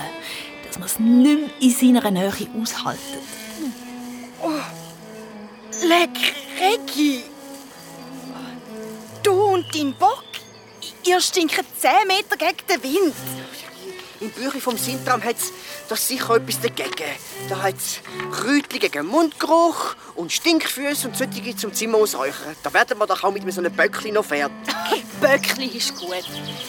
man 0.81 0.89
es 0.89 0.99
nicht 0.99 1.39
mehr 1.39 1.49
in 1.59 1.71
seiner 1.71 2.11
Nähe 2.11 2.49
aushalten. 2.59 3.19
Leck, 5.83 6.35
Regi! 6.59 7.23
Du 9.23 9.31
und 9.31 9.65
dein 9.73 9.93
Bock, 9.93 10.23
ihr 11.05 11.21
stinkt 11.21 11.63
10 11.79 11.91
Meter 12.07 12.35
gegen 12.37 12.67
den 12.67 12.83
Wind. 12.83 13.15
Im 14.19 14.29
Büchlein 14.31 14.61
vom 14.61 14.77
Sintram 14.77 15.23
hat 15.23 15.37
es 15.37 15.51
da 15.91 15.97
sicher 15.97 16.35
etwas 16.37 16.61
dagegen. 16.61 17.11
Da 17.49 17.61
hat 17.61 17.75
es 17.75 17.99
Kräutchen 18.31 18.79
gegen 18.79 19.05
Mundgeruch 19.07 19.95
und 20.15 20.31
Stinkfüße 20.31 21.09
und 21.09 21.17
solche 21.17 21.55
zum 21.57 21.73
Zimmer 21.73 21.97
ausräuchern. 21.97 22.55
Da 22.63 22.73
werden 22.73 22.97
wir 22.97 23.07
doch 23.07 23.21
auch 23.23 23.31
mit 23.31 23.51
so 23.53 23.59
einem 23.59 23.73
Böckli 23.73 24.11
noch 24.13 24.23
fertig. 24.23 24.55
Böckli 25.21 25.65
ist 25.65 25.97
gut. 25.97 26.23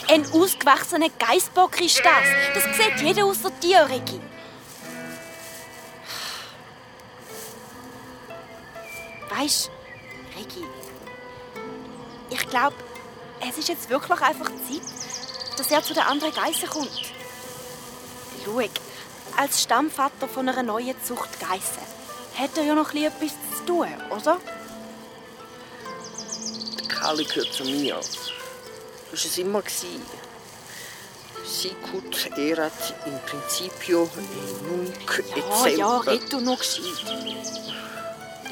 Ein 0.09 0.27
ausgewachsener 0.33 1.09
Geissbock 1.21 1.81
ist 1.81 2.03
das. 2.05 2.65
Das 2.65 2.77
sieht 2.77 3.01
jeder 3.01 3.25
außer 3.25 3.51
dir, 3.63 3.89
Regi. 3.89 4.21
Weißt 9.31 9.69
du, 9.69 10.39
Regi, 10.39 10.67
ich 12.29 12.49
glaube, 12.49 12.77
es 13.49 13.57
ist 13.57 13.69
jetzt 13.69 13.89
wirklich 13.89 14.21
einfach 14.21 14.47
Zeit, 14.47 15.59
dass 15.59 15.71
er 15.71 15.83
zu 15.83 15.95
den 15.95 16.03
anderen 16.03 16.35
Geissen 16.35 16.69
kommt. 16.69 17.13
Schau, 18.45 18.61
als 19.37 19.63
Stammvater 19.63 20.29
von 20.29 20.49
einer 20.49 20.63
neuen 20.63 20.95
Zucht 21.05 21.41
Geissen 21.41 21.83
hat 22.39 22.57
er 22.57 22.65
ja 22.65 22.75
noch 22.75 22.95
ein 22.95 23.11
bisschen 23.11 23.31
etwas 23.31 23.59
zu 23.59 23.65
tun, 23.67 23.89
oder? 24.11 24.39
Der 26.79 26.89
Kali 26.89 27.25
gehört 27.25 27.53
zu 27.53 27.65
mir. 27.65 27.97
Das 27.97 28.17
war 29.11 29.13
es 29.13 29.39
immer. 29.39 29.63
Sicut 31.45 32.39
erat 32.39 32.95
in 33.05 33.19
principio 33.27 34.09
nunc 34.69 35.23
et 35.37 35.37
Ja, 35.37 35.67
ja, 35.67 35.97
red 35.99 36.33
du 36.33 36.41
noch 36.41 36.59
gescheit. 36.59 36.83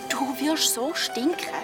Du 0.09 0.39
wirst 0.39 0.75
so 0.75 0.93
stinken, 0.95 1.55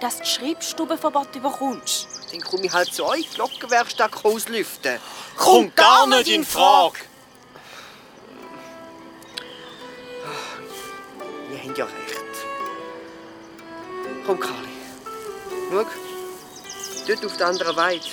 dass 0.00 0.18
du 0.18 0.20
das 0.20 0.28
Schreibstubenverbot 0.30 1.34
überkommst. 1.34 2.06
Dann 2.30 2.40
komme 2.40 2.66
ich 2.66 2.72
halt 2.72 2.92
zu 2.92 3.04
euch, 3.06 3.28
die 3.28 3.34
Glockenwerkstatt 3.34 4.24
auslüften. 4.24 4.98
Kommt 5.36 5.74
gar 5.74 6.06
nicht 6.06 6.28
in 6.28 6.44
Frage. 6.44 6.98
Habt 11.74 11.78
ja 11.78 11.86
recht. 11.86 12.22
Komm, 14.24 14.38
Kali. 14.38 14.54
Schau, 15.72 15.86
dort 17.08 17.26
auf 17.26 17.36
der 17.36 17.48
anderen 17.48 17.74
Weide. 17.74 18.04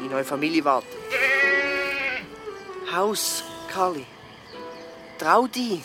Die 0.00 0.08
neue 0.08 0.24
Familie 0.24 0.64
wartet. 0.64 0.88
Haus, 2.90 3.44
Kali. 3.70 4.06
Trau 5.18 5.46
dich. 5.46 5.82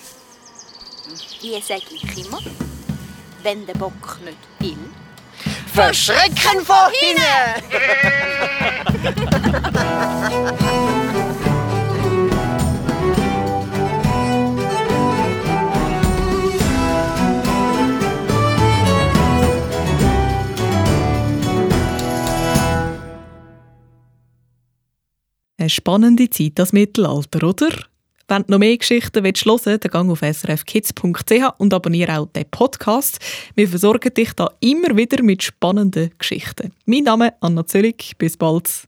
Wie 1.42 1.62
sage 1.62 1.84
ich 1.92 2.26
immer? 2.26 2.40
Wenn 3.44 3.66
der 3.66 3.74
Bock 3.74 4.18
nicht 4.24 4.38
will. 4.60 4.78
Verschrecken 5.74 6.66
von 6.66 6.90
hinten! 7.02 7.64
Eine 25.60 25.70
spannende 25.70 26.30
Zeit, 26.30 26.54
das 26.56 26.72
Mittelalter, 26.72 27.48
oder? 27.48 27.70
Wenn 28.28 28.44
du 28.44 28.52
noch 28.52 28.60
mehr 28.60 28.78
Geschichten 28.78 29.24
hören 29.24 29.34
willst, 29.36 29.68
dann 29.68 29.90
geh 29.92 30.12
auf 30.12 30.20
srfkids.ch 30.20 31.60
und 31.60 31.74
abonniere 31.74 32.20
auch 32.20 32.28
den 32.28 32.46
Podcast. 32.52 33.20
Wir 33.56 33.68
versorgen 33.68 34.14
dich 34.14 34.34
da 34.34 34.52
immer 34.60 34.96
wieder 34.96 35.24
mit 35.24 35.42
spannenden 35.42 36.12
Geschichten. 36.20 36.74
Mein 36.86 37.06
Name 37.06 37.30
ist 37.30 37.34
Anna 37.40 37.66
Zöllig. 37.66 38.16
Bis 38.20 38.38
bald. 38.38 38.88